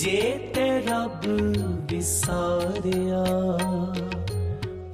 ਜੇ 0.00 0.20
ਤੇ 0.54 0.64
ਰੱਬ 0.80 1.24
ਵਿਸਾਰਿਆ 1.90 3.24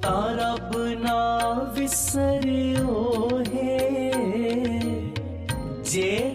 ਤਾਂ 0.01 0.33
ਰੱਬ 0.35 0.75
ਨਾ 0.99 1.53
ਵਿਸਰਿਓ 1.75 3.29
ਹੈ 3.47 4.11
ਜੇ 5.83 6.32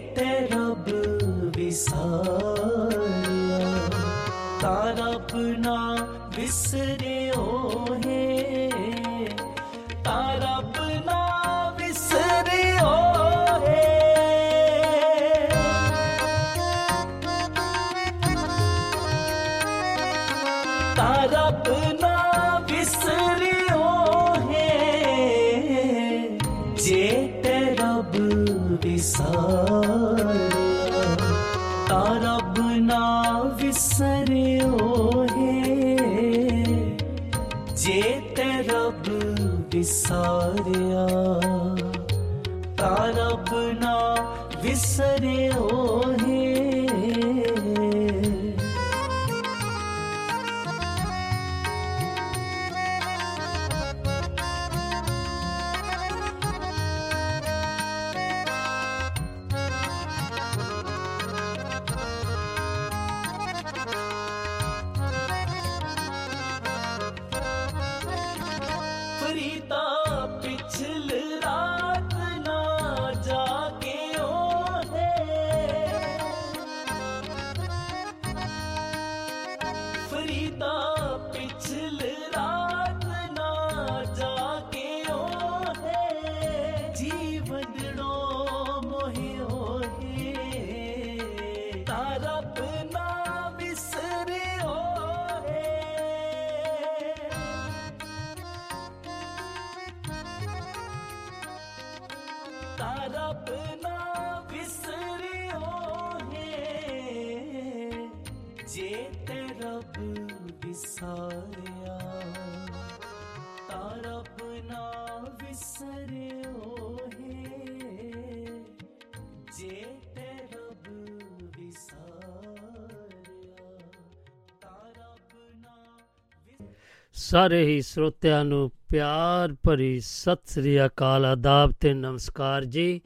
ਸਾਰੇ 127.39 127.65
ਹੀ 127.65 127.81
ਸਰੋਤਿਆਂ 127.81 128.45
ਨੂੰ 128.45 128.71
ਪਿਆਰ 128.89 129.55
ਭਰੀ 129.63 129.99
ਸਤਿ 129.99 130.41
ਸ੍ਰੀ 130.45 130.85
ਅਕਾਲ, 130.85 131.25
ਆਦਾਬ 131.25 131.71
ਤੇ 131.71 131.93
ਨਮਸਕਾਰ 131.93 132.65
ਜੀ। 132.65 133.01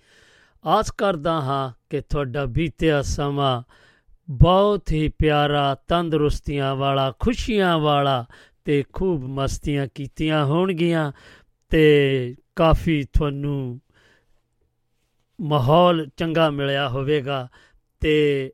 ਆਸ 0.66 0.92
ਕਰਦਾ 0.92 1.32
ਹਾਂ 1.32 1.82
ਕਿ 1.90 2.02
ਤੁਹਾਡਾ 2.02 2.46
ਬੀਤਿਆ 2.46 3.02
ਸਮਾਂ 3.02 3.64
ਬਹੁਤ 4.30 4.92
ਹੀ 4.92 5.10
ਪਿਆਰਾ, 5.20 5.76
ਤੰਦਰੁਸਤੀਆਂ 5.88 6.76
ਵਾਲਾ, 6.76 7.14
ਖੁਸ਼ੀਆਂ 7.20 7.78
ਵਾਲਾ 7.78 8.26
ਤੇ 8.66 8.84
ਖੂਬ 8.94 9.24
ਮਸਤੀਆਂ 9.24 9.88
ਕੀਤੀਆਂ 9.96 10.46
ਹੋਣਗੀਆਂ 10.46 11.12
ਤੇ 11.70 12.36
ਕਾਫੀ 12.56 13.04
ਤੁਹਾਨੂੰ 13.04 13.82
ਮਾਹੌਲ 15.42 16.08
ਚੰਗਾ 16.18 16.50
ਮਿਲਿਆ 16.50 16.90
ਹੋਵੇਗਾ 16.90 17.48
ਤੇ 18.00 18.52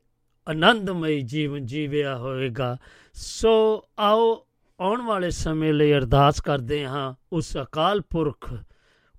ਆਨੰਦਮਈ 0.48 1.20
ਜੀਵਨ 1.20 1.66
ਜੀਵਿਆ 1.66 2.16
ਹੋਵੇਗਾ। 2.16 2.76
ਸੋ 3.14 3.84
ਆਓ 3.98 4.46
ਆਉਣ 4.80 5.02
ਵਾਲੇ 5.02 5.30
ਸਮੇਂ 5.30 5.74
ਲਈ 5.74 5.92
ਅਰਦਾਸ 5.92 6.40
ਕਰਦੇ 6.40 6.86
ਹਾਂ, 6.86 7.14
ਉਸ 7.32 7.56
ਅਕਾਲ 7.56 8.00
ਪੁਰਖ 8.00 8.54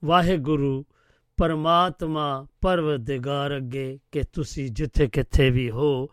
ਵਾਹਿਗੁਰੂ, 0.05 0.85
ਪਰਮਾਤਮਾ 1.38 2.47
ਪਰਵਰਦਿਗਾਰ 2.61 3.57
ਅੱਗੇ 3.57 4.00
ਕਿ 4.11 4.23
ਤੁਸੀਂ 4.33 4.69
ਜਿੱਥੇ 4.71 5.07
ਕਿੱਥੇ 5.07 5.50
ਵੀ 5.50 5.71
ਹੋ, 5.71 6.09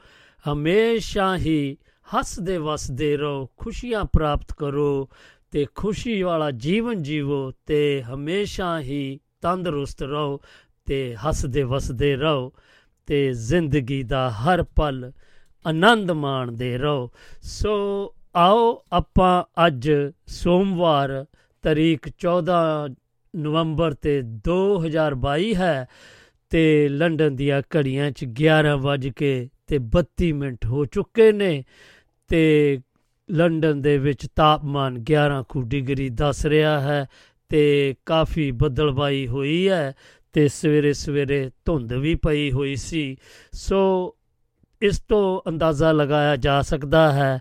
ਹਮੇਸ਼ਾ 0.53 1.37
ਹੀ 1.37 1.76
ਹੱਸਦੇ 2.16 2.58
ਵਸਦੇ 2.58 3.16
ਰਹੋ, 3.16 3.48
ਖੁਸ਼ੀਆਂ 3.56 4.04
ਪ੍ਰਾਪਤ 4.04 4.53
ਕਰੋ 4.53 5.08
ਤੇ 5.50 5.66
ਖੁਸ਼ੀ 5.75 6.22
ਵਾਲਾ 6.22 6.50
ਜੀਵਨ 6.50 7.03
ਜੀਵੋ 7.03 7.53
ਤੇ 7.66 8.03
ਹਮੇਸ਼ਾ 8.03 8.81
ਹੀ 8.81 9.20
ਤੰਦਰੁਸਤ 9.41 10.03
ਰਹੋ 10.03 10.41
ਤੇ 10.87 11.16
ਹੱਸਦੇ 11.16 11.62
ਵਸਦੇ 11.62 12.16
ਰਹੋ 12.16 12.53
ਤੇ 13.06 13.32
ਜ਼ਿੰਦਗੀ 13.32 14.03
ਦਾ 14.03 14.31
ਹਰ 14.31 14.62
ਪਲ 14.62 15.12
ਆਨੰਦ 15.66 16.10
ਮਾਣਦੇ 16.10 16.78
ਰਹੋ। 16.78 17.10
ਸੋ 17.42 18.14
ਆਓ 18.37 18.83
ਆਪਾਂ 18.93 19.66
ਅੱਜ 19.66 19.91
ਸੋਮਵਾਰ 20.27 21.25
ਤਾਰੀਖ 21.62 22.09
14 22.27 22.94
ਨਵੰਬਰ 23.37 23.94
ਤੇ 23.94 24.22
2022 24.49 25.55
ਹੈ 25.55 25.89
ਤੇ 26.50 26.88
ਲੰਡਨ 26.88 27.37
ਦੀਆਂ 27.37 27.62
ਘੜੀਆਂ 27.77 28.11
'ਚ 28.11 28.27
11 28.43 28.77
ਵੱਜ 28.77 29.09
ਕੇ 29.09 29.49
ਤੇ 29.67 29.78
32 29.97 30.33
ਮਿੰਟ 30.33 30.67
ਹੋ 30.67 30.84
ਚੁੱਕੇ 30.84 31.33
ਨੇ 31.33 31.65
ਤੇ 32.28 32.81
ਲੰਡਨ 33.31 33.83
ਦੇ 33.83 33.99
ਵਿੱਚ 33.99 34.27
ਤਾਪਮਾਨ 34.37 35.05
11 35.12 35.43
ਕੁ 35.49 35.62
ਡਿਗਰੀ 35.62 36.09
ਦੱਸ 36.09 36.47
ਰਿਹਾ 36.47 36.81
ਹੈ 36.81 37.06
ਤੇ 37.49 37.94
ਕਾਫੀ 38.06 38.50
ਬੱਦਲਬਾਈ 38.50 39.27
ਹੋਈ 39.27 39.69
ਹੈ 39.69 39.94
ਤੇ 40.33 40.49
ਸਵੇਰੇ 40.49 40.93
ਸਵੇਰੇ 40.93 41.50
ਧੁੰਦ 41.65 41.93
ਵੀ 41.93 42.15
ਪਈ 42.15 42.53
ਹੋਈ 42.53 42.77
ਸੀ। 42.77 43.17
ਸੋ 43.53 44.17
ਇਸ 44.83 45.00
ਤੋਂ 45.00 45.41
ਅੰਦਾਜ਼ਾ 45.49 45.93
ਲਗਾਇਆ 45.93 46.37
ਜਾ 46.37 46.62
ਸਕਦਾ 46.62 47.12
ਹੈ 47.12 47.41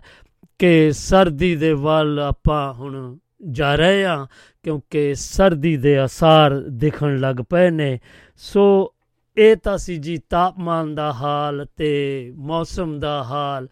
ਕਿ 0.58 0.92
ਸਰਦੀ 0.92 1.56
ਦੇ 1.56 1.72
ਵੱਲ 1.72 2.20
ਆਪਾਂ 2.20 2.74
ਹੁਣ 2.74 3.16
ਜਾ 3.50 3.74
ਰਹੇ 3.74 4.04
ਹਾਂ, 4.04 4.26
ਕਿਉਂਕਿ 4.62 5.14
ਸਰਦੀ 5.14 5.76
ਦੇ 5.76 6.04
ਅਸਾਰ 6.04 6.54
ਦਿਖਣ 6.68 7.18
ਲੱਗ 7.18 7.36
ਪਏ 7.36 7.70
ਨੇ। 7.70 7.98
ਸੋ 8.36 8.94
ਇਹ 9.36 9.56
ਤਾਂ 9.56 9.78
ਸੀ 9.78 9.96
ਜੀ 9.96 10.16
ਤਾਪਮਾਨ 10.16 10.94
ਦਾ 10.94 11.12
ਹਾਲ 11.12 11.66
ਤੇ 11.76 12.32
ਮੌਸਮ 12.36 12.98
ਦਾ 13.00 13.22
ਹਾਲ 13.22 13.68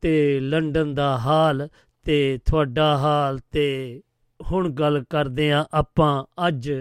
ਤੇ 0.00 0.40
ਲੰਡਨ 0.40 0.94
ਦਾ 0.94 1.18
ਹਾਲ 1.18 1.68
ਤੇ 2.04 2.38
ਤੁਹਾਡਾ 2.44 2.96
ਹਾਲ 2.96 3.38
ਤੇ 3.52 4.02
ਹੁਣ 4.40 4.70
ਗੱਲ 4.70 5.04
ਕਰਦੇ 5.10 5.52
ਹਾਂ 5.52 5.64
ਆਪਾਂ 5.72 6.24
ਅੱਜ। 6.48 6.72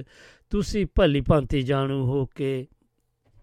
ਤੁਸੀਂ 0.49 0.85
ਭਲੀ 0.95 1.21
ਭਾਂਤੀ 1.21 1.61
ਜਾਣੂ 1.61 2.05
ਹੋ 2.05 2.25
ਕਿ 2.25 2.67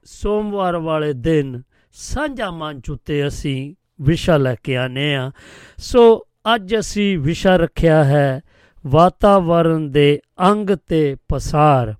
ਸੋਮਵਾਰ 0.05 0.77
ਵਾਲੇ 0.77 1.13
ਦਿਨ 1.13 1.63
ਸਾਂਝਾ 1.93 2.51
ਮੰਚ 2.51 2.91
ਉੱਤੇ 2.91 3.27
ਅਸੀਂ 3.27 3.75
ਵਿਸ਼ਾ 4.03 4.37
ਲੈ 4.37 4.55
ਕੇ 4.55 4.77
ਆਨੇ 4.77 5.17
ਆ 5.17 5.33
ਸੋ 5.77 6.27
ਅੱਜ 6.55 6.77
ਅਸੀਂ 6.79 7.19
ਵਿਸ਼ਾ 7.19 7.57
ਰੱਖਿਆ 7.57 8.05
ਹੈ 8.05 8.41
ਵਾਤਾਵਰਣ 8.87 9.81
ਦੇ 9.81 10.21
ਅੰਗ 10.51 10.71
ਤੇ 10.87 11.17
ਪਸਾਰ। 11.29 11.95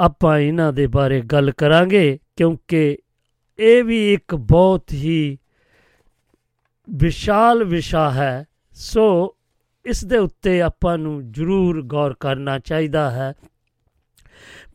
ਆਪਾਂ 0.00 0.38
ਇਹਨਾਂ 0.38 0.72
ਦੇ 0.72 0.86
ਬਾਰੇ 0.86 1.20
ਗੱਲ 1.20 1.50
ਕਰਾਂਗੇ 1.50 2.18
ਕਿਉਂਕਿ 2.36 2.98
ਇਹ 3.58 3.84
ਵੀ 3.84 4.12
ਇੱਕ 4.12 4.34
ਬਹੁਤ 4.34 4.92
ਹੀ 4.92 5.38
ਵਿਸ਼ਾਲ 6.90 7.64
ਵਿਸ਼ਾ 7.64 8.10
ਹੈ। 8.10 8.46
ਸੋ 8.72 9.36
ਇਸ 9.84 10.04
ਦੇ 10.04 10.18
ਉੱਤੇ 10.18 10.62
ਆਪਾਂ 10.62 10.98
ਨੂੰ 10.98 11.32
ਜ਼ਰੂਰ 11.32 11.82
ਗੌਰ 11.82 12.14
ਕਰਨਾ 12.20 12.58
ਚਾਹੀਦਾ 12.58 13.10
ਹੈ। 13.10 13.34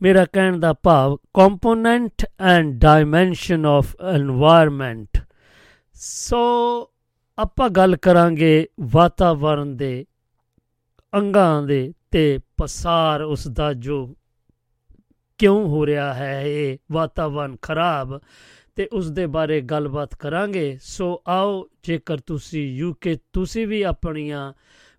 ਮੇਰਾ 0.02 0.24
ਕਹਿਣ 0.24 0.58
ਦਾ 0.58 0.72
ਭਾਵ 0.72 1.16
component 1.16 2.26
and 2.40 2.80
dimension 2.80 3.66
of 3.66 3.96
environment 4.16 5.24
so 5.94 6.38
ਆਪਾਂ 7.38 7.70
ਗੱਲ 7.70 7.96
ਕਰਾਂਗੇ 7.96 8.68
ਵਾਤਾਵਰਣ 8.80 9.66
ਦੇ 9.66 10.06
ਅੰਗਾਂ 11.14 11.62
ਦੇ 11.62 11.92
ਤੇ 12.10 12.38
ਪਸਾਰ 12.56 13.22
ਉਸ 13.22 13.48
ਦਾ 13.48 13.72
ਜੋ 13.72 14.14
ਕਿਉਂ 15.38 15.68
ਹੋ 15.68 15.86
ਰਿਹਾ 15.86 16.14
ਹੈ, 16.14 16.42
ਇਹ 16.42 16.78
ਵਾਤਾਵਰਣ 16.92 17.56
ਖਰਾਬ 17.62 18.20
ਤੇ 18.76 18.88
ਉਸ 18.92 19.10
ਦੇ 19.10 19.26
ਬਾਰੇ 19.26 19.60
ਗੱਲਬਾਤ 19.60 20.14
ਕਰਾਂਗੇ। 20.14 20.78
ਸੋ 20.82 21.22
ਆਓ, 21.28 21.68
ਜੇਕਰ 21.82 22.18
ਤੁਸੀਂ 22.18 22.76
ਯੂਕੇ 22.76 23.18
ਤੁਸੀਂ 23.32 23.66
ਵੀ 23.66 23.82
ਆਪਣੀਆਂ 23.82 24.52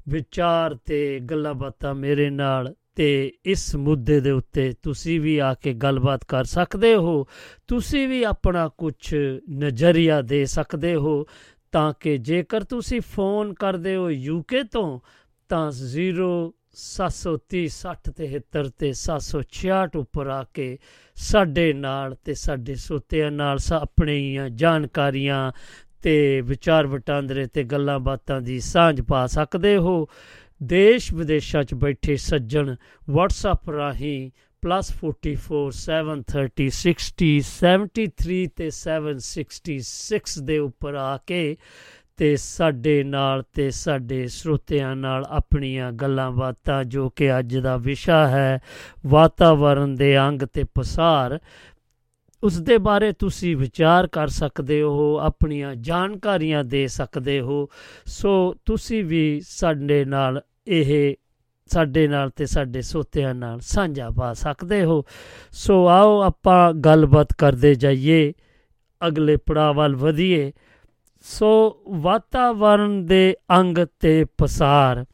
ਵਿਚਾਰ 0.09 0.75
ਤੇ 0.75 1.19
ਗੱਲਾਂ 1.19 1.53
ਬਾਤਾਂ 1.53 1.95
ਮੇਰੇ 1.95 2.29
ਨਾਲ 2.29 2.73
ਤੇ 2.95 3.33
ਇਸ 3.45 3.75
ਮੁੱਦੇ 3.75 4.19
ਦੇ 4.19 4.31
ਉੱਤੇ 4.31 4.73
ਤੁਸੀਂ 4.83 5.19
ਵੀ 5.21 5.37
ਆ 5.37 5.53
ਕੇ 5.53 5.73
ਗੱਲਬਾਤ 5.73 6.25
ਕਰ 6.25 6.43
ਸਕਦੇ 6.43 6.95
ਹੋ। 6.95 7.27
ਤੁਸੀਂ 7.67 8.07
ਵੀ 8.07 8.23
ਆਪਣਾ 8.23 8.67
ਕੁਝ 8.67 9.15
ਨਜ਼ਰੀਆ 9.49 10.21
ਦੇ 10.21 10.45
ਸਕਦੇ 10.45 10.95
ਹੋ 10.95 11.25
ਤਾਂ 11.71 11.93
ਕਿ 11.99 12.17
ਜੇਕਰ 12.17 12.63
ਤੁਸੀਂ 12.63 13.01
ਫੋਨ 13.01 13.53
ਕਰਦੇ 13.53 13.95
ਹੋ 13.95 14.09
ਯੂਕੇ 14.09 14.63
ਤੋਂ, 14.63 14.99
ਤਾਂ 15.49 15.71
0 15.71 16.51
730 16.73 17.67
6073 17.67 18.69
ਤੇ 18.77 18.93
766 18.93 19.99
ਉੱਪਰ 19.99 20.27
ਆ 20.27 20.43
ਕੇ 20.53 20.77
ਸਾਡੇ 21.15 21.73
ਨਾਲ 21.73 22.15
ਤੇ 22.15 22.33
ਸਾਡੇ 22.33 22.75
ਸੋਤਿਆਂ 22.75 23.31
ਨਾਲ 23.31 23.57
ਆਪਣੀਆਂ 23.73 24.49
ਜਾਣਕਾਰੀਆਂ 24.49 25.51
ਤੇ 26.01 26.41
ਵਿਚਾਰ 26.41 26.87
ਵਟਾਂਦਰੇ 26.87 27.45
ਤੇ 27.45 27.63
ਗੱਲਾਂ 27.63 27.99
ਬਾਤਾਂ 27.99 28.41
ਦੀ 28.41 28.59
ਸਾਂਝ 28.59 29.01
ਪਾ 29.01 29.27
ਸਕਦੇ 29.27 29.77
ਹੋ। 29.77 30.07
ਦੇਸ਼ 30.61 31.13
ਵਿਦੇਸ਼ਾਂ 31.13 31.63
'ਚ 31.63 31.73
ਬੈਠੇ 31.73 32.15
ਸੱਜਣ 32.15 32.75
WhatsApp 33.11 33.71
ਰਾਹੀਂ 33.73 34.29
+44 34.63 35.65
730 35.79 36.69
60 36.75 37.33
73 37.49 38.39
ਤੇ 38.55 38.69
766 38.77 40.45
ਦੇ 40.45 40.57
ਉੱਪਰ 40.59 40.95
ਆ 41.01 41.17
ਕੇ 41.27 41.41
ਤੇ 42.17 42.35
ਸਾਡੇ 42.35 43.03
ਨਾਲ 43.03 43.43
ਤੇ 43.53 43.69
ਸਾਡੇ 43.71 44.27
ਸਰੋਤਿਆਂ 44.27 44.95
ਨਾਲ 44.95 45.25
ਆਪਣੀਆਂ 45.29 45.91
ਗੱਲਾਂ 45.91 46.31
ਬਾਤਾਂ 46.31 46.83
ਜੋ 46.85 47.09
ਕਿ 47.09 47.27
ਅੱਜ 47.39 47.57
ਦਾ 47.57 47.75
ਵਿਸ਼ਾ 47.77 48.27
ਹੈ 48.27 48.59
ਵਾਤਾਵਰਣ 49.05 49.95
ਦੇ 49.95 50.17
ਅੰਗ 50.19 50.41
ਤੇ 50.53 50.63
ਪਸਾਰ 50.75 51.39
ਉਸ 52.45 52.61
ਦੇ 52.61 52.77
ਬਾਰੇ 52.77 53.11
ਤੁਸੀਂ 53.11 53.57
ਵਿਚਾਰ 53.57 54.07
ਕਰ 54.07 54.27
ਸਕਦੇ 54.27 54.81
ਹੋ, 54.81 55.19
ਆਪਣੀਆਂ 55.19 55.75
ਜਾਣਕਾਰੀਆਂ 55.75 56.63
ਦੇ 56.63 56.87
ਸਕਦੇ 56.87 57.39
ਹੋ। 57.39 57.69
ਸੋ 58.05 58.55
ਤੁਸੀਂ 58.65 59.03
ਵੀ 59.03 59.41
ਸਾਡੇ 59.47 60.05
ਨਾਲ 60.05 60.41
ਇਹ, 60.67 61.15
ਸਾਡੇ 61.67 62.07
ਨਾਲ 62.07 62.29
ਤੇ 62.29 62.45
ਸਾਡੇ 62.45 62.81
ਸੋਤਿਆਂ 62.81 63.35
ਨਾਲ 63.35 63.59
ਸਾਂਝਾ 63.59 64.09
ਪਾ 64.09 64.33
ਸਕਦੇ 64.33 64.83
ਹੋ। 64.83 65.03
ਸੋ 65.51 65.87
ਆਓ 65.87 66.21
ਆਪਾਂ 66.21 66.73
ਗੱਲਬਾਤ 66.73 67.33
ਕਰਦੇ 67.37 67.75
ਜਾਈਏ, 67.75 68.33
ਅਗਲੇ 69.07 69.37
ਪੜਾਅ 69.37 69.73
ਵੱਲ 69.73 69.95
ਵਧੀਏ। 69.95 70.53
ਸੋ 71.23 71.81
ਵਾਤਾਵਰਣ 71.89 72.89
ਦੇ 72.89 73.35
ਅੰਗ 73.51 73.77
ਤੇ 73.99 74.25
ਪਸਾਰ 74.37 75.05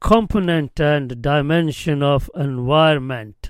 component 0.00 0.82
and 0.82 1.12
dimension 1.12 2.02
of 2.02 2.30
environment 2.40 3.41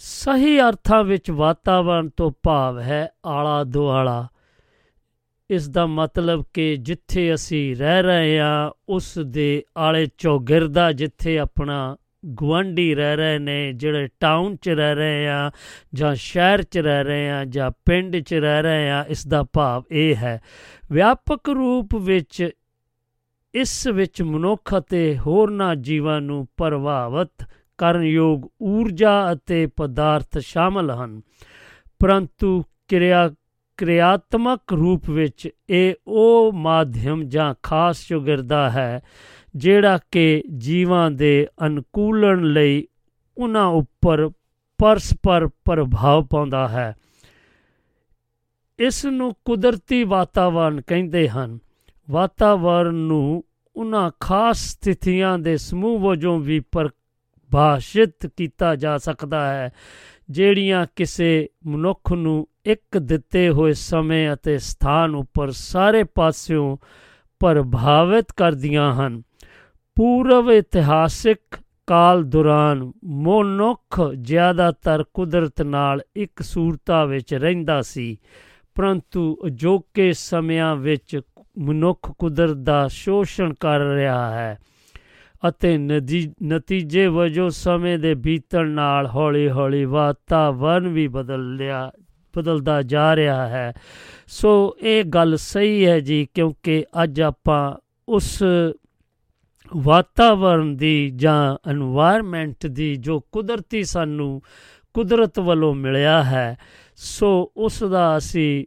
ਸਹੀ 0.00 0.60
ਅਰਥਾਂ 0.60 1.04
ਵਿੱਚ 1.04 1.30
ਵਾਤਾਵਰਣ 1.30 2.08
ਤੋਂ 2.08 2.30
ਭਾਵ 2.42 2.80
ਹੈ 2.80 3.08
ਆਲਾ 3.26 3.64
ਦੁਆਲਾ। 3.64 4.28
ਇਸ 5.50 5.68
ਦਾ 5.68 5.86
ਮਤਲਬ 5.86 6.44
ਕਿ 6.54 6.76
ਜਿੱਥੇ 6.76 7.34
ਅਸੀਂ 7.34 7.76
ਰਹਿ 7.76 8.02
ਰਹੇ 8.02 8.38
ਹਾਂ, 8.40 8.70
ਉਸ 8.88 9.18
ਦੇ 9.18 9.64
ਆਲੇ 9.76 10.06
ਚੌਗਿਰਦਾ 10.18 10.92
ਜਿੱਥੇ 10.92 11.38
ਆਪਣਾ 11.38 11.96
ਗਵਾਂਢੀ 12.42 12.94
ਰਹਿ 12.94 13.16
ਰਹੇ 13.16 13.38
ਨੇ, 13.38 13.72
ਜਿਹੜੇ 13.72 14.08
ਟਾਊਨ 14.20 14.56
'ਚ 14.56 14.68
ਰਹਿ 14.68 14.94
ਰਹੇ 14.94 15.28
ਆ 15.28 15.50
ਜਾਂ 15.94 16.14
ਸ਼ਹਿਰ 16.14 16.62
'ਚ 16.62 16.78
ਰਹਿ 16.78 17.04
ਰਹੇ 17.04 17.30
ਆ 17.30 17.44
ਜਾਂ 17.44 17.70
ਪਿੰਡ 17.86 18.16
'ਚ 18.16 18.34
ਰਹਿ 18.34 18.62
ਰਹੇ 18.62 18.90
ਆ 18.90 19.04
ਇਸ 19.08 19.26
ਦਾ 19.26 19.42
ਭਾਵ 19.52 19.82
ਇਹ 19.90 20.16
ਹੈ। 20.16 20.40
ਵਿਆਪਕ 20.92 21.48
ਰੂਪ 21.48 21.94
ਵਿੱਚ 21.94 22.50
ਇਸ 23.54 23.86
ਵਿੱਚ 23.86 24.22
ਮਨੁੱਖ 24.22 24.78
ਅਤੇ 24.78 25.18
ਹੋਰਨਾਂ 25.18 25.76
ਜੀਵਾਂ 25.76 26.20
ਨੂੰ 26.20 26.48
ਪ੍ਰਭਾਵਿਤ 26.56 27.46
ਕਰਨ 27.78 28.02
ਯੋਗ 28.02 28.42
ਊਰਜਾ 28.62 29.32
ਅਤੇ 29.32 29.66
ਪਦਾਰਥ 29.66 30.38
ਸ਼ਾਮਲ 30.38 30.90
ਹਨ। 30.90 31.22
ਪਰੰਤੂ 31.98 32.64
ਕਿਰਿਆ, 32.88 33.30
ਕਿਰਿਆਤਮਕ 33.76 34.72
ਰੂਪ 34.72 35.10
ਵਿੱਚ 35.10 35.48
ਇਹ 35.70 35.94
ਉਹ 36.06 36.52
ਮਾਧਿਅਮ 36.52 37.24
ਜਾਂ 37.24 37.54
ਖਾਸ 37.62 38.06
ਚੁਗਰਦਾ 38.08 38.70
ਹੈ 38.70 39.00
ਜਿਹੜਾ 39.56 39.98
ਕਿ 40.10 40.42
ਜੀਵਾਂ 40.56 41.10
ਦੇ 41.10 41.48
ਅਨੁਕੂਲਣ 41.66 42.42
ਲਈ 42.42 42.86
ਉਹਨਾਂ 43.38 43.66
ਉੱਪਰ 43.66 44.28
ਪਰਸਪਰ 44.78 45.46
ਪ੍ਰਭਾਵ 45.46 46.26
ਪਾਉਂਦਾ 46.30 46.68
ਹੈ। 46.68 46.96
ਇਸ 48.78 49.04
ਨੂੰ 49.06 49.34
ਕੁਦਰਤੀ 49.44 50.04
ਵਾਤਾਵਰਣ 50.04 50.80
ਕਹਿੰਦੇ 50.80 51.28
ਹਨ। 51.28 51.58
ਵਾਤਾਵਰਣ 52.10 52.94
ਨੂੰ 52.94 53.44
ਉਹਨਾਂ 53.76 54.10
ਖਾਸ 54.20 54.56
ਸਥਿਤੀਆਂ 54.56 55.38
ਦੇ 55.38 55.56
ਸਮੂਹ 55.56 56.00
ਵਜੋਂ 56.00 56.38
ਵੀ 56.38 56.60
ਪਰਿਭਾਸ਼ਿਤ 57.52 58.26
ਕੀਤਾ 58.26 58.74
ਜਾ 58.76 58.96
ਸਕਦਾ 58.98 59.46
ਹੈ, 59.52 59.70
ਜਿਹੜੀਆਂ 60.30 60.86
ਕਿਸੇ 60.96 61.48
ਮਨੁੱਖ 61.66 62.12
ਨੂੰ 62.12 62.48
ਇੱਕ 62.66 62.98
ਦਿੱਤੇ 62.98 63.48
ਹੋਏ 63.50 63.72
ਸਮੇਂ 63.72 64.32
ਅਤੇ 64.32 64.58
ਸਥਾਨ 64.58 65.14
ਉੱਪਰ 65.14 65.50
ਸਾਰੇ 65.50 66.04
ਪਾਸਿਓਂ 66.04 66.76
ਪ੍ਰਭਾਵਿਤ 67.40 68.32
ਕਰਦੀਆਂ 68.36 68.92
ਹਨ। 68.94 69.22
ਪੂਰਵ 69.96 70.50
ਇਤਿਹਾਸਿਕ 70.52 71.58
ਕਾਲ 71.86 72.22
ਦੌਰਾਨ 72.22 72.92
ਮਨੁੱਖ 73.04 74.00
ਜ਼ਿਆਦਾਤਰ 74.12 75.04
ਕੁਦਰਤ 75.14 75.62
ਨਾਲ 75.62 76.00
ਇੱਕ 76.16 76.42
ਸੂਰਤਾ 76.42 77.04
ਵਿੱਚ 77.04 77.34
ਰਹਿੰਦਾ 77.34 77.80
ਸੀ, 77.82 78.18
ਪਰੰਤੂ 78.74 79.36
ਅਜੋਕੇ 79.46 80.12
ਸਮਿਆਂ 80.12 80.76
ਵਿੱਚ 80.76 81.20
ਮਨੁੱਖ 81.58 82.10
ਕੁਦਰਤ 82.12 82.56
ਦਾ 82.56 82.88
ਸ਼ੋਸ਼ਣ 82.88 83.54
ਕਰ 83.54 83.80
ਰਿਹਾ 83.80 84.30
ਹੈ। 84.30 84.58
ਅਤੇ 85.48 85.78
ਨਤੀਜੇ 86.42 87.06
ਵਜੋਂ 87.06 87.50
ਸਮੇਂ 87.50 87.98
ਦੇ 87.98 88.14
ਬੀਤਣ 88.14 88.68
ਨਾਲ 88.68 89.06
ਹੌਲੀ-ਹੌਲੀ 89.06 89.84
ਵਾਤਾਵਰਣ 89.84 90.88
ਵੀ 90.88 91.08
ਬਦਲ 91.08 91.56
ਲਿਆ 91.56 91.92
ਬਦਲਦਾ 92.36 92.82
ਜਾ 92.82 93.16
ਰਿਹਾ 93.16 93.48
ਹੈ। 93.48 93.72
ਸੋ 94.26 94.76
ਇਹ 94.82 95.04
ਗੱਲ 95.04 95.36
ਸਹੀ 95.36 95.86
ਹੈ 95.86 96.00
ਜੀ, 96.00 96.28
ਕਿਉਂਕਿ 96.34 96.84
ਅੱਜ 97.02 97.20
ਆਪਾਂ 97.20 97.76
ਉਸ 98.08 98.42
ਵਾਤਾਵਰਣ 99.76 100.64
ਦੀ 100.64 101.10
ਜਾਂ 101.16 101.70
এনवायरमेंट 101.70 102.68
ਦੀ 102.68 102.96
ਜੋ 102.96 103.20
ਕੁਦਰਤੀ 103.20 103.84
ਸਾਨੂੰ 103.84 104.42
ਕੁਦਰਤ 104.94 105.38
ਵੱਲੋਂ 105.38 105.74
ਮਿਲਿਆ 105.74 106.22
ਹੈ, 106.24 106.58
ਸੋ 106.96 107.52
ਉਸ 107.56 107.84
ਦਾ 107.84 108.18
ਅਸੀਂ 108.18 108.64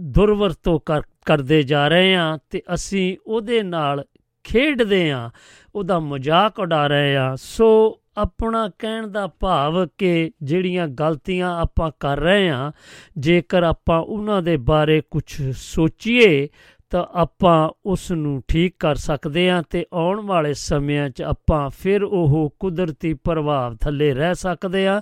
ਦੁਰਵਰਤੋਂ 0.00 0.80
ਕਰਦੇ 1.24 1.62
ਜਾ 1.62 1.88
ਰਹੇ 1.88 2.16
ਹਾਂ 2.16 2.38
ਤੇ 2.50 2.62
ਅਸੀਂ 2.74 3.16
ਉਹਦੇ 3.26 3.62
ਨਾਲ 3.62 4.04
ਖੇਡਦੇ 4.44 5.10
ਆ 5.10 5.30
ਉਹਦਾ 5.76 6.00
ਮਜ਼ਾਕ 6.00 6.58
ਉਡਾ 6.58 6.86
ਰਹੇ 6.86 7.16
ਹਾਂ 7.16 7.36
ਸੋ 7.36 8.00
ਆਪਣਾ 8.16 8.70
ਕਹਿਣ 8.78 9.06
ਦਾ 9.06 9.26
ਭਾਵ 9.26 9.86
ਕਿ 9.98 10.30
ਜਿਹੜੀਆਂ 10.42 10.88
ਗਲਤੀਆਂ 10.88 11.60
ਆਪਾਂ 11.60 11.90
ਕਰ 12.00 12.20
ਰਹੇ 12.20 12.50
ਹਾਂ 12.50 12.72
ਜੇਕਰ 13.18 13.62
ਆਪਾਂ 13.62 14.00
ਉਹਨਾਂ 14.00 14.42
ਦੇ 14.42 14.56
ਬਾਰੇ 14.56 15.02
ਕੁਝ 15.10 15.50
ਸੋਚੀਏ, 15.52 16.48
ਤਾਂ 16.90 17.04
ਆਪਾਂ 17.12 17.70
ਉਸ 17.86 18.12
ਨੂੰ 18.12 18.42
ਠੀਕ 18.48 18.74
ਕਰ 18.78 18.94
ਸਕਦੇ 18.94 19.50
ਹਾਂ 19.50 19.62
ਤੇ 19.70 19.86
ਆਉਣ 19.92 20.20
ਵਾਲੇ 20.20 20.54
ਸਮਿਆਂ 20.54 21.10
'ਚ 21.10 21.22
ਆਪਾਂ 21.22 21.70
ਫਿਰ 21.70 22.02
ਉਹ 22.02 22.56
ਕੁਦਰਤੀ 22.60 23.14
ਪ੍ਰਭਾਵ 23.14 23.76
ਥੱਲੇ 23.76 24.14
ਰਹਿ 24.14 24.34
ਸਕਦੇ 24.34 24.86
ਹਾਂ 24.86 25.00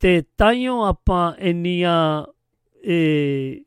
ਤੇ 0.00 0.22
ਤਾਈਓ 0.38 0.84
ਆਪਾਂ 0.84 1.32
ਇੰਨੀਆਂ 1.38 2.24
ਇਹ 2.84 3.60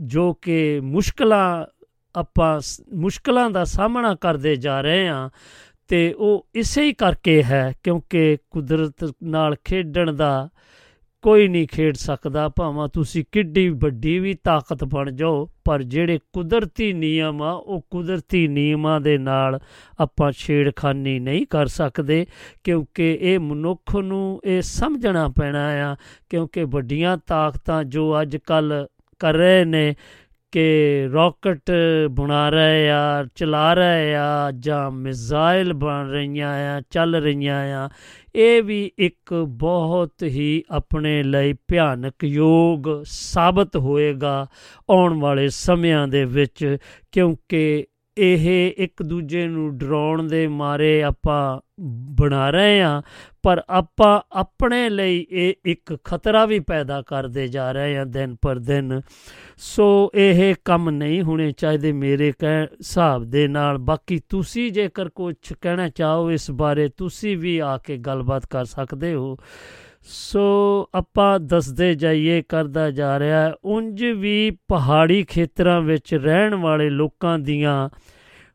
ਜੋ 0.00 0.34
ਕਿ 0.34 0.80
ਮੁਸ਼ਕਲਾਂ 0.80 1.66
ਆਪਾਂ 2.14 2.60
ਮੁਸ਼ਕਲਾਂ 2.94 3.50
ਦਾ 3.50 3.64
ਸਾਹਮਣਾ 3.64 4.14
ਕਰਦੇ 4.14 4.56
ਜਾ 4.56 4.80
ਰਹੇ 4.80 5.08
ਹਾਂ 5.08 5.30
ਤੇ 5.90 6.12
ਉਹ 6.12 6.46
ਇਸੇ 6.54 6.82
ਹੀ 6.82 6.92
ਕਰਕੇ 6.92 7.42
ਹੈ 7.42 7.72
ਕਿਉਂਕਿ 7.82 8.38
ਕੁਦਰਤ 8.50 9.14
ਨਾਲ 9.22 9.56
ਖੇਡਣ 9.64 10.12
ਦਾ 10.12 10.48
ਕੋਈ 11.22 11.48
ਨਹੀਂ 11.48 11.68
ਖੇਡ 11.68 11.94
ਸਕਦਾ। 11.94 12.48
ਭਾਵੇਂ 12.48 12.88
ਤੁਸੀਂ 12.88 13.24
ਕਿੱਡੀ 13.32 13.68
ਵੱਡੀ 13.68 14.18
ਵੀ 14.18 14.34
ਤਾਕਤ 14.34 14.84
ਬਣ 14.84 15.10
ਜਾਓ, 15.10 15.50
ਪਰ 15.64 15.82
ਜਿਹੜੇ 15.82 16.18
ਕੁਦਰਤੀ 16.32 16.92
ਨਿਯਮ 16.92 17.42
ਆ, 17.42 17.52
ਉਹ 17.52 17.86
ਕੁਦਰਤੀ 17.90 18.48
ਨਿਯਮਾਂ 18.48 19.00
ਦੇ 19.00 19.18
ਨਾਲ 19.18 19.60
ਆਪਾਂ 20.00 20.32
ਛੇੜਖਾਨੀ 20.32 21.18
ਨਹੀਂ 21.18 21.46
ਕਰ 21.50 21.66
ਸਕਦੇ, 21.66 22.26
ਕਿਉਂਕਿ 22.64 23.18
ਇਹ 23.20 23.38
ਮਨੁੱਖ 23.38 23.96
ਨੂੰ 23.96 24.40
ਇਹ 24.44 24.62
ਸਮਝਣਾ 24.62 25.28
ਪੈਣਾ 25.28 25.92
ਆ, 25.92 25.96
ਕਿਉਂਕਿ 26.28 26.64
ਵੱਡੀਆਂ 26.64 27.18
ਤਾਕਤਾਂ 27.26 27.84
ਜੋ 27.84 28.22
ਅੱਜ 28.22 28.36
ਕੱਲ 28.36 28.86
ਕਰ 29.18 29.34
ਰਹੇ 29.34 29.64
ਨੇ 29.64 29.94
ਕਿ 30.52 31.08
ਰਾਕਟ 31.14 31.70
ਬਣਾ 32.10 32.48
ਰਹੇ 32.48 32.90
ਆ, 32.90 33.24
ਚਲਾ 33.34 33.74
ਰਹੇ 33.74 34.14
ਆ, 34.14 34.50
ਜਾਂ 34.58 34.90
ਮਿਜ਼ਾਈਲ 34.90 35.72
ਬਣ 35.72 36.08
ਰਹੀਆਂ 36.08 36.78
ਆ, 36.78 36.82
ਚੱਲ 36.90 37.16
ਰਹੀਆਂ 37.16 37.84
ਆ, 37.84 37.88
ਇਹ 38.34 38.62
ਵੀ 38.62 38.92
ਇੱਕ 38.98 39.34
ਬਹੁਤ 39.34 40.22
ਹੀ 40.22 40.62
ਆਪਣੇ 40.70 41.22
ਲਈ 41.22 41.52
ਭਿਆਨਕ 41.52 42.24
ਯੋਗ 42.24 43.02
ਸਾਬਤ 43.04 43.76
ਹੋਏਗਾ 43.76 44.46
ਆਉਣ 44.90 45.20
ਵਾਲੇ 45.20 45.48
ਸਮਿਆਂ 45.48 46.08
ਦੇ 46.08 46.24
ਵਿੱਚ, 46.24 46.76
ਕਿਉਂਕਿ 47.12 47.86
ਇਹ 48.22 48.72
ਇੱਕ 48.76 49.02
ਦੂਜੇ 49.02 49.46
ਨੂੰ 49.46 49.78
ਡਰਾਉਣ 49.78 50.22
ਦੇ 50.22 50.46
ਮਾਰੇ 50.46 51.02
ਆਪਾਂ 51.02 51.60
ਬਣਾ 52.20 52.50
ਰਹੇ 52.50 52.80
ਆ 52.80 53.02
ਪਰ 53.42 53.62
ਆਪਾਂ 53.70 54.20
ਆਪਣੇ 54.32 54.90
ਲਈ 54.90 55.26
ਇਹ 55.30 55.54
ਇੱਕ 55.64 55.98
ਖਤਰਾ 56.04 56.46
ਵੀ 56.46 56.60
ਪੈਦਾ 56.60 57.02
ਕਰਦੇ 57.02 57.48
ਜਾ 57.48 57.72
ਰਹੇ 57.72 57.98
ਆ 57.98 58.04
ਦਿਨ 58.04 58.36
ਪਰ 58.42 58.58
ਦਿਨ। 58.58 59.00
ਸੋ 59.56 60.10
ਇਹ 60.14 60.54
ਕੰਮ 60.64 60.90
ਨਹੀਂ 60.90 61.22
ਹੋਣੇ 61.22 61.52
ਚਾਹੀਦੇ 61.52 61.92
ਮੇਰੇ 61.92 62.32
ਕਹਿ 62.38 62.64
ਹਿਸਾਬ 62.64 63.24
ਦੇ 63.24 63.48
ਨਾਲ। 63.48 63.78
ਬਾਕੀ 63.78 64.20
ਤੁਸੀਂ 64.28 64.72
ਜੇਕਰ 64.72 65.08
ਕੁਝ 65.08 65.34
ਕਹਿਣਾ 65.60 65.88
ਚਾਹੋ 65.88 66.30
ਇਸ 66.30 66.50
ਬਾਰੇ 66.50 66.88
ਤੁਸੀਂ 66.96 67.36
ਵੀ 67.36 67.58
ਆ 67.58 67.78
ਕੇ 67.78 67.96
ਗੱਲਬਾਤ 67.96 68.46
ਕਰ 68.46 68.64
ਸਕਦੇ 68.64 69.14
ਹੋ। 69.14 69.36
ਸੋ 70.02 70.88
ਆਪਾਂ 70.94 71.40
ਦੱਸਦੇ 71.40 71.94
ਜਾਈਏ, 71.94 72.42
ਕਰਦਾ 72.42 72.90
ਜਾ 72.90 73.18
ਰਿਹਾ 73.18 73.40
ਹੈ, 73.40 73.54
ਉਂਝ 73.64 74.04
ਵੀ 74.04 74.50
ਪਹਾੜੀ 74.68 75.24
ਖੇਤਰਾਂ 75.24 75.80
ਵਿੱਚ 75.80 76.14
ਰਹਿਣ 76.14 76.54
ਵਾਲੇ 76.54 76.90
ਲੋਕਾਂ 76.90 77.38
ਦੀਆਂ 77.38 77.88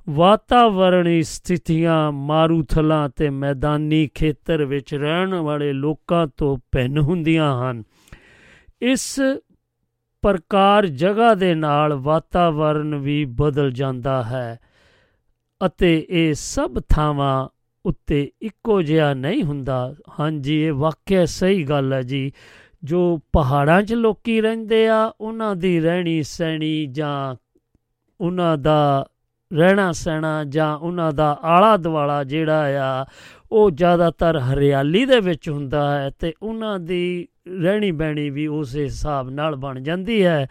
ਵਾਤਾਵਰਣੀ 0.10 1.24
ਸਥਿਤੀਆਂ 1.24 2.12
ਮਾਰੂਥਲਾਂ 2.12 3.10
ਤੇ 3.10 3.30
ਮੈਦਾਨੀ 3.30 4.10
ਖੇਤਰ 4.14 4.66
ਵਿੱਚ 4.66 4.96
ਰਹਿਣ 4.96 5.34
ਵਾਲੇ 5.34 5.74
ਲੋਕਾਂ 5.74 6.28
ਤੋਂ 6.38 6.58
ਭਿੰਨ 6.72 6.98
ਹੁੰਦੀਆਂ 6.98 7.72
ਹਨ। 7.72 7.84
ਇਸ 8.82 9.20
ਪ੍ਰਕਾਰ 10.22 10.86
ਜਗ੍ਹਾ 10.86 11.34
ਦੇ 11.34 11.56
ਨਾਲ 11.56 11.94
ਵਾਤਾਵਰਣ 11.94 12.96
ਵੀ 12.96 13.26
ਬਦਲ 13.26 13.72
ਜਾਂਦਾ 13.72 14.24
ਹੈ 14.24 14.60
ਅਤੇ 15.66 16.06
ਇਹ 16.10 16.34
ਸਭ 16.34 16.82
ਥਾਵਾਂ 16.90 17.48
ਉੱਤੇ 17.86 18.32
ਇੱਕੋ 18.42 18.82
ਜਿਹਾ 18.82 19.14
ਨਹੀਂ 19.14 19.44
ਹੁੰਦਾ। 19.44 19.96
ਹਾਂਜੀ, 20.20 20.62
ਇਹ 20.62 20.74
ਵਾਕਿਆ 20.74 21.26
ਸਹੀ 21.26 21.64
ਗੱਲ 21.64 21.94
ਹੈ 21.94 22.02
ਜੀ। 22.02 22.32
ਜੋ 22.84 23.20
ਪਹਾੜਾਂ 23.34 23.82
'ਚ 23.82 23.94
ਲੋਕੀ 23.94 24.42
ਰਹਿੰਦੇ 24.42 24.88
ਆ, 24.88 25.12
ਉਹਨਾਂ 25.22 25.56
ਦੀ 25.56 25.80
ਰਹਿਣੀ 25.80 26.24
ਸਹਿਣੀ 26.24 26.86
ਜਾਂ 26.86 27.36
ਉਹਨਾਂ 28.22 28.58
ਦਾ 28.58 29.08
ਰਹਿਣਾ 29.54 29.92
ਸਹਿਣਾ 29.92 30.44
ਜਾਂ 30.44 30.78
ਉਹਨਾਂ 30.78 31.12
ਦਾ 31.12 31.40
ਆਲਾ 31.42 31.78
ਦੁਆਲਾ 31.78 32.24
ਜਿਹੜਾ 32.24 33.02
ਆ, 33.02 33.06
ਉਹ 33.52 33.72
ਜ਼ਿਆਦਾਤਰ 33.72 34.38
ਹਰਿਆਲੀ 34.40 35.06
ਦੇ 35.06 35.20
ਵਿੱਚ 35.20 35.50
ਹੁੰਦਾ 35.50 36.00
ਹੈ 36.00 36.10
ਤੇ 36.20 36.34
ਉਹਨਾਂ 36.44 36.80
ਦੀ 36.80 37.28
ਰਹਿਣੀ 37.62 37.92
ਬਹਿਣੀ 37.92 38.30
ਵੀ 38.30 38.48
ਉਸ 38.48 38.76
ਹਿਸਾਬ 38.76 39.30
ਨਾਲ 39.30 39.56
ਬਣ 39.56 39.80
ਜਾਂਦੀ 39.80 40.26
ਹੈ। 40.26 40.48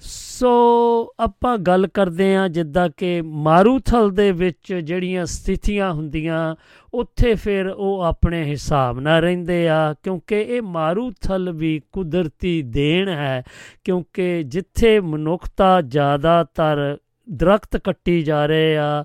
ਸੋ 0.00 1.14
ਆਪਾਂ 1.20 1.58
ਗੱਲ 1.58 1.86
ਕਰਦੇ 1.86 2.34
ਹਾਂ 2.34 2.48
ਜਿੱਦਾਂ 2.48 2.88
ਕਿ 2.96 3.22
ਮਾਰੂਥਲ 3.22 4.10
ਦੇ 4.10 4.32
ਵਿੱਚ 4.32 4.74
ਜਿਹੜੀਆਂ 4.74 5.26
ਸਥਿਤੀਆਂ 5.26 5.92
ਹੁੰਦੀਆਂ, 5.92 6.56
ਉੱਥੇ 6.94 7.34
ਫਿਰ 7.34 7.66
ਉਹ 7.66 8.00
ਆਪਣੇ 8.00 8.44
ਹਿਸਾਬ 8.44 9.00
ਨਾਲ 9.00 9.22
ਰਹਿੰਦੇ 9.22 9.68
ਆ, 9.68 9.94
ਕਿਉਂਕਿ 10.02 10.40
ਇਹ 10.40 10.62
ਮਾਰੂਥਲ 10.62 11.52
ਵੀ 11.52 11.80
ਕੁਦਰਤੀ 11.92 12.62
ਦੇਣ 12.62 13.08
ਹੈ, 13.08 13.42
ਕਿਉਂਕਿ 13.84 14.42
ਜਿੱਥੇ 14.42 15.00
ਮਨੁੱਖਤਾ 15.00 15.80
ਜ਼ਿਆਦਾਤਰ 15.80 16.98
ਦਰਖਤ 17.30 17.76
ਕੱਟੀ 17.76 18.22
ਜਾ 18.22 18.46
ਰਹੇ 18.46 18.76
ਆ, 18.76 19.04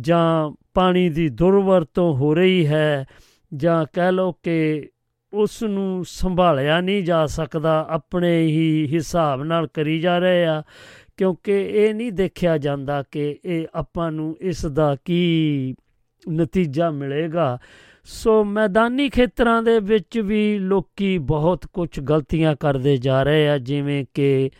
ਜਾਂ 0.00 0.56
ਪਾਣੀ 0.74 1.08
ਦੀ 1.08 1.28
ਦੁਰਵਰਤੋਂ 1.28 2.14
ਹੋ 2.14 2.34
ਰਹੀ 2.34 2.66
ਹੈ, 2.66 3.04
ਜਾਂ 3.54 3.86
ਕਹਿ 3.92 4.12
ਲਓ 4.12 4.32
ਕਿ 4.42 4.88
ਉਸ 5.34 5.62
ਨੂੰ 5.62 6.04
ਸੰਭਾਲਿਆ 6.04 6.80
ਨਹੀਂ 6.80 7.04
ਜਾ 7.04 7.26
ਸਕਦਾ, 7.26 7.86
ਆਪਣੇ 7.90 8.42
ਹੀ 8.42 8.88
ਹਿਸਾਬ 8.92 9.42
ਨਾਲ 9.42 9.66
ਕਰੀ 9.66 10.00
ਜਾ 10.00 10.18
ਰਹੇ 10.18 10.44
ਆ, 10.44 10.62
ਕਿਉਂਕਿ 11.16 11.52
ਇਹ 11.52 11.94
ਨਹੀਂ 11.94 12.12
ਦੇਖਿਆ 12.12 12.58
ਜਾਂਦਾ 12.58 13.04
ਕਿ 13.10 13.38
ਇਹ 13.44 13.66
ਆਪਾਂ 13.74 14.12
ਨੂੰ 14.12 14.36
ਇਸ 14.40 14.66
ਦਾ 14.66 14.96
ਕੀ 15.04 15.74
ਨਤੀਜਾ 16.30 16.90
ਮਿਲੇਗਾ। 16.90 17.58
ਸੋ 18.04 18.44
ਮੈਦਾਨੀ 18.44 19.08
ਖੇਤਰਾਂ 19.08 19.62
ਦੇ 19.62 19.80
ਵਿੱਚ 19.80 20.18
ਵੀ 20.18 20.58
ਲੋਕੀ 20.58 21.18
ਬਹੁਤ 21.18 21.66
ਕੁਝ 21.66 22.00
ਗਲਤੀਆਂ 22.00 22.56
ਕਰਦੇ 22.60 22.96
ਜਾ 22.96 23.22
ਰਹੇ 23.22 23.48
ਆ, 23.48 23.58
ਜਿਵੇਂ 23.58 24.04
ਕਿ 24.14 24.50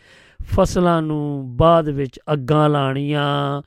ਫਸਲਾਂ 0.43 1.01
ਨੂੰ 1.01 1.57
ਬਾਅਦ 1.57 1.89
ਵਿੱਚ 1.89 2.19
ਅੱਗਾਂ 2.33 2.69
ਲਾਣੀਆਂ, 2.69 3.61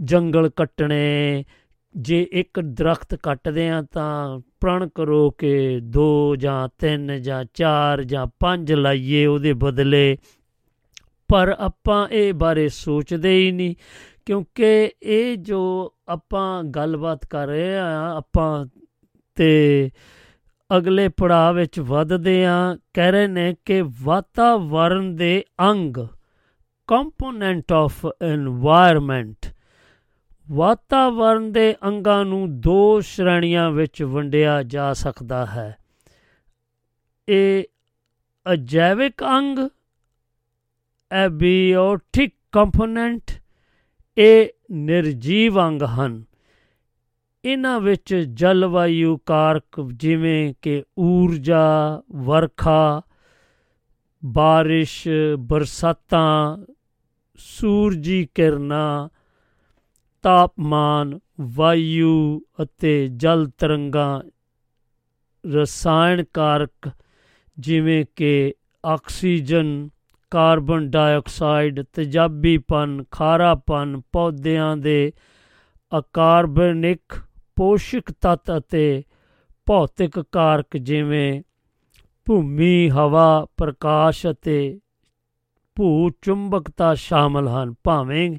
ਜੰਗਲ 0.00 0.48
ਕੱਟਣੇ 0.48 1.44
ਜੇ 1.96 2.28
ਇੱਕ 2.32 2.60
ਦਰਖਤ 2.60 3.14
ਕੱਟਦੇ 3.14 3.68
ਆ 3.70 3.82
ਤਾਂ 3.82 4.40
ਪ੍ਰਣ 4.60 4.88
ਕਰੋ 4.94 5.30
ਕਿ 5.30 5.80
2 5.98 6.36
ਜਾਂ 6.36 6.68
3 6.78 7.18
ਜਾਂ 7.18 7.44
4 7.54 8.02
ਜਾਂ 8.02 8.26
5 8.40 8.74
ਲਾਈਏ 8.76 9.26
ਉਹਦੇ 9.26 9.52
ਬਦਲੇ। 9.52 10.18
ਪਰ 11.28 11.56
ਆਪਾਂ 11.58 12.08
ਇਹ 12.08 12.34
ਬਾਰੇ 12.34 12.68
ਸੋਚਦੇ 12.68 13.38
ਹੀ 13.38 13.50
ਨਹੀਂ, 13.52 13.74
ਕਿਉਂਕਿ 14.26 14.90
ਇਹ 15.02 15.36
ਜੋ 15.36 15.94
ਆਪਾਂ 16.08 16.64
ਗੱਲਬਾਤ 16.64 17.26
ਕਰ 17.26 17.46
ਰਹੇ 17.46 17.76
ਆ, 17.78 18.16
ਆਪਾਂ 18.16 18.66
ਤੇ 19.34 19.90
ਅਗਲੇ 20.76 21.08
ਪੜਾਅ 21.08 21.52
ਵਿੱਚ 21.52 21.80
ਵੱਧਦੇ 21.80 22.46
ਆ, 22.46 22.76
ਕਹਿ 22.94 23.12
ਰਹੇ 23.12 23.26
ਨੇ 23.26 23.54
ਕਿ 23.64 23.82
ਵਾਤਾਵਰਣ 24.02 25.14
ਦੇ 25.14 25.44
ਅੰਗ 25.70 25.96
ਕੰਪੋਨੈਂਟ 26.88 27.72
ਆਫ 27.72 28.06
এনवायरमेंट 28.06 29.54
ਵਾਤਾਵਰਣ 30.52 31.40
ਦੇ 31.40 31.76
ਅੰਗਾਂ 31.84 32.24
ਨੂੰ 32.24 32.60
ਦੋ 32.60 33.00
ਸ਼੍ਰੇਣੀਆਂ 33.00 33.70
ਵਿੱਚ 33.70 34.02
ਵੰਡਿਆ 34.02 34.62
ਜਾ 34.62 34.92
ਸਕਦਾ 34.92 35.46
ਹੈ। 35.46 35.76
ਇਹ 37.28 37.64
ਅਜੈਵਿਕ 38.52 39.24
ਅੰਗ, 39.24 39.58
ਐਬੀਓਟਿਕ 41.12 42.34
ਕੰਪੋਨੈਂਟ 42.52 43.22
ਇਹ 44.18 44.48
ਨਿਰਜੀਵ 44.70 45.60
ਅੰਗ 45.60 45.82
ਹਨ। 45.82 46.24
ਇਹਨਾਂ 47.44 47.80
ਵਿੱਚ 47.80 48.14
ਜਲਵਾਯੂ 48.14 49.16
ਕਾਰਕ 49.16 49.88
ਜਿਵੇਂ 49.94 50.54
ਕਿ 50.62 50.84
ਊਰਜਾ, 50.98 52.02
ਵਰਖਾ, 52.12 53.02
ਬਾਰਿਸ਼, 54.24 55.08
ਬਰਸਾਤਾਂ, 55.38 56.58
ਸੂਰਜੀ 57.36 58.28
ਕਿਰਨਾਂ 58.34 59.08
ਤਾਪਮਾਨ, 60.22 61.18
ਵਾਯੂ 61.40 62.42
ਅਤੇ 62.62 63.08
ਜਲ 63.16 63.46
ਤਰੰਗਾਂ 63.58 64.20
ਰਸਾਇਣ 65.44 66.24
ਕਾਰਕ 66.34 66.90
ਜਿਵੇਂ 67.58 68.04
ਕਿ 68.16 68.54
ਆਕਸੀਜਨ, 68.86 69.88
ਕਾਰਬਨ 70.30 70.90
ਡਾਈਆਕਸਾਈਡ 70.90 71.82
ਤੇਜ਼ਾਬੀਪਨ, 71.92 73.04
ਖਾਰਾਪਨ, 73.10 74.00
ਪੌਦਿਆਂ 74.12 74.76
ਦੇ 74.76 75.12
ਅਕਾਰਬਨਿਕ 75.98 77.20
ਪੋਸ਼ਕ 77.56 78.12
ਤੱਤ 78.20 78.56
ਅਤੇ 78.58 79.02
ਭੌਤਿਕ 79.66 80.20
ਕਾਰਕ 80.20 80.76
ਜਿਵੇਂ 80.76 81.42
ਭੂਮੀ, 82.26 82.90
ਹਵਾ, 82.90 83.46
ਪ੍ਰਕਾਸ਼ 83.56 84.26
ਅਤੇ 84.30 84.80
ਭੂ 85.76 86.10
ਚੁੰਬਕਤਾ 86.22 86.94
ਸ਼ਾਮਲ 86.94 87.48
ਹਨ। 87.48 87.74
ਭਾਵੇਂ 87.84 88.38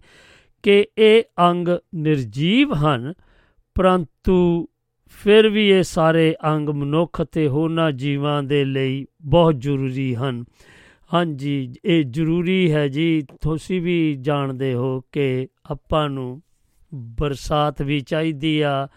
ਕਿ 0.64 0.86
ਇਹ 0.98 1.24
ਅੰਗ 1.40 1.68
ਨਿਰਜੀਵ 1.96 2.74
ਹਨ, 2.74 3.14
ਪਰੰਤੂ 3.76 4.68
ਫਿਰ 5.08 5.50
ਵੀ 5.50 5.70
ਇਹ 5.70 5.84
ਸਾਰੇ 5.84 6.36
ਅੰਗ 6.48 6.70
ਮਨੁੱਖ 6.70 7.22
ਅਤੇ 7.22 7.48
ਹੋਰਨਾਂ 7.48 7.92
ਜੀਵਾਂ 7.92 8.44
ਦੇ 8.44 8.66
ਲਈ 8.66 9.06
ਬਹੁਤ 9.22 9.60
ਜ਼ਰੂਰੀ 9.60 10.16
ਹਨ। 10.16 10.46
ਹਾਂਜੀ, 11.14 11.74
ਇਹ 11.86 12.04
ਜ਼ਰੂਰੀ 12.04 12.72
ਹੈ 12.72 12.88
ਜੀ, 12.88 13.22
ਤੁਸੀਂ 13.42 13.82
ਵੀ 13.82 14.18
ਜਾਣਦੇ 14.22 14.74
ਹੋ 14.74 15.02
ਕਿ 15.12 15.48
ਆਪਾਂ 15.72 16.10
ਨੂੰ 16.10 16.42
ਬਰਸਾਤ 16.94 17.82
ਵੀ 17.82 18.00
ਚਾਹੀਦੀ 18.00 18.62
ਆ, 18.62 18.88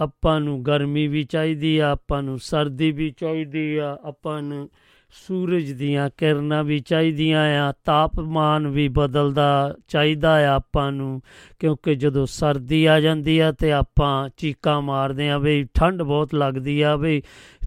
ਆਪਾਂ 0.00 0.40
ਨੂੰ 0.40 0.64
ਗਰਮੀ 0.64 1.06
ਵੀ 1.06 1.24
ਚਾਹੀਦੀ 1.24 1.78
ਆ, 1.78 1.90
ਆਪਾਂ 1.90 2.22
ਨੂੰ 2.22 2.38
ਸਰਦੀ 2.38 2.90
ਵੀ 2.90 3.10
ਚਾਹੀਦੀ 3.10 3.76
ਆ, 3.76 3.98
ਆਪਾਂ 4.04 4.42
ਨੂੰ 4.42 4.70
ਸੂਰਜ 5.12 5.72
ਦੀਆਂ 5.72 6.10
ਕਿਰਨਾਂ 6.16 6.64
ਵੀ 6.64 6.78
ਚਾਹੀਦੀਆਂ 6.80 7.68
ਆ, 7.68 7.72
ਤਾਪਮਾਨ 7.84 8.66
ਵੀ 8.66 8.88
ਬਦਲਦਾ 8.88 9.74
ਚਾਹੀਦਾ 9.88 10.32
ਆ 10.48 10.54
ਆਪਾਂ 10.54 10.92
ਨੂੰ, 10.92 11.22
ਕਿਉਂਕਿ 11.58 11.94
ਜਦੋਂ 11.94 12.26
ਸਰਦੀ 12.26 12.84
ਆ 12.84 13.00
ਜਾਂਦੀ 13.00 13.38
ਆ 13.38 13.52
ਤੇ 13.52 13.72
ਆਪਾਂ 13.72 14.28
ਚੀਕਾਂ 14.36 14.82
ਮਾਰਦੇ 14.82 15.30
ਆ 15.30 15.38
ਬਈ 15.38 15.64
ਠੰਡ 15.74 16.02
ਬਹੁਤ 16.02 16.34
ਲੱਗਦੀ 16.34 16.80
ਆ 16.80 16.96
ਬਈ 16.96 17.22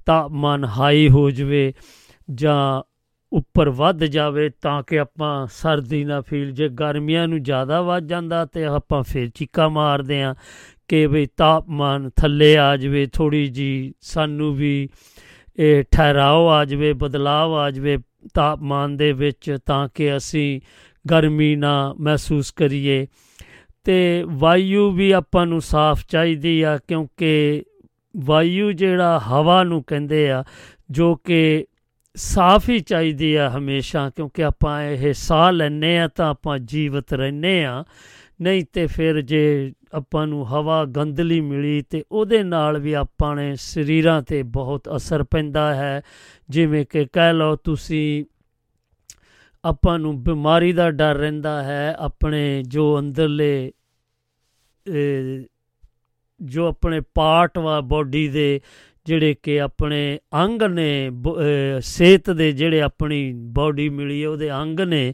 ਤਾਪਮਾਨ 0.06 0.66
ਹਾਈ 0.66 1.10
ਹੋ 1.10 1.30
ਜਵੇ 1.32 1.74
ਜਾਂ 2.34 2.82
ਉੱਪਰ 3.32 3.70
ਵੱਧ 3.70 4.04
ਜਾਵੇ 4.04 4.50
ਤਾਂ 4.62 4.84
ਕਿ 4.84 5.00
ਆਪਾਂ 5.00 5.48
ਸਰਦੀ 5.52 6.04
ਨਾ 6.06 6.22
ਫੀਲ, 6.22 6.52
ਜੇ 6.52 6.70
ਗਰਮੀਆਂ 6.70 7.28
ਨੂੰ 7.28 7.44
ਜ਼ਿਆਦਾ 7.44 7.82
ਵੱਧ 7.82 8.08
ਜਾਂਦਾ 8.08 8.46
ਤੇ 8.46 8.66
ਆਪਾਂ 8.66 9.04
ਫਿਰ 9.04 9.30
ਚੀਕਾਂ 9.36 9.70
ਮਾਰਦੇ 9.70 10.22
ਆ 10.24 10.36
ਕਿ 10.88 11.08
ਬਈ 11.08 11.26
ਤਾਪਮਾਨ 11.38 12.10
ਥੱਲੇ 12.16 12.58
ਆ 12.58 12.78
ਜਵੇ 12.78 13.06
ਥੋੜੀ 13.14 13.48
ਜੀ 13.48 13.94
ਸਾਨੂੰ 14.02 14.56
ਵੀ 14.56 14.90
ਇਹ 15.60 15.84
ਠਹਿਰਾਓ 15.92 16.48
ਆ 16.48 16.66
ਜਵੇ 16.66 16.94
ਬਦਲਾਅ 16.94 17.48
ਆ 17.48 17.72
ਜਵੇ 17.72 17.98
ਤਾਪਮਾਨ 18.34 18.98
ਦੇ 18.98 19.12
ਵਿੱਚ 19.12 19.58
ਤਾਂ 19.66 19.90
ਕਿ 19.94 20.18
ਅਸੀਂ 20.18 20.62
ਗਰਮੀ 21.12 21.56
ਨਾ 21.56 21.96
ਮਹਿਸੂਸ 22.00 22.52
ਕਰੀਏ। 22.52 23.08
ਤੇ 23.84 24.24
ਵਾਯੂ 24.28 24.92
ਵੀ 24.92 25.12
ਆਪਾਂ 25.12 25.46
ਨੂੰ 25.46 25.62
ਸਾਫ਼ 25.62 26.06
ਚਾਹੀਦੀ 26.10 26.62
ਆ 26.62 26.78
ਕਿਉਂਕਿ 26.78 27.64
ਵਾਯੂ 28.18 28.72
ਜਿਹੜਾ 28.72 29.20
ਹਵਾ 29.20 29.64
ਨੂੰ 29.64 29.84
ਕਹਿੰਦੇ 29.84 30.32
ਆ, 30.32 30.44
ਜੋ 30.92 31.16
ਕਿ 31.16 31.66
ਸਾਫ਼ 32.16 32.70
ਹੀ 32.70 32.80
ਚਾਹੀਦੀ 32.80 33.36
ਆ 33.36 33.50
ਹਮੇਸ਼ਾ, 33.58 34.10
ਕਿਉਂਕਿ 34.10 34.44
ਆਪਾਂ 34.44 34.84
ਇਹ 34.84 35.14
ਸਾਹ 35.14 35.52
ਲੈਨੇ 35.52 36.00
ਆ 36.00 36.08
ਤਾਂ 36.08 36.30
ਆਪਾਂ 36.30 36.60
ਜੀਵਤ 36.60 37.14
ਰਹਿੰਨੇ 37.14 37.66
ਆ। 37.66 37.84
ਨਹੀਂ 38.42 38.64
ਤੇ 38.74 38.88
ਫਿਰ 38.88 39.22
ਜੇ 39.22 39.74
ਆਪਾਂ 39.94 40.26
ਨੂੰ 40.28 40.46
ਹਵਾ 40.48 40.84
ਗੰਦਲੀ 40.86 41.40
ਮਿਲੀ 41.42 41.82
ਤੇ 41.82 42.04
ਉਹਦੇ 42.12 42.42
ਨਾਲ 42.44 42.80
ਵੀ 42.80 42.94
ਆਪਾਂ 42.94 43.36
ਨੇ 43.36 43.56
ਸਰੀਰਾਂ 43.56 44.22
ਤੇ 44.22 44.42
ਬਹੁਤ 44.44 44.90
ਅਸਰ 44.96 45.24
ਪੈਂਦਾ 45.24 45.74
ਹੈ। 45.76 46.02
ਜਿਵੇਂ 46.50 46.86
ਕਿ 46.86 47.06
ਕਹਿ 47.14 47.34
ਲਓ 47.34 47.56
ਤੁਸੀਂ, 47.56 48.24
ਆਪਾਂ 49.64 49.98
ਨੂੰ 50.00 50.22
ਬਿਮਾਰੀ 50.24 50.72
ਦਾ 50.74 50.90
ਡਰ 50.92 51.16
ਰਹਿੰਦਾ 51.16 51.62
ਹੈ, 51.64 51.96
ਆਪਣੇ 52.00 52.64
ਜੋ 52.68 53.00
ਅੰਦਰਲੇ 53.00 53.72
ਜੋ 56.40 56.66
ਆਪਣੇ 56.68 57.02
ਪਾਰਟ 57.14 57.58
ਵਾ 57.58 57.80
ਬਾਡੀ 57.82 58.28
ਦੇ, 58.28 58.62
ਜਿਹੜੇ 59.06 59.36
ਕਿ 59.44 59.60
ਆਪਣੇ 59.62 60.20
ਅੰਗ 60.36 60.62
ਨੇ 60.64 61.10
ਸਿਹਤ 61.82 62.30
ਦੇ 62.30 62.52
ਜਿਹੜੇ 62.52 62.82
ਆਪਣੀ 62.82 63.32
ਬਾਡੀ 63.36 63.90
ਮਿਲੀ 63.90 64.24
ਉਹਦੇ 64.26 64.52
ਅੰਗ 64.52 64.80
ਨੇ, 64.80 65.14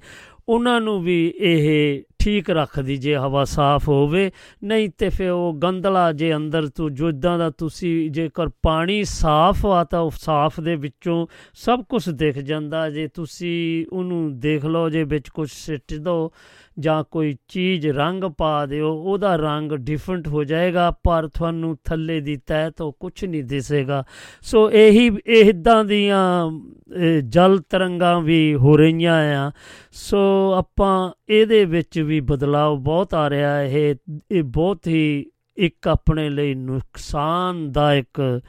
ਉਹਨਾਂ 0.49 0.79
ਨੂੰ 0.81 1.01
ਵੀ 1.03 1.33
ਇਹ 1.37 2.03
ਠੀਕ 2.27 2.49
ਰੱਖਦੀ 2.49 2.97
ਜੇ 2.97 3.15
ਹਵਾ 3.15 3.43
ਸਾਫ਼ 3.43 3.89
ਹੋਵੇ। 3.89 4.31
ਨਹੀਂ 4.63 4.89
ਤੇ 4.97 5.09
ਫਿਰ 5.09 5.29
ਉਹ 5.29 5.53
ਗੰਦਲਾ 5.53 6.11
ਜੇ 6.11 6.35
ਅੰਦਰ 6.35 6.67
ਤੋਂ, 6.67 6.89
ਜਿੱਦਾਂ 6.89 7.39
ਦਾ 7.39 7.49
ਤੁਸੀਂ 7.49 8.11
ਜੇਕਰ 8.11 8.49
ਪਾਣੀ 8.63 9.03
ਸਾਫ਼ 9.03 9.65
ਆ 9.65 9.83
ਤਾਂ 9.83 9.99
ਉਹ 9.99 10.11
ਸਾਫ਼ 10.11 10.59
ਦੇ 10.59 10.75
ਵਿੱਚੋਂ 10.75 11.27
ਸਭ 11.53 11.83
ਕੁਝ 11.83 12.09
ਦਿਖ 12.09 12.37
ਜਾਂਦਾ। 12.37 12.89
ਜੇ 12.89 13.07
ਤੁਸੀਂ 13.07 13.85
ਉਹਨੂੰ 13.95 14.39
ਦੇਖ 14.39 14.65
ਲਓ, 14.65 14.89
ਜੇ 14.89 15.03
ਵਿੱਚ 15.03 15.29
ਕੁਝ 15.29 15.49
ਸਿੱਟ 15.51 15.93
ਦੋ 15.93 16.31
ਜਾਂ 16.79 17.03
ਕੋਈ 17.11 17.37
ਚੀਜ਼ 17.47 17.87
ਰੰਗ 17.87 18.23
ਪਾ 18.23 18.65
ਦਿਓ, 18.65 18.93
ਉਹਦਾ 18.93 19.35
ਰੰਗ 19.35 19.71
ਡਿਫਰੈਂਟ 19.71 20.27
ਹੋ 20.27 20.43
ਜਾਏਗਾ, 20.43 20.91
ਪਰ 20.91 21.27
ਤੁਹਾਨੂੰ 21.27 21.77
ਥੱਲੇ 21.83 22.21
ਦੀ 22.21 22.35
ਤਹਿ 22.35 22.71
ਤੋਂ 22.71 22.93
ਕੁਝ 22.99 23.25
ਨਹੀਂ 23.25 23.43
ਦਿਸੇਗਾ। 23.43 24.03
ਸੋ 24.41 24.71
ਇਹੀ 24.71 25.11
ਇਦਾਂ 25.25 25.85
ਦੀਆਂ 25.85 26.51
ਇਹ 26.95 27.21
ਜਲ 27.21 27.59
ਤਰੰਗਾਂ 27.69 28.21
ਵੀ 28.21 28.55
ਹੋ 28.55 28.77
ਰਹੀਆਂ 28.77 29.47
ਆ। 29.47 29.51
ਸੋ 29.99 30.53
ਆਪਾਂ 30.57 31.11
ਇਹਦੇ 31.29 31.65
ਵਿੱਚ 31.65 31.99
ਵੀ 31.99 32.19
ਬਦਲਾਅ 32.19 32.75
ਬਹੁਤ 32.75 33.13
ਆ 33.13 33.29
ਰਿਹਾ 33.29 33.61
ਇਹ 33.61 33.95
ਇਹ 34.31 34.43
ਬਹੁਤ 34.43 34.87
ਹੀ 34.87 35.31
ਇੱਕ 35.57 35.87
ਆਪਣੇ 35.87 36.29
ਲਈ 36.29 36.53
ਨੁਕਸਾਨਦਾਇਕ 36.53 38.41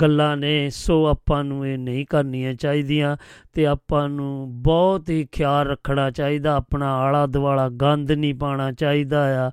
ਗੱਲਾਂ 0.00 0.36
ਨੇ। 0.36 0.70
ਸੋ 0.70 1.06
ਆਪਾਂ 1.06 1.44
ਨੂੰ 1.44 1.66
ਇਹ 1.66 1.78
ਨਹੀਂ 1.78 2.06
ਕਰਨੀਆਂ 2.06 2.54
ਚਾਹੀਦੀਆਂ 2.54 3.16
ਤੇ 3.52 3.66
ਆਪਾਂ 3.66 4.08
ਨੂੰ 4.08 4.62
ਬਹੁਤ 4.62 5.10
ਹੀ 5.10 5.28
ਖਿਆਲ 5.32 5.66
ਰੱਖਣਾ 5.66 6.10
ਚਾਹੀਦਾ। 6.10 6.56
ਆਪਣਾ 6.56 6.96
ਆਲਾ 6.96 7.26
ਦੁਆਲਾ 7.26 7.68
ਗੰਦ 7.68 8.12
ਨਹੀਂ 8.12 8.34
ਪਾਣਾ 8.34 8.72
ਚਾਹੀਦਾ 8.72 9.48
ਆ। 9.48 9.50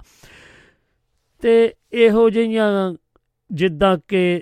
ਤੇ 1.41 1.73
ਇਹੋ 1.91 2.29
ਜਿਹੀਆਂ 2.29 2.95
ਜਿੱਦਾਂ 3.51 3.97
ਕਿ 4.07 4.41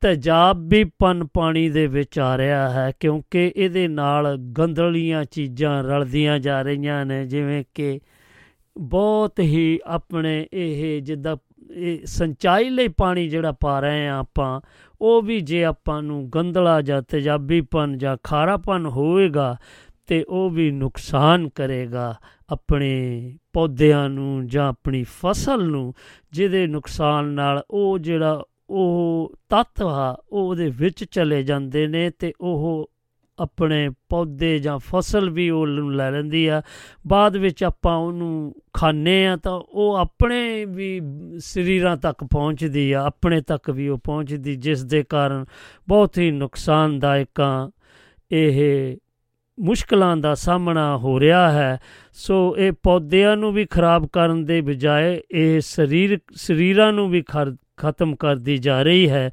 ਤੇਜ਼ਾਬੀਪਨ 0.00 1.26
ਪਾਣੀ 1.34 1.68
ਦੇ 1.70 1.86
ਵਿੱਚ 1.86 2.18
ਆ 2.18 2.38
ਰਿਹਾ 2.38 2.70
ਹੈ 2.70 2.92
ਕਿਉਂਕਿ 3.00 3.52
ਇਹਦੇ 3.56 3.88
ਨਾਲ 3.88 4.36
ਗੰਦਲੀਆਂ 4.36 5.24
ਚੀਜ਼ਾਂ 5.24 5.82
ਰਲਦੀਆਂ 5.84 6.38
ਜਾ 6.38 6.62
ਰਹੀਆਂ 6.62 7.06
ਨੇ, 7.06 7.26
ਜਿਵੇਂ 7.26 7.64
ਕਿ 7.74 8.00
ਬਹੁਤ 8.78 9.40
ਹੀ 9.40 9.80
ਆਪਣੇ 9.86 10.46
ਇਹ 10.52 11.02
ਜਿੱਦਾਂ, 11.02 11.36
ਇਹ 11.70 11.98
ਸਿੰਚਾਈ 12.04 12.70
ਲਈ 12.70 12.88
ਪਾਣੀ 12.88 13.28
ਜਿਹੜਾ 13.28 13.52
ਪਾ 13.52 13.80
ਰਹੇ 13.80 14.08
ਆ 14.08 14.18
ਆਪਾਂ, 14.18 14.60
ਉਹ 15.00 15.22
ਵੀ 15.22 15.40
ਜੇ 15.40 15.64
ਆਪਾਂ 15.64 16.02
ਨੂੰ 16.02 16.30
ਗੰਦਲਾ 16.30 16.80
ਜਾਂ 16.82 17.02
ਤੇਜ਼ਾਬੀਪਨ 17.02 17.98
ਜਾਂ 17.98 18.16
ਖਾਰਾਪਨ 18.24 18.86
ਹੋਏਗਾ 18.86 19.56
ਤੇ 20.06 20.24
ਉਹ 20.28 20.50
ਵੀ 20.50 20.70
ਨੁਕਸਾਨ 20.70 21.48
ਕਰੇਗਾ 21.48 22.14
ਆਪਣੇ 22.48 22.92
ਪੌਦਿਆਂ 23.52 24.08
ਨੂੰ 24.08 24.46
ਜਾਂ 24.46 24.68
ਆਪਣੀ 24.68 25.02
ਫਸਲ 25.02 25.64
ਨੂੰ, 25.64 25.94
ਜਿਹਦੇ 26.32 26.66
ਨੁਕਸਾਨ 26.66 27.24
ਨਾਲ 27.24 27.62
ਉਹ 27.70 27.98
ਜਿਹੜਾ 27.98 28.42
ਉਹ 28.70 29.32
ਤੱਤ 29.48 29.82
ਆ 29.82 30.22
ਉਹ 30.32 30.48
ਉਹਦੇ 30.48 30.68
ਵਿੱਚ 30.68 31.04
ਚਲੇ 31.04 31.42
ਜਾਂਦੇ 31.42 31.86
ਨੇ 31.86 32.10
ਤੇ 32.10 32.32
ਉਹ 32.40 32.90
ਆਪਣੇ 33.38 33.90
ਪੌਦੇ 34.08 34.58
ਜਾਂ 34.58 34.78
ਫਸਲ 34.78 35.30
ਵੀ 35.30 35.50
ਉਹ 35.50 35.66
ਨੂੰ 35.66 35.94
ਲੈ 35.94 36.10
ਲੈਂਦੀ 36.10 36.46
ਆ। 36.46 36.62
ਬਾਅਦ 37.06 37.36
ਵਿੱਚ 37.36 37.64
ਆਪਾਂ 37.64 37.96
ਉਹਨੂੰ 37.96 38.54
ਖਾਂਦੇ 38.74 39.26
ਆ 39.26 39.36
ਤਾਂ 39.36 39.52
ਉਹ 39.52 39.94
ਆਪਣੇ 39.94 40.64
ਵੀ 40.64 41.00
ਸਰੀਰਾਂ 41.38 41.96
ਤੱਕ 41.96 42.24
ਪਹੁੰਚਦੀ 42.24 42.92
ਆ, 42.92 43.06
ਆਪਣੇ 43.06 43.40
ਤੱਕ 43.40 43.70
ਵੀ 43.70 43.88
ਉਹ 43.88 43.98
ਪਹੁੰਚਦੀ, 43.98 44.56
ਜਿਸ 44.56 44.84
ਦੇ 44.84 45.02
ਕਾਰਨ 45.02 45.44
ਬਹੁਤ 45.88 46.18
ਹੀ 46.18 46.30
ਨੁਕਸਾਨਦਾਇਕਾਂ 46.30 47.70
ਇਹ 48.32 48.96
ਮੁਸ਼ਕਲਾਂ 49.60 50.16
ਦਾ 50.16 50.34
ਸਾਹਮਣਾ 50.34 50.96
ਹੋ 50.96 51.20
ਰਿਹਾ 51.20 51.52
ਹੈ। 51.52 51.80
ਸੋ 52.12 52.56
ਇਹ 52.58 52.72
ਪੌਦਿਆਂ 52.82 53.36
ਨੂੰ 53.36 53.52
ਵੀ 53.52 53.64
ਖਰਾਬ 53.64 54.06
ਕਰਨ 54.06 54.44
ਦੇ 54.44 54.60
ਬਜਾਏ 54.60 55.20
ਇਹ 55.30 55.60
ਸਰੀਰ, 55.60 56.18
ਸਰੀਰਾਂ 56.32 56.92
ਨੂੰ 56.92 57.10
ਵੀ 57.10 57.22
ਖਤਮ 57.80 58.16
ਕਰਦੀ 58.16 58.58
ਜਾ 58.58 58.82
ਰਹੀ 58.82 59.08
ਹੈ। 59.10 59.30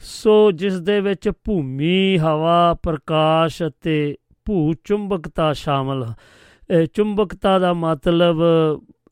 ਸੋ 0.00 0.50
ਜਿਸ 0.52 0.80
ਦੇ 0.80 1.00
ਵਿੱਚ 1.00 1.30
ਭੂਮੀ, 1.44 2.18
ਹਵਾ, 2.18 2.76
ਪ੍ਰਕਾਸ਼ 2.82 3.62
ਅਤੇ 3.62 4.16
ਭੂ 4.44 4.74
ਚੁੰਬਕਤਾ 4.84 5.52
ਸ਼ਾਮਲ 5.52 6.04
ਹੈ 6.04 6.84
ਚੁੰਬਕਤਾ 6.94 7.58
ਦਾ 7.58 7.72
ਮਤਲਬ 7.72 8.42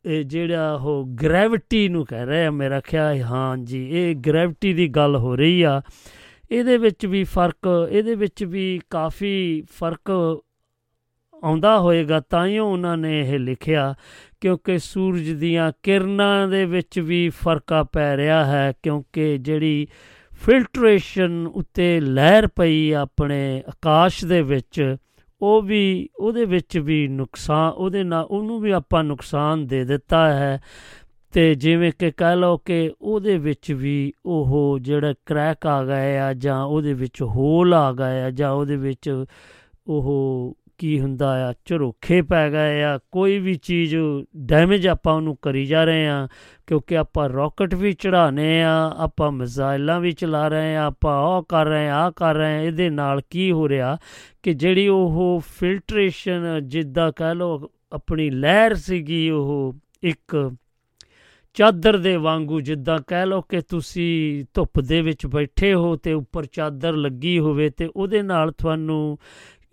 ਇਹ 0.06 0.24
ਜਿਹੜਾ 0.24 0.74
ਉਹ 0.74 1.04
ਗ੍ਰੈਵਿਟੀ 1.22 1.88
ਨੂੰ 1.88 2.04
ਕਹਿ 2.04 2.26
ਰਿਹਾ 2.26 2.50
ਮੇਰਾ 2.50 2.80
ਖਿਆਲ 2.80 3.20
ਹਾਂ। 3.22 3.56
ਜੀ, 3.56 3.88
ਇਹ 3.90 4.14
ਗ੍ਰੈਵਿਟੀ 4.16 4.72
ਦੀ 4.72 4.88
ਗੱਲ 4.88 5.16
ਹੋ 5.16 5.36
ਰਹੀ 5.36 5.62
ਆ। 5.62 5.82
ਇਹਦੇ 6.50 6.76
ਵਿੱਚ 6.76 7.06
ਵੀ 7.06 7.24
ਫ਼ਰਕ, 7.24 7.88
ਇਹਦੇ 7.90 8.14
ਵਿੱਚ 8.14 8.44
ਵੀ 8.44 8.80
ਕਾਫੀ 8.90 9.62
ਫ਼ਰਕ 9.78 10.10
ਆਉਂਦਾ 11.44 11.78
ਹੋਏਗਾ, 11.80 12.20
ਤਾਂ 12.20 12.46
ਹੀ 12.46 12.58
ਉਹਨਾਂ 12.58 12.96
ਨੇ 12.96 13.20
ਇਹ 13.20 13.38
ਲਿਖਿਆ 13.38 13.94
ਕਿਉਂਕਿ 14.44 14.78
ਸੂਰਜ 14.78 15.30
ਦੀਆਂ 15.30 15.72
ਕਿਰਨਾਂ 15.82 16.48
ਦੇ 16.48 16.64
ਵਿੱਚ 16.64 16.98
ਵੀ 16.98 17.28
ਫਰਕਾ 17.28 17.82
ਪੈ 17.82 18.16
ਰਿਹਾ 18.16 18.44
ਹੈ, 18.44 18.72
ਕਿਉਂਕਿ 18.82 19.38
ਜਿਹੜੀ 19.38 19.86
ਫਿਲਟਰੇਸ਼ਨ 20.40 21.46
ਉੱਤੇ 21.46 22.00
ਲਹਿਰ 22.00 22.46
ਪਈ 22.46 22.92
ਆਪਣੇ 22.92 23.62
ਆਕਾਸ਼ 23.68 24.24
ਦੇ 24.24 24.42
ਵਿੱਚ, 24.42 24.96
ਉਹ 25.42 25.62
ਵੀ, 25.62 26.08
ਉਹਦੇ 26.18 26.44
ਵਿੱਚ 26.44 26.78
ਵੀ 26.78 27.08
ਨੁਕਸਾਨ, 27.08 27.72
ਉਹਦੇ 27.72 28.04
ਨਾਲ 28.04 28.24
ਉਹਨੂੰ 28.24 28.60
ਵੀ 28.60 28.70
ਆਪਾਂ 28.70 29.04
ਨੁਕਸਾਨ 29.04 29.66
ਦੇ 29.66 29.84
ਦਿੱਤਾ 29.84 30.32
ਹੈ। 30.32 30.60
ਤੇ 31.32 31.54
ਜਿਵੇਂ 31.54 31.92
ਕਿ 31.98 32.10
ਕਹਿ 32.10 32.36
ਲਓ 32.36 32.56
ਕਿ 32.56 32.90
ਉਹਦੇ 33.00 33.38
ਵਿੱਚ 33.38 33.72
ਵੀ 33.72 34.12
ਉਹ 34.26 34.78
ਜਿਹੜਾ 34.82 35.14
ਕ੍ਰੈਕ 35.26 35.66
ਆ 35.66 35.84
ਗਏ 35.84 36.18
ਆ 36.18 36.34
ਜਾਂ 36.34 36.64
ਉਹਦੇ 36.64 36.94
ਵਿੱਚ 36.94 37.22
ਹੋਲ 37.22 37.74
ਆ 37.74 37.92
ਗਏ 37.92 38.22
ਆ 38.22 38.30
ਜਾਂ 38.30 38.50
ਉਹਦੇ 38.50 38.76
ਵਿੱਚ 38.76 39.24
ਉਹ 39.86 40.56
ਕੀ 40.78 41.00
ਹੁੰਦਾ 41.00 41.48
ਆ, 41.48 41.52
ਝਰੋਖੇ 41.64 42.22
ਪੈ 42.22 42.50
ਗਏ 42.50 42.82
ਆ, 42.82 42.98
ਕੋਈ 43.12 43.38
ਵੀ 43.38 43.54
ਚੀਜ਼ 43.54 43.96
ਡੈਮੇਜ 44.36 44.88
ਆਪਾਂ 44.88 45.14
ਉਹਨੂੰ 45.14 45.36
ਕਰੀ 45.42 45.66
ਜਾ 45.66 45.84
ਰਹੇ 45.84 46.08
ਆ, 46.08 46.28
ਕਿਉਂਕਿ 46.66 46.96
ਆਪਾਂ 46.96 47.28
ਰਾਕਟ 47.28 47.74
ਵੀ 47.74 47.92
ਚੜਾਣੇ 47.92 48.62
ਆ, 48.62 48.94
ਆਪਾਂ 48.96 49.32
ਮਿਜ਼ਾਈਲਾਂ 49.32 50.00
ਵੀ 50.00 50.12
ਚਲਾ 50.12 50.48
ਰਹੇ 50.48 50.76
ਆ, 50.76 50.86
ਆਪਾਂ 50.86 51.18
ਉਹ 51.20 51.42
ਕਰ 51.42 51.66
ਰਹੇ 51.66 51.88
ਆ 51.88 51.94
ਆ 51.94 52.10
ਕਰ 52.10 52.34
ਰਹੇ 52.34 52.58
ਆ, 52.58 52.60
ਇਹਦੇ 52.60 52.90
ਨਾਲ 52.90 53.20
ਕੀ 53.30 53.52
ਹੋ 53.52 53.68
ਰਿਹਾ 53.68 53.98
ਕਿ 54.42 54.54
ਜਿਹੜੀ 54.54 54.88
ਉਹ 54.88 55.42
ਫਿਲਟਰੇਸ਼ਨ 55.58 56.60
ਜਿੱਦਾਂ 56.68 57.12
ਕਹਿ 57.12 57.34
ਲਓ 57.34 57.70
ਆਪਣੀ 57.92 58.30
ਲਹਿਰ 58.30 58.74
ਸੀਗੀ 58.74 59.30
ਉਹ 59.30 59.74
ਇੱਕ 60.02 60.50
ਚਾਦਰ 61.56 61.96
ਦੇ 61.96 62.16
ਵਾਂਗੂ 62.16 62.60
ਜਿੱਦਾਂ 62.60 62.98
ਕਹਿ 63.06 63.26
ਲਓ 63.26 63.40
ਕਿ 63.40 63.60
ਤੁਸੀਂ 63.60 64.44
ਧੁੱਪ 64.54 64.80
ਦੇ 64.80 65.02
ਵਿੱਚ 65.02 65.26
ਬੈਠੇ 65.26 65.74
ਹੋ 65.74 65.96
ਤੇ 65.96 66.12
ਉੱਪਰ 66.12 66.44
ਚਾਦਰ 66.44 66.92
ਲੱਗੀ 66.92 67.38
ਹੋਵੇ 67.38 67.70
ਤੇ 67.70 67.88
ਉਹਦੇ 67.96 68.22
ਨਾਲ 68.22 68.52
ਤੁਹਾਨੂੰ 68.52 69.18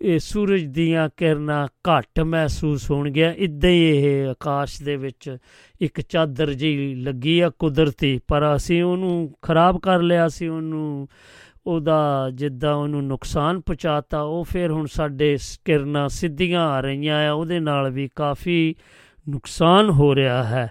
ਇਹ 0.04 0.18
ਸੂਰਜ 0.18 0.62
ਦੀਆਂ 0.62 1.08
ਕਿਰਨਾਂ 1.16 1.66
ਘੱਟ 1.66 2.20
ਮਹਿਸੂਸ 2.20 2.90
ਹੋਣਗੀਆਂ। 2.90 3.34
ਇਦਾਂ 3.34 3.70
ਹੀ 3.70 3.82
ਇਹ 3.88 4.28
ਆਕਾਸ਼ 4.28 4.82
ਦੇ 4.82 4.96
ਵਿੱਚ 4.96 5.36
ਇੱਕ 5.80 6.00
ਚਾਦਰ 6.00 6.52
ਜੀ 6.52 6.94
ਲੱਗੀ 6.94 7.40
ਆ 7.40 7.50
ਕੁਦਰਤੀ, 7.50 8.20
ਪਰ 8.28 8.56
ਅਸੀਂ 8.56 8.82
ਉਹਨੂੰ 8.82 9.34
ਖਰਾਬ 9.42 9.80
ਕਰ 9.80 10.02
ਲਿਆ 10.02 10.28
ਸੀ 10.28 10.48
ਉਹਨੂੰ, 10.48 11.08
ਉਹਦਾ 11.66 12.30
ਜਿੱਦਾਂ 12.34 12.74
ਉਹਨੂੰ 12.74 13.06
ਨੁਕਸਾਨ 13.06 13.60
ਪਹੁੰਚਾਤਾ, 13.60 14.20
ਉਹ 14.20 14.44
ਫਿਰ 14.44 14.70
ਹੁਣ 14.70 14.86
ਸਾਡੇ 14.86 15.38
ਕਿਰਨਾਂ 15.64 16.08
ਸਿੱਧੀਆਂ 16.08 16.68
ਆ 16.68 16.80
ਰਹੀਆਂ 16.80 17.28
ਆ, 17.28 17.32
ਉਹਦੇ 17.32 17.60
ਨਾਲ 17.60 17.90
ਵੀ 17.90 18.08
ਕਾਫੀ 18.16 18.74
ਨੁਕਸਾਨ 19.28 19.90
ਹੋ 19.90 20.14
ਰਿਹਾ 20.14 20.44
ਹੈ। 20.44 20.70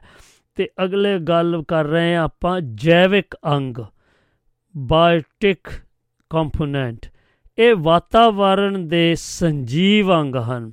ਤੇ 0.55 0.69
ਅਗਲੇ 0.83 1.19
ਗੱਲ 1.19 1.63
ਕਰ 1.67 1.85
ਰਹੇ 1.85 2.15
ਆ 2.15 2.23
ਆਪਾਂ 2.23 2.61
ਜੈਵਿਕ 2.61 3.37
ਅੰਗ, 3.47 3.77
ਬਾਇਓਟਿਕ 4.77 5.67
ਕੰਪੋਨੈਂਟ। 6.29 7.05
ਇਹ 7.61 7.75
ਵਾਤਾਵਰਣ 7.75 8.77
ਦੇ 8.79 9.15
ਸੰਜੀਵ 9.15 10.13
ਅੰਗ 10.13 10.35
ਹਨ। 10.35 10.71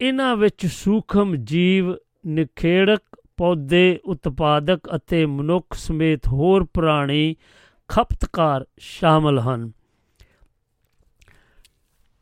ਇਹਨਾਂ 0.00 0.36
ਵਿੱਚ 0.36 0.66
ਸੂਖਮ 0.66 1.36
ਜੀਵ, 1.36 1.94
ਨਿਖੇੜਕ 2.26 3.02
ਪੌਦੇ, 3.36 4.00
ਉਤਪਾਦਕ 4.04 4.80
ਅਤੇ 4.96 5.26
ਮਨੁੱਖ 5.26 5.74
ਸਮੇਤ 5.74 6.28
ਹੋਰ 6.28 6.66
ਪ੍ਰਾਣੀ 6.74 7.36
ਖਪਤਕਾਰ 7.88 8.66
ਸ਼ਾਮਲ 8.78 9.38
ਹਨ। 9.38 9.72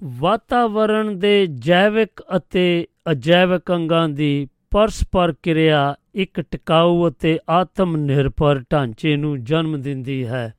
ਵਾਤਾਵਰਣ 0.05 1.13
ਦੇ 1.13 1.47
ਜੈਵਿਕ 1.47 2.23
ਅਤੇ 2.37 2.87
ਅਜੈਵਿਕ 3.11 3.73
ਅੰਗਾਂ 3.73 4.09
ਦੀ 4.09 4.49
ਪਰਸਪਰ 4.71 5.35
ਕਿਰਿਆ 5.43 5.97
ਇੱਕ 6.15 6.41
ਟਿਕਾਊ 6.41 7.09
ਅਤੇ 7.09 7.39
ਆਤਮ 7.51 7.97
ਨਿਰਭਰ 7.97 8.65
ਢਾਂਚੇ 8.73 9.17
ਨੂੰ 9.17 9.45
ਜਨਮ 9.45 9.81
ਦਿੰਦੀ 9.81 10.27
ਹੈ। 10.27 10.55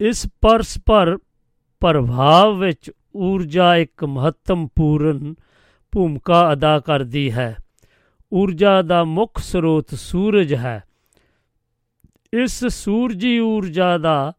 ਇਸ 0.00 0.26
ਪਰਸਪਰ 0.40 1.18
ਪ੍ਰਭਾਵ 1.80 2.58
ਵਿੱਚ 2.58 2.90
ਊਰਜਾ 3.16 3.76
ਇੱਕ 3.76 4.04
ਮਹੱਤਵਪੂਰਨ 4.04 5.34
ਭੂਮਿਕਾ 5.92 6.52
ਅਦਾ 6.52 6.80
ਕਰਦੀ 6.80 7.32
ਹੈ। 7.32 7.56
ਊਰਜਾ 8.32 8.82
ਦਾ 8.82 9.04
ਮੁੱਖ 9.04 9.38
ਸਰੋਤ 9.38 9.94
ਸੂਰਜ 9.94 10.54
ਹੈ। 10.54 10.82
ਇਸ 12.32 12.66
ਸੂਰਜੀ 12.66 13.38
ਊਰਜਾ 13.38 13.98
ਦਾ 13.98 14.32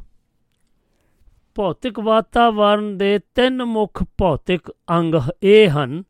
ਭੌਤਿਕ 1.54 1.98
ਵਾਤਾਵਰਣ 2.00 2.96
ਦੇ 2.96 3.18
ਤਿੰਨ 3.34 3.64
ਮੁੱਖ 3.64 4.02
ਭੌਤਿਕ 4.18 4.72
ਅੰਗ 4.90 5.14
ਇਹ 5.42 5.68
ਹਨ, 5.70 6.02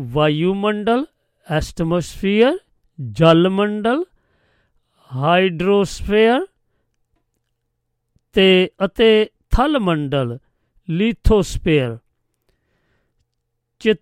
ਵਾਯੂਮੰਡਲ 0.00 1.06
ਐਟਮੋਸਫੀਅਰ 1.46 2.58
ਜਲ 2.98 3.48
ਮੰਡਲ 3.48 4.04
ਹਾਈਡਰੋਸਫੀਅਰ 5.10 6.46
ਤੇ 8.32 8.70
ਅਤੇ 8.84 9.28
ਥਲ 9.56 9.78
ਮੰਡਲ 9.78 10.38
ਲਿਥੋਸਫੀਅਰ। 10.90 11.98
ਚਿਤ 13.78 14.00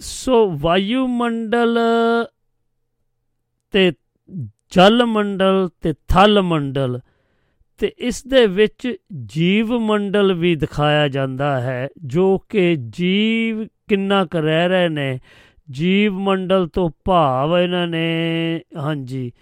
ਸੋ 0.00 0.50
ਵਾਯੂਮੰਡਲ 0.50 1.78
ਤੇ 3.70 3.92
ਜਲ 4.72 5.04
ਮੰਡਲ 5.04 5.68
ਤੇ 5.80 5.94
ਥਲ 6.08 6.42
ਮੰਡਲ 6.42 7.00
ਤੇ 7.78 7.92
ਇਸ 7.98 8.26
ਦੇ 8.26 8.46
ਵਿੱਚ 8.46 8.96
ਜੀਵ 9.24 9.78
ਮੰਡਲ 9.78 10.34
ਵੀ 10.34 10.56
ਦਿਖਾਇਆ 10.56 11.08
ਜਾਂਦਾ 11.08 11.60
ਹੈ, 11.60 11.88
ਜੋ 12.04 12.38
ਕਿ 12.38 12.76
ਜੀਵ 12.76 13.66
ਕਿੰਨਾ 13.88 14.24
ਕੁ 14.24 14.38
ਰਹਿ 14.38 14.68
ਰਹੇ 14.68 14.88
ਨੇ। 14.88 15.20
ਜੀਵ 15.70 16.12
ਮੰਡਲ 16.12 16.68
ਤੋਂ 16.68 16.90
ਭਾਵ 17.04 17.58
ਇਹਨਾਂ 17.58 17.86
ਨੇ 17.86 18.60
ਹਾਂਜੀ। 18.76 19.32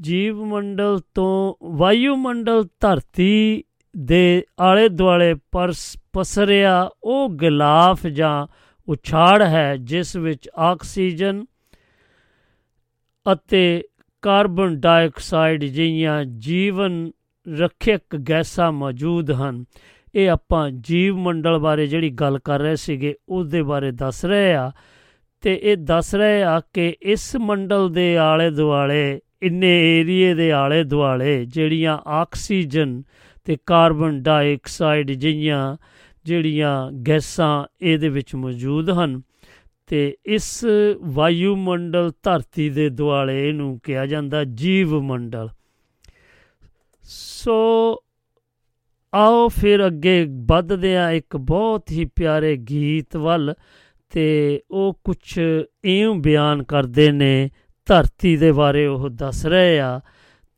ਜੀਵ 0.00 0.44
ਮੰਡਲ 0.44 1.00
ਤੋਂ 1.14 1.54
ਵਾਯੂ 1.62 2.16
ਮੰਡਲ 2.16 2.64
ਧਰਤੀ 2.80 3.64
ਦੇ 3.96 4.44
ਆਲੇ 4.60 4.88
ਦੁਆਲੇ 4.88 5.34
ਪਰਸ 5.52 5.96
ਪਸਰਿਆ, 6.12 6.90
ਉਹ 7.04 7.30
ਗਿਲਾਫ 7.30 8.06
ਜਾਂ 8.06 8.46
ਉਛਾੜ 8.88 9.42
ਹੈ, 9.42 9.76
ਜਿਸ 9.76 10.16
ਵਿੱਚ 10.16 10.50
ਆਕਸੀਜਨ 10.56 11.44
ਅਤੇ 13.32 13.82
ਕਾਰਬਨ 14.22 14.80
ਡਾਈਆਕਸਾਈਡ 14.80 15.64
ਜਿਹੀਆਂ 15.64 16.24
ਜੀਵਨ 16.24 17.10
ਰੱਖਿਅਕ 17.58 18.16
ਗੈਸਾਂ 18.16 18.72
ਮੌਜੂਦ 18.72 19.30
ਹਨ। 19.30 19.64
ਇਹ 20.14 20.30
ਆਪਾਂ 20.30 20.70
ਜੀਵ 20.70 21.16
ਮੰਡਲ 21.16 21.58
ਬਾਰੇ 21.58 21.86
ਜਿਹੜੀ 21.86 22.10
ਗੱਲ 22.10 22.38
ਕਰ 22.38 22.60
ਰਹੇ 22.60 22.76
ਸੀਗੇ 22.76 23.14
ਉਸ 23.28 23.46
ਦੇ 23.46 23.62
ਬਾਰੇ 23.62 23.90
ਦੱਸ 23.90 24.24
ਰਹੇ 24.24 24.54
ਆ। 24.54 24.72
ਤੇ 25.40 25.60
ਇਹ 25.62 25.76
ਦੱਸ 25.76 26.14
ਰਹੇ 26.14 26.42
ਆ 26.42 26.60
ਕਿ 26.60 26.96
ਇਸ 27.02 27.36
ਮੰਡਲ 27.36 27.88
ਦੇ 27.88 28.16
ਆਲੇ 28.16 28.50
ਦੁਆਲੇ 28.50 29.20
ਇੰਨੇ 29.42 30.00
ਏਰੀਏ 30.00 30.34
ਦੇ 30.34 30.50
ਆਲੇ 30.52 30.82
ਦੁਆਲੇ 30.84 31.44
ਜਿਹੜੀਆਂ 31.44 31.98
ਆਕਸੀਜਨ 32.06 33.02
ਤੇ 33.46 33.56
ਕਾਰਬਨ 33.66 34.22
ਡਾਈਆਕਸਾਈਡ 34.22 35.10
ਜਿਹੀਆਂ 35.10 35.76
ਜਿਹੜੀਆਂ 36.24 36.90
ਗੈਸਾਂ 37.06 37.64
ਇਹਦੇ 37.80 38.08
ਵਿੱਚ 38.08 38.34
ਮੌਜੂਦ 38.34 38.90
ਹਨ 38.90 39.20
ਤੇ 39.86 40.16
ਇਸ 40.26 40.64
ਵਾਯੂਮੰਡਲ 41.02 42.10
ਧਰਤੀ 42.22 42.68
ਦੇ 42.70 42.88
ਦੁਆਲੇ 42.88 43.48
ਇਹਨੂੰ 43.48 43.78
ਕਿਹਾ 43.84 44.06
ਜਾਂਦਾ 44.06 44.44
ਜੀਵ 44.44 44.98
ਮੰਡਲ 45.00 45.48
ਸੋ 47.04 47.56
ਆਓ 49.12 49.48
ਫਿਰ 49.48 49.86
ਅੱਗੇ 49.86 50.24
ਵੱਧਦੇ 50.48 50.96
ਆ 50.96 51.10
ਇੱਕ 51.10 51.36
ਬਹੁਤ 51.36 51.90
ਹੀ 51.90 52.04
ਪਿਆਰੇ 52.04 52.56
ਗੀਤ 52.56 53.16
ਵੱਲ 53.16 53.54
ਤੇ 54.12 54.60
ਉਹ 54.70 54.98
ਕੁਝ 55.04 55.38
ਇਉਂ 55.84 56.14
ਬਿਆਨ 56.14 56.62
ਕਰਦੇ 56.62 57.10
ਨੇ 57.12 57.48
ਧਰਤੀ 57.88 58.36
ਦੇ 58.36 58.52
ਬਾਰੇ 58.52 58.86
ਉਹ 58.86 59.08
ਦੱਸ 59.08 59.46
ਰਹੇ 59.46 59.80
ਆ 59.80 60.00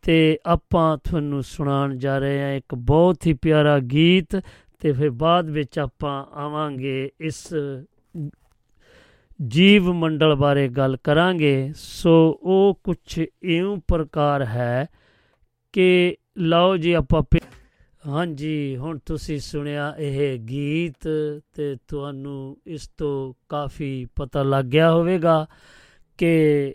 ਤੇ 0.02 0.38
ਆਪਾਂ 0.46 0.98
ਤੁਹਾਨੂੰ 0.98 1.42
ਸੁਣਾਉਣ 1.42 1.98
ਜਾ 1.98 2.18
ਰਹੇ 2.18 2.42
ਆ 2.42 2.52
ਇੱਕ 2.52 2.74
ਬਹੁਤ 2.74 3.26
ਹੀ 3.26 3.32
ਪਿਆਰਾ 3.32 3.78
ਗੀਤ 3.78 4.42
ਤੇ 4.80 4.92
ਫਿਰ 4.92 5.10
ਬਾਅਦ 5.10 5.50
ਵਿੱਚ 5.50 5.78
ਆਪਾਂ 5.78 6.24
ਆਵਾਂਗੇ 6.36 7.10
ਇਸ 7.20 7.54
ਜੀਵ 9.46 9.92
ਮੰਡਲ 9.92 10.34
ਬਾਰੇ 10.34 10.68
ਗੱਲ 10.68 10.96
ਕਰਾਂਗੇ। 11.04 11.72
ਸੋ 11.76 12.40
ਉਹ 12.42 12.80
ਕੁਝ 12.84 13.24
ਇਉਂ 13.42 13.76
ਪ੍ਰਕਾਰ 13.88 14.44
ਹੈ 14.44 14.86
ਕਿ 15.72 16.16
ਲਓ 16.38 16.76
ਜੀ 16.76 16.92
ਆਪਾਂ 16.92 17.22
ਹਾਂਜੀ, 18.06 18.76
ਹੁਣ 18.76 18.98
ਤੁਸੀਂ 19.06 19.38
ਸੁਣਿਆ 19.38 19.94
ਇਹ 19.98 20.38
ਗੀਤ 20.38 21.08
ਤੇ 21.52 21.76
ਤੁਹਾਨੂੰ 21.88 22.56
ਇਸ 22.66 22.90
ਤੋਂ 22.96 23.34
ਕਾਫੀ 23.48 24.06
ਪਤਾ 24.16 24.42
ਲੱਗ 24.42 24.64
ਗਿਆ 24.64 24.92
ਹੋਵੇਗਾ 24.92 25.46
ਕਿ 26.18 26.74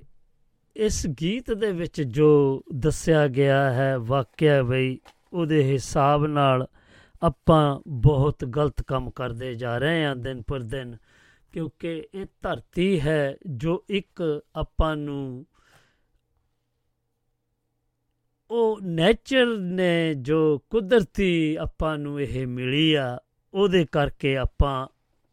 ਇਸ 0.75 1.05
ਗੀਤ 1.07 1.51
ਦੇ 1.51 1.71
ਵਿੱਚ 1.71 2.01
ਜੋ 2.01 2.63
ਦੱਸਿਆ 2.75 3.27
ਗਿਆ 3.27 3.71
ਹੈ, 3.73 3.97
ਵਾਕਿਆ 3.97 4.63
ਬਈ 4.63 4.97
ਉਹਦੇ 5.33 5.63
ਹਿਸਾਬ 5.63 6.25
ਨਾਲ 6.25 6.67
ਆਪਾਂ 7.21 7.79
ਬਹੁਤ 7.87 8.45
ਗਲਤ 8.45 8.81
ਕੰਮ 8.81 9.09
ਕਰਦੇ 9.11 9.53
ਜਾ 9.55 9.77
ਰਹੇ 9.77 10.05
ਹਾਂ 10.05 10.15
ਦਿਨ 10.15 10.41
ਪਰ 10.41 10.59
ਦਿਨ, 10.59 10.95
ਕਿਉਂਕਿ 11.51 12.07
ਇਹ 12.15 12.25
ਧਰਤੀ 12.41 12.99
ਹੈ 13.01 13.35
ਜੋ 13.47 13.83
ਇੱਕ 13.89 14.41
ਆਪਾਂ 14.55 14.95
ਨੂੰ 14.95 15.45
ਉਹ 18.51 18.81
ਨੇਚਰ 18.81 19.45
ਨੇ 19.57 20.13
ਜੋ 20.13 20.57
ਕੁਦਰਤੀ 20.69 21.55
ਆਪਾਂ 21.55 21.97
ਨੂੰ 21.97 22.21
ਇਹ 22.21 22.47
ਮਿਲੀ 22.47 22.93
ਆ, 22.93 23.19
ਉਹਦੇ 23.53 23.85
ਕਰਕੇ 23.91 24.37
ਆਪਾਂ 24.37 24.87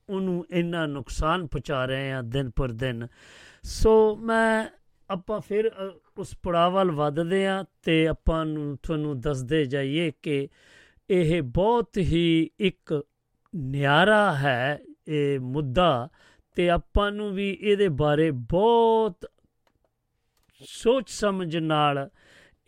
ਉਹਨੂੰ 0.09 0.44
ਇੰਨਾ 0.50 0.87
ਨੁਕਸਾਨ 0.87 1.46
ਪਹੁੰਚਾ 1.46 1.85
ਰਹੇ 1.85 2.12
ਆ 2.12 2.22
ਦਿਨ 2.22 2.50
ਪਰ 2.50 2.72
ਦਿਨ। 2.72 3.07
ਸੋ 3.62 4.16
ਮੈਂ 4.16 4.66
ਆਪਾਂ 5.10 5.40
ਫਿਰ 5.40 5.70
ਉਸ 6.18 6.34
ਪੜਾਅ 6.42 6.70
ਵੱਲ 6.70 6.90
ਵੱਧਦੇ 6.90 7.46
ਆ 7.46 7.64
ਤੇ 7.82 8.08
ਆਪਾਂ 8.08 8.46
ਨੂੰ, 8.46 8.78
ਤੁਹਾਨੂੰ 8.82 9.20
ਦੱਸਦੇ 9.20 9.64
ਜਾਈਏ 9.64 10.12
ਕਿ 10.22 10.48
ਇਹ 11.10 11.42
ਬਹੁਤ 11.42 11.96
ਹੀ 11.96 12.50
ਇੱਕ 12.60 13.04
ਨਿਆਰਾ 13.56 14.34
ਹੈ 14.34 14.78
ਇਹ 15.08 15.40
ਮੁੱਦਾ 15.40 16.08
ਤੇ 16.54 16.70
ਆਪਾਂ 16.70 17.12
ਨੂੰ 17.12 17.32
ਵੀ 17.32 17.58
ਇਹਦੇ 17.60 17.88
ਬਾਰੇ 17.88 18.30
ਬਹੁਤ 18.30 19.30
ਸੋਚ 20.64 21.10
ਸਮਝ 21.10 21.56
ਨਾਲ 21.56 22.10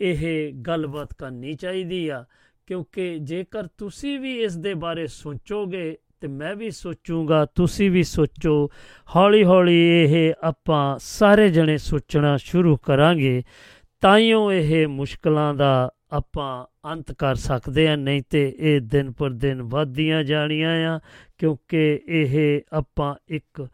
ਇਹ 0.00 0.52
ਗੱਲਬਾਤ 0.52 1.14
ਕਰਨੀ 1.14 1.54
ਚਾਹੀਦੀ 1.54 2.08
ਆ। 2.08 2.24
ਕਿਉਂਕਿ 2.66 3.18
ਜੇਕਰ 3.18 3.66
ਤੁਸੀਂ 3.66 4.20
ਵੀ 4.20 4.42
ਇਸ 4.42 4.56
ਦੇ 4.56 4.74
ਬਾਰੇ 4.74 5.06
ਸੋਚੋਗੇ 5.06 5.98
ਤੇ 6.24 6.28
ਮੈਂ 6.28 6.54
ਵੀ 6.56 6.70
ਸੋਚੂਗਾ, 6.70 7.44
ਤੁਸੀਂ 7.44 7.90
ਵੀ 7.90 8.02
ਸੋਚੋ। 8.02 8.70
ਹੌਲੀ 9.16 9.42
ਹੌਲੀ 9.44 9.74
ਇਹ 10.02 10.34
ਆਪਾਂ 10.42 10.98
ਸਾਰੇ 10.98 11.48
ਜਣੇ 11.50 11.76
ਸੋਚਣਾ 11.78 12.36
ਸ਼ੁਰੂ 12.36 12.76
ਕਰਾਂਗੇ, 12.76 13.42
ਤਾਈਓ 14.00 14.52
ਇਹ 14.52 14.86
ਮੁਸ਼ਕਲਾਂ 14.88 15.52
ਦਾ 15.54 15.90
ਆਪਾਂ 16.12 16.64
ਅੰਤ 16.92 17.12
ਕਰ 17.12 17.34
ਸਕਦੇ 17.34 17.86
ਆ 17.88 17.96
ਨਹੀਂ 17.96 18.22
ਤੇ 18.30 18.42
ਇਹ 18.58 18.80
ਦਿਨ 18.80 19.10
ਪਰ 19.12 19.30
ਦਿਨ 19.30 19.62
ਵਧਦੀਆਂ 19.62 20.22
ਜਾਣੀਆਂ 20.24 20.94
ਆ, 20.94 20.98
ਕਿਉਂਕਿ 21.38 22.00
ਇਹ 22.08 22.60
ਆਪਾਂ 22.72 23.14
ਇੱਕ 23.28 23.66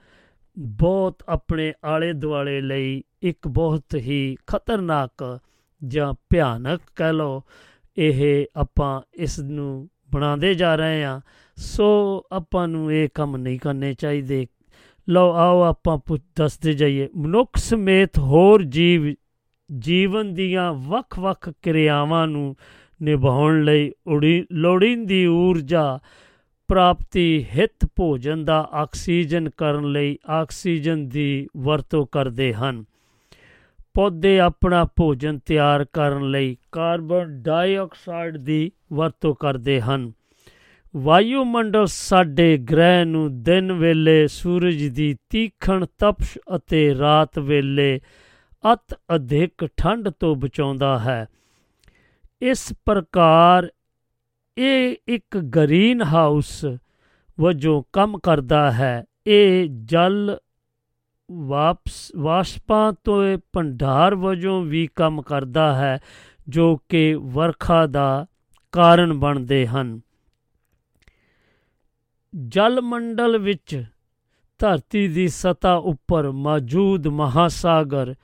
ਬਹੁਤ 0.57 1.23
ਆਪਣੇ 1.29 1.73
ਆਲੇ 1.85 2.13
ਦੁਆਲੇ 2.13 2.61
ਲਈ 2.61 3.03
ਇੱਕ 3.23 3.49
ਬਹੁਤ 3.49 3.95
ਹੀ 3.95 4.37
ਖਤਰਨਾਕ 4.47 5.39
ਜਾਂ 5.83 6.13
ਭਿਆਨਕ 6.31 6.81
ਕਹਿ 6.97 7.13
ਲਓ, 7.13 7.43
ਇਹ 7.99 8.47
ਆਪਾਂ 8.57 9.01
ਇਸ 9.15 9.39
ਨੂੰ 9.41 9.89
ਬਣਾਉਂਦੇ 10.13 10.55
ਜਾ 10.55 10.75
ਰਹੇ 10.77 11.05
ਆ 11.05 11.21
ਸੋ 11.61 12.23
ਆਪਾਂ 12.33 12.69
ਨੂੰ 12.69 12.93
ਇਹ 12.93 13.09
ਕੰਮ 13.15 13.37
ਨਹੀਂ 13.37 13.59
ਕਰਨੇ 13.59 13.95
ਚਾਹੀਦੇ। 13.95 14.47
ਲਓ, 15.09 15.33
ਆਓ 15.33 15.63
ਆਪਾਂ 15.63 15.99
ਪੁੱਛ, 15.99 16.23
ਦੱਸਦੇ 16.37 16.73
ਜਾਈਏ। 16.73 17.09
ਮਨੁੱਖ 17.17 17.57
ਸਮੇਤ 17.57 18.19
ਹੋਰ 18.19 18.63
ਜੀਵ, 18.63 19.15
ਜੀਵਨ 19.79 20.35
ਦੀਆਂ 20.35 20.73
ਵੱਖ-ਵੱਖ 20.73 21.53
ਕਿਰਿਆਵਾਂ 21.63 22.29
ਨੂੰ 22.29 22.57
ਨਿਭਾਉਣ 23.03 23.65
ਲਈ 23.65 23.93
ਉੜੀ, 24.07 24.47
ਲੋੜੀਂਦੀ 24.53 25.27
ਊਰਜਾ 25.27 25.99
ਪ੍ਰਾਪਤੀ, 26.69 27.47
ਹਿੱਤ 27.57 27.89
ਭੋਜਨ 27.97 28.45
ਦਾ 28.45 28.69
ਆਕਸੀਜਨ 28.73 29.51
ਕਰਨ 29.51 29.93
ਲਈ 29.93 30.19
ਆਕਸੀਜਨ 30.29 31.09
ਦੀ 31.09 31.47
ਵਰਤੋਂ 31.57 32.07
ਕਰਦੇ 32.13 32.55
ਹਨ। 32.55 32.85
ਪੌਦੇ 33.95 34.41
ਆਪਣਾ 34.41 34.85
ਭੋਜਨ 34.85 35.39
ਤਿਆਰ 35.39 35.87
ਕਰਨ 35.93 36.31
ਲਈ 36.31 36.57
ਕਾਰਬਨ 36.73 37.43
ਡਾਈਆਕਸਾਈਡ 37.43 38.37
ਦੀ 38.37 38.73
ਵਰਤੋਂ 38.93 39.35
ਕਰਦੇ 39.35 39.81
ਹਨ। 39.81 40.13
ਵਾਯੂਮੰਡਲ 40.97 41.87
ਸਾਡੇ 41.87 42.59
ਗ੍ਰਹਿ 42.59 43.05
ਨੂੰ 43.05 43.43
ਦਿਨ 43.43 43.73
ਵੇਲੇ 43.73 44.27
ਸੂਰਜ 44.27 44.87
ਦੀ 44.87 45.17
ਤੀਖਣ 45.31 45.87
ਤਪਸ਼ 45.99 46.39
ਅਤੇ 46.57 46.99
ਰਾਤ 46.99 47.39
ਵੇਲੇ 47.39 48.01
ਅਤ 48.73 49.01
ਅਧਿਕ 49.15 49.69
ਠੰਡ 49.77 50.09
ਤੋਂ 50.09 50.37
ਬਚਾਉਂਦਾ 50.37 50.99
ਹੈ। 50.99 51.27
ਇਸ 52.43 52.75
ਪ੍ਰਕਾਰ 52.87 53.69
ਇਹ 54.59 54.97
ਇੱਕ 55.09 55.39
ਗ੍ਰੀਨ 55.39 56.03
ਹਾਊਸ 56.03 56.65
ਵਜੋਂ 57.41 57.83
ਕੰਮ 57.93 58.19
ਕਰਦਾ 58.19 58.73
ਹੈ। 58.73 59.05
ਇਹ 59.27 59.69
ਜਲ 59.85 60.39
ਵਾਪਸ, 61.33 62.13
ਵਾਸ਼ਪਾਂ 62.17 62.93
ਤੋਂ 63.05 63.25
ਇਹ 63.25 63.39
ਭੰਡਾਰ 63.53 64.15
ਵਜੋਂ 64.15 64.63
ਵੀ 64.63 64.89
ਕੰਮ 64.95 65.23
ਕਰਦਾ 65.23 65.75
ਹੈ 65.75 65.99
ਜੋ 66.49 66.77
ਕਿ 66.89 67.15
ਵਰਖਾ 67.15 67.87
ਦਾ 67.87 68.27
ਕਾਰਨ 68.73 69.13
ਬਣਦੇ 69.13 69.67
ਹਨ। 69.67 70.01
ਜਲ 72.35 72.81
ਮੰਡਲ 72.81 73.39
ਵਿੱਚ 73.39 73.85
ਧਰਤੀ 74.59 75.09
ਦੀ 75.09 75.29
ਸਤਾ 75.29 75.75
ਉੱਪਰ 75.75 76.31
ਮੌਜੂਦ 76.31 77.09
ਮਹਾਸਾਗਰ, 77.09 78.15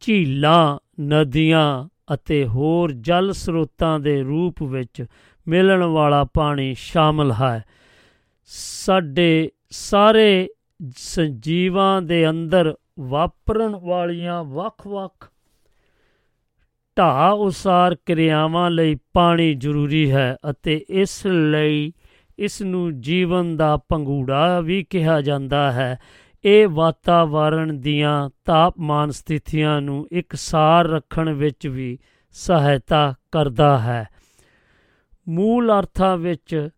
ਝੀਲਾਂ, 0.00 0.78
ਨਦੀਆਂ 1.00 1.88
ਅਤੇ 2.14 2.46
ਹੋਰ 2.46 2.92
ਜਲ 2.92 3.32
ਸਰੋਤਾਂ 3.32 4.00
ਦੇ 4.00 4.22
ਰੂਪ 4.22 4.62
ਵਿੱਚ 4.62 5.04
ਮਿਲਣ 5.48 5.82
ਵਾਲਾ 5.82 6.24
ਪਾਣੀ 6.24 6.74
ਸ਼ਾਮਲ 6.74 7.32
ਹੈ। 7.32 7.64
ਸਾਡੇ 8.44 9.50
ਸਾਰੇ 9.70 10.48
ਸੰਜੀਵਾਂ 10.96 12.02
ਦੇ 12.02 12.28
ਅੰਦਰ 12.30 12.74
ਵਾਪਰਨ 13.00 13.76
ਵਾਲੀਆਂ 13.76 14.44
ਵੱਖ-ਵੱਖ 14.44 15.30
ਢਾਹ 16.96 17.32
ਉਸਾਰ 17.32 17.96
ਕਿਰਿਆਵਾਂ 18.06 18.70
ਲਈ 18.70 18.96
ਪਾਣੀ 19.12 19.54
ਜ਼ਰੂਰੀ 19.54 20.12
ਹੈ 20.12 20.36
ਅਤੇ 20.50 20.84
ਇਸ 20.88 21.26
ਲਈ 21.26 21.92
ਇਸ 22.38 22.62
ਨੂੰ 22.62 23.00
ਜੀਵਨ 23.00 23.56
ਦਾ 23.56 23.76
ਪੰਗੂੜਾ 23.76 24.60
ਵੀ 24.60 24.84
ਕਿਹਾ 24.90 25.20
ਜਾਂਦਾ 25.20 25.72
ਹੈ। 25.72 25.98
ਇਹ 26.44 26.68
ਵਾਤਾਵਰਣ 26.68 27.72
ਦੀਆਂ 27.72 28.30
ਤਾਪਮਾਨ 28.44 29.10
ਸਥਿਤੀਆਂ 29.10 29.80
ਨੂੰ 29.80 30.08
ਇਕਸਾਰ 30.12 30.86
ਰੱਖਣ 30.86 31.32
ਵਿੱਚ 31.32 31.66
ਵੀ 31.66 31.98
ਸਹਾਇਤਾ 32.30 33.14
ਕਰਦਾ 33.32 33.78
ਹੈ। 33.78 34.08
ਮੂਲ 35.28 35.72
ਅਰਥਾਂ 35.78 36.16
ਵਿੱਚ 36.16 36.68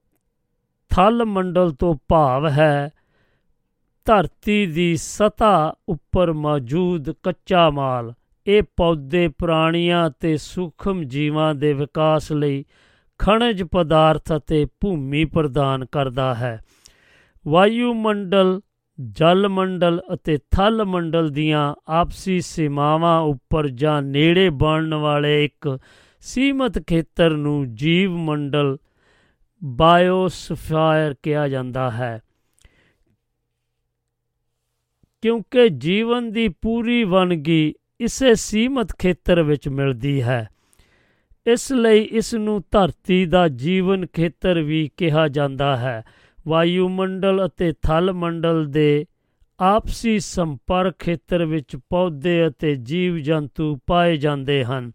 ਥਲ 0.88 1.24
ਮੰਡਲ 1.24 1.70
ਤੋਂ 1.70 1.94
ਭਾਵ 2.08 2.48
ਹੈ, 2.48 2.90
ਧਰਤੀ 4.04 4.66
ਦੀ 4.66 4.96
ਸਤਾ 4.96 5.74
ਉੱਪਰ 5.88 6.32
ਮੌਜੂਦ 6.32 7.10
ਕੱਚਾ 7.10 7.70
ਮਾਲ। 7.70 8.14
ਇਹ 8.46 8.62
ਪੌਦੇ 8.76 9.28
ਪ੍ਰਾਣੀਆਂ 9.28 10.10
ਤੇ 10.20 10.36
ਸੂਖਮ 10.36 11.04
ਜੀਵਾਂ 11.04 11.54
ਦੇ 11.54 11.72
ਵਿਕਾਸ 11.72 12.32
ਲਈ 12.32 12.64
ਖਣਜ 13.18 13.62
ਪਦਾਰਥ 13.62 14.32
ਅਤੇ 14.36 14.66
ਭੂਮੀ 14.80 15.24
ਪ੍ਰਦਾਨ 15.24 15.84
ਕਰਦਾ 15.84 16.34
ਹੈ। 16.34 16.60
ਵਾਯੂਮੰਡਲ 17.46 18.60
ਜਲ 19.10 19.48
ਮੰਡਲ 19.48 20.00
ਅਤੇ 20.14 20.38
ਥਲ 20.50 20.84
ਮੰਡਲ 20.84 21.28
ਦੀਆਂ 21.28 21.74
ਆਪਸੀ 21.88 22.40
ਸੀਮਾਵਾਂ 22.40 23.20
ਉੱਪਰ 23.20 23.68
ਜਾਂ 23.68 24.02
ਨੇੜੇ 24.02 24.50
ਬਣਨ 24.50 24.94
ਵਾਲੇ 24.94 25.44
ਇੱਕ 25.44 25.78
ਸੀਮਤ 26.20 26.78
ਖੇਤਰ 26.78 27.30
ਨੂੰ 27.30 27.74
ਜੀਵ 27.74 28.10
ਮੰਡਲ 28.10 28.76
ਬਾਇਓਸਫਾਇਰ 29.64 31.14
ਕਿਹਾ 31.22 31.48
ਜਾਂਦਾ 31.48 31.90
ਹੈ। 31.90 32.20
ਕਿਉਂਕਿ 35.22 35.68
ਜੀਵਨ 35.68 36.32
ਦੀ 36.32 36.48
ਪੂਰੀ 36.48 37.04
ਵਨਗੀ 37.04 37.74
ਇਸੇ 38.00 38.34
ਸੀਮਤ 38.34 38.92
ਖੇਤਰ 38.98 39.42
ਵਿੱਚ 39.42 39.68
ਮਿਲਦੀ 39.68 40.22
ਹੈ। 40.22 40.48
ਇਸ 41.52 41.72
ਲਈ 41.72 41.98
ਇਸ 41.98 42.34
ਨੂੰ 42.34 42.62
ਧਰਤੀ 42.70 43.26
ਦਾ 43.26 43.48
ਜੀਵਨ 43.48 44.06
ਖੇਤਰ 44.06 44.60
ਵੀ 44.62 44.90
ਕਿਹਾ 44.96 45.28
ਜਾਂਦਾ 45.28 45.76
ਹੈ। 45.76 46.02
ਵਾਯੂਮੰਡਲ 46.48 47.46
ਅਤੇ 47.46 47.72
ਥਲ 47.82 48.12
ਮੰਡਲ 48.12 48.64
ਦੇ 48.66 49.06
ਆਪਸੀ 49.60 50.18
ਸੰਪਰਕ 50.18 50.94
ਖੇਤਰ 50.98 51.44
ਵਿੱਚ 51.44 51.76
ਪੌਦੇ 51.90 52.46
ਅਤੇ 52.46 52.74
ਜੀਵ 52.74 53.16
ਜੰਤੂ 53.18 53.78
ਪਾਏ 53.86 54.16
ਜਾਂਦੇ 54.16 54.64
ਹਨ। 54.64 54.92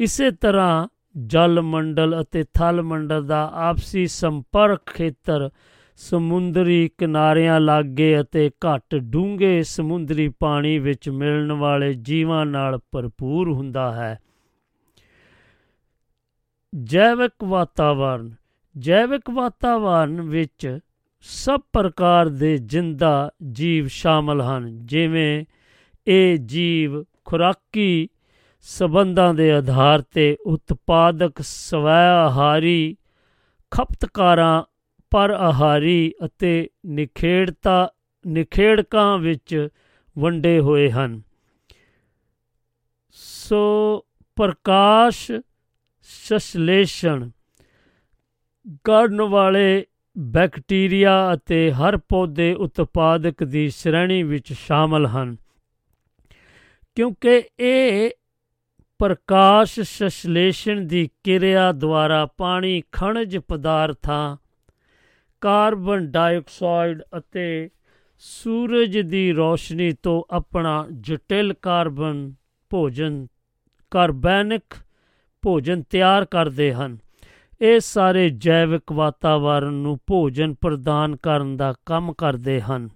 ਇਸੇ 0.00 0.30
ਤਰ੍ਹਾਂ 0.30 0.88
ਜਲ 1.26 1.60
ਮੰਡਲ 1.60 2.20
ਅਤੇ 2.20 2.44
ਥਲ 2.54 2.82
ਮੰਡਲ 2.82 3.26
ਦਾ 3.26 3.50
ਆਪਸੀ 3.54 4.06
ਸੰਪਰਕ 4.06 4.80
ਖੇਤਰ 4.86 5.50
ਸਮੁੰਦਰੀ 5.96 6.90
ਕਿਨਾਰਿਆਂ 6.98 7.60
ਲਾਗੇ 7.60 8.20
ਅਤੇ 8.20 8.50
ਘੱਟ 8.66 8.94
ਡੂੰਘੇ 8.94 9.62
ਸਮੁੰਦਰੀ 9.62 10.28
ਪਾਣੀ 10.28 10.78
ਵਿੱਚ 10.78 11.08
ਮਿਲਣ 11.08 11.52
ਵਾਲੇ 11.52 11.94
ਜੀਵਾਂ 11.94 12.46
ਨਾਲ 12.46 12.78
ਭਰਪੂਰ 12.92 13.52
ਹੁੰਦਾ 13.52 13.92
ਹੈ। 13.92 14.18
ਜੈਵਿਕ 16.74 17.44
ਵਾਤਾਵਰਣ 17.44 18.30
ਜੈਵਿਕ 18.78 19.30
ਵਾਤਾਵਰਣ 19.30 20.20
ਵਿੱਚ 20.20 20.78
ਸਭ 21.20 21.60
ਪ੍ਰਕਾਰ 21.72 22.28
ਦੇ 22.28 22.58
ਜਿੰਦਾ 22.58 23.30
ਜੀਵ 23.52 23.86
ਸ਼ਾਮਲ 23.86 24.40
ਹਨ, 24.40 24.86
ਜਿਵੇਂ 24.86 25.44
ਇਹ 26.06 26.38
ਜੀਵ 26.38 27.04
ਖੁਰਾਕੀ 27.24 28.08
ਸਬੰਧਾਂ 28.60 29.34
ਦੇ 29.34 29.52
ਆਧਾਰ 29.52 30.02
ਤੇ 30.02 30.36
ਉਤਪਾਦਕ 30.46 31.32
ਸਵੈ 31.40 32.08
ਆਹਾਰੀ 32.08 32.96
ਖਪਤਕਾਰਾਂ 33.70 34.62
ਪਰ 35.10 35.30
ਆਹਾਰੀ 35.30 36.12
ਅਤੇ 36.24 36.70
ਨਿਖੇੜਤਾ, 36.86 37.90
ਨਿਖੇੜਕਾਂ 38.26 39.18
ਵਿੱਚ 39.18 39.68
ਵੰਡੇ 40.18 40.60
ਹੋਏ 40.60 40.90
ਹਨ। 40.90 41.22
ਸੋ 43.10 44.04
ਪ੍ਰਕਾਸ਼ 44.36 45.30
ਸੰਸ਼ਲੇਸ਼ਣ। 46.08 47.30
ਕਰਨ 48.84 49.22
ਵਾਲੇ 49.22 49.86
ਬੈਕਟੀਰੀਆ 50.18 51.34
ਅਤੇ 51.34 51.72
ਹਰ 51.72 51.96
ਪੌਦੇ 51.96 52.54
ਉਤਪਾਦਕ 52.54 53.44
ਦੀ 53.44 53.68
ਸ਼੍ਰੇਣੀ 53.70 54.22
ਵਿੱਚ 54.22 54.52
ਸ਼ਾਮਲ 54.52 55.06
ਹਨ। 55.06 55.36
ਕਿਉਂਕਿ 56.94 57.42
ਇਹ 57.60 58.10
ਪ੍ਰਕਾਸ਼ 58.98 59.80
ਸੰਸ਼ਲੇਸ਼ਣ 59.80 60.80
ਦੀ 60.80 61.10
ਕਿਰਿਆ 61.24 61.72
ਦੁਆਰਾ 61.72 62.26
ਪਾਣੀ 62.26 62.82
ਖਣਜ 62.92 63.38
ਪਦਾਰਥਾਂ, 63.38 64.36
ਕਾਰਬਨ 65.40 66.10
ਡਾਈਆਕਸਾਈਡ 66.10 67.02
ਅਤੇ 67.18 67.70
ਸੂਰਜ 68.18 68.98
ਦੀ 68.98 69.32
ਰੋਸ਼ਨੀ 69.32 69.92
ਤੋਂ 70.02 70.22
ਆਪਣਾ 70.30 70.86
ਜਟਿਲ 71.00 71.52
ਕਾਰਬਨ 71.52 72.34
ਭੋਜਨ, 72.70 73.26
ਕਾਰਬੈਨਿਕ 73.90 74.74
ਭੋਜਨ 75.42 75.82
ਤਿਆਰ 75.82 76.24
ਕਰਦੇ 76.24 76.72
ਹਨ। 76.74 76.98
ਇਹ 77.60 77.80
ਸਾਰੇ 77.80 78.30
ਜੈਵਿਕ 78.30 78.92
ਵਾਤਾਵਰਣ 78.92 79.72
ਨੂੰ 79.72 79.98
ਭੋਜਨ 80.06 80.54
ਪ੍ਰਦਾਨ 80.54 81.16
ਕਰਨ 81.16 81.56
ਦਾ 81.56 81.74
ਕੰਮ 81.86 82.12
ਕਰਦੇ 82.12 82.60
ਹਨ। 82.60 82.88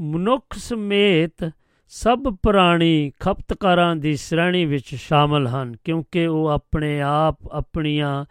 ਮਨੁੱਖ 0.00 0.56
ਸਮੇਤ 0.56 1.50
ਸਭ 1.88 2.18
ਪ੍ਰਾਣੀ 2.42 3.12
ਖਪਤਕਾਰਾਂ 3.20 3.96
ਦੀ 3.96 4.16
ਸ਼੍ਰੇਣੀ 4.16 4.64
ਵਿੱਚ 4.64 4.94
ਸ਼ਾਮਲ 4.94 5.46
ਹਨ, 5.46 5.76
ਕਿਉਂਕਿ 5.84 6.26
ਉਹ 6.26 6.46
ਆਪਣੇ 6.48 7.00
ਆਪ 7.00 7.36
ਆਪਣੀਆਂ 7.52 8.24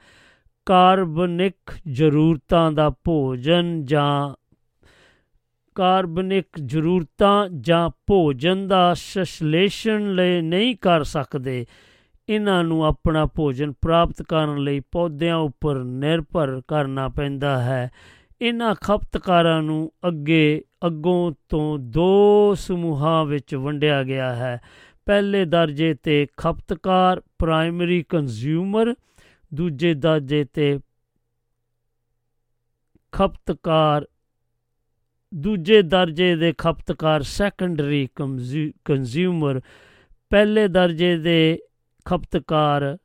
ਕਾਰਬਨਿਕ 0.65 1.73
ਜ਼ਰੂਰਤਾਂ 1.91 2.71
ਦਾ 2.71 2.89
ਭੋਜਨ 2.89 3.85
ਜਾਂ 3.85 4.35
ਕਾਰਬਨਿਕ 5.75 6.45
ਜ਼ਰੂਰਤਾਂ 6.65 7.49
ਜਾਂ 7.49 7.89
ਭੋਜਨ 8.07 8.67
ਦਾ 8.67 8.93
ਸੰਸ਼ਲੇਸ਼ਣ 8.93 10.13
ਲਈ 10.15 10.41
ਨਹੀਂ 10.41 10.75
ਕਰ 10.75 11.03
ਸਕਦੇ। 11.03 11.65
ਇਹਨਾਂ 12.29 12.63
ਨੂੰ 12.63 12.85
ਆਪਣਾ 12.85 13.25
ਭੋਜਨ 13.25 13.71
ਪ੍ਰਾਪਤ 13.71 14.21
ਕਰਨ 14.21 14.57
ਲਈ 14.57 14.79
ਪੌਦਿਆਂ 14.79 15.37
ਉੱਪਰ 15.37 15.83
ਨਿਰਭਰ 15.83 16.61
ਕਰਨਾ 16.67 17.07
ਪੈਂਦਾ 17.09 17.63
ਹੈ। 17.63 17.91
ਇਹਨਾਂ 18.41 18.75
ਖਪਤਕਾਰਾਂ 18.75 19.61
ਨੂੰ 19.63 19.91
ਅੱਗੇ, 20.07 20.63
ਅੱਗੋਂ 20.85 21.31
ਤੋਂ 21.49 21.79
ਦੋ 21.79 22.55
ਸਮੂਹਾਂ 22.55 23.25
ਵਿੱਚ 23.25 23.55
ਵੰਡਿਆ 23.55 24.03
ਗਿਆ 24.03 24.35
ਹੈ। 24.35 24.61
ਪਹਿਲੇ 25.05 25.45
ਦਰਜੇ 25.45 25.93
ਤੇ 25.93 26.27
ਖਪਤਕਾਰ, 26.37 27.21
ਪ੍ਰਾਇਮਰੀ 27.39 28.03
ਕੰਜ਼ਿਊਮਰ, 28.03 28.95
ਦੂਜੇ 29.53 29.93
ਦਰਜੇ 29.93 30.43
ਤੇ 30.43 30.79
ਖਪਤਕਾਰ, 33.11 34.07
ਦੂਜੇ 35.35 35.81
ਦਰਜੇ 35.81 36.35
ਦੇ 36.35 36.53
ਖਪਤਕਾਰ, 36.57 37.21
ਸੈਕੰਡਰੀ 37.21 38.09
ਕੰਜ਼ਿਊਮਰ, 38.85 39.61
ਪਹਿਲੇ 40.29 40.67
ਦਰਜੇ 40.67 41.17
ਦੇ 41.17 41.59
ਖਪਤਕਾਰ। 42.05 42.97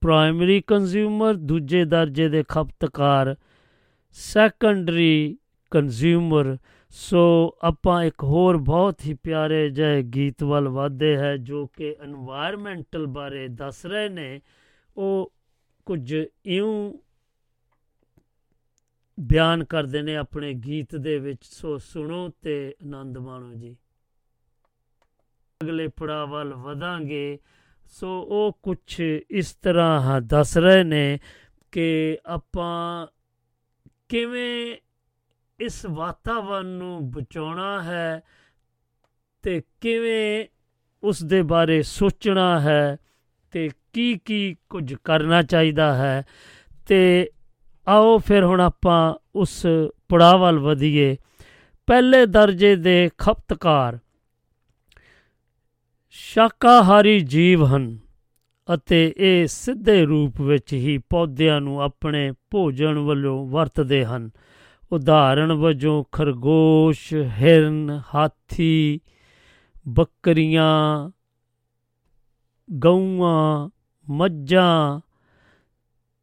ਪ੍ਰਾਇਮਰੀ 0.00 0.60
ਕੰਜ਼ਿਊਮਰ 0.60 1.34
ਦੂਜੇ 1.34 1.84
ਦਰਜੇ 1.84 2.28
ਦੇ 2.28 2.44
ਖਪਤਕਾਰ। 2.48 3.36
ਸੈਕੰਡਰੀ 4.12 5.38
ਕੰਜ਼ਿਊਮਰ 5.70 6.56
ਸੋ 6.90 7.56
ਆਪਾਂ 7.62 8.04
ਇੱਕ 8.04 8.24
ਹੋਰ 8.24 8.56
ਬਹੁਤ 8.56 9.06
ਹੀ 9.06 9.14
ਪਿਆਰੇ 9.14 9.70
ਜਿਹੇ 9.70 10.02
ਗੀਤ 10.02 10.42
ਵੱਲ 10.42 10.68
ਵਧਦੇ 10.68 11.16
ਹੈ, 11.16 11.36
ਜੋ 11.36 11.66
ਕਿ 11.66 11.96
এনवायरमेंटਲ 12.04 13.06
ਬਾਰੇ 13.06 13.48
ਦੱਸ 13.48 13.86
ਰਹੇ 13.86 14.08
ਨੇ। 14.08 14.40
ਉਹ 14.96 15.32
ਕੁਝ 15.86 16.16
ਇਉਂ 16.46 16.94
ਬਿਆਨ 19.20 19.64
ਕਰਦੇ 19.64 20.02
ਨੇ 20.02 20.16
ਆਪਣੇ 20.16 20.54
ਗੀਤ 20.54 20.96
ਦੇ 20.96 21.18
ਵਿੱਚ। 21.18 21.38
ਸੋ 21.42 21.78
ਸੁਣੋ 21.78 22.30
ਤੇ 22.42 22.74
ਆਨੰਦ 22.84 23.18
ਮਾਣੋ 23.18 23.54
ਜੀ। 23.54 23.76
ਅਗਲੇ 25.64 25.88
ਪੜਾਅ 25.88 26.26
ਵੱਲ 26.26 26.54
ਵਧਾਂਗੇ। 26.54 27.38
ਸੋ 27.90 28.20
ਉਹ 28.22 28.58
ਕੁਝ 28.62 29.00
ਇਸ 29.30 29.52
ਤਰ੍ਹਾਂ 29.52 30.20
ਦੱਸ 30.20 30.56
ਰਹੇ 30.58 30.84
ਨੇ 30.84 31.18
ਕਿ 31.72 32.18
ਆਪਾਂ 32.26 33.06
ਕਿਵੇਂ 34.08 34.76
ਇਸ 35.60 35.86
ਵਾਤਾਵਰਨ 35.86 36.66
ਨੂੰ 36.66 37.10
ਬਚਾਉਣਾ 37.10 37.82
ਹੈ 37.82 38.22
ਤੇ 39.42 39.62
ਕਿਵੇਂ 39.80 40.46
ਉਸ 41.02 41.22
ਦੇ 41.24 41.42
ਬਾਰੇ 41.42 41.82
ਸੋਚਣਾ 41.82 42.60
ਹੈ 42.60 42.96
ਤੇ 43.52 43.70
ਕੀ 43.92 44.18
ਕੀ 44.24 44.56
ਕੁਝ 44.70 44.94
ਕਰਨਾ 45.04 45.42
ਚਾਹੀਦਾ 45.42 45.94
ਹੈ। 45.94 46.24
ਤੇ 46.88 47.30
ਆਓ 47.88 48.18
ਫਿਰ 48.18 48.44
ਹੁਣ 48.44 48.60
ਆਪਾਂ 48.60 49.14
ਉਸ 49.34 49.66
ਪੜਾਅ 50.08 50.36
ਵੱਲ 50.36 50.58
ਵਧੀਏ। 50.58 51.16
ਪਹਿਲੇ 51.86 52.26
ਦਰਜੇ 52.26 52.76
ਦੇ 52.76 53.10
ਖਪਤਕਾਰ। 53.18 53.98
ਸ਼ਾਕਾਹਾਰੀ 56.10 57.20
ਜੀਵ 57.20 57.64
ਹਨ 57.64 57.98
ਅਤੇ 58.74 59.14
ਇਹ 59.16 59.46
ਸਿੱਧੇ 59.46 60.04
ਰੂਪ 60.04 60.40
ਵਿੱਚ 60.40 60.72
ਹੀ 60.72 60.98
ਪੌਦਿਆਂ 60.98 61.60
ਨੂੰ 61.60 61.82
ਆਪਣੇ 61.82 62.32
ਭੋਜਨ 62.50 62.98
ਵੱਲੋਂ 62.98 63.48
ਵਰਤਦੇ 63.48 64.04
ਹਨ। 64.04 64.30
ਉਦਾਹਰਣ 64.92 65.52
ਵਜੋਂ 65.52 66.04
ਖਰਗੋਸ਼, 66.12 67.14
ਹਿਰਨ, 67.14 68.00
ਹਾਥੀ, 68.14 69.00
ਬੱਕਰੀਆਂ, 69.88 71.10
ਗਊਆਂ, 72.72 73.68
ਮੱਝਾਂ 74.10 75.00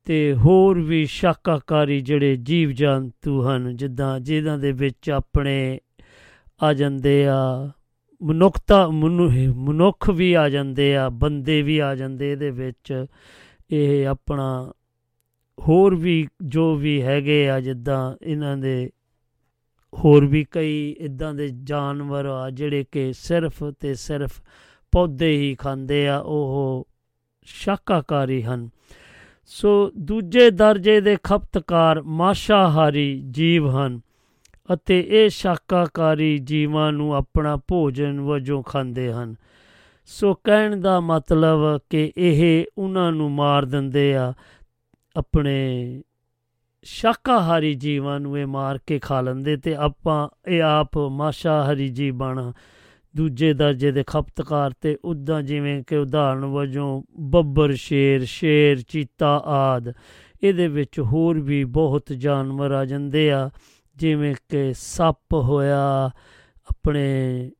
ਤੇ 0.05 0.33
ਹੋਰ 0.33 0.79
ਵੀ 0.79 1.05
ਸ਼ਾਕਾਕਾਰੀ 1.05 2.01
ਜਿਹੜੇ 2.01 2.35
ਜੀਵ 2.35 2.71
ਜੰਤੂ 2.71 3.49
ਹਨ 3.49 3.75
ਜਿੱਦਾਂ 3.75 4.19
ਜਿਹਨਾਂ 4.19 4.57
ਦੇ 4.57 4.71
ਵਿੱਚ 4.71 5.09
ਆਪਣੇ 5.09 5.79
ਆ 6.63 6.73
ਜਾਂਦੇ 6.73 7.27
ਆ 7.27 7.71
ਮਨੁੱਖਤਾ 8.23 8.87
ਮਨੁੱਖ 8.87 10.09
ਵੀ 10.09 10.33
ਆ 10.33 10.49
ਜਾਂਦੇ 10.49 10.95
ਆ, 10.95 11.09
ਬੰਦੇ 11.09 11.61
ਵੀ 11.61 11.79
ਆ 11.79 11.95
ਜਾਂਦੇ 11.95 12.31
ਇਹਦੇ 12.31 12.49
ਵਿੱਚ। 12.49 13.05
ਇਹ 13.71 14.07
ਆਪਣਾ 14.07 14.73
ਹੋਰ 15.59 15.95
ਵੀ 15.95 16.27
ਜੋ 16.41 16.75
ਵੀ 16.75 17.01
ਹੈਗੇ 17.01 17.49
ਆ, 17.49 17.59
ਜਿੱਦਾਂ 17.59 18.15
ਇਹਨਾਂ 18.21 18.57
ਦੇ 18.57 18.89
ਹੋਰ 19.93 20.25
ਵੀ 20.25 20.45
ਕਈ 20.51 20.95
ਇਦਾਂ 20.99 21.33
ਦੇ 21.33 21.49
ਜਾਨਵਰ 21.63 22.25
ਆ, 22.25 22.49
ਜਿਹੜੇ 22.49 22.85
ਕਿ 22.91 23.13
ਸਿਰਫ 23.13 23.63
ਤੇ 23.79 23.93
ਸਿਰਫ 23.95 24.41
ਪੌਦੇ 24.91 25.37
ਹੀ 25.37 25.55
ਖਾਂਦੇ 25.55 26.07
ਆ, 26.07 26.17
ਉਹ 26.17 26.87
ਸ਼ਾਕਾਕਾਰੀ 27.43 28.43
ਹਨ। 28.43 28.69
ਸੋ 29.45 29.91
ਦੂਜੇ 29.97 30.51
ਦਰਜੇ 30.51 31.01
ਦੇ 31.01 31.17
ਖਪਤਕਾਰ 31.23 32.01
ਮਾਸ਼ਾਹਾਰੀ 32.01 33.23
ਜੀਵ 33.31 33.69
ਹਨ। 33.69 34.01
ਅਤੇ 34.73 34.99
ਇਹ 35.09 35.29
ਸ਼ਾਕਾਕਾਰੀ 35.29 36.37
ਜੀਵਾਂ 36.37 36.91
ਨੂੰ 36.91 37.15
ਆਪਣਾ 37.15 37.55
ਭੋਜਨ 37.67 38.19
ਵਜੋਂ 38.21 38.63
ਖਾਂਦੇ 38.63 39.11
ਹਨ। 39.13 39.35
ਸੋ 40.05 40.33
ਕਹਿਣ 40.33 40.81
ਦਾ 40.81 40.99
ਮਤਲਬ 40.99 41.59
ਕਿ 41.89 42.11
ਇਹ 42.17 42.65
ਉਹਨਾਂ 42.77 43.11
ਨੂੰ 43.11 43.31
ਮਾਰ 43.31 43.65
ਦਿੰਦੇ 43.65 44.15
ਆ, 44.15 44.33
ਆਪਣੇ 45.15 46.01
ਸ਼ਾਕਾਹਾਰੀ 46.83 47.73
ਜੀਵਾਂ 47.73 48.19
ਨੂੰ 48.19 48.37
ਇਹ 48.37 48.45
ਮਾਰ 48.47 48.79
ਕੇ 48.87 48.99
ਖਾ 48.99 49.21
ਲੈਂਦੇ 49.21 49.57
ਤੇ 49.57 49.75
ਆਪਾਂ, 49.75 50.27
ਇਹ 50.47 50.61
ਆਪ 50.63 50.97
ਮਾਸ਼ਾਹਾਰੀ 50.97 51.89
ਜੀ 51.89 52.11
ਬਣ, 52.11 52.51
ਦੂਜੇ 53.15 53.53
ਦਰਜੇ 53.53 53.91
ਦੇ 53.91 54.03
ਖਪਤਕਾਰ 54.07 54.71
ਤੇ 54.81 54.97
ਉਦਾਂ 55.05 55.41
ਜਿਵੇਂ 55.41 55.83
ਕਿ 55.87 55.97
ਉਦਾਹਰਨ 55.97 56.45
ਵਜੋਂ 56.45 57.01
ਬੱਬਰ, 57.19 57.73
ਸ਼ੇਰ 57.73 58.25
ਸ਼ੇਰ, 58.25 58.81
ਚੀਤਾ 58.81 59.37
ਆਦ, 59.45 59.93
ਇਹਦੇ 60.43 60.67
ਵਿੱਚ 60.67 60.99
ਹੋਰ 60.99 61.39
ਵੀ 61.39 61.63
ਬਹੁਤ 61.63 62.13
ਜਾਨਵਰ 62.13 62.71
ਆ 62.71 62.85
ਜਾਂਦੇ 62.85 63.31
ਆ। 63.31 63.49
ਜਿਵੇਂ 63.97 64.33
ਕਿ 64.49 64.73
ਸੱਪ 64.73 65.33
ਹੋਇਆ, 65.33 66.09
ਆਪਣੇ 66.69 67.51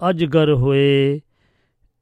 ਅਜਗਰ 0.00 0.52
ਹੋਏ 0.54 1.20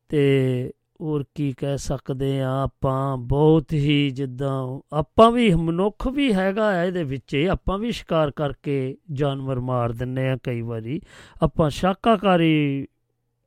ਤੇ 0.09 0.73
ਹੋਰ 1.01 1.25
ਕੀ 1.35 1.53
ਕਹਿ 1.53 1.79
ਸਕਦੇ 1.79 2.40
ਆ, 2.40 2.51
ਆਪਾਂ 2.62 3.16
ਬਹੁਤ 3.16 3.73
ਹੀ 3.73 4.11
ਜਿੱਦਾਂ 4.11 4.81
ਆਪਾਂ 4.92 5.31
ਵੀ 5.33 5.55
ਮਨੁੱਖ 5.55 6.07
ਵੀ 6.09 6.33
ਹੈਗਾ 6.35 6.73
ਹੈ 6.75 6.85
ਇਹਦੇ 6.85 7.05
ਵਿੱਚ 7.05 7.37
ਆਪਾਂ 7.51 7.79
ਵੀ 7.79 7.92
ਸ਼ਿਕਾਰ 7.92 8.31
ਕਰਕੇ 8.31 8.97
ਜਾਨਵਰ 9.12 9.61
ਮਾਰ 9.61 9.92
ਦਿੰਨੇ 9.92 10.29
ਆ 10.31 10.37
ਕਈ 10.42 10.61
ਵਾਰੀ। 10.61 11.01
ਆਪਾਂ 11.42 11.71
ਸ਼ਾਕਾਕਾਰੀ 11.71 12.87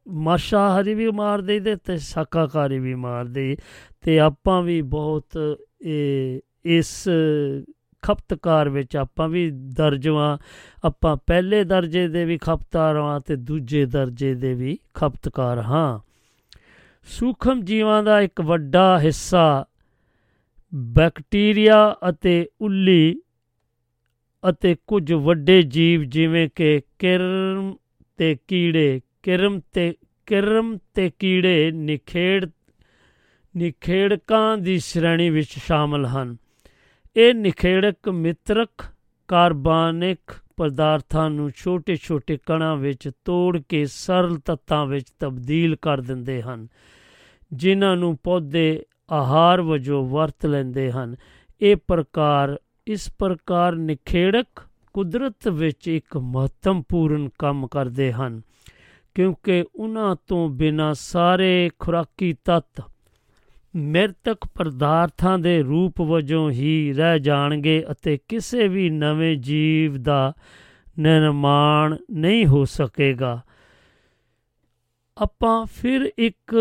ਮਾਸ਼ਾਹਾਰੀ 0.08 0.94
ਵੀ 0.94 1.10
ਮਾਰ 1.12 1.42
ਦੇਈਦੇ 1.42 1.76
ਤੇ 1.76 1.98
ਸ਼ਾਕਾਕਾਰੀ 1.98 2.80
ਵੀ 2.80 2.94
ਮਾਰ 2.96 3.26
ਦੇ 3.26 3.58
ਤੇ 4.02 4.20
ਆਪਾਂ 4.20 4.62
ਵੀ 4.62 4.82
ਬਹੁਤ 4.82 5.58
ਇਹ, 5.82 6.40
ਇਸ 6.66 7.10
ਖਪਤਕਾਰ 8.02 8.70
ਵਿੱਚ 8.70 8.98
ਆਪਾਂ 8.98 9.30
ਵੀ 9.30 9.52
ਦਰਜਵਾਂ 9.52 10.38
ਆਪਾਂ 10.84 11.18
ਪਹਿਲੇ 11.28 11.64
ਦਰਜੇ 11.64 12.08
ਦੇ 12.08 12.26
ਵੀ 12.26 12.38
ਖਪਤਕਾਰ 12.38 12.98
ਹਾਂ 12.98 13.20
ਤੇ 13.20 13.36
ਦੂਜੇ 13.36 13.86
ਦਰਜੇ 13.86 14.36
ਦੇ 14.36 14.54
ਵੀ 14.54 14.78
ਖਪਤਕਾਰ 14.94 15.58
ਹਾਂ। 15.58 16.00
ਸੂਖਮ 17.04 17.62
ਜੀਵਾਂ 17.62 18.04
ਦਾ 18.04 18.22
ਇੱਕ 18.22 18.42
ਵੱਡਾ 18.42 19.00
ਹਿੱਸਾ 19.00 19.66
ਬੈਕਟੀਰੀਆ 20.76 21.96
ਅਤੇ 22.10 22.48
ਉੱਲੀ 22.62 23.22
ਅਤੇ 24.50 24.76
ਕੁਝ 24.88 25.14
ਵੱਡੇ 25.14 25.62
ਜੀਵ 25.62 26.04
ਜਿਵੇਂ 26.04 26.50
ਕਿ 26.56 26.82
ਕਿਰਮ 27.00 27.76
ਤੇ 28.18 28.38
ਕੀੜੇ, 28.48 29.02
ਕਿਰਮ 29.24 29.60
ਤੇ 29.74 29.94
ਕਿਰਮ 30.26 30.78
ਤੇ 30.94 31.12
ਕੀੜੇ 31.20 31.72
ਨਿਖੇੜ, 31.72 32.46
ਨਿਖੇੜਕਾਂ 33.58 34.58
ਦੀ 34.58 34.80
ਸ਼੍ਰੇਣੀ 34.80 35.30
ਵਿੱਚ 35.30 35.50
ਸ਼ਾਮਲ 35.50 36.06
ਹਨ। 36.06 36.38
ਇਹ 37.20 37.34
ਨਿਖੇੜਕ 37.34 38.10
ਮਿੱਤਰਕ 38.10 38.70
ਕਾਰਬਾਨਿਕ 39.28 40.20
ਪਦਾਰਥਾਂ 40.58 41.30
ਨੂੰ 41.30 41.52
ਛੋਟੇ-ਛੋਟੇ 41.56 42.38
ਕਣਾਂ 42.46 42.78
ਵਿੱਚ 42.78 43.12
ਤੋੜ 43.26 43.62
ਕੇ 43.70 43.86
ਸਰਲ 43.86 44.38
ਤੱਤਾਂ 44.38 44.86
ਵਿੱਚ 44.86 45.10
ਤਬਦੀਲ 45.20 45.76
ਕਰ 45.76 46.02
ਦਿੰਦੇ 46.02 46.42
ਹਨ, 46.42 46.68
ਜਿਨ੍ਹਾਂ 47.54 47.96
ਨੂੰ 47.96 48.18
ਪੌਦੇ 48.24 48.86
ਆਹਾਰ 49.12 49.62
ਵਜੋਂ 49.62 50.06
ਵਰਤ 50.10 50.46
ਲੈਂਦੇ 50.46 50.92
ਹਨ। 50.92 51.16
ਇਹ 51.62 51.76
ਪ੍ਰਕਾਰ, 51.88 52.58
ਇਸ 52.88 53.12
ਪ੍ਰਕਾਰ 53.20 53.76
ਨਿਖੇੜਕ 53.76 54.62
ਕੁਦਰਤ 54.94 55.48
ਵਿੱਚ 55.48 55.88
ਇੱਕ 55.88 56.18
ਮਹੱਤਵਪੂਰਨ 56.18 57.30
ਕੰਮ 57.40 57.68
ਕਰਦੇ 57.68 58.14
ਹਨ, 58.14 58.42
ਕਿਉਂਕਿ 59.16 59.66
ਉਹਨਾਂ 59.76 60.16
ਤੋਂ 60.28 60.50
ਬਿਨਾ 60.50 60.94
ਸਾਰੇ 60.94 61.70
ਖੁਰਾਕੀ 61.80 62.36
ਤੱਤ 62.46 62.89
ਮਿਰਤਕ 63.80 64.38
ਪਦਾਰਥਾਂ 64.56 65.40
ਦੇ 65.40 65.62
ਰੂਪ 65.62 66.02
ਵਜੋਂ 66.02 66.52
ਹੀ 66.52 66.94
ਰਹਿ 66.94 67.20
ਜਾਣਗੇ 67.20 67.86
ਅਤੇ 67.92 68.20
ਕਿਸੇ 68.28 68.68
ਵੀ 68.68 68.90
ਨਵੇਂ 68.90 69.38
ਜੀਵ 69.38 69.98
ਦਾ 69.98 70.34
ਨਿਰਮਾਣ 71.00 71.98
ਨਹੀਂ 72.12 72.46
ਹੋ 72.46 72.66
ਸਕੇਗਾ। 72.66 73.42
ਆਪਾਂ 75.18 75.66
ਫਿਰ 75.66 76.12
ਇੱਕ 76.18 76.56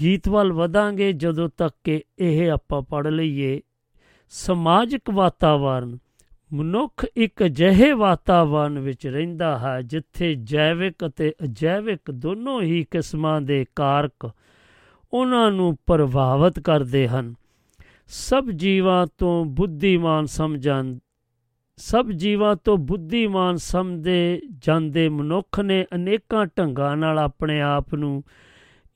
ਗੀਤ 0.00 0.28
ਵੱਲ 0.28 0.52
ਵਧਾਂਗੇ 0.52 1.12
ਜਦੋਂ 1.12 1.48
ਤੱਕ 1.56 1.76
ਕਿ 1.84 2.02
ਇਹ 2.18 2.50
ਆਪਾਂ 2.50 2.82
ਪੜ 2.82 3.06
ਲਈਏ। 3.06 3.60
ਸਮਾਜਿਕ 4.28 5.10
ਵਾਤਾਵਰਣ 5.10 5.96
ਮਨੁੱਖ 6.52 7.06
ਇੱਕ 7.16 7.44
ਅਜਿਹੇ 7.44 7.92
ਵਾਤਾਵਰਣ 7.92 8.78
ਵਿੱਚ 8.78 9.06
ਰਹਿੰਦਾ 9.06 9.58
ਹੈ 9.58 9.82
ਜਿੱਥੇ 9.82 10.34
ਜੈਵਿਕ 10.34 11.06
ਅਤੇ 11.06 11.32
ਅਜੈਵਿਕ 11.44 12.10
ਦੋਨੋਂ 12.10 12.62
ਹੀ 12.62 12.86
ਕਿਸਮਾਂ 12.90 13.40
ਦੇ 13.40 13.64
ਕਾਰਕ 13.76 14.30
ਉਹਨਾਂ 15.14 15.50
ਨੂੰ 15.50 15.76
ਪ੍ਰਭਾਵਿਤ 15.86 16.60
ਕਰਦੇ 16.60 17.08
ਹਨ। 17.08 17.34
ਸਭ 18.08 18.44
ਜੀਵਾਂ 18.50 19.06
ਤੋਂ 19.18 19.44
ਬੁੱਧੀਮਾਨ 19.44 20.26
ਸਮਝਾਂ 20.26 20.84
ਸਭ 21.76 22.06
ਜੀਵਾਂ 22.06 22.56
ਤੋਂ 22.56 22.78
ਬੁੱਧੀਮਾਨ 22.78 23.56
ਸਮਝਦੇ 23.56 24.42
ਜਾਂਦੇ 24.58 25.08
ਮਨੁੱਖ 25.08 25.60
ਨੇ 25.60 25.86
ਅਨੇਕਾਂ 25.94 26.46
ਢੰਗਾਂ 26.58 26.96
ਨਾਲ 26.96 27.18
ਆਪਣੇ 27.18 27.60
ਆਪ 27.60 27.94
ਨੂੰ 27.94 28.24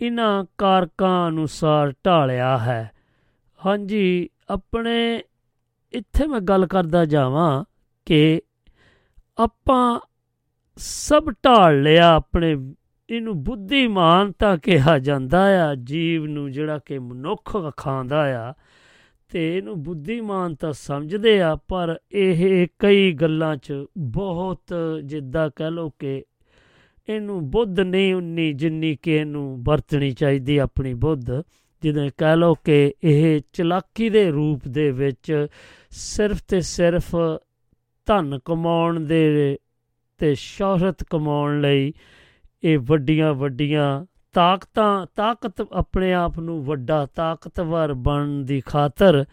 ਇਹਨਾਂ 0.00 0.44
ਕਾਰਕਾਂ 0.58 1.28
ਅਨੁਸਾਰ 1.28 1.94
ਢਾਲਿਆ 2.06 2.58
ਹੈ। 2.58 2.90
ਹਾਂਜੀ, 3.66 4.30
ਆਪਣੇ, 4.48 5.22
ਇੱਥੇ 5.92 6.26
ਮੈਂ 6.26 6.40
ਗੱਲ 6.40 6.66
ਕਰਦਾ 6.66 7.04
ਜਾਵਾਂ 7.04 7.64
ਕਿ 8.06 8.42
ਆਪਾਂ 9.38 10.00
ਸਭ 10.76 11.30
ਢਾਲ 11.44 11.82
ਲਿਆ 11.82 12.14
ਆਪਣੇ 12.14 12.74
ਇਹਨੂੰ 13.10 13.44
ਬੁੱਧੀਮਾਨਤਾ 13.44 14.56
ਕਿਹਾ 14.56 14.98
ਜਾਂਦਾ 14.98 15.70
ਆ, 15.70 15.74
ਜੀਵ 15.74 16.26
ਨੂੰ 16.26 16.52
ਜਿਹੜਾ 16.52 16.78
ਕਿ 16.78 16.98
ਮਨੁੱਖ 16.98 17.76
ਖਾਂਦਾ 17.76 18.48
ਆ, 18.48 18.54
ਤੇ 19.28 19.58
ਇਹਨੂੰ 19.58 19.82
ਬੁੱਧੀਮਾਨਤਾ 19.82 20.72
ਸਮਝਦੇ 20.72 21.40
ਆ, 21.42 21.56
ਪਰ 21.56 21.98
ਇਹ 22.12 22.68
ਕਈ 22.78 23.12
ਗੱਲਾਂ 23.12 23.56
'ਚ 23.56 23.72
ਬਹੁਤ 23.98 24.74
ਜਿੱਦਾਂ 25.04 25.50
ਕਹ 25.56 25.70
ਲੋ 25.70 25.90
ਕਿ 25.98 26.24
ਇਹਨੂੰ 27.08 27.50
ਬੁੱਧ 27.50 27.80
ਨਹੀਂ, 27.80 28.14
ਉਨੀ 28.14 28.52
ਜਿੰਨੀ 28.52 28.96
ਕਿ 29.02 29.16
ਇਹਨੂੰ 29.16 29.62
ਵਰਤਣੀ 29.62 30.10
ਚਾਹੀਦੀ 30.10 30.58
ਆਪਣੀ 30.58 30.94
ਬੁੱਧ, 30.94 31.42
ਜਿਵੇਂ 31.82 32.10
ਕਹ 32.18 32.36
ਲੋ 32.36 32.54
ਕਿ 32.54 32.94
ਇਹ 33.04 33.40
ਚਲਾਕੀ 33.52 34.10
ਦੇ 34.10 34.30
ਰੂਪ 34.30 34.68
ਦੇ 34.68 34.90
ਵਿੱਚ 34.90 35.46
ਸਿਰਫ 35.90 36.42
ਤੇ 36.48 36.60
ਸਿਰਫ 36.60 37.16
ਧਨ 38.06 38.38
ਕਮਾਉਣ 38.44 39.00
ਦੇ 39.00 39.58
ਤੇ 40.18 40.34
ਸ਼ੋਹਰਤ 40.34 41.04
ਕਮਾਉਣ 41.04 41.60
ਲਈ 41.60 41.92
ਇਹ 42.62 42.78
ਵੱਡੀਆਂ 42.78 43.34
ਵੱਡੀਆਂ 43.34 44.06
ਤਾਕਤਾਂ, 44.32 45.06
ਤਾਕਤ 45.16 45.60
ਆਪਣੇ 45.72 46.12
ਆਪ 46.12 46.38
ਨੂੰ 46.38 46.64
ਵੱਡਾ 46.64 47.06
ਤਾਕਤਵਰ 47.06 47.92
ਬਣਨ 47.94 48.44
ਦੀ 48.44 48.60
ਖਾਤਰ 48.60 49.24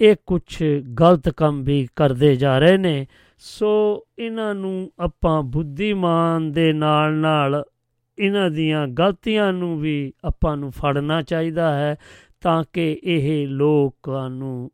ਇਹ 0.00 0.16
ਕੁਝ 0.26 0.62
ਗਲਤ 1.00 1.28
ਕੰਮ 1.28 1.62
ਵੀ 1.64 1.86
ਕਰਦੇ 1.96 2.36
ਜਾ 2.36 2.58
ਰਹੇ 2.58 2.76
ਨੇ। 2.76 3.06
ਸੋ 3.38 4.04
ਇਹਨਾਂ 4.18 4.54
ਨੂੰ 4.54 4.90
ਆਪਾਂ 5.00 5.42
ਬੁੱਧੀਮਾਨ 5.42 6.52
ਦੇ 6.52 6.72
ਨਾਲ 6.72 7.14
ਨਾਲ 7.14 7.64
ਇਹਨਾਂ 8.18 8.50
ਦੀਆਂ 8.50 8.86
ਗਲਤੀਆਂ 8.88 9.52
ਨੂੰ 9.52 9.78
ਵੀ 9.80 10.12
ਆਪਾਂ 10.24 10.56
ਨੂੰ 10.56 10.70
ਫੜਨਾ 10.72 11.22
ਚਾਹੀਦਾ 11.22 11.72
ਹੈ 11.74 11.96
ਤਾਂ 12.40 12.62
ਕਿ 12.72 13.00
ਇਹ 13.04 13.46
ਲੋਕਾਂ 13.48 14.28
ਨੂੰ, 14.30 14.70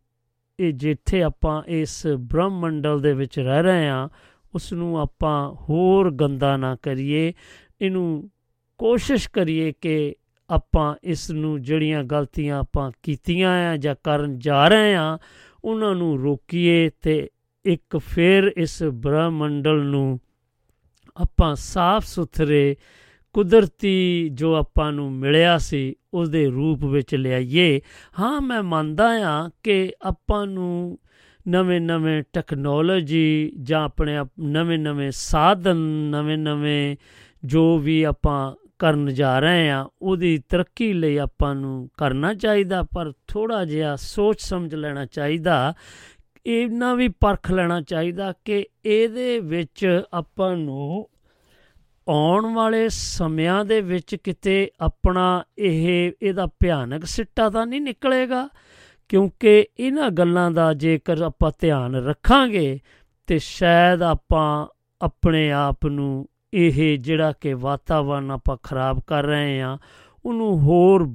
ਇਹ 0.58 0.72
ਜਿੱਥੇ 0.72 1.22
ਆਪਾਂ 1.22 1.62
ਇਸ 1.68 2.06
ਬ੍ਰਹਮੰਡਲ 2.06 3.00
ਦੇ 3.00 3.12
ਵਿੱਚ 3.12 3.38
ਰਹਿ 3.38 3.62
ਰਹੇ 3.62 3.88
ਹਾਂ 3.88 4.08
ਉਸ 4.54 4.72
ਨੂੰ 4.72 5.00
ਆਪਾਂ 5.00 5.54
ਹੋਰ 5.62 6.10
ਗੰਦਾ 6.10 6.56
ਨਾ 6.56 6.76
ਕਰੀਏ। 6.82 7.32
ਇਹਨੂੰ 7.80 8.30
ਕੋਸ਼ਿਸ਼ 8.78 9.28
ਕਰੀਏ 9.30 9.72
ਕਿ 9.80 10.14
ਆਪਾਂ 10.50 10.94
ਇਸ 11.02 11.30
ਨੂੰ 11.30 11.62
ਜਿਹੜੀਆਂ 11.62 12.04
ਗਲਤੀਆਂ 12.04 12.58
ਆਪਾਂ 12.58 12.92
ਕੀਤੀਆਂ 13.02 13.50
ਆ 13.50 13.76
ਜਾਂ 13.76 13.94
ਕਰਨ 14.04 14.38
ਜਾ 14.38 14.68
ਰਹੇ 14.68 14.94
ਆ 14.94 15.18
ਉਹਨਾਂ 15.64 15.94
ਨੂੰ 15.94 16.22
ਰੋਕੀਏ 16.22 16.90
ਤੇ 17.02 17.30
ਇੱਕ 17.64 17.96
ਫਿਰ 17.96 18.52
ਇਸ 18.56 18.82
ਬ੍ਰਹਮੰਡਲ 18.82 19.82
ਨੂੰ 19.82 20.20
ਆਪਾਂ 21.16 21.54
ਸਾਫ਼ 21.54 22.06
ਸੁਥਰੇ, 22.06 22.76
ਕੁਦਰਤੀ 23.32 24.28
ਜੋ 24.28 24.54
ਆਪਾਂ 24.54 24.92
ਨੂੰ 24.92 25.12
ਮਿਲਿਆ 25.12 25.58
ਸੀ 25.58 25.94
ਉਸ 26.14 26.28
ਦੇ 26.28 26.46
ਰੂਪ 26.46 26.84
ਵਿੱਚ 26.84 27.14
ਲਿਆਈਏ। 27.14 27.80
ਹਾਂ, 28.20 28.40
ਮੈਂ 28.40 28.62
ਮੰਨਦਾ 28.62 29.08
ਆ 29.08 29.50
ਕਿ 29.62 29.92
ਆਪਾਂ 30.02 30.46
ਨੂੰ 30.46 30.98
ਨਵੇਂ-ਨਵੇਂ 31.48 32.22
ਟੈਕਨੋਲੋਜੀ 32.32 33.52
ਜਾਂ 33.62 33.84
ਆਪਣੇ 33.84 34.18
ਨਵੇਂ-ਨਵੇਂ 34.40 35.10
ਸਾਧਨ, 35.10 35.76
ਨਵੇਂ-ਨਵੇਂ 36.10 36.96
ਜੋ 37.44 37.78
ਵੀ 37.78 38.02
ਆਪਾਂ 38.02 38.54
ਕਰਨ 38.78 39.14
ਜਾ 39.14 39.38
ਰਹੇ 39.38 39.70
ਆ 39.70 39.88
ਉਹਦੀ 40.02 40.36
ਤਰੱਕੀ 40.48 40.92
ਲਈ 40.92 41.16
ਆਪਾਂ 41.16 41.54
ਨੂੰ 41.54 41.88
ਕਰਨਾ 41.98 42.34
ਚਾਹੀਦਾ, 42.34 42.82
ਪਰ 42.82 43.12
ਥੋੜਾ 43.28 43.64
ਜਿਹਾ 43.64 43.96
ਸੋਚ 43.96 44.40
ਸਮਝ 44.40 44.74
ਲੈਣਾ 44.74 45.06
ਚਾਹੀਦਾ 45.06 45.74
ਇਹਨਾਂ 46.46 46.94
ਵੀ 46.96 47.08
ਪਰਖ 47.08 47.50
ਲੈਣਾ 47.50 47.80
ਚਾਹੀਦਾ 47.80 48.32
ਕਿ 48.44 48.64
ਇਹਦੇ 48.84 49.38
ਵਿੱਚ 49.40 50.04
ਆਪਾਂ 50.14 50.56
ਨੂੰ 50.56 51.08
ਆਉਣ 52.08 52.46
ਵਾਲੇ 52.54 52.88
ਸਮਿਆਂ 52.88 53.64
ਦੇ 53.64 53.80
ਵਿੱਚ 53.80 54.14
ਕਿਤੇ 54.14 54.70
ਆਪਣਾ 54.80 55.44
ਇਹ, 55.58 56.12
ਇਹਦਾ 56.22 56.46
ਭਿਆਨਕ 56.60 57.04
ਸਿੱਟਾ 57.04 57.50
ਤਾਂ 57.50 57.66
ਨਹੀਂ 57.66 57.80
ਨਿਕਲੇਗਾ, 57.80 58.48
ਕਿਉਂਕਿ 59.08 59.66
ਇਹਨਾਂ 59.78 60.10
ਗੱਲਾਂ 60.10 60.50
ਦਾ 60.50 60.72
ਜੇਕਰ 60.74 61.22
ਆਪਾਂ 61.22 61.52
ਧਿਆਨ 61.60 61.96
ਰੱਖਾਂਗੇ, 61.96 62.78
ਤੇ 63.26 63.38
ਸ਼ਾਇਦ 63.38 64.02
ਆਪਾਂ 64.02 64.66
ਆਪਣੇ 65.00 65.50
ਆਪ 65.52 65.86
ਨੂੰ 65.86 66.26
ਇਹ 66.54 66.98
ਜਿਹੜਾ 66.98 67.32
ਕਿ 67.32 67.54
ਵਾਤਾਵਰਨ 67.54 68.30
ਆਪਾਂ 68.30 68.56
ਖਰਾਬ 68.62 69.00
ਕਰ 69.06 69.24
ਰਹੇ 69.24 69.60
ਆ 69.60 69.78
ਉਹਨੂੰ 70.24 70.60
ਹੋਰ 70.60 71.08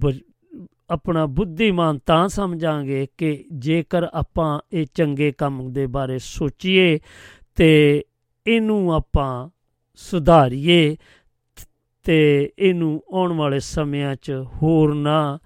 ਆਪਣਾ 0.90 1.26
ਬੁੱਧੀਮਾਨ 1.26 2.00
ਤਾਂ 2.06 2.28
ਸਮਝਾਂਗੇ 2.28 3.08
ਕਿ 3.18 3.46
ਜੇਕਰ 3.54 4.04
ਆਪਾਂ 4.04 4.60
ਇਹ 4.74 4.86
ਚੰਗੇ 4.94 5.32
ਕੰਮ 5.32 5.74
ਦੇ 5.74 5.88
ਬਾਰੇ 5.88 6.20
ਸੋਚੀਏ 6.20 7.00
ਤੇ 7.56 8.04
ਇਹਨੂੰ 8.48 8.94
ਆਪਾਂ 8.94 9.50
ਸੁਧਾਰੀਏ 9.96 10.98
ਤੇ 12.04 12.52
ਇਹਨੂੰ 12.60 13.04
ਆਉਣ 13.14 13.34
ਵਾਲੇ 13.34 13.60
ਸਮਿਆਂ 13.60 14.16
'ਚ 14.16 14.32
ਹੋਰ 14.32 14.94
ਨਾ 14.94 15.40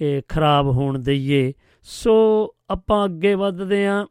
ਇਹ 0.00 0.22
ਖਰਾਬ 0.28 0.66
ਹੋਣ 0.66 0.98
ਦਈਏ। 0.98 1.52
ਸੋ 1.82 2.14
ਆਪਾਂ 2.70 3.04
ਅੱਗੇ 3.04 3.34
ਵੱਧਦੇ 3.34 3.86
ਆਂ 3.86 4.06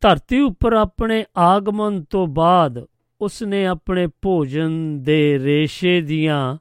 ਧਰਤੀ 0.00 0.40
ਉੱਪਰ 0.40 0.72
ਆਪਣੇ 0.72 1.24
ਆਗਮਨ 1.36 2.04
ਤੋਂ 2.04 2.26
ਬਾਅਦ 2.26 2.86
ਉਸਨੇ 3.20 3.66
ਆਪਣੇ 3.66 4.06
ਭੋਜਨ 4.22 5.02
ਦੇ 5.02 5.38
ਰੇਸ਼ੇ 5.38 6.00
ਦੀਆਂ 6.00 6.58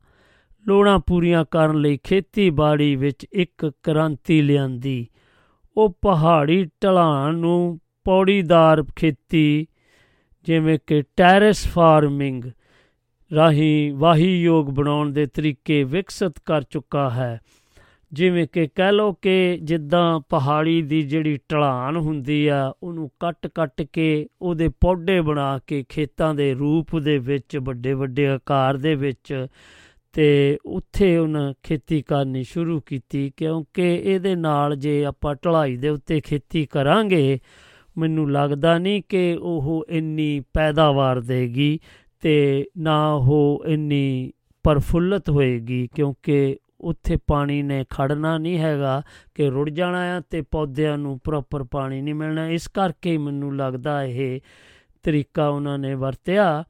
ਲੋੜਾਂ 0.67 0.99
ਪੂਰੀਆਂ 0.99 1.45
ਕਰਨ 1.51 1.81
ਲਈ 1.81 1.99
ਖੇਤੀਬਾੜੀ 2.03 2.95
ਵਿੱਚ 2.95 3.27
ਇੱਕ 3.33 3.71
ਕ੍ਰਾਂਤੀ 3.83 4.41
ਲਿਆਂਦੀ। 4.41 5.07
ਉਹ 5.77 5.97
ਪਹਾੜੀ 6.01 6.69
ਢਲਾਣ 6.83 7.35
ਨੂੰ 7.35 7.79
ਪੌੜੀਦਾਰ 8.03 8.83
ਖੇਤੀ, 8.95 9.67
ਜਿਵੇਂ 10.43 10.79
ਕਿ 10.87 11.01
ਟੈਰੇਸ 11.01 11.67
ਫਾਰਮਿੰਗ 11.67 12.43
ਰਾਹੀਂ 13.35 13.93
ਵਾਹੀਯੋਗ 13.93 14.65
ਬਣਾਉਣ 14.65 15.09
ਦੇ 15.09 15.25
ਤਰੀਕੇ 15.25 15.83
ਵਿਕਸਿਤ 15.83 16.33
ਕਰ 16.45 16.61
ਚੁੱਕਾ 16.61 17.09
ਹੈ। 17.09 17.39
ਜਿਵੇਂ 18.13 18.47
ਕਿ 18.53 18.67
ਕਹਿ 18.75 18.91
ਲੋ 18.91 19.13
ਕਿ 19.13 19.59
ਜਿੱਦਾਂ 19.63 20.19
ਪਹਾੜੀ 20.29 20.81
ਦੀ 20.81 21.01
ਜਿਹੜੀ 21.01 21.39
ਢਲਾਨ 21.51 21.97
ਹੁੰਦੀ 21.97 22.47
ਆ, 22.47 22.73
ਉਹਨੂੰ 22.83 23.11
ਕੱਟ-ਕੱਟ 23.19 23.81
ਕੇ 23.81 24.27
ਉਹਦੇ 24.41 24.69
ਪੌਡੇ 24.69 25.21
ਬਣਾ 25.21 25.59
ਕੇ 25.67 25.85
ਖੇਤਾਂ 25.89 26.35
ਦੇ 26.35 26.53
ਰੂਪ 26.53 26.99
ਦੇ 26.99 27.17
ਵਿੱਚ, 27.17 27.57
ਵੱਡੇ 27.57 27.93
ਵੱਡੇ 27.93 28.27
ਆਕਾਰ 28.27 28.77
ਦੇ 28.77 28.95
ਵਿੱਚ 28.95 29.47
ਤੇ 30.13 30.57
ਉੱਥੇ 30.65 31.17
ਉਹਨਾਂ 31.17 31.53
ਖੇਤੀ 31.63 32.01
ਕਰਨੀ 32.01 32.43
ਸ਼ੁਰੂ 32.43 32.81
ਕੀਤੀ। 32.81 33.31
ਕਿਉਂਕਿ 33.37 33.95
ਇਹਦੇ 33.95 34.35
ਨਾਲ 34.35 34.75
ਜੇ 34.75 35.05
ਆਪਾਂ 35.05 35.35
ਢਲਾਈ 35.45 35.77
ਦੇ 35.77 35.89
ਉੱਤੇ 35.89 36.21
ਖੇਤੀ 36.21 36.65
ਕਰਾਂਗੇ, 36.65 37.39
ਮੈਨੂੰ 37.97 38.31
ਲੱਗਦਾ 38.31 38.77
ਨਹੀਂ 38.77 39.01
ਕਿ 39.09 39.37
ਉਹ 39.41 39.85
ਇੰਨੀ 39.89 40.41
ਪੈਦਾਵਾਰ 40.53 41.19
ਦੇਗੀ 41.19 41.79
ਤੇ 42.19 42.65
ਨਾ 42.77 43.13
ਉਹ 43.13 43.63
ਇੰਨੀ 43.67 44.31
ਪਰਫੁੱਲਤ 44.63 45.29
ਹੋਏਗੀ। 45.29 45.89
ਕਿਉਂਕਿ 45.95 46.57
ਉੱਥੇ 46.81 47.17
ਪਾਣੀ 47.27 47.61
ਨੇ 47.63 47.83
ਖੜਨਾ 47.89 48.37
ਨਹੀਂ 48.37 48.57
ਹੈਗਾ 48.59 49.01
ਕਿ 49.35 49.49
ਰੁੜ 49.49 49.69
ਜਾਣਾ 49.69 50.01
ਆ 50.17 50.21
ਤੇ 50.29 50.41
ਪੌਦਿਆਂ 50.41 50.97
ਨੂੰ 50.97 51.19
ਪ੍ਰੋਪਰ 51.23 51.63
ਪਾਣੀ 51.63 52.01
ਨਹੀਂ 52.01 52.15
ਮਿਲਣਾ। 52.15 52.47
ਇਸ 52.47 52.67
ਕਰਕੇ 52.67 53.17
ਮੈਨੂੰ 53.17 53.55
ਲੱਗਦਾ 53.57 54.03
ਇਹ 54.03 54.39
ਤਰੀਕਾ 55.03 55.47
ਉਹਨਾਂ 55.47 55.77
ਨੇ 55.79 55.93
ਵਰਤਿਆ। 55.95 56.63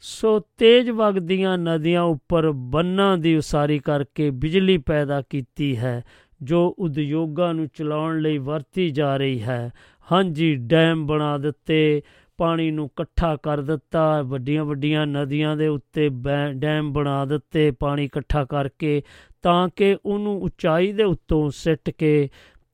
ਸੋ 0.00 0.38
ਤੇਜ 0.58 0.90
ਵਗਦੀਆਂ 0.90 1.56
ਨਦੀਆਂ 1.58 2.02
ਉੱਪਰ 2.02 2.50
ਬੰਨਾਂ 2.50 3.16
ਦੀ 3.18 3.36
ਉਸਾਰੀ 3.36 3.78
ਕਰਕੇ 3.78 4.30
ਬਿਜਲੀ 4.30 4.78
ਪੈਦਾ 4.78 5.22
ਕੀਤੀ 5.30 5.76
ਹੈ, 5.76 6.02
ਜੋ 6.42 6.74
ਉਦਯੋਗਾਂ 6.78 7.54
ਨੂੰ 7.54 7.68
ਚਲਾਉਣ 7.74 8.20
ਲਈ 8.20 8.38
ਵਰਤੀ 8.38 8.90
ਜਾ 8.90 9.16
ਰਹੀ 9.16 9.42
ਹੈ। 9.42 9.70
ਹਾਂਜੀ, 10.12 10.54
ਡੈਮ 10.56 11.06
ਬਣਾ 11.06 11.38
ਦਿੱਤੇ, 11.38 12.02
ਪਾਣੀ 12.36 12.70
ਨੂੰ 12.70 12.86
ਇਕੱਠਾ 12.86 13.36
ਕਰ 13.36 13.60
ਦਿੱਤਾ 13.60 14.22
ਵੱਡੀਆਂ 14.22 14.64
ਵੱਡੀਆਂ 14.64 15.06
ਨਦੀਆਂ 15.06 15.56
ਦੇ 15.56 15.68
ਉੱਤੇ 15.68 16.08
ਡੈਮ 16.52 16.92
ਬਣਾ 16.92 17.24
ਦਿੱਤੇ, 17.24 17.70
ਪਾਣੀ 17.70 18.04
ਇਕੱਠਾ 18.04 18.44
ਕਰਕੇ 18.44 19.02
ਤਾਂ 19.46 19.68
ਕਿ 19.76 19.96
ਉਹਨੂੰ 20.06 20.42
ਉਚਾਈ 20.42 20.92
ਦੇ 20.92 21.02
ਉੱਤੋਂ 21.02 21.50
ਸਿੱਟ 21.50 21.90
ਕੇ 21.90 22.28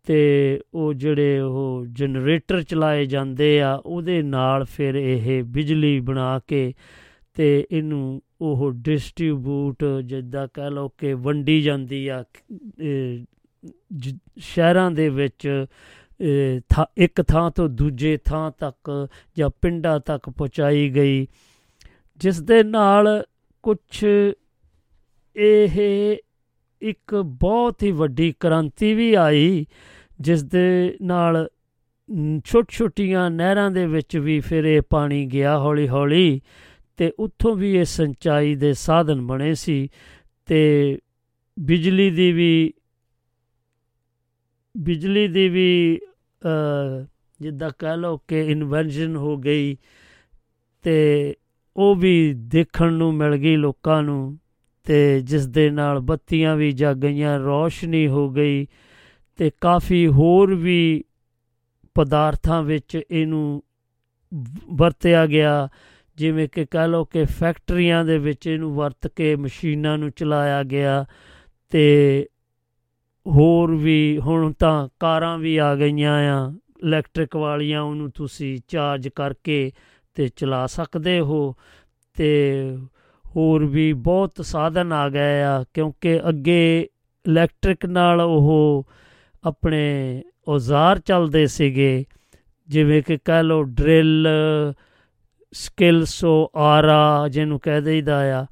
ਤੇ 0.06 0.60
ਉਹ 0.74 0.94
ਜਿਹੜੇ 0.94 1.40
ਉਹ 1.40 1.86
ਜਨਰੇਟਰ 1.92 2.62
ਚਲਾਏ 2.62 3.06
ਜਾਂਦੇ 3.06 3.62
ਆ, 3.62 3.74
ਉਹਦੇ 3.74 4.22
ਨਾਲ 4.22 4.64
ਫਿਰ 4.64 4.94
ਇਹ 4.94 5.42
ਬਿਜਲੀ 5.42 6.00
ਬਣਾ 6.00 6.40
ਕੇ 6.46 6.74
ਤੇ 7.34 7.66
ਇਹਨੂੰ 7.70 8.22
ਉਹ 8.40 8.72
ਡਿਸਟ੍ਰੀਬਿਊਟ 8.72 9.84
ਜਿੱਦਾਂ 10.04 10.48
ਕਹ 10.54 10.60
ਲਓ 10.60 10.88
ਕਿ 10.88 11.14
ਵੰਡੀ 11.14 11.62
ਜਾਂਦੀ 11.62 12.08
ਆ 12.08 12.24
ਸ਼ਹਿਰਾਂ 14.38 14.90
ਦੇ 14.90 15.08
ਵਿੱਚ 15.08 15.66
ਇੱਕ 16.98 17.22
ਥਾਂ 17.22 17.50
ਤੋਂ 17.50 17.68
ਦੂਜੇ 17.68 18.16
ਥਾਂ 18.16 18.50
ਤੱਕ 18.58 19.08
ਜਾਂ 19.38 19.50
ਪਿੰਡਾਂ 19.62 20.00
ਤੱਕ 20.00 20.30
ਪਹੁੰਚਾਈ 20.30 20.90
ਗਈ। 20.90 21.26
ਜਿਸ 22.16 22.40
ਦੇ 22.42 22.62
ਨਾਲ 22.62 23.24
ਕੁਝ 23.62 24.04
ਇਹ 25.36 26.16
ਇੱਕ 26.82 27.14
ਬਹੁਤ 27.14 27.82
ਹੀ 27.82 27.90
ਵੱਡੀ 27.90 28.34
ਕ੍ਰਾਂਤੀ 28.40 28.94
ਵੀ 28.94 29.14
ਆਈ 29.14 29.66
ਜਿਸ 30.20 30.42
ਦੇ 30.42 30.96
ਨਾਲ 31.02 31.48
ਛੋਟ 32.44 32.70
ਛੋਟੀਆਂ 32.70 33.30
ਨਹਿਰਾਂ 33.30 33.70
ਦੇ 33.70 33.86
ਵਿੱਚ 33.86 34.16
ਵੀ 34.16 34.40
ਫਿਰ 34.40 34.64
ਇਹ 34.64 34.82
ਪਾਣੀ 34.90 35.26
ਗਿਆ 35.26 35.58
ਹੌਲੀ 35.58 35.88
ਹੌਲੀ 35.88 36.40
ਤੇ 36.96 37.12
ਉੱਥੋਂ 37.18 37.56
ਵੀ 37.56 37.76
ਇਹ 37.76 37.84
ਸਿੰਚਾਈ 37.84 38.54
ਦੇ 38.54 38.72
ਸਾਧਨ 38.72 39.26
ਬਣੇ 39.26 39.54
ਸੀ 39.54 39.88
ਤੇ 40.46 40.98
ਬਿਜਲੀ 41.60 42.10
ਦੀ 42.10 42.32
ਵੀ, 42.32 42.72
ਬਿਜਲੀ 44.78 45.28
ਦੀ 45.28 45.48
ਵੀ 45.48 46.00
ਜਿੱਦਾਂ 47.40 47.70
ਕਹ 47.78 47.96
ਲਓ 47.96 48.16
ਕਿ 48.28 48.40
ਇਨਵੈਂਸ਼ਨ 48.40 49.16
ਹੋ 49.16 49.36
ਗਈ 49.36 49.76
ਤੇ 50.82 51.34
ਉਹ 51.76 51.96
ਵੀ 51.96 52.34
ਦੇਖਣ 52.36 52.92
ਨੂੰ 52.92 53.14
ਮਿਲ 53.14 53.36
ਗਈ 53.36 53.56
ਲੋਕਾਂ 53.56 54.02
ਨੂੰ। 54.02 54.38
ਤੇ 54.84 55.20
ਜਿਸ 55.20 55.46
ਦੇ 55.46 55.70
ਨਾਲ 55.70 56.00
ਬੱਤੀਆਂ 56.00 56.56
ਵੀ 56.56 56.72
ਜਗ 56.72 56.96
ਗਈਆਂ, 56.96 57.38
ਰੋਸ਼ਨੀ 57.38 58.06
ਹੋ 58.08 58.30
ਗਈ 58.30 58.66
ਤੇ 59.36 59.50
ਕਾਫੀ 59.60 60.06
ਹੋਰ 60.06 60.54
ਵੀ 60.54 61.04
ਪਦਾਰਥਾਂ 61.94 62.62
ਵਿੱਚ 62.62 63.00
ਇਹਨੂੰ 63.10 63.62
ਵਰਤਿਆ 64.72 65.26
ਗਿਆ। 65.26 65.68
ਜਿਵੇਂ 66.16 66.48
ਕਿ 66.48 66.64
ਕਹ 66.64 66.86
ਲਓ 66.88 67.04
ਕਿ 67.04 67.24
ਫੈਕਟਰੀਆਂ 67.24 68.04
ਦੇ 68.04 68.18
ਵਿੱਚ 68.18 68.46
ਇਹਨੂੰ 68.46 68.74
ਵਰਤ 68.74 69.06
ਕੇ 69.06 69.36
ਮਸ਼ੀਨਾਂ 69.36 69.98
ਨੂੰ 69.98 70.10
ਚਲਾਇਆ 70.10 70.62
ਗਿਆ 70.62 71.04
ਤੇ 71.70 72.26
ਹੋਰ 73.26 73.74
ਵੀ 73.74 74.18
ਹੁਣ 74.18 74.52
ਤਾਂ 74.52 74.88
ਕਾਰਾਂ 75.00 75.38
ਵੀ 75.38 75.56
ਆ 75.56 75.74
ਗਈਆਂ 75.74 76.14
ਆ, 76.14 76.52
ਇਲੈਕਟ੍ਰਿਕ 76.84 77.36
ਵਾਲੀਆਂ 77.36 77.82
ਉਹਨੂੰ 77.82 78.10
ਤੁਸੀਂ 78.10 78.58
ਚਾਰਜ 78.68 79.08
ਕਰਕੇ 79.08 79.72
ਤੇ 80.14 80.28
ਚਲਾ 80.28 80.66
ਸਕਦੇ 80.66 81.20
ਹੋ 81.20 81.54
ਤੇ 82.14 82.30
ਹੋਰ 83.36 83.64
ਵੀ 83.64 83.92
ਬਹੁਤ 83.92 84.32
ਸਾਧਨ 84.42 84.92
ਆ 84.92 85.08
ਗਏ 85.08 85.42
ਆ, 85.42 85.64
ਕਿਉਂਕਿ 85.74 86.20
ਅੱਗੇ 86.28 86.88
ਇਲੈਕਟ੍ਰਿਕ 87.26 87.86
ਨਾਲ 87.86 88.20
ਉਹ 88.20 88.86
ਆਪਣੇ 89.44 90.22
ਔਜ਼ਾਰ 90.48 90.98
ਚੱਲਦੇ 90.98 91.46
ਸੀਗੇ। 91.46 92.04
ਜਿਵੇਂ 92.68 93.02
ਕਿ 93.02 93.18
ਕਹਿ 93.24 93.42
ਲਓ 93.42 93.62
ਡਰਿਲ 93.62 94.28
ਸਕਿਲਸੋ 95.52 96.50
ਆਰਾ 96.56 97.28
ਜਿਹਨੂੰ 97.28 97.60
ਕਹਿ 97.60 97.80
ਦਈਦਾ 97.80 98.42
ਆ। 98.42 98.46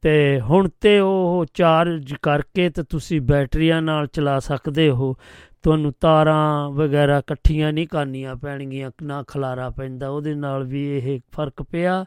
ਤੇ 0.00 0.40
ਹੁਣ 0.40 0.68
ਤੇ 0.80 0.98
ਉਹ 0.98 1.46
ਚਾਰਜ 1.54 2.14
ਕਰਕੇ 2.22 2.70
ਤੇ 2.70 2.82
ਤੁਸੀਂ 2.82 3.20
ਬੈਟਰੀਆਂ 3.20 3.82
ਨਾਲ 3.82 4.06
ਚਲਾ 4.06 4.38
ਸਕਦੇ 4.38 4.90
ਹੋ। 4.90 5.16
ਤੁਹਾਨੂੰ 5.62 5.94
ਤਾਰਾਂ 6.00 6.70
ਵਗੈਰਾ 6.70 7.18
ਇਕੱਠੀਆਂ 7.18 7.72
ਨਹੀਂ 7.72 7.88
ਕਰਨੀਆਂ 7.88 8.36
ਪੈਣਗੀਆਂ, 8.36 8.90
ਨਾ 9.02 9.22
ਖਲਾਰਾ 9.22 9.70
ਪੈਂਦਾ। 9.70 10.08
ਉਹਦੇ 10.08 10.34
ਨਾਲ 10.34 10.64
ਵੀ 10.64 10.98
ਇਹ 10.98 11.20
ਫ਼ਰਕ 11.32 11.62
ਪਿਆ। 11.62 12.04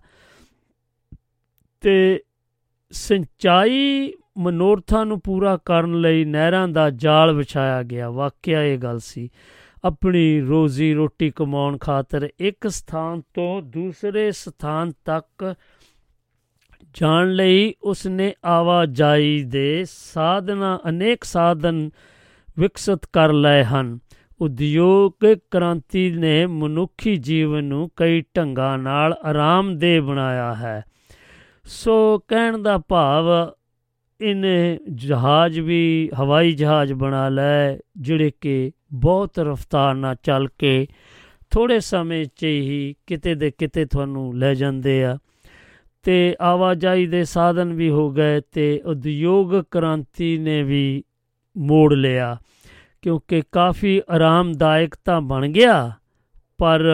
ਤੇ 1.81 2.23
ਸਿੰਚਾਈ 2.91 4.13
ਮਨੋਰਥਾਂ 4.37 5.05
ਨੂੰ 5.05 5.21
ਪੂਰਾ 5.21 5.57
ਕਰਨ 5.65 6.01
ਲਈ 6.01 6.25
ਨਹਿਰਾਂ 6.25 6.67
ਦਾ 6.67 6.89
ਜਾਲ 6.89 7.33
ਵਿਛਾਇਆ 7.33 7.83
ਗਿਆ। 7.83 8.09
ਵਾਕਿਆ 8.09 8.63
ਇਹ 8.63 8.77
ਗੱਲ 8.77 8.99
ਸੀ। 8.99 9.29
ਆਪਣੀ 9.83 10.41
ਰੋਜ਼ੀ 10.41 10.93
ਰੋਟੀ 10.93 11.31
ਕਮਾਉਣ 11.31 11.77
ਖਾਤਰ 11.77 12.29
ਇੱਕ 12.39 12.67
ਸਥਾਨ 12.67 13.21
ਤੋਂ 13.21 13.61
ਦੂਸਰੇ 13.61 14.31
ਸਥਾਨ 14.31 14.91
ਤੱਕ 15.05 15.55
ਜਾਣ 16.93 17.31
ਲਈ 17.31 17.73
ਉਸਨੇ 17.81 18.33
ਆਵਾਜਾਈ 18.45 19.43
ਦੇ 19.43 19.85
ਸਾਧਨਾ, 19.89 20.79
ਅਨੇਕ 20.89 21.23
ਸਾਧਨ 21.23 21.89
ਵਿਕਸਿਤ 22.59 22.99
ਕਰ 23.13 23.33
ਲਏ 23.33 23.63
ਹਨ। 23.63 23.99
ਉਦਯੋਗਿਕ 24.41 25.39
ਕ੍ਰਾਂਤੀ 25.51 26.11
ਨੇ 26.11 26.45
ਮਨੁੱਖੀ 26.45 27.15
ਜੀਵਨ 27.15 27.63
ਨੂੰ 27.63 27.91
ਕਈ 27.95 28.21
ਢੰਗਾਂ 28.37 28.77
ਨਾਲ 28.77 29.13
ਆਰਾਮਦੇਹ 29.13 30.01
ਬਣਾਇਆ 30.01 30.53
ਹੈ। 30.53 30.83
ਸੋ 31.71 31.93
ਕਹਿਣ 32.27 32.57
ਦਾ 32.57 32.77
ਭਾਵ 32.77 33.25
ਇਹਨੇ 34.19 34.79
ਜਹਾਜ਼ 34.91 35.59
ਵੀ, 35.59 36.09
ਹਵਾਈ 36.19 36.51
ਜਹਾਜ਼ 36.51 36.93
ਬਣਾ 36.93 37.27
ਲਏ, 37.29 37.77
ਜਿਹੜੇ 37.97 38.31
ਕਿ 38.41 38.71
ਬਹੁਤ 38.93 39.39
ਰਫ਼ਤਾਰ 39.39 39.93
ਨਾਲ 39.95 40.15
ਚੱਲ 40.23 40.47
ਕੇ 40.59 40.87
ਥੋੜੇ 41.51 41.79
ਸਮੇਂ 41.79 42.25
'ਚ 42.25 42.43
ਹੀ 42.43 42.95
ਕਿਤੇ 43.07 43.35
ਦੇ 43.35 43.51
ਕਿਤੇ 43.51 43.85
ਤੁਹਾਨੂੰ 43.85 44.37
ਲੈ 44.37 44.53
ਜਾਂਦੇ 44.53 45.03
ਆ। 45.05 45.17
ਤੇ 46.03 46.35
ਆਵਾਜਾਈ 46.41 47.05
ਦੇ 47.05 47.23
ਸਾਧਨ 47.23 47.73
ਵੀ 47.73 47.89
ਹੋ 47.89 48.09
ਗਏ 48.11 48.41
ਤੇ 48.51 48.81
ਉਦਯੋਗਿਕ 48.85 49.65
ਕ੍ਰਾਂਤੀ 49.71 50.37
ਨੇ 50.37 50.61
ਵੀ 50.63 51.03
ਮੋੜ 51.55 51.93
ਲਿਆ, 51.93 52.37
ਕਿਉਂਕਿ 53.01 53.41
ਕਾਫੀ 53.51 54.01
ਆਰਾਮਦਾਇਕ 54.09 54.95
ਤਾਂ 55.05 55.21
ਬਣ 55.21 55.47
ਗਿਆ, 55.47 55.91
ਪਰ 56.57 56.85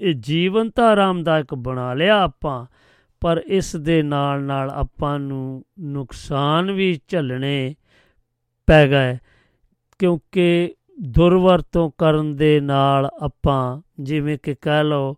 ਇਹ 0.00 0.14
ਜੀਵਨ 0.14 0.70
ਤਾਂ 0.70 0.88
ਆਰਾਮਦਾਇਕ 0.88 1.54
ਬਣਾ 1.54 1.94
ਲਿਆ 1.94 2.22
ਆਪਾਂ। 2.22 2.66
ਪਰ 3.20 3.42
ਇਸ 3.46 3.76
ਦੇ 3.76 4.02
ਨਾਲ 4.02 4.42
ਨਾਲ 4.42 4.70
ਆਪਾਂ 4.70 5.18
ਨੂੰ 5.18 5.64
ਨੁਕਸਾਨ 5.80 6.72
ਵੀ 6.72 7.00
ਝੱਲਣੇ 7.08 7.74
ਪੈ 8.66 8.88
ਗਏ। 8.88 9.18
ਕਿਉਂਕਿ 9.98 10.74
ਦੁਰਵਰਤੋਂ 11.00 11.90
ਕਰਨ 11.98 12.36
ਦੇ 12.36 12.60
ਨਾਲ 12.60 13.10
ਆਪਾਂ 13.22 13.82
ਜਿਵੇਂ 14.00 14.38
ਕਿ 14.42 14.54
ਕਹਿ 14.54 14.84
ਲਓ, 14.84 15.16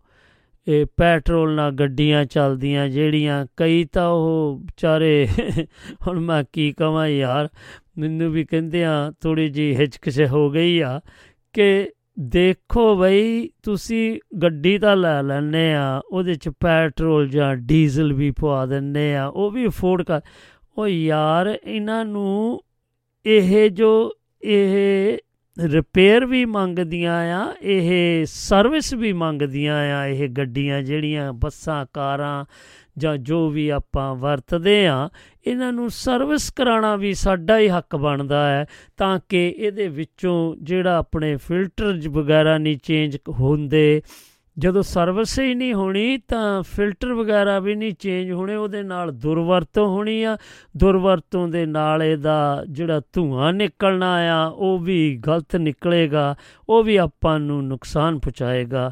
ਇਹ 0.67 0.85
ਪੈਟਰੋਲ 0.97 1.55
ਨਾਲ 1.55 1.71
ਗੱਡੀਆਂ 1.71 2.25
ਚੱਲਦੀਆਂ, 2.25 2.89
ਜਿਹੜੀਆਂ 2.89 3.45
ਕਈ 3.57 3.83
ਤਾਂ 3.83 4.07
ਉਹ 4.07 4.59
ਵਿਚਾਰੇ 4.61 5.27
ਹੁਣ 6.07 6.19
ਮੈਂ 6.19 6.43
ਕੀ 6.53 6.71
ਕਹਾਂ 6.71 7.07
ਯਾਰ, 7.07 7.49
ਮੈਨੂੰ 7.97 8.31
ਵੀ 8.31 8.43
ਕਹਿੰਦੇ 8.43 8.85
ਆ 8.85 9.11
ਥੋੜੀ 9.21 9.49
ਜੀ 9.49 9.75
ਹਿਚਕਿਚ 9.75 10.21
ਹੋ 10.21 10.51
ਗਈ 10.51 10.79
ਆ 10.79 11.01
ਕਿ 11.53 11.89
ਦੇਖੋ 12.19 12.95
ਬਈ, 12.95 13.49
ਤੁਸੀਂ 13.63 14.19
ਗੱਡੀ 14.41 14.77
ਤਾਂ 14.77 14.95
ਲੈ 14.95 15.23
ਲੈਣੇ 15.23 15.73
ਆ, 15.75 16.01
ਉਹਦੇ 16.11 16.35
ਚ 16.35 16.49
ਪੈਟਰੋਲ 16.49 17.29
ਜਾਂ 17.29 17.55
ਡੀਜ਼ਲ 17.55 18.13
ਵੀ 18.13 18.31
ਪਵਾ 18.31 18.65
ਦਿੰਨੇ 18.65 19.15
ਆ, 19.15 19.25
ਉਹ 19.25 19.51
ਵੀ 19.51 19.67
ਅਫੋਰਡ 19.67 20.01
ਕਰ। 20.01 20.21
ਉਹ 20.77 20.87
ਯਾਰ, 20.87 21.57
ਇਹਨਾਂ 21.63 22.05
ਨੂੰ 22.05 22.61
ਇਹ 23.25 23.69
ਜੋ, 23.69 24.11
ਇਹ 24.43 25.17
ਰਿਪੇਅਰ 25.59 26.25
ਵੀ 26.25 26.45
ਮੰਗਦੀਆਂ 26.45 27.41
ਆ, 27.41 27.53
ਇਹ 27.61 28.25
ਸਰਵਿਸ 28.25 28.93
ਵੀ 28.93 29.13
ਮੰਗਦੀਆਂ 29.13 29.75
ਆ, 29.75 30.07
ਇਹ 30.07 30.29
ਗੱਡੀਆਂ 30.29 30.81
ਜਿਹੜੀਆਂ 30.83 31.33
ਬੱਸਾਂ, 31.33 31.85
ਕਾਰਾਂ 31.93 32.45
ਜਾਂ 32.97 33.17
ਜੋ 33.17 33.49
ਵੀ 33.49 33.69
ਆਪਾਂ 33.69 34.15
ਵਰਤਦੇ 34.15 34.87
ਆ, 34.87 35.09
ਇਹਨਾਂ 35.47 35.73
ਨੂੰ 35.73 35.89
ਸਰਵਿਸ 35.89 36.51
ਕਰਾਉਣਾ 36.51 36.95
ਵੀ 36.95 37.13
ਸਾਡਾ 37.13 37.57
ਹੀ 37.57 37.69
ਹੱਕ 37.69 37.95
ਬਣਦਾ 37.95 38.49
ਹੈ, 38.49 38.65
ਤਾਂ 38.97 39.19
ਕਿ 39.29 39.55
ਇਹਦੇ 39.57 39.87
ਵਿੱਚੋਂ 39.87 40.55
ਜਿਹੜਾ 40.61 40.97
ਆਪਣੇ 40.97 41.35
ਫਿਲਟਰ 41.35 42.09
ਵਗੈਰਾ 42.09 42.57
ਨਹੀਂ 42.57 42.77
ਚੇਂਜ 42.83 43.17
ਹੁੰਦੇ। 43.29 44.01
ਜਦੋਂ 44.59 44.83
ਸਰਵਿਸ 44.83 45.39
ਹੀ 45.39 45.55
ਨਹੀਂ 45.55 45.73
ਹੋਣੀ, 45.73 46.17
ਤਾਂ 46.17 46.63
ਫਿਲਟਰ 46.63 47.13
ਵਗੈਰਾ 47.13 47.59
ਵੀ 47.59 47.75
ਨਹੀਂ 47.75 47.93
ਚੇਂਜ 47.93 48.31
ਹੋਣੇ, 48.31 48.55
ਉਹਦੇ 48.55 48.83
ਨਾਲ 48.83 49.11
ਦੁਰਵਰਤੋਂ 49.11 49.87
ਹੋਣੀ 49.87 50.23
ਆ। 50.23 50.37
ਦੁਰਵਰਤੋਂ 50.77 51.47
ਦੇ 51.47 51.65
ਨਾਲ 51.65 52.03
ਇਹਦਾ 52.03 52.63
ਜਿਹੜਾ 52.69 53.01
ਧੂਆਂ 53.13 53.53
ਨਿਕਲਣਾ 53.53 54.43
ਆ, 54.43 54.47
ਉਹ 54.47 54.79
ਵੀ 54.79 55.17
ਗਲਤ 55.17 55.55
ਨਿਕਲੇਗਾ, 55.55 56.35
ਉਹ 56.69 56.83
ਵੀ 56.83 56.95
ਆਪਾਂ 56.95 57.39
ਨੂੰ 57.39 57.67
ਨੁਕਸਾਨ 57.67 58.19
ਪਹੁੰਚਾਏਗਾ। 58.19 58.91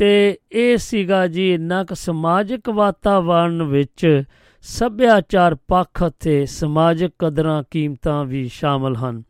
ਤੇ 0.00 0.38
ਇਹ 0.52 0.76
ਸੀਗਾ 0.76 1.26
ਜੀ 1.26 1.54
ਇੰਨਾ 1.54 1.84
ਕੁ 1.84 1.94
ਸਮਾਜਿਕ 1.94 2.68
ਵਾਤਾਵਰਣ 2.68 3.62
ਵਿੱਚ 3.62 4.22
ਸੱਭਿਆਚਾਰ 4.60 5.54
ਪੱਖ 5.54 6.06
ਅਤੇ 6.06 6.46
ਸਮਾਜਿਕ 6.46 7.12
ਕਦਰਾਂ 7.18 7.62
ਕੀਮਤਾਂ 7.70 8.24
ਵੀ 8.24 8.48
ਸ਼ਾਮਲ 8.48 8.96
ਹਨ। 8.96 9.22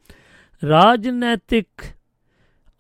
ਰਾਜਨੈਤਿਕ, 0.67 1.67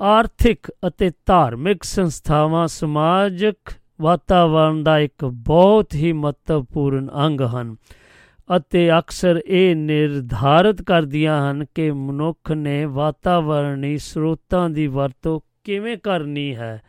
ਆਰਥਿਕ 0.00 0.72
ਅਤੇ 0.88 1.10
ਧਾਰਮਿਕ 1.26 1.82
ਸੰਸਥਾਵਾਂ 1.82 2.68
ਸਮਾਜਿਕ 2.68 3.72
ਵਾਤਾਵਰਣ 4.00 4.82
ਦਾ 4.82 4.98
ਇੱਕ 4.98 5.24
ਬਹੁਤ 5.24 5.94
ਹੀ 5.94 6.12
ਮਹੱਤਵਪੂਰਨ 6.12 7.10
ਅੰਗ 7.26 7.40
ਹਨ 7.40 7.76
ਅਤੇ 8.56 8.98
ਅਕਸਰ 8.98 9.40
ਇਹ 9.46 9.76
ਨਿਰਧਾਰਤ 9.76 10.82
ਕਰਦੀਆਂ 10.82 11.50
ਹਨ 11.50 11.64
ਕਿ 11.74 11.90
ਮਨੁੱਖ 11.90 12.52
ਨੇ 12.52 12.84
ਵਾਤਾਵਰਣੀ 12.84 13.98
ਸਰੋਤਾਂ 13.98 14.70
ਦੀ 14.70 14.86
ਵਰਤੋਂ 14.86 15.40
ਕਿਵੇਂ 15.64 15.96
ਕਰਨੀ 15.96 16.56
ਹੈ। 16.56 16.82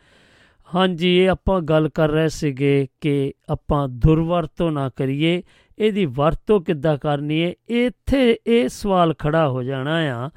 ਹਾਂਜੀ, 0.74 1.18
ਇਹ 1.18 1.30
ਆਪਾਂ 1.30 1.60
ਗੱਲ 1.60 1.88
ਕਰ 1.88 2.08
ਰਹੇ 2.08 2.28
ਸੀਗੇ 2.28 2.88
ਕਿ 3.00 3.32
ਆਪਾਂ 3.48 3.88
ਦੁਰਵਰਤੋਂ 3.88 4.72
ਨਾ 4.72 4.88
ਕਰੀਏ, 4.88 5.42
ਇਹਦੀ 5.78 6.06
ਵਰਤੋਂ 6.06 6.60
ਕਿੱਦਾਂ 6.60 6.98
ਕਰਨੀ 6.98 7.42
ਹੈ 7.42 7.52
ਇੱਥੇ 7.68 8.38
ਇਹ 8.46 8.68
ਸਵਾਲ 8.68 9.14
ਖੜਾ 9.14 9.48
ਹੋ 9.48 9.62
ਜਾਣਾ 9.62 9.96
ਆ 9.96 10.30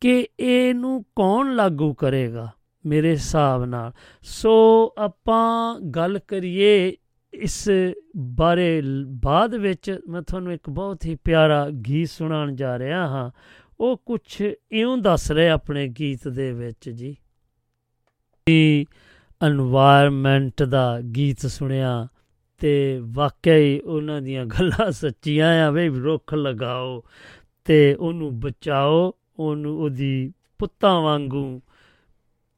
ਕਿ 0.00 0.28
ਇਹਨੂੰ 0.40 1.04
ਕੌਣ 1.16 1.54
ਲਾਗੂ 1.54 1.94
ਕਰੇਗਾ 1.94 2.50
ਮੇਰੇ 2.86 3.10
ਹਿਸਾਬ 3.10 3.64
ਨਾਲ? 3.64 3.92
ਸੋ 4.22 4.54
ਆਪਾਂ 4.98 5.80
ਗੱਲ 5.80 6.18
ਕਰੀਏ 6.28 6.96
ਇਸ 7.32 7.70
ਬਾਰੇ 8.16 8.82
ਬਾਅਦ 9.06 9.54
ਵਿੱਚ 9.54 9.98
ਮੈਂ 10.08 10.22
ਤੁਹਾਨੂੰ 10.22 10.52
ਇੱਕ 10.52 10.70
ਬਹੁਤ 10.70 11.04
ਹੀ 11.04 11.14
ਪਿਆਰਾ 11.14 11.70
ਗੀਤ 11.70 12.08
ਸੁਣਾਉਣ 12.08 12.54
ਜਾ 12.54 12.78
ਰਿਹਾ 12.78 13.06
ਹਾਂ। 13.06 13.30
ਉਹ 13.80 14.02
ਕੁਝ 14.06 14.42
ਇਉਂ 14.72 14.98
ਦੱਸ 14.98 15.30
ਰਿਹਾ 15.30 15.54
ਆਪਣੇ 15.54 15.88
ਗੀਤ 15.88 16.28
ਦੇ 16.28 16.52
ਵਿੱਚ 16.52 16.90
ਜੀ 16.90 17.16
এনवायरमेंट 19.50 20.66
ਦਾ 20.66 21.00
ਗੀਤ 21.00 21.46
ਸੁਣਿਆ 21.46 22.08
ਤੇ 22.58 23.00
ਵਾਕਈ 23.02 23.80
ਉਹਨਾਂ 23.80 24.22
ਦੀਆਂ 24.22 24.46
ਗੱਲਾਂ 24.46 24.90
ਸੱਚੀਆਂ 24.90 25.66
ਆ, 25.66 25.70
ਵੇ 25.70 25.88
ਰੁੱਖ 25.88 26.34
ਲਗਾਓ 26.34 27.02
ਤੇ 27.64 27.94
ਉਹਨੂੰ 27.94 28.40
ਬਚਾਓ, 28.40 29.12
ਉਹਨੂੰ 29.38 29.80
ਉਹਦੀ 29.80 30.32
ਪੁੱਤਾਂ 30.58 31.00
ਵਾਂਗੂ 31.00 31.62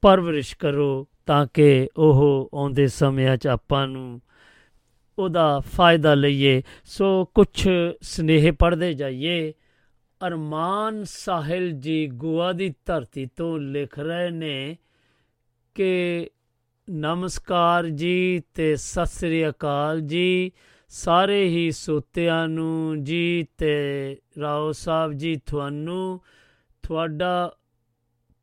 ਪਰਵਰਿਸ਼ 0.02 0.56
ਕਰੋ 0.56 1.08
ਤਾਂ 1.26 1.46
ਕਿ 1.54 1.88
ਉਹ 1.96 2.50
ਆਉਂਦੇ 2.54 2.88
ਸਮਿਆਂ 2.88 3.36
'ਚ 3.36 3.46
ਆਪਾਂ 3.46 3.88
ਨੂੰ 3.88 4.20
ਉਹਦਾ 5.18 5.60
ਫਾਇਦਾ 5.60 6.14
ਲਈਏ। 6.14 6.62
ਸੋ 6.84 7.24
ਕੁਝ 7.24 7.68
ਸਨੇਹ 8.00 8.52
ਪੜਦੇ 8.52 8.94
ਜਾਈਏ। 8.94 9.52
ਅਰਮਾਨ 10.26 11.04
ਸਾਹਿਲ 11.04 11.72
ਜੀ 11.72 12.06
ਗੁਆ 12.06 12.52
ਦੀ 12.52 12.74
ਧਰਤੀ 12.86 13.26
ਤੋਂ 13.36 13.58
ਲਿਖ 13.58 13.98
ਰਹੇ 13.98 14.30
ਨੇ 14.30 14.76
ਕਿ 15.74 16.28
ਨਮਸਕਾਰ 16.90 17.86
ਜੀ 17.86 18.42
ਤੇ 18.54 18.76
ਸਤਿ 18.76 19.06
ਸ੍ਰੀ 19.06 19.48
ਅਕਾਲ 19.48 20.00
ਜੀ। 20.00 20.52
ਸਾਰੇ 20.88 21.44
ਹੀ 21.44 21.70
ਸੋਤਿਆਂ 21.70 22.48
ਨੂੰ 22.48 23.04
ਜੀ 23.04 23.46
ਤੇ 23.58 24.16
ਰਾਓ 24.40 24.72
ਸਾਹਿਬ 24.72 25.12
ਜੀ, 25.12 25.36
ਤੁਹਾਨੂੰ 25.46 26.20
ਤੁਹਾਡਾ 26.82 27.56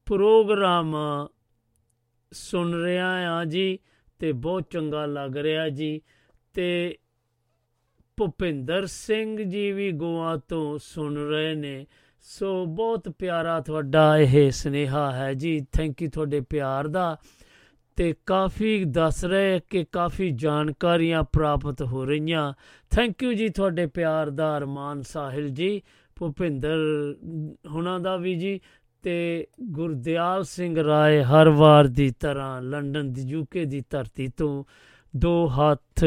ਪ੍ਰੋਗਰਾਮ 0.06 0.96
ਸੁਣ 2.32 2.82
ਰਿਹਾ 2.84 3.40
ਆ 3.40 3.46
ਜੀ 3.46 3.80
ਤੇ 4.20 4.32
ਬਹੁਤ 4.32 4.64
ਚੰਗਾ 4.70 5.06
ਲੱਗ 5.06 5.38
ਰਿਹਾ 5.38 5.70
ਜੀ। 5.70 6.02
ਤੇ 6.54 6.98
ਭੁਪਿੰਦਰ 8.18 8.86
ਸਿੰਘ 8.86 9.44
ਜੀ 9.44 9.72
ਵੀ 9.72 9.92
ਗੋਆ 9.92 10.38
ਤੋਂ 10.38 10.80
ਸੁਣ 10.84 11.18
ਰਹੇ 11.18 11.56
ਨੇ। 11.56 11.88
ਸੋ 12.22 12.66
ਬਹੁਤ 12.66 13.10
ਪਿਆਰਾ 13.10 13.60
ਤੁਹਾਡਾ 13.60 14.18
ਇਹ 14.18 14.52
ਸਨੇਹਾ 14.52 15.12
ਹੈ 15.12 15.34
ਜੀ। 15.34 15.68
ਥੈਂਕ 15.72 16.02
ਯੂ 16.02 16.10
ਤੁਹਾਡੇ 16.10 16.42
ਪਿਆਰ 16.42 16.88
ਦਾ। 16.88 17.18
ਤੇ 17.96 18.14
ਕਾਫੀ 18.26 18.84
ਦੱਸ 18.86 19.26
ਰਹੇ 19.26 19.60
ਕਿ 19.70 19.86
ਕਾਫੀ 19.92 20.30
ਜਾਣਕਾਰੀਆਂ 20.32 21.24
ਪ੍ਰਾਪਤ 21.24 21.82
ਹੋ 21.82 22.06
ਰਹੀਆਂ। 22.06 22.54
ਥੈਂਕ 22.92 23.24
ਯੂ 23.24 23.34
ਜੀ 23.34 23.50
ਤੁਹਾਡੇ 23.50 23.86
ਪਿਆਰ 23.86 24.30
ਦਾ, 24.30 24.58
ਅਰਮਾਨ 24.58 25.02
ਸਾਹਿਲ 25.02 25.50
ਜੀ, 25.50 25.82
ਭੁਪਿੰਦਰ 26.16 26.78
ਹੁਣਾਂ 27.70 28.00
ਦਾ 28.00 28.18
ਵੀ 28.18 28.36
ਜੀ 28.36 28.60
ਤੇ 29.04 29.48
ਗੁਰਦਿਆਲ 29.72 30.44
ਸਿੰਘ 30.44 30.84
ਰਾਏ 30.84 31.24
ਹਰ 31.24 31.50
ਵਾਰ 31.50 31.88
ਦੀ 31.88 32.10
ਤਰ੍ਹਾਂ 32.20 32.62
ਲੰਡਨ 32.62 33.14
ਦੀ 33.14 33.22
ਯੂਕੇ 33.22 33.66
ਦੀ 33.66 33.82
ਧਰਤੀ 33.90 34.28
ਤੋਂ 34.28 34.64
ਦੋ 35.14 35.48
ਹੱਥ 35.48 36.04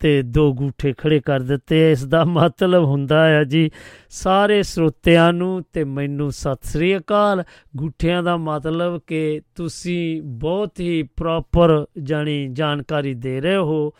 ਤੇ 0.00 0.22
ਦੋ 0.22 0.52
ਗੂਠੇ 0.52 0.92
ਖੜੇ 0.98 1.20
ਕਰ 1.20 1.40
ਦਿੱਤੇ। 1.40 1.92
ਇਸ 1.92 2.04
ਦਾ 2.04 2.24
ਮਤਲਬ 2.24 2.84
ਹੁੰਦਾ 2.84 3.26
ਹੈ 3.26 3.44
ਜੀ, 3.44 3.70
ਸਾਰੇ 4.10 4.62
ਸਰੋਤਿਆਂ 4.62 5.32
ਨੂੰ 5.32 5.62
ਤੇ 5.72 5.84
ਮੈਨੂੰ 5.84 6.32
ਸਤਿ 6.32 6.68
ਸ੍ਰੀ 6.68 6.96
ਅਕਾਲ। 6.96 7.44
ਗੂਠਿਆਂ 7.76 8.22
ਦਾ 8.22 8.36
ਮਤਲਬ 8.36 9.00
ਕਿ 9.06 9.40
ਤੁਸੀਂ 9.54 10.22
ਬਹੁਤ 10.22 10.80
ਹੀ 10.80 11.02
ਪ੍ਰੋਪਰ 11.02 11.86
ਜਾਣੀ 12.02 12.48
ਜਾਣਕਾਰੀ 12.52 13.14
ਦੇ 13.14 13.40
ਰਹੇ 13.40 13.56
ਹੋ 13.56 13.92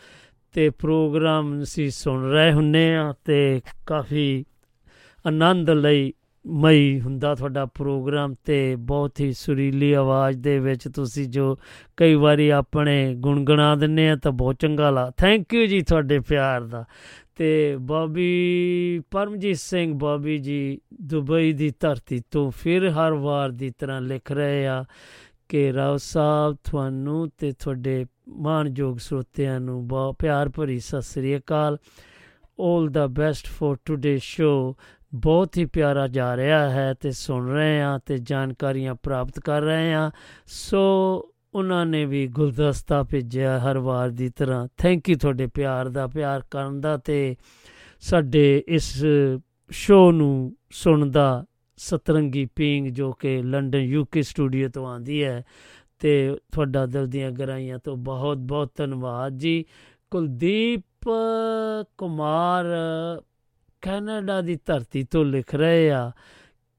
ਤੇ 0.52 0.70
ਪ੍ਰੋਗਰਾਮ 0.70 1.62
ਅਸੀਂ 1.62 1.90
ਸੁਣ 1.90 2.30
ਰਹੇ 2.30 2.52
ਹੁੰਨੇ 2.52 2.96
ਆ 2.96 3.14
ਤੇ 3.24 3.60
ਕਾਫੀ 3.86 4.44
ਆਨੰਦ 5.26 5.70
ਲਈ 5.70 6.12
ਮਈ 6.46 7.00
ਹੁੰਦਾ 7.00 7.34
ਤੁਹਾਡਾ 7.34 7.66
ਪ੍ਰੋਗਰਾਮ 7.66 8.34
ਤੇ 8.44 8.76
ਬਹੁਤ 8.76 9.20
ਹੀ 9.20 9.32
ਸੁਰੀਲੀ 9.32 9.92
ਆਵਾਜ਼ 9.92 10.38
ਦੇ 10.38 10.58
ਵਿੱਚ 10.58 10.88
ਤੁਸੀਂ 10.88 11.28
ਜੋ 11.28 11.58
ਕਈ 11.96 12.14
ਵਾਰੀ 12.14 12.48
ਆਪਣੇ 12.48 13.14
ਗੁੰਗਣਾ 13.14 13.74
ਦਿੰਨੇ 13.74 14.10
ਆ 14.10 14.16
ਤਾਂ 14.16 14.32
ਬਹੁਤ 14.32 14.56
ਚੰਗਾ 14.58 14.90
ਲਾ 14.90 15.10
ਥੈਂਕ 15.16 15.54
ਯੂ 15.54 15.66
ਜੀ 15.66 15.80
ਤੁਹਾਡੇ 15.80 16.20
ਪਿਆਰ 16.20 16.60
ਦਾ। 16.60 16.84
ਤੇ 17.36 17.76
ਬਾਬੀ 17.80 19.02
ਪਰਮਜੀਤ 19.10 19.56
ਸਿੰਘ 19.56 19.98
ਬਾਬੀ 19.98 20.38
ਜੀ 20.38 20.80
ਦੁਬਈ 21.02 21.52
ਦੀ 21.52 21.72
ਧਰਤੀ 21.80 22.22
ਤੋਂ 22.30 22.50
ਫਿਰ 22.50 22.90
ਹਰ 22.90 23.12
ਵਾਰ 23.12 23.50
ਦੀ 23.50 23.70
ਤਰ੍ਹਾਂ 23.78 24.00
ਲਿਖ 24.00 24.32
ਰਹੇ 24.32 24.66
ਆ 24.66 24.84
ਕਿ 25.48 25.72
ਰਾਓ 25.72 25.96
ਸਾਹਿਬ 25.96 26.56
ਤੁਹਾਨੂੰ 26.64 27.30
ਤੇ 27.38 27.52
ਤੁਹਾਡੇ 27.52 28.06
ਮਾਣਯੋਗ 28.28 28.96
ਸਰੋਤਿਆਂ 28.96 29.60
ਨੂੰ 29.60 29.88
ਬਹੁਤ 29.88 30.16
ਪਿਆਰ 30.18 30.48
ਭਰੀ 30.48 30.78
ਸਤਿ 30.78 31.02
ਸ੍ਰੀ 31.02 31.36
ਅਕਾਲ। 31.36 31.76
올 32.60 32.90
ਦਾ 32.90 33.06
ਬੈਸਟ 33.06 33.46
ਫॉर 33.46 33.76
ਟੁਡੇ 33.84 34.18
ਸ਼ੋ 34.22 34.76
ਬਹੁਤ 35.14 35.56
ਹੀ 35.56 35.64
ਪਿਆਰਾ 35.64 36.06
ਜਾ 36.06 36.36
ਰਿਹਾ 36.36 36.70
ਹੈ 36.70 36.94
ਤੇ 36.94 37.10
ਸੁਣ 37.10 37.48
ਰਹੇ 37.48 37.80
ਆ 37.82 37.98
ਤੇ 37.98 38.18
ਜਾਣਕਾਰੀਆਂ 38.18 38.94
ਪ੍ਰਾਪਤ 38.94 39.40
ਕਰ 39.40 39.62
ਰਹੇ 39.62 39.94
ਆ 39.94 40.10
ਸੋ 40.46 40.82
ਉਹਨਾਂ 41.54 41.86
ਨੇ 41.86 42.04
ਵੀ 42.04 42.26
ਗੁਲਦਸਤਾ 42.26 43.02
ਭੇਜਿਆ 43.02 43.58
ਹਰ 43.58 43.78
ਵਾਰ 43.78 44.10
ਦੀ 44.10 44.28
ਤਰ੍ਹਾਂ। 44.28 44.68
ਥੈਂਕ 44.78 45.08
ਯੂ 45.08 45.16
ਤੁਹਾਡੇ 45.16 45.46
ਪਿਆਰ 45.46 45.88
ਦਾ, 45.88 46.06
ਪਿਆਰ 46.06 46.42
ਕਰਨ 46.50 46.80
ਦਾ 46.80 46.96
ਤੇ 46.96 47.36
ਸਾਡੇ 48.00 48.62
ਇਸ 48.68 49.04
ਸ਼ੋਅ 49.70 50.12
ਨੂੰ 50.12 50.56
ਸੁਣਦਾ 50.70 51.44
ਸਤਰੰਗੀ 51.76 52.46
ਪੀਂਗ 52.56 52.86
ਜੋ 52.86 53.12
ਕਿ 53.12 53.42
ਲੰਡਨ 53.42 53.78
ਯੂਕੇ 53.78 54.22
ਸਟੂਡੀਓ 54.22 54.68
ਤੋਂ 54.68 54.86
ਆਂਦੀ 54.86 55.24
ਹੈ 55.24 55.42
ਤੇ 55.98 56.36
ਤੁਹਾਡਾ 56.52 56.86
ਦਿਲ 56.86 57.06
ਦੀਆਂ 57.06 57.30
ਗਹਿਰਾਈਆਂ 57.30 57.78
ਤੋਂ 57.78 57.96
ਬਹੁਤ 57.96 58.38
ਬਹੁਤ 58.38 58.72
ਧੰਨਵਾਦ 58.76 59.38
ਜੀ। 59.38 59.64
ਕੁਲਦੀਪ 60.10 61.08
ਕੁਮਾਰ 61.98 62.66
ਕੈਨੇਡਾ 63.80 64.40
ਦੀ 64.40 64.58
ਧਰਤੀ 64.66 65.02
ਤੋਂ 65.04 65.24
ਲਿਖ 65.24 65.54
ਰਹੇ 65.54 65.90
ਆ 65.90 66.12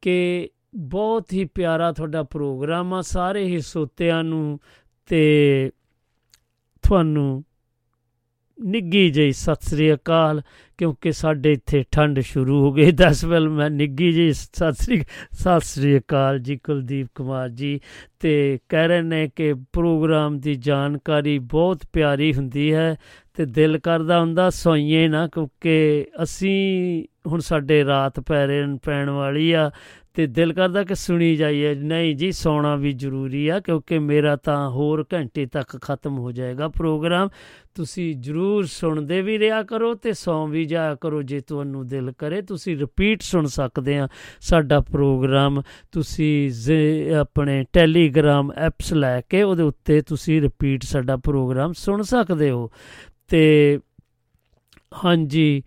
ਕਿ 0.01 0.49
ਬਹੁਤ 0.75 1.33
ਹੀ 1.33 1.45
ਪਿਆਰਾ 1.45 1.91
ਤੁਹਾਡਾ 1.91 2.23
ਪ੍ਰੋਗਰਾਮ 2.23 2.93
ਆ, 2.93 3.01
ਸਾਰੇ 3.01 3.43
ਹੀ 3.43 3.59
ਸੋਤਿਆਂ 3.59 4.23
ਨੂੰ 4.23 4.59
ਤੇ 5.05 5.71
ਤੁਹਾਨੂੰ 6.81 7.43
ਨਿੱਗੀ 8.61 9.09
ਜਿਹੀ 9.09 9.31
ਸਤਿ 9.31 9.69
ਸ੍ਰੀ 9.69 9.93
ਅਕਾਲ, 9.93 10.41
ਕਿਉਂਕਿ 10.77 11.11
ਸਾਡੇ 11.11 11.51
ਇੱਥੇ 11.51 11.83
ਠੰਡ 11.91 12.19
ਸ਼ੁਰੂ 12.19 12.61
ਹੋ 12.61 12.73
ਗਈ। 12.73 12.91
ਦਸ 12.91 13.25
ਵੇਲ 13.25 13.49
ਮੈਂ 13.49 13.69
ਨਿੱਗੀ 13.69 14.11
ਜਿਹੀ 14.11 14.33
ਸਤਿ 14.33 14.73
ਸ੍ਰੀ 14.73 15.01
ਸਤਿ 15.31 15.59
ਸ੍ਰੀ 15.59 15.97
ਅਕਾਲ 15.97 16.39
ਜੀ, 16.39 16.57
ਕੁਲਦੀਪ 16.57 17.07
ਕੁਮਾਰ 17.15 17.49
ਜੀ। 17.49 17.79
ਤੇ 18.19 18.59
ਕਹਿ 18.69 18.87
ਰਹੇ 18.87 19.01
ਨੇ 19.01 19.29
ਕਿ 19.35 19.53
ਪ੍ਰੋਗਰਾਮ 19.53 20.39
ਦੀ 20.39 20.55
ਜਾਣਕਾਰੀ 20.55 21.39
ਬਹੁਤ 21.39 21.81
ਪਿਆਰੀ 21.93 22.33
ਹੁੰਦੀ 22.33 22.73
ਹੈ। 22.73 22.95
ਤੇ 23.33 23.45
ਦਿਲ 23.45 23.79
ਕਰਦਾ 23.79 24.19
ਹੁੰਦਾ 24.19 24.49
ਸੋਈਏ 24.49 25.07
ਨਾ, 25.07 25.27
ਕਿਉਂਕਿ 25.27 26.05
ਅਸੀਂ 26.23 27.05
ਹੁਣ 27.27 27.39
ਸਾਡੇ 27.39 27.85
ਰਾਤ 27.85 28.19
ਪੈ 28.19 28.47
ਰਹੇ 28.47 28.63
ਪੈਣ 28.83 29.09
ਵਾਲੀ 29.09 29.51
ਆ, 29.51 29.71
ਤੇ 30.13 30.27
ਦਿਲ 30.27 30.53
ਕਰਦਾ 30.53 30.83
ਕਿ 30.83 30.95
ਸੁਣੀ 30.95 31.35
ਜਾਈਏ, 31.35 31.75
ਨਹੀਂ 31.75 32.15
ਜੀ, 32.15 32.31
ਸੌਣਾ 32.31 32.75
ਵੀ 32.75 32.91
ਜ਼ਰੂਰੀ 32.91 33.47
ਆ, 33.47 33.59
ਕਿਉਂਕਿ 33.59 33.99
ਮੇਰਾ 33.99 34.35
ਤਾਂ 34.35 34.69
ਹੋਰ 34.69 35.05
ਘੰਟੇ 35.13 35.45
ਤੱਕ 35.45 35.81
ਖਤਮ 35.81 36.17
ਹੋ 36.17 36.31
ਜਾਏਗਾ 36.31 36.67
ਪ੍ਰੋਗਰਾਮ। 36.67 37.29
ਤੁਸੀਂ 37.75 38.15
ਜਰੂਰ 38.15 38.65
ਸੁਣਦੇ 38.65 39.21
ਵੀ 39.21 39.39
ਰਿਹਾ 39.39 39.63
ਕਰੋ 39.63 39.93
ਤੇ 39.93 40.13
ਸੌਂ 40.13 40.47
ਵੀ 40.47 40.65
ਜਾਇਆ 40.65 40.95
ਕਰੋ 40.95 41.21
ਜੇ 41.21 41.39
ਤੁਹਾਨੂੰ 41.39 41.87
ਦਿਲ 41.87 42.11
ਕਰੇ। 42.17 42.41
ਤੁਸੀਂ 42.41 42.77
ਰਿਪੀਟ 42.77 43.21
ਸੁਣ 43.21 43.45
ਸਕਦੇ 43.45 43.97
ਆ 43.97 44.07
ਸਾਡਾ 44.41 44.79
ਪ੍ਰੋਗਰਾਮ। 44.79 45.61
ਤੁਸੀਂ 45.91 46.51
ਆਪਣੇ 47.15 47.65
ਟੈਲੀਗ੍ਰਾਮ 47.73 48.51
ਐਪਸ 48.57 48.93
ਲੈ 48.93 49.21
ਕੇ 49.21 49.43
ਉਹਦੇ 49.43 49.63
ਉੱਤੇ 49.63 50.01
ਤੁਸੀਂ 50.01 50.41
ਰਿਪੀਟ 50.41 50.83
ਸਾਡਾ 50.83 51.17
ਪ੍ਰੋਗਰਾਮ 51.17 51.73
ਸੁਣ 51.73 52.01
ਸਕਦੇ 52.01 52.49
ਹੋ। 52.49 52.71
ਤੇ 53.31 53.79
ਹਾਂਜੀ, 55.03 55.63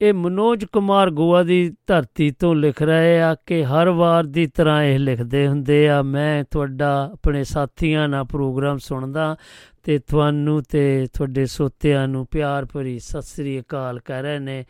ਇਹ 0.00 0.14
ਮਨੋਜ 0.14 0.64
ਕੁਮਾਰ 0.64 1.10
ਗੋਆ 1.10 1.42
ਦੀ 1.42 1.72
ਧਰਤੀ 1.86 2.30
ਤੋਂ 2.30 2.54
ਲਿਖ 2.54 2.82
ਰਹੇ 2.82 3.20
ਆ 3.22 3.34
ਕਿ 3.46 3.64
ਹਰ 3.64 3.88
ਵਾਰ 3.88 4.24
ਦੀ 4.24 4.46
ਤਰ੍ਹਾਂ 4.46 4.82
ਇਹ 4.82 4.98
ਲਿਖਦੇ 4.98 5.48
ਹੁੰਦੇ 5.48 5.88
ਆ, 5.88 6.02
ਮੈਂ 6.02 6.44
ਤੁਹਾਡਾ, 6.44 7.10
ਆਪਣੇ 7.12 7.44
ਸਾਥੀਆਂ 7.44 8.08
ਨਾਲ 8.08 8.24
ਪ੍ਰੋਗਰਾਮ 8.24 8.78
ਸੁਣਦਾ 8.78 9.36
ਤੇ 9.82 9.98
ਤੁਹਾਨੂੰ 9.98 10.62
ਤੇ 10.62 11.06
ਤੁਹਾਡੇ 11.12 11.46
ਸੋਤਿਆਂ 11.46 12.08
ਨੂੰ 12.08 12.26
ਪਿਆਰ 12.26 12.64
ਭਰੀ 12.64 12.98
ਸਤਿ 12.98 13.22
ਸ੍ਰੀ 13.22 13.60
ਅਕਾਲ 13.60 14.00
ਕਹਿ 14.00 14.22
ਰਹੇ 14.22 14.38
ਨੇ 14.38 14.64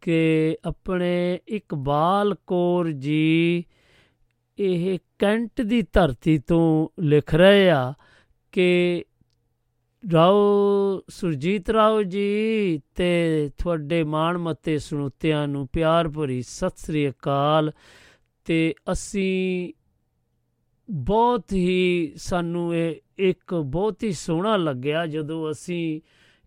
ਕਿ 0.00 0.56
ਆਪਣੇ 0.64 1.38
ਇਕਬਾਲ 1.48 2.34
ਕੌਰ 2.46 2.90
ਜੀ 2.90 3.64
ਇਹ 4.58 4.98
ਕੈਂਟ 5.18 5.60
ਦੀ 5.60 5.82
ਧਰਤੀ 5.92 6.38
ਤੋਂ 6.38 6.88
ਲਿਖ 7.02 7.34
ਰਹੇ 7.34 7.70
ਆ 7.70 7.92
ਕਿ 8.52 9.04
ਰਾਓ, 10.12 11.02
ਸੁਰਜੀਤ 11.08 11.70
ਰਾਓ 11.70 12.02
ਜੀ 12.02 12.82
ਤੇ 12.94 13.50
ਤੁਹਾਡੇ 13.58 14.04
ਮਾਣ 14.04 14.38
ਮੱਤੇ 14.38 14.78
ਸੁਣੁੱਤਿਆਂ 14.78 15.48
ਨੂੰ 15.48 15.68
ਪਿਆਰ 15.72 16.08
ਭਰੀ 16.08 16.42
ਸਤਿ 16.42 16.72
ਸ੍ਰੀ 16.76 17.10
ਅਕਾਲ। 17.10 17.72
ਤੇ 18.44 18.74
ਅਸੀਂ 18.92 19.72
ਬਹੁਤ 20.90 21.52
ਹੀ 21.52 22.12
ਸਾਨੂੰ 22.16 22.76
ਇਹ 22.76 22.96
ਇੱਕ 23.18 23.54
ਬਹੁਤ 23.54 24.02
ਹੀ 24.02 24.12
ਸੋਹਣਾ 24.12 24.56
ਲੱਗਿਆ 24.56 25.06
ਜਦੋਂ 25.06 25.50
ਅਸੀਂ 25.50 26.00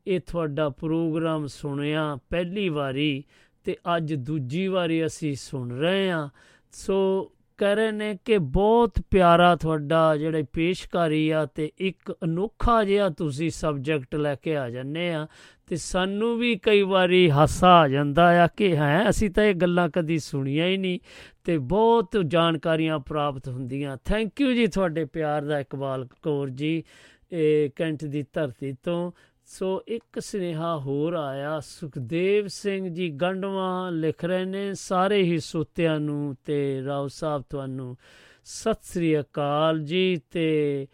ਇਹ 0.08 0.20
ਤੁਹਾਡਾ 0.20 0.70
ਪ੍ਰੋਗਰਾਮ 0.70 1.48
ਸੁਣਿਆ 1.48 2.18
ਪਹਿਲੀ 2.30 2.70
ਵਾਰੀ 2.70 3.24
ਤੇ 3.64 3.76
ਅੱਜ 3.98 4.14
ਦੂਜੀ 4.14 4.68
ਵਾਰੀ 4.68 5.06
ਅਸੀਂ 5.06 5.36
ਸੁਣ 5.36 5.72
ਰਹੇ 5.72 6.12
ਹਾਂ। 6.12 6.30
ਸੋ 6.72 7.32
ਕਹਿ 7.58 7.76
ਰਹੇ 7.76 7.92
ਨੇ 7.92 8.18
ਕਿ 8.26 8.38
ਬਹੁਤ 8.38 9.00
ਪਿਆਰਾ 9.12 9.56
ਤੁਹਾਡਾ 9.56 10.18
ਜਿਹੜਾ 10.18 10.44
ਪੇਸ਼ਕਾਰੀ 10.54 11.30
ਆ 11.30 11.46
ਤੇ 11.46 11.72
ਇੱਕ 11.78 12.16
ਅਨੋਖਾ 12.24 12.84
ਜਿਹਾ 12.84 13.10
ਤੁਸੀਂ 13.10 13.50
ਸਬਜੈਕਟ 13.50 14.16
ਲੈ 14.16 14.36
ਕੇ 14.36 14.58
ਆ 14.58 14.70
ਜੰਨੇ 14.70 15.14
ਆ 15.14 15.28
ਤੇ 15.68 15.76
ਸਾਨੂੰ 15.76 16.38
ਵੀ 16.38 16.56
ਕਈ 16.56 16.82
ਵਾਰੀ 16.82 17.32
ਹਾਸਾ 17.32 17.70
ਆ 17.80 17.88
ਜਾਂਦਾ 17.88 18.44
ਆ 18.44 18.48
ਕਿ 18.48 18.78
ਹੈ, 18.78 19.10
ਅਸੀਂ 19.10 19.30
ਤਾਂ 19.30 19.44
ਇਹ 19.44 19.56
ਗੱਲਾਂ 19.56 19.90
ਕਦੀ 19.90 20.20
ਸੁਣੀਆਂ 20.20 20.68
ਹੀ 20.68 20.78
ਨਹੀਂ 20.78 21.00
ਤੇ 21.44 21.58
ਬਹੁਤ 21.58 22.18
ਜਾਣਕਾਰੀਆਂ 22.28 23.00
ਪ੍ਰਾਪਤ 23.00 23.48
ਹੁੰਦੀਆਂ। 23.48 23.98
ਥੈਂਕ 24.06 24.42
ਯੂ 24.42 24.54
ਜੀ 24.54 24.68
ਤੁਹਾਡੇ 24.68 25.06
ਪਿਆਰ 25.06 25.42
ਦਾ 25.42 25.60
ਇਕਬਾਲ 25.60 26.08
ਕੌਰ 26.22 26.50
ਜੀ, 26.50 26.84
ਇਹ 27.32 27.70
ਕੈਂਟ 27.76 28.06
ਦੀ 28.06 28.26
ਧਰਤੀ 28.34 28.76
ਤੋਂ। 28.84 29.12
ਸੋ 29.46 29.84
ਇੱਕ 29.88 30.20
ਸੁਨੇਹਾ 30.20 30.78
ਹੋਰ 30.78 31.14
ਆਇਆ, 31.14 31.60
ਸੁਖਦੇਵ 31.60 32.48
ਸਿੰਘ 32.48 32.90
ਜੀ 32.90 33.10
ਗੰਡਵਾ 33.10 33.90
ਲਿਖ 33.90 34.26
ਰਹੇ 34.26 34.46
ਨੇ 34.46 34.74
ਸਾਰੇ 34.74 35.24
ਹੀ 35.24 35.40
ਸੋਤਿਆਂ 35.40 36.00
ਨੂੰ 36.00 36.36
ਤੇ 36.46 36.84
ਰਾਓ 36.86 37.08
ਸਾਹਿਬ 37.08 37.44
ਤੁਹਾਨੂੰ 37.50 37.98
ਸਤਿ 38.46 38.80
ਸ੍ਰੀ 38.82 39.20
ਅਕਾਲ 39.20 39.80
ਜੀ 39.80 40.22
ਤੇ 40.32 40.88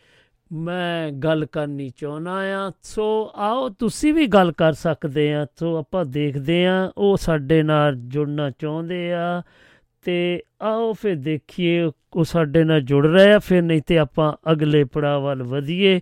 ਮੈਂ 0.51 1.11
ਗੱਲ 1.11 1.45
ਕਰਨੀ 1.45 1.89
ਚਾਹਨਾ 1.89 2.31
ਆ। 2.31 2.71
ਸੋ 2.83 3.31
ਆਓ 3.35 3.69
ਤੁਸੀਂ 3.69 4.13
ਵੀ 4.13 4.27
ਗੱਲ 4.27 4.51
ਕਰ 4.51 4.73
ਸਕਦੇ 4.73 5.33
ਆ। 5.33 5.47
ਸੋ 5.59 5.75
ਆਪਾਂ 5.77 6.05
ਦੇਖਦੇ 6.05 6.65
ਆ, 6.67 6.91
ਉਹ 6.97 7.17
ਸਾਡੇ 7.17 7.63
ਨਾਲ 7.63 7.95
ਜੁੜਨਾ 7.95 8.49
ਚਾਹੁੰਦੇ 8.49 9.13
ਆ 9.13 9.41
ਤੇ 10.01 10.43
ਆਓ 10.61 10.93
ਫਿਰ 10.93 11.15
ਦੇਖੀਏ 11.15 11.91
ਉਹ 12.13 12.23
ਸਾਡੇ 12.23 12.63
ਨਾਲ 12.63 12.81
ਜੁੜ 12.81 13.07
ਰਹੇ 13.07 13.33
ਆ, 13.33 13.39
ਫਿਰ 13.39 13.61
ਨਹੀਂ 13.61 13.81
ਤੇ 13.81 13.97
ਆਪਾਂ 13.97 14.51
ਅਗਲੇ 14.51 14.83
ਪੜਾਅ 14.83 15.19
ਵੱਲ 15.19 15.43
ਵਧੀਏ। 15.43 16.01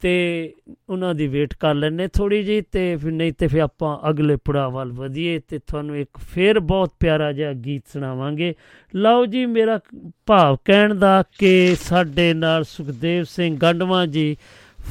ਤੇ 0.00 0.54
ਉਹਨਾਂ 0.88 1.14
ਦੀ 1.14 1.26
ਵੇਟ 1.26 1.54
ਕਰ 1.54 1.74
ਲੈਣੇ 1.74 2.08
ਥੋੜੀ 2.08 2.42
ਜੀ 2.42 2.60
ਤੇ 2.60 2.96
ਫਿਰ 2.96 3.12
ਨਹੀਂ 3.12 3.32
ਤੇ 3.32 3.46
ਫਿਰ 3.46 3.60
ਆਪਾਂ 3.60 4.10
ਅਗਲੇ 4.10 4.36
ਪੜਾਅ 4.36 4.68
ਵੱਲ 4.68 4.92
ਵਧੀਏ 4.92 5.40
ਤੇ 5.48 5.58
ਤੁਹਾਨੂੰ 5.58 5.96
ਇੱਕ 5.96 6.18
ਫੇਰ 6.34 6.60
ਬਹੁਤ 6.60 6.92
ਪਿਆਰਾ 7.00 7.32
ਜਿਹਾ 7.32 7.52
ਗੀਤ 7.52 7.82
ਸੁਣਾਵਾਂਗੇ। 7.92 8.54
ਲਓ 8.94 9.26
ਜੀ 9.26 9.46
ਮੇਰਾ 9.46 9.80
ਭਾਵ 10.26 10.56
ਕਹਿਣ 10.64 10.94
ਦਾ 10.94 11.24
ਕਿ 11.38 11.76
ਸਾਡੇ 11.82 12.34
ਨਾਲ 12.34 12.64
ਸੁਖਦੇਵ 12.64 13.24
ਸਿੰਘ 13.24 13.56
ਗੰਡਵਾ 13.56 14.06
ਜੀ 14.06 14.36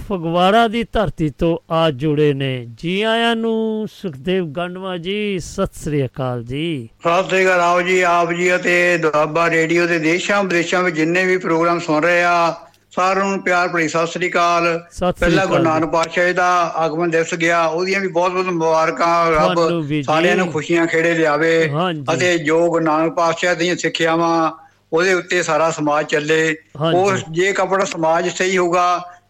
ਫਗਵਾੜਾ 0.10 0.68
ਦੀ 0.68 0.84
ਧਰਤੀ 0.84 1.30
ਤੋਂ 1.30 1.58
ਆ 1.72 1.92
ਜੁੜੇ 1.92 2.34
ਨੇ। 2.34 2.68
ਜੀ 2.78 3.02
ਆਇਆਂ 3.02 3.36
ਨੂੰ 3.36 3.88
ਸੁਖਦੇਵ 3.88 4.46
ਗੰਡਵਾ 4.46 4.98
ਜੀ, 4.98 5.40
ਸਤਿ 5.40 5.80
ਸ੍ਰੀ 5.80 6.06
ਅਕਾਲ 6.06 6.44
ਜੀ। 6.44 6.90
ਸਤਿ 7.00 7.30
ਸ੍ਰੀ 7.30 7.46
ਅਕਾਲ 7.46 7.60
ਆਓ 7.60 7.82
ਜੀ, 7.82 8.02
ਆਪ 8.02 8.32
ਜੀ 8.32 8.56
ਅਤੇ 8.56 8.98
ਦੁਆਬਾ 8.98 9.50
ਰੇਡੀਓ 9.50 9.88
ਦੇ 9.88 10.00
ਦੇਸ਼ਾਂ 10.00 10.44
ਵਿਦੇਸ਼ਾਂ 10.44 10.84
ਵਿੱਚ 10.84 10.96
ਜਿੰਨੇ 10.96 11.26
ਵੀ 11.26 11.38
ਪ੍ਰੋਗਰਾਮ 11.38 11.80
ਸੁਣ 11.80 12.04
ਰਹੇ 12.04 12.24
ਆ 12.24 12.65
ਸਾਰਿਆਂ 12.96 13.26
ਨੂੰ 13.26 13.44
ਪਿਆਰ 13.44 13.68
ਭਰੀ 13.68 13.88
ਸਤਿ 13.88 14.08
ਸ੍ਰੀ 14.08 14.30
ਅਕਾਲ। 14.30 14.84
ਪਹਿਲਾ 15.20 15.46
ਗੁਰੂ 15.46 15.64
ਨਾਨਕ 15.64 15.92
ਪਾਤਸ਼ਾਹ 15.92 16.26
ਜੀ 16.26 16.34
ਦਾ 16.34 16.50
ਆਗਮਨ 16.76 17.10
ਦਿਵਸ 17.10 17.34
ਗਿਆ। 17.34 17.66
ਉਹਦੀਆਂ 17.66 18.00
ਵੀ 18.00 18.08
ਬਹੁਤ 18.08 18.32
ਬਹੁਤ 18.32 18.46
ਮੁਬਾਰਕਾਂ। 18.46 19.32
ਰੱਬ। 19.32 19.84
ਸਾਰਿਆਂ 20.04 20.36
ਨੂੰ 20.36 20.52
ਖੁਸ਼ੀਆਂ 20.52 20.86
ਖੇੜੇ 20.88 21.14
ਲਿਆਵੇ। 21.14 21.72
ਅਤੇ 22.14 22.38
ਜੋ 22.38 22.68
ਗੁਰੂ 22.70 22.86
ਨਾਨਕ 22.86 23.14
ਪਾਤਸ਼ਾਹ 23.14 23.56
ਦੀਆਂ 23.56 23.76
ਸਿੱਖਿਆਵਾਂ 23.76 24.52
ਉਹਦੇ 24.94 25.14
ਉੱਤੇ 25.14 25.44
ਸਾਰਾ 25.44 25.72
ਸਮਾਜ 25.72 26.06
ਚੱਲੇ। 26.06 26.56
ਉਹ 26.94 27.12
ਜੇ 27.32 27.52
ਕਪੜਾ 27.54 27.86
ਸਮਾਜ 27.86 28.30
ਸਹੀ 28.30 28.58
ਹੋਊਗਾ 28.58 28.88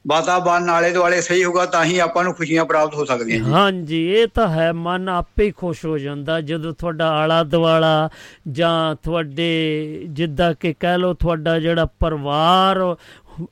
ਵਾਤਾਵਰਨ 0.08 0.70
ਆਲੇ 0.70 0.92
ਦੁਆਲੇ 0.92 1.22
ਸਹੀ 1.22 1.44
ਹੋਊਗਾ 1.44 1.66
ਤਾਂ 1.66 1.84
ਹੀ 1.86 2.00
ਆਪਾਂ 2.00 2.24
ਨੂੰ 2.24 2.34
ਖੁਸ਼ੀਆਂ 2.34 2.66
ਪ੍ਰਾਪਤ 2.66 2.96
ਹੋ 2.96 3.06
ਸਕਦੀਆਂ 3.06 3.40
ਜੀ। 3.40 3.52
ਹਾਂਜੀ 3.52 4.02
ਇਹ 4.12 4.28
ਤਾਂ 4.34 4.48
ਹੈ। 4.48 4.72
ਮਨ 4.74 5.10
ਆਪੇ 5.10 5.46
ਹੀ 5.46 5.52
ਖੁਸ਼ 5.52 5.86
ਹੋ 5.86 5.98
ਜਾਂਦਾ। 5.98 6.42
ਜਦੋਂ 6.42 6.74
ਤੁਹਾਡਾ 6.74 7.10
ਆਲਾ 7.10 7.44
ਦੁਆਲਾ 7.44 8.10
ਜਾਂ 8.52 8.96
ਤੁਹਾਡੇ 9.04 10.06
ਜਿੱਦਾਂ 10.10 10.54
ਕਿ 10.60 10.74
ਕਹਿ 10.80 10.98
ਲਓ 10.98 11.14
ਤੁਹਾਡਾ 11.14 11.60
ਜਿਹੜਾ 11.60 11.86
ਪਰਿਵਾਰ 12.00 12.96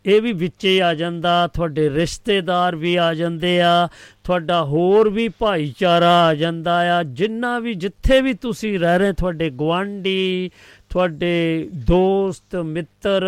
ਇਹ 0.05 0.21
ਵੀ 0.21 0.33
ਵਿੱਚੇ 0.33 0.81
ਆ 0.81 0.93
ਜਾਂਦਾ, 0.93 1.47
ਤੁਹਾਡੇ 1.47 1.89
ਰਿਸ਼ਤੇਦਾਰ 1.89 2.75
ਵੀ 2.75 2.95
ਆ 2.95 3.13
ਜਾਂਦੇ 3.13 3.61
ਆ, 3.61 3.87
ਤੁਹਾਡਾ 4.23 4.63
ਹੋਰ 4.63 5.09
ਵੀ 5.09 5.27
ਭਾਈਚਾਰਾ 5.29 6.11
ਆ 6.25 6.33
ਜਾਂਦਾ 6.33 6.97
ਆ, 6.97 7.03
ਜਿੰਨਾ 7.03 7.59
ਵੀ 7.59 7.73
ਜਿੱਥੇ 7.73 8.21
ਵੀ 8.21 8.33
ਤੁਸੀਂ 8.33 8.79
ਰਹਿ 8.79 8.99
ਰਹੇ, 8.99 9.13
ਤੁਹਾਡੇ 9.13 9.49
ਗਵਾਂਢੀ 9.49 10.51
ਤੁਹਾਡੇ 10.89 11.69
ਦੋਸਤ, 11.73 12.55
ਮਿੱਤਰ, 12.55 13.27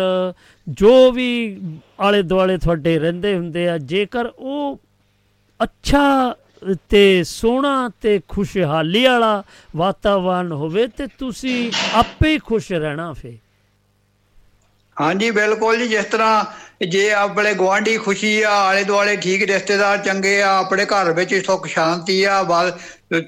ਜੋ 0.68 1.12
ਵੀ 1.12 1.60
ਆਲੇ 2.00 2.22
ਦੁਆਲੇ 2.22 2.56
ਤੁਹਾਡੇ 2.58 2.98
ਰਹਿੰਦੇ 2.98 3.36
ਹੁੰਦੇ 3.36 3.68
ਆ, 3.68 3.78
ਜੇਕਰ 3.78 4.30
ਉਹ 4.38 4.78
ਅੱਛਾ 5.62 6.34
ਤੇ 6.88 7.22
ਸੋਹਣਾ 7.24 7.90
ਤੇ 8.00 8.20
ਖੁਸ਼ਹਾਲੀ 8.28 9.04
ਵਾਲਾ 9.04 9.42
ਵਾਤਾਵਰਨ 9.76 10.52
ਹੋਵੇ 10.52 10.86
ਤੇ 10.86 11.06
ਤੁਸੀਂ 11.18 11.72
ਆਪੇ 11.94 12.32
ਹੀ 12.32 12.38
ਖੁਸ਼ 12.38 12.72
ਰਹਿਣਾ 12.72 13.12
ਫੇ 13.12 13.38
ਹਾਂਜੀ, 15.00 15.30
ਬਿਲਕੁਲ 15.30 15.76
ਜੀ, 15.78 15.88
ਜਿਸ 15.88 16.04
ਤਰ੍ਹਾਂ 16.04 16.44
ਜੇ 16.86 17.10
ਆਪਣੇ 17.12 17.54
ਗਵਾਂਢੀ 17.54 17.96
ਖੁਸ਼ੀ 17.96 18.42
ਆ, 18.42 18.50
ਆਲੇ 18.50 18.84
ਦੁਆਲੇ 18.84 19.16
ਠੀਕ 19.16 19.42
ਰਿਸ਼ਤੇਦਾਰ 19.42 19.98
ਚੰਗੇ 19.98 20.42
ਆ, 20.42 20.58
ਆਪਣੇ 20.58 20.84
ਘਰ 20.84 21.12
ਵਿੱਚ 21.12 21.34
ਸੁੱਖ 21.46 21.66
ਸ਼ਾਂਤੀ 21.66 22.24
ਆ 22.24 22.42
ਵਾ- 22.42 22.70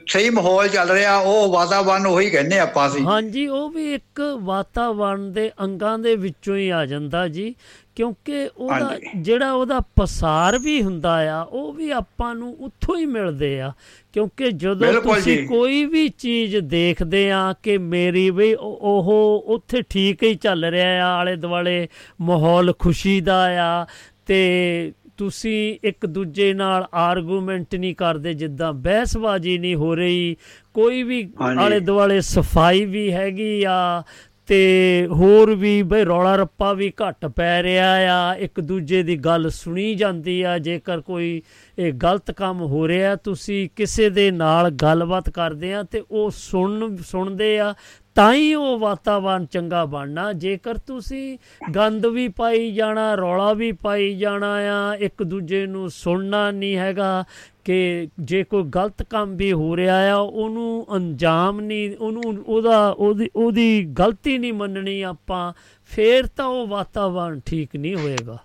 ਸਹੀ 0.08 0.30
ਮਾਹੌਲ 0.30 0.68
ਚੱਲ 0.68 0.90
ਰਿਹਾ, 0.90 1.16
ਉਹ 1.16 1.52
ਵਾਤਾਵਰਨ 1.52 2.06
ਉਹੀ 2.06 2.30
ਕਹਿੰਦੇ 2.30 2.58
ਆਪਾਂ 2.58 2.88
ਸੀ 2.90 3.04
ਹਾਂਜੀ, 3.04 3.46
ਉਹ 3.46 3.70
ਵੀ 3.70 3.94
ਇੱਕ 3.94 4.20
ਵਾਤਾਵਰਣ 4.42 5.30
ਦੇ 5.30 5.50
ਅੰਗਾਂ 5.60 5.98
ਦੇ 5.98 6.16
ਵਿੱਚੋਂ 6.16 6.56
ਹੀ 6.56 6.68
ਆ 6.70 6.86
ਜਾਂਦਾ 6.86 7.28
ਜੀ। 7.28 7.54
ਕਿਉਂਕਿ 7.98 8.48
ਉਹਦਾ। 8.56 8.96
ਜਿਹੜਾ 9.16 9.52
ਉਹਦਾ 9.52 9.80
ਪਸਾਰ 9.96 10.58
ਵੀ 10.58 10.82
ਹੁੰਦਾ 10.82 11.38
ਆ 11.38 11.42
ਉਹ 11.42 11.72
ਵੀ 11.72 11.90
ਆਪਾਂ 11.90 12.34
ਨੂੰ 12.34 12.56
ਉੱਥੋਂ 12.60 12.96
ਹੀ 12.98 13.06
ਮਿਲਦੇ 13.06 13.60
ਆ 13.60 13.72
ਕਿਉਂਕਿ 14.12 14.50
ਜਦੋਂ 14.50 14.86
ਤੁਸੀਂ। 15.02 15.48
ਕੋਈ 15.48 15.84
ਵੀ 15.84 16.08
ਚੀਜ਼ 16.08 16.56
ਦੇਖਦੇ 16.56 17.30
ਆ 17.30 17.54
ਕਿ 17.62 17.78
ਮੇਰੀ 17.78 18.30
ਵੀ 18.30 18.54
ਉਹ 18.54 19.42
ਉੱਥੇ 19.46 19.82
ਠੀਕ 19.90 20.22
ਹੀ 20.22 20.34
ਚੱਲ 20.34 20.64
ਰਿਹਾ 20.64 21.06
ਆ 21.06 21.18
ਆਲੇ 21.18 21.36
ਦੁਆਲੇ 21.36 21.88
ਮਾਹੌਲ 22.20 22.72
ਖੁਸ਼ੀ 22.78 23.20
ਦਾ 23.20 23.42
ਆ 23.60 23.86
ਤੇ 24.26 24.92
ਤੁਸੀਂ 25.16 25.76
ਇੱਕ 25.84 26.06
ਦੂਜੇ 26.06 26.54
ਨਾਲ 26.54 26.86
ਆਰਗੂਮੈਂਟ 26.94 27.74
ਨਹੀਂ 27.74 27.94
ਕਰਦੇ 27.94 28.34
ਜਿੱਦਾਂ 28.34 28.72
ਬਹਿਸਬਾਜ਼ੀ 28.72 29.58
ਨਹੀਂ 29.58 29.76
ਹੋ 29.76 29.94
ਰਹੀ 29.94 30.36
ਕੋਈ 30.74 31.02
ਵੀ। 31.02 31.32
ਆਲੇ 31.58 31.80
ਦੁਆਲੇ 31.80 32.20
ਸਫ਼ਾਈ 32.20 32.84
ਵੀ 32.84 33.12
ਹੈਗੀ 33.12 33.64
ਆ 33.64 34.02
ਤੇ 34.48 35.08
ਹੋਰ 35.10 35.54
ਵੀ 35.54 35.82
ਬਈ 35.82 36.04
ਰੌਲਾ 36.04 36.36
ਰੱਪਾ 36.36 36.72
ਵੀ 36.72 36.92
ਘੱਟ 37.02 37.26
ਪੈ 37.26 37.62
ਰਿਹਾ 37.62 37.90
ਆ। 38.30 38.34
ਇੱਕ 38.34 38.60
ਦੂਜੇ 38.60 39.02
ਦੀ 39.02 39.16
ਗੱਲ 39.16 39.50
ਸੁਣੀ 39.50 39.94
ਜਾਂਦੀ 39.94 40.42
ਆ। 40.42 40.58
ਜੇਕਰ 40.58 41.00
ਕੋਈ 41.00 41.42
ਇਹ 41.78 41.92
ਗਲਤ 41.92 42.30
ਕੰਮ 42.30 42.60
ਹੋ 42.60 42.88
ਰਿਹਾ, 42.88 43.16
ਤੁਸੀਂ 43.16 43.68
ਕਿਸੇ 43.76 44.10
ਦੇ 44.10 44.30
ਨਾਲ 44.30 44.70
ਗੱਲਬਾਤ 44.70 45.30
ਕਰਦੇ 45.30 45.74
ਆ 45.74 45.82
ਤੇ 45.82 46.02
ਉਹ 46.10 46.30
ਸੁਣ, 46.30 46.96
ਸੁਣਦੇ 46.96 47.58
ਆ, 47.58 47.74
ਤਾਂ 48.14 48.34
ਹੀ 48.34 48.54
ਉਹ 48.54 48.78
ਵਾਤਾਵਰਨ 48.78 49.46
ਚੰਗਾ 49.46 49.84
ਬਣਨਾ। 49.84 50.32
ਜੇਕਰ 50.32 50.74
ਤੁਸੀਂ 50.76 51.38
ਗੰਦ 51.76 52.06
ਵੀ 52.06 52.28
ਪਾਈ 52.28 52.72
ਜਾਣਾ, 52.72 53.14
ਰੌਲਾ 53.14 53.52
ਵੀ 53.52 53.72
ਪਾਈ 53.72 54.14
ਜਾਣਾ 54.14 54.52
ਆ, 54.54 54.94
ਇੱਕ 54.94 55.22
ਦੂਜੇ 55.22 55.66
ਨੂੰ 55.66 55.90
ਸੁਣਨਾ 55.90 56.50
ਨਹੀਂ 56.50 56.76
ਹੈਗਾ 56.76 57.24
ਕਿ 57.68 58.08
ਜੇ 58.20 58.44
ਕੋਈ 58.44 58.62
ਗਲਤ 58.62 59.02
ਕੰਮ 59.02 59.36
ਵੀ 59.36 59.52
ਹੋ 59.52 59.76
ਰਿਹਾ 59.76 60.12
ਆ 60.12 60.16
ਉਹਨੂੰ 60.16 60.86
ਅੰਜਾਮ 60.96 61.60
ਨਹੀਂ 61.60 61.96
ਉਹਨੂੰ 61.96 62.22
ਉਹਦਾ 62.46 62.88
ਉਹਦੀ 62.88 63.30
ਉਹਦੀ 63.36 63.84
ਗਲਤੀ 63.84 64.38
ਨਹੀਂ 64.38 64.52
ਮੰਨਣੀ 64.52 65.02
ਆਪਾਂ 65.02 65.52
ਫੇਰ 65.90 66.26
ਤਾਂ 66.26 66.46
ਉਹ 66.46 66.66
ਵਾਤਾਵਰਨ 66.66 67.40
ਠੀਕ 67.46 67.70
ਨਹੀਂ 67.76 67.94
ਹੋਏਗਾ। 67.96 68.38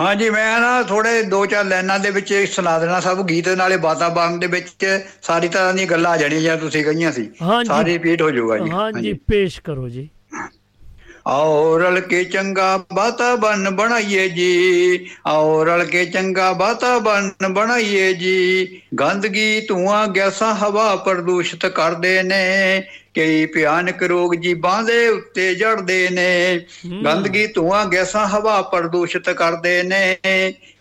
ਹਾਂਜੀ 0.00 0.30
ਮੈਂ 0.30 0.60
ਨਾ 0.60 0.82
ਥੋੜੇ 0.82 1.22
ਦੋ 1.22 1.46
ਚਾਰ 1.46 1.64
ਲਾਈਨਾਂ 1.64 1.98
ਦੇ 1.98 2.10
ਵਿੱਚ 2.10 2.34
ਸੁਣਾ 2.50 2.78
ਦੇਣਾ 2.78 3.00
ਸਭ 3.00 3.26
ਗੀਤ 3.26 3.48
ਨਾਲੇ 3.48 3.76
ਵਾਤਾਵਰਨ 3.76 4.38
ਦੇ 4.38 4.46
ਵਿੱਚ 4.46 5.00
ਸਾਰੀ 5.22 5.48
ਤਰ੍ਹਾਂ 5.48 5.74
ਦੀਆਂ 5.74 5.86
ਗੱਲਾਂ 5.86 6.10
ਆ 6.10 6.16
ਜਾਣੀਆਂ 6.16 6.40
ਜਾਂ 6.40 6.56
ਤੁਸੀਂ 6.56 6.84
ਕਹੀਆਂ 6.84 7.12
ਸੀ। 7.12 7.30
ਸਾਰੀ 7.66 7.92
ਰਿਪੀਟ 7.92 8.22
ਹੋ 8.22 8.30
ਜਾਊਗਾ 8.30 8.58
ਜੀ। 8.58 8.70
ਹਾਂਜੀ। 8.70 9.12
ਪੇਸ਼ 9.12 9.60
ਕਰੋ 9.62 9.88
ਜੀ। 9.88 10.08
ਆਓ 11.28 11.78
ਰਲ 11.78 12.00
ਕੇ 12.00 12.24
ਚੰਗਾ 12.24 12.84
ਵਾਤਾਵਰਨ 12.92 13.70
ਬਣਾਈਏ 13.70 14.28
ਜੀ। 14.28 15.10
ਆਓ 15.26 15.64
ਰਲ 15.64 15.84
ਕੇ 15.84 16.04
ਚੰਗਾ 16.04 16.52
ਵਾਤਾਵਰਨ 16.52 17.52
ਬਣਾਈਏ 17.52 18.12
ਜੀ। 18.12 18.68
ਗੰਦਗੀ 19.00 19.60
ਧੂਆਂ 19.60 20.06
ਗੈਸਾਂ 20.06 20.54
ਹਵਾ 20.54 20.96
ਪ੍ਰਦੂਸ਼ਿਤ 20.96 21.66
ਕਰਦੇ 21.66 22.22
ਨੇ। 22.22 22.82
ਕਈ 23.14 23.46
ਭਿਆਨਕ 23.46 24.02
ਰੋਗ 24.02 24.34
ਜੀਵਾਂ 24.34 24.82
ਦੇ 24.82 25.08
ਉੱਤੇ 25.08 25.54
ਜੜਦੇ 25.54 26.08
ਨੇ। 26.10 26.60
ਗੰਦਗੀ 27.04 27.46
ਧੂਆਂ 27.46 27.86
ਗੈਸਾਂ 27.86 28.26
ਹਵਾ 28.26 28.62
ਪ੍ਰਦੂਸ਼ਿਤ 28.62 29.30
ਕਰਦੇ 29.30 29.82
ਨੇ। 29.82 30.16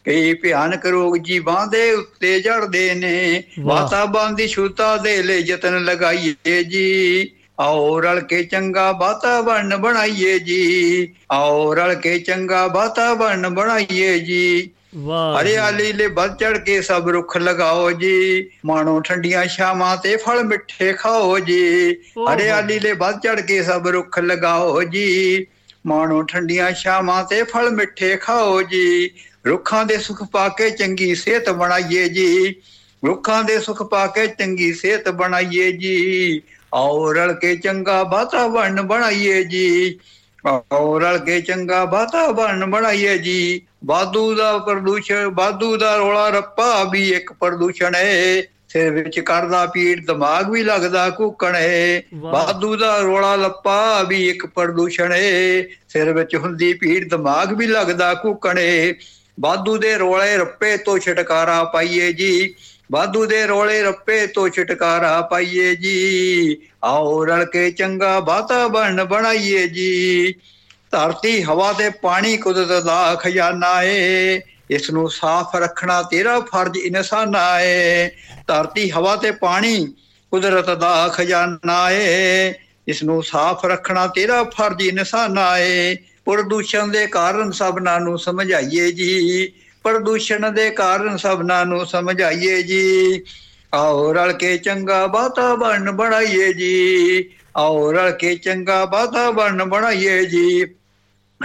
ਕਈ 0.05 0.33
ਭਿਆਨਕ 0.33 0.85
ਰੋਗ 0.85 1.17
ਜੀਵਾਂ 1.17 1.67
ਦੇ 1.67 1.91
ਉੱਤੇ 1.91 2.39
ਜੜਦੇ 2.39 2.93
ਨੇ। 2.95 3.43
ਵਾਤਾਵਰਨ 3.59 4.35
ਦੀ 4.35 4.47
ਸ਼ੁੱਧਤਾ 4.47 4.97
ਦੇ 4.97 5.23
ਲਈ 5.23 5.39
ਯਤਨ 5.39 5.85
ਲਗਾਈਏ 5.85 6.63
ਜੀ। 6.63 7.29
ਆਓ 7.61 7.99
ਰਲ 7.99 8.19
ਕੇ 8.19 8.43
ਚੰਗਾ 8.43 8.91
ਵਾਤਾਵਰਨ 8.91 9.77
ਬਣਾਈਏ 9.77 10.39
ਜੀ। 10.39 11.07
ਆਓ 11.31 11.73
ਰਲ 11.73 11.95
ਕੇ 11.95 12.19
ਚੰਗਾ 12.19 12.67
ਵਾਤਾਵਰਨ 12.67 13.49
ਬਣਾਈਏ 13.49 14.19
ਜੀ। 14.19 14.69
ਵਾਹ। 14.95 15.41
ਹਰਿਆਲੀ 15.41 15.93
ਲੈ 15.93 16.07
ਵੱਧ 16.07 16.35
ਚੜ 16.35 16.57
ਕੇ 16.57 16.81
ਸਭ 16.81 17.09
ਰੁੱਖ 17.09 17.37
ਲਗਾਓ 17.37 17.91
ਜੀ। 17.91 18.49
ਮਾਣੋ 18.65 19.01
ਠੰਡੀਆਂ 19.01 19.45
ਛਾਵਾਂ 19.45 19.97
ਤੇ 19.97 20.15
ਫਲ 20.15 20.43
ਮਿੱਠੇ 20.43 20.93
ਖਾਓ 20.93 21.39
ਜੀ। 21.39 21.93
ਹਰਿਆਲੀ 22.33 22.79
ਲੈ 22.79 22.93
ਵੱਧ 22.93 23.19
ਚੜ 23.19 23.41
ਕੇ 23.41 23.63
ਸਭ 23.63 23.87
ਰੁੱਖ 23.87 24.19
ਲਗਾਓ 24.19 24.83
ਜੀ। 24.83 25.45
ਮਾਣੋ 25.87 26.23
ਠੰਡੀਆਂ 26.23 26.71
ਛਾਵਾਂ 26.71 27.23
ਤੇ 27.23 27.43
ਫਲ 27.43 27.71
ਮਿੱਠੇ 27.71 28.17
ਖਾਓ 28.17 28.61
ਜੀ। 28.61 29.09
ਰੁੱਖਾਂ 29.47 29.85
ਦੇ 29.85 29.97
ਸੁਖ 29.97 30.23
ਪਾ 30.23 30.49
ਕੇ 30.49 30.69
ਚੰਗੀ 30.69 31.15
ਸਿਹਤ 31.15 31.49
ਬਣਾਈਏ 31.49 32.09
ਜੀ। 32.09 32.55
ਰੁੱਖਾਂ 33.05 33.43
ਦੇ 33.43 33.59
ਸੁਖ 33.59 33.83
ਪਾ 33.83 34.07
ਕੇ 34.07 34.27
ਚੰਗੀ 34.27 34.73
ਸਿਹਤ 34.73 35.09
ਬਣਾਈਏ 35.09 35.71
ਜੀ। 35.71 36.41
ਆਓ 36.73 37.13
ਰਲ 37.13 37.33
ਕੇ 37.33 37.55
ਚੰਗਾ 37.55 38.03
ਵਾਤਾਵਰਨ 38.03 38.81
ਬਣਾਈਏ 38.81 39.43
ਜੀ। 39.43 39.99
ਆਓ 40.47 40.99
ਰਲ 40.99 41.17
ਕੇ 41.17 41.41
ਚੰਗਾ 41.41 41.85
ਵਾਤਾਵਰਨ 41.85 42.65
ਬਣਾਈਏ 42.65 43.17
ਜੀ। 43.17 43.61
ਵਾਧੂ 43.85 44.35
ਦਾ 44.35 44.57
ਪ੍ਰਦੂਸ਼ਣ 44.57 45.25
ਵਾਧੂ 45.25 45.77
ਦਾ 45.77 45.95
ਰੋਲਾ 45.95 46.29
ਰੱਪਾ 46.29 46.83
ਵੀ 46.83 47.09
ਇੱਕ 47.09 47.33
ਪ੍ਰਦੂਸ਼ਣ 47.33 47.95
ਹੈ 47.95 48.43
ਸਿਰ 48.69 48.89
ਵਿੱਚ 48.89 49.19
ਕਰਦਾ 49.19 49.65
ਪੀੜ 49.65 50.05
ਦਿਮਾਗ 50.05 50.49
ਵੀ 50.49 50.63
ਲੱਗਦਾ 50.63 51.09
ਹੈ 51.55 52.01
ਵਾਹ। 52.13 52.33
ਵਾਧੂ 52.33 52.75
ਦਾ 52.75 52.97
ਰੋਲਾ 52.99 53.35
ਲੱਪਾ 53.35 54.03
ਵੀ 54.03 54.29
ਇੱਕ 54.29 54.45
ਪ੍ਰਦੂਸ਼ਣ 54.45 55.11
ਹੈ 55.11 55.63
ਸਿਰ 55.89 56.13
ਵਿੱਚ 56.13 56.35
ਹੁੰਦੀ 56.35 56.73
ਪੀੜ 56.73 57.09
ਦਿਮਾਗ 57.09 57.53
ਵੀ 57.53 57.67
ਲੱਗਦਾ 57.67 58.13
ਘੁੱਕਣ 58.25 58.57
ਹੈ 58.57 58.93
ਵਾਧੂ 59.39 59.77
ਦੇ 59.77 59.97
ਰੋਲੇ 59.97 60.37
ਰੱਪੇ 60.37 60.77
ਤੋਂ 60.77 60.99
ਛਟਕਾਰਾ 60.99 61.63
ਪਾਈਏ 61.63 62.13
ਜੀ। 62.13 62.53
ਵਾਧੂ 62.91 63.25
ਦੇ 63.25 63.47
ਰੋਲੇ 63.47 63.83
ਰੱਪੇ 63.83 64.27
ਤੋਂ 64.27 64.49
ਛਟਕਾਰਾ 64.49 65.21
ਪਾਈਏ 65.21 65.75
ਜੀ। 65.75 66.57
ਆਓ 66.83 67.25
ਰਲ 67.25 67.45
ਕੇ 67.45 67.71
ਚੰਗਾ 67.71 68.19
ਵਾਤਾਵਰਨ 68.19 69.03
ਬਣਾਈਏ 69.03 69.67
ਜੀ। 69.67 70.33
ਧਰਤੀ, 70.91 71.43
ਹਵਾ 71.43 71.73
ਤੇ 71.73 71.89
ਪਾਣੀ 71.89 72.37
ਕੁਦਰਤ 72.37 72.83
ਦਾ 72.83 73.15
ਖਜ਼ਾਨਾ 73.15 73.83
ਏ। 73.83 74.41
ਇਸ 74.69 74.91
ਨੂੰ 74.91 75.09
ਸਾਫ਼ 75.09 75.55
ਰੱਖਣਾ 75.55 76.03
ਤੇਰਾ 76.03 76.39
ਫਰਜ਼ 76.39 76.77
ਇਨਸਾਨਾ 76.77 77.61
ਏ। 77.61 78.07
ਧਰਤੀ, 78.47 78.91
ਹਵਾ 78.91 79.15
ਤੇ 79.15 79.31
ਪਾਣੀ 79.31 79.93
ਕੁਦਰਤ 80.31 80.69
ਦਾ 80.69 81.07
ਖਜ਼ਾਨਾ 81.07 81.91
ਏ। 81.91 82.53
ਇਸ 82.87 83.03
ਨੂੰ 83.03 83.23
ਸਾਫ਼ 83.23 83.65
ਰੱਖਣਾ 83.65 84.07
ਤੇਰਾ 84.07 84.43
ਫਰਜ਼ 84.43 84.81
ਇਨਸਾਨਾ 84.81 85.57
ਏ। 85.57 85.95
ਪ੍ਰਦੂਸ਼ਣ 85.95 86.87
ਦੇ 86.87 87.07
ਕਾਰਨ 87.07 87.51
ਸਭਨਾਂ 87.51 87.99
ਨੂੰ 87.99 88.19
ਸਮਝਾਈਏ 88.19 88.91
ਜੀ। 88.91 89.53
ਪ੍ਰਦੂਸ਼ਣ 89.83 90.51
ਦੇ 90.51 90.69
ਕਾਰਨ 90.69 91.17
ਸਭਨਾਂ 91.17 91.65
ਨੂੰ 91.65 91.85
ਸਮਝਾਈਏ 91.85 92.61
ਜੀ। 92.61 93.21
ਆਓ 93.73 94.13
ਰਲ 94.13 94.33
ਕੇ 94.33 94.57
ਚੰਗਾ 94.57 95.07
ਵਾਤਾਵਰਨ 95.07 95.91
ਬਣਾਈਏ 95.91 96.53
ਜੀ। 96.53 97.23
ਆਓ 97.57 97.91
ਰਲ 97.91 98.11
ਕੇ 98.11 98.35
ਚੰਗਾ 98.35 98.85
ਵਾਤਾਵਰਨ 98.85 99.63
ਬਣਾਈਏ 99.63 100.25
ਜੀ। 100.25 100.63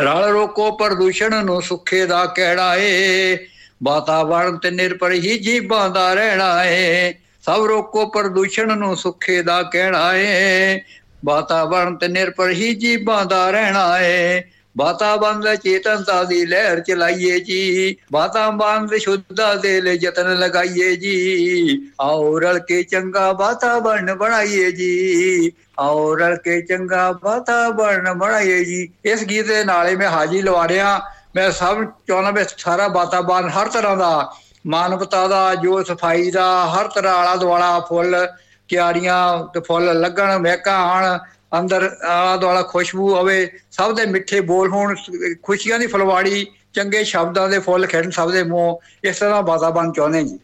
ਰਲ 0.00 0.28
ਰੋਕੋ 0.28 0.70
ਪ੍ਰਦੂਸ਼ਣ 0.70 1.44
ਨੂੰ, 1.44 1.62
ਸੁੱਖੇ 1.62 2.06
ਦਾ 2.06 2.26
ਕਹਿਣਾ 2.26 2.76
ਏ? 2.76 3.38
ਵਾਤਾਵਰਨ 3.82 4.58
ਤੇ 4.58 4.70
ਨਿਰਭਰ 4.70 5.12
ਹੀ 5.12 5.38
ਜੀਵਾਂ 5.38 5.90
ਦਾ 5.90 6.14
ਰਹਿਣਾ 6.14 6.64
ਏ। 6.64 7.14
ਸਭ 7.42 7.64
ਰੋਕੋ 7.68 8.06
ਪ੍ਰਦੂਸ਼ਣ 8.06 8.78
ਨੂੰ, 8.78 8.96
ਸੁੱਖੇ 8.96 9.42
ਦਾ 9.42 9.62
ਕਹਿਣਾ 9.62 10.14
ਏ? 10.14 10.80
ਵਾਤਾਵਰਨ 11.24 11.96
ਤੇ 11.96 12.08
ਨਿਰਭਰ 12.08 12.50
ਹੀ 12.50 12.74
ਜੀਵਾਂ 12.74 13.26
ਦਾ 13.26 13.50
ਰਹਿਣਾ 13.50 14.00
ਏ। 14.00 14.42
ਵਾਤਾਵਰਨ 14.76 15.40
ਦੇ 15.40 15.56
ਚੇਤਨਤਾ 15.56 16.24
ਦੀ 16.24 16.46
ਲਹਿਰ 16.46 16.80
ਚਲਾਈਏ 16.80 17.40
ਜੀ। 17.40 17.96
ਵਾਤਾਵਰਨ 18.12 18.86
ਦੇ 18.86 18.98
ਸ਼ੁੱਧਤਾ 18.98 19.54
ਦੇ 19.54 19.80
ਲਈ 19.80 19.98
ਯਤਨ 20.02 20.34
ਲਗਾਈਏ 20.34 20.96
ਜੀ। 20.96 21.78
ਆਓ 22.00 22.38
ਰਲ 22.38 22.58
ਕੇ 22.58 22.82
ਚੰਗਾ 22.82 23.32
ਵਾਤਾਵਰਨ 23.32 24.14
ਬਣਾਈਏ 24.14 24.72
ਜੀ। 24.72 25.52
ਆਓ 25.80 26.14
ਰਲ 26.14 26.36
ਕੇ 26.36 26.62
ਚੰਗਾ 26.62 27.20
ਵਾਤਾਵਰਨ 27.24 28.12
ਬਣਾਈਏ 28.12 28.64
ਜੀ। 28.64 28.88
ਇਸ 29.04 29.24
ਗੀਤ 29.24 29.48
ਦੇ 29.48 29.64
ਨਾਲੇ 29.64 29.96
ਮੈਂ 29.96 30.08
ਹਾਜ਼ਰੀ 30.08 30.42
ਲਵਾ 30.42 30.68
ਰਿਹਾ। 30.68 31.00
ਮੈਂ 31.36 31.50
ਸਭ 31.50 31.84
ਚਾਹੁੰਦਾ 32.08 32.30
ਵੀ 32.30 32.40
ਸਾਰਾ 32.58 32.88
ਵਾਤਾਵਰਨ 32.88 33.48
ਹਰ 33.48 33.68
ਤਰ੍ਹਾਂ 33.68 33.96
ਦਾ, 33.96 34.32
ਮਾਨਵਤਾ 34.66 35.28
ਦਾ, 35.28 35.54
ਜੋ 35.54 35.82
ਸਫ਼ਾਈ 35.82 36.30
ਦਾ, 36.30 36.66
ਹਰ 36.66 36.88
ਤਰ੍ਹਾਂ 36.88 37.14
ਆਲਾ 37.14 37.36
ਦੁਆਲਾ 37.36 37.80
ਫੁੱਲ, 37.80 38.28
ਕਿਆਰੀਆਂ 38.68 39.46
ਤੇ 39.54 39.60
ਫੁੱਲ 39.60 40.00
ਲੱਗਣ, 40.00 40.38
ਮਹਿਕਾਂ 40.38 40.78
ਆਣ 40.78 41.18
ਅੰਦਰ 41.52 41.90
ਆਲਾ 42.08 42.36
ਦੁਆਲਾ 42.36 42.62
ਖੁਸ਼ਬੂ 42.62 43.14
ਆਵੇ, 43.14 43.50
ਸਭ 43.70 43.96
ਦੇ 43.96 44.06
ਮਿੱਠੇ 44.06 44.40
ਬੋਲ 44.40 44.70
ਹੋਣ, 44.70 44.94
ਖੁਸ਼ੀਆਂ 45.42 45.78
ਦੀ 45.78 45.86
ਫੁਲਵਾੜੀ, 45.86 46.46
ਚੰਗੇ 46.72 47.04
ਸ਼ਬਦਾਂ 47.04 47.48
ਦੇ 47.48 47.58
ਫੁੱਲ 47.58 47.86
ਖਿੜਨ 47.86 48.10
ਸਭ 48.10 48.32
ਦੇ 48.32 48.42
ਮੂੰਹ, 48.42 48.78
ਇਸ 49.04 49.18
ਤਰ੍ਹਾਂ 49.18 49.42
ਵਾਤਾਵਰਨ 49.42 49.92
ਚਾਹੁੰਦੇ 49.92 50.24
ਜੀ। 50.24 50.38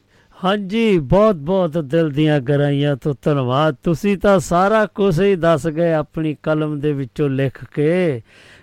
ਹਾਂਜੀ, 0.45 0.99
ਬਹੁਤ 0.99 1.37
ਬਹੁਤ 1.37 1.79
ਦਿਲ 1.79 2.11
ਦੀਆਂ 2.11 2.41
ਗਰਾਈਆਂ 2.41 2.97
ਤੋਂ 2.97 3.15
ਧੰਨਵਾਦ। 3.23 3.77
ਤੁਸੀਂ 3.83 4.19
ਤਾਂ 4.19 4.39
ਸਾਰਾ 4.39 4.87
ਕੁਝ 4.87 5.21
ਹੀ 5.21 5.37
ਦੱਸ 5.37 5.67
ਗਏ 5.67 5.93
ਆਪਣੀ 5.93 6.37
ਕਲਮ 6.43 6.81
ਦੇ 6.81 6.93
ਵਿੱਚੋਂ 6.93 7.29
ਲਿਖ 7.29 7.65
ਕੇ। 7.65 8.23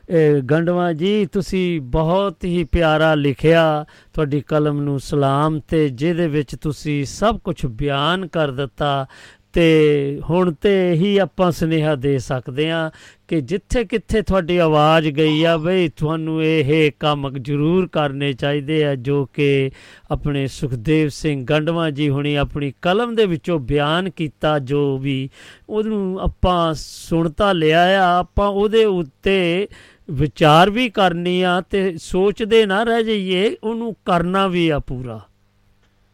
ਇਹ 0.10 0.42
ਗੰਡਵਾ 0.42 0.94
ਜੀ, 0.94 1.26
ਤੁਸੀਂ 1.26 1.82
ਬਹੁਤ 1.82 2.44
ਹੀ 2.44 2.64
ਪਿਆਰਾ 2.64 3.16
ਲਿਖਿਆ 3.16 3.86
ਤੁਹਾਡੀ 4.14 4.42
ਕਲਮ 4.42 4.82
ਨੂੰ 4.82 5.00
ਸਲਾਮ 5.00 5.60
ਤੇ 5.60 5.90
ਜਿਹਦੇ 5.90 6.28
ਵਿੱਚ 6.28 6.56
ਤੁਸੀਂ 6.56 7.06
ਸਭ 7.06 7.40
ਕੁਝ 7.40 7.66
ਬਿਆਨ 7.66 8.28
ਕਰ 8.28 8.52
ਦਿੱਤਾ। 8.52 9.06
ਤੇ 9.54 10.22
ਹੁਣ 10.30 10.54
ਤੇ 10.54 10.93
ਇਹੀ 10.93 11.18
ਆਪਾਂ 11.18 11.52
ਸੁਨੇਹਾ 11.52 11.95
ਦੇ 11.95 12.20
ਸਕਦੇ 12.20 12.72
ਆ 12.72 12.91
ਕਿ 13.28 13.41
ਜਿੱਥੇ 13.41 13.84
ਕਿੱਥੇ 13.84 14.22
ਤੁਹਾਡੀ 14.22 14.58
ਆਵਾਜ਼ 14.58 15.10
ਗਈ 15.10 15.43
ਆ, 15.43 15.58
ਬਈ 15.58 15.89
ਤੁਹਾਨੂੰ 15.89 16.43
ਇਹ 16.43 16.91
ਕੰਮ 17.00 17.30
ਜ਼ਰੂਰ 17.38 17.88
ਕਰਨੇ 17.88 18.34
ਚਾਹੀਦੇ 18.34 18.86
ਆ, 18.86 18.95
ਜੋ 18.95 19.26
ਕਿ 19.26 19.72
ਆਪਣੇ 20.12 20.47
ਸੁਖਦੇਵ 20.47 21.10
ਸਿੰਘ 21.10 21.45
ਗੰਡਵਾ 21.45 21.89
ਜੀ 21.89 22.10
ਹੁਣੀ 22.10 22.36
ਆਪਣੀ 22.36 22.74
ਕਲਮ 22.82 23.16
ਦੇ 23.16 23.26
ਵਿੱਚੋਂ 23.26 23.60
ਬਿਆਨ 23.60 24.10
ਕੀਤਾ, 24.10 24.60
ਜੋ 24.60 24.97
ਵੀ 24.97 25.30
ਉਹਨੂੰ 25.70 26.20
ਆਪਾਂ 26.20 26.74
ਸੁਣਤਾ 26.78 27.54
ਲਿਆ 27.54 28.06
ਆ, 28.06 28.20
ਆਪਾਂ 28.20 28.47
ਉਹਦੇ 28.47 28.86
ਉੱਤੇ 28.86 29.68
ਵਿਚਾਰ 30.12 30.70
ਵੀ 30.70 30.89
ਕਰਨੀ 30.89 31.41
ਆ 31.41 31.62
ਤੇ 31.62 31.97
ਸੋਚਦੇ 31.97 32.66
ਨਾ 32.66 32.84
ਰਹਿ 32.84 33.04
ਜਾਈਏ, 33.04 33.56
ਉਹਨੂੰ 33.64 33.95
ਕਰਨਾ 34.06 34.47
ਵੀ 34.47 34.70
ਆ 34.70 34.80
ਪੂਰਾ। 34.80 35.22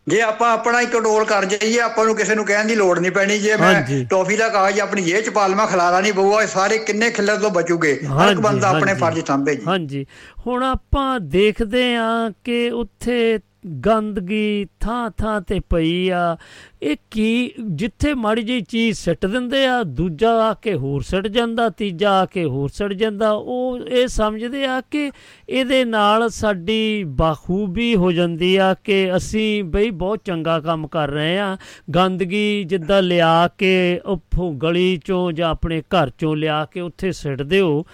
ਜੇ 0.08 0.22
ਆਪਾਂ 0.22 0.52
ਆਪਣਾ 0.54 0.82
ਹੀ 0.82 0.86
ਕੰਟਰੋਲ 0.86 1.24
ਕਰ 1.26 1.46
ਜਾਈਏ 1.46 1.80
ਆਪਾਂ 1.80 2.06
ਨੂੰ 2.06 2.16
ਕਿਸੇ 2.16 2.36
ਨੂੰ 2.36 2.46
ਕਹਿਣ 2.46 2.68
ਦੀ 2.68 2.76
ਲੋੜ 2.76 2.98
ਨਹੀਂ 3.00 3.12
ਪੈਣੀ 3.12 3.38
ਜੇ 3.40 3.56
ਮੈਂ। 3.56 4.04
ਟੋਫੀ 4.10 4.36
ਦਾ 4.38 4.50
ਕਾਗਜ਼ 4.50 4.80
ਆਪਣੀ 4.80 5.02
ਜੇਬ 5.02 5.24
ਚ 5.24 5.30
ਪਾ 5.30 5.46
ਲਵਾਂ 5.48 5.66
ਖਲਾਰਾ 5.68 6.02
ਨਹੀਂ 6.02 6.14
ਪਊਗਾ 6.14 6.42
ਇਹ 6.42 6.48
ਸਾਰੇ 6.48 6.78
ਕਿੰਨੇ 6.78 7.10
ਖਿੱਲਰ 7.12 7.38
ਤੋਂ 7.38 7.50
ਬਚੂਗੇ 7.50 7.94
ਹਰ 8.20 8.32
ਇੱਕ 8.32 8.40
ਬੰਦਾ 8.40 8.70
ਆਪਣੇ। 8.70 8.94
ਫਰਜ਼ 8.94 9.20
ਸੰਭੇ 9.28 9.56
ਜੀ 9.56 9.66
ਹਾਂਜੀ 9.68 10.06
ਹੁਣ 10.48 10.64
ਆਪਾਂ 10.64 11.20
ਦੇਖਦੇ 11.20 11.96
ਆ 11.96 12.08
ਕਿ 12.44 12.70
ਉੱਥੇ 12.70 13.40
ਗੰਦਗੀ 13.66 14.68
ਥਾਂ 14.80 15.12
ਥਾਂ 15.12 15.42
ਤੇ 15.42 15.60
ਪਈ 15.60 16.10
ਆ। 16.10 16.38
ਇਹ 16.84 16.96
ਕੀ, 17.12 17.52
ਜਿੱਥੇ 17.66 18.14
ਮਾੜੀ 18.14 18.42
ਜਿਹੀ 18.42 18.62
ਚੀਜ਼ 18.62 18.98
ਸਿੱਟ 18.98 19.26
ਦਿੰਦੇ 19.26 19.66
ਆ, 19.66 19.84
ਦੂਜਾ 19.84 20.32
ਆ 20.32 20.54
ਕੇ 20.54 20.74
ਹੋਰ 20.74 21.02
ਸਿੱਟ 21.02 21.28
ਜਾਂਦਾ, 21.28 21.70
ਤੀਜਾ 21.70 22.12
ਆ 22.12 22.26
ਕੇ 22.26 22.46
ਹੋਰ 22.46 22.70
ਸਿੱਟ 22.70 22.94
ਜਾਂਦਾ, 22.94 23.32
ਉਹ 23.32 23.80
ਇਹ 23.80 24.08
ਸਮਝਦੇ 24.08 24.66
ਆ 24.66 24.82
ਕਿ 24.82 25.12
ਇਹਦੇ 25.50 25.86
ਨਾਲ 25.86 26.30
ਸਾਡੀ 26.30 27.04
ਬਾਖੂਬੀ 27.04 27.96
ਹੋ 27.96 28.12
ਜਾਂਦੀ 28.12 28.56
ਆ 28.56 28.74
ਕਿ 28.74 29.16
ਅਸੀਂ 29.16 29.64
ਬਈ 29.64 29.90
ਬਹੁਤ 29.90 30.20
ਚੰਗਾ 30.26 30.60
ਕੰਮ 30.60 30.88
ਕਰ 30.88 31.10
ਰਹੇ 31.10 31.40
ਆ। 31.40 31.58
ਗੰਦਗੀ 31.96 32.64
ਜਿੱਦਾਂ 32.64 33.02
ਲਿਆ 33.02 33.48
ਕੇ, 33.48 34.02
ਉੱਥੋਂ 34.06 34.54
ਗਲੀ 34.54 34.98
ਚੋਂ 35.06 35.32
ਜਾਂ 35.32 35.50
ਆਪਣੇ 35.50 35.82
ਘਰ 35.82 36.10
ਚੋਂ 36.10 36.36
ਲਿਆ 36.36 36.66
ਕੇ 36.66 36.82
ਉੱਥੇ 36.82 37.12
ਸਿੱਟ 37.12 37.42
ਦਿਓ। 37.42 37.86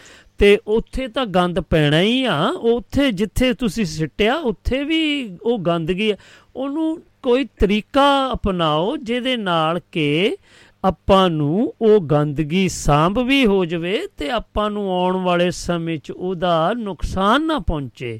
ਤੇ 0.41 0.59
ਉੱਥੇ 0.67 1.07
ਤਾਂ 1.07 1.25
ਗੰਦ 1.25 1.59
ਪੈਣਾ 1.59 2.01
ਹੀ 2.01 2.23
ਆ 2.23 2.47
ਉੱਥੇ 2.47 3.11
ਜਿੱਥੇ 3.11 3.53
ਤੁਸੀਂ 3.53 3.85
ਸਿੱਟਿਆ, 3.85 4.35
ਉੱਥੇ 4.35 4.83
ਵੀ 4.83 5.37
ਉਹ 5.41 5.59
ਗੰਦਗੀ 5.59 6.11
ਆ। 6.11 6.15
ਉਹਨੂੰ 6.55 7.01
ਕੋਈ 7.23 7.45
ਤਰੀਕਾ 7.59 8.33
ਅਪਣਾਓ 8.33 8.97
ਜਿਹਦੇ 8.97 9.37
ਨਾਲ 9.37 9.79
ਕਿ 9.91 10.37
ਆਪਾਂ 10.83 11.29
ਨੂੰ 11.29 11.73
ਉਹ 11.81 11.99
ਗੰਦਗੀ 11.99 12.69
ਸਾਂਭ 12.69 13.19
ਵੀ 13.19 13.45
ਹੋ 13.45 13.65
ਜਾਵੇ 13.65 14.07
ਤੇ 14.17 14.29
ਆਪਾਂ 14.29 14.69
ਨੂੰ 14.69 14.91
ਆਉਣ 14.91 15.17
ਵਾਲੇ 15.17 15.51
ਸਮੇਂ 15.51 15.97
'ਚ 15.97 16.11
ਉਹਦਾ 16.11 16.73
ਨੁਕਸਾਨ 16.73 17.45
ਨਾ 17.45 17.59
ਪਹੁੰਚੇ 17.59 18.19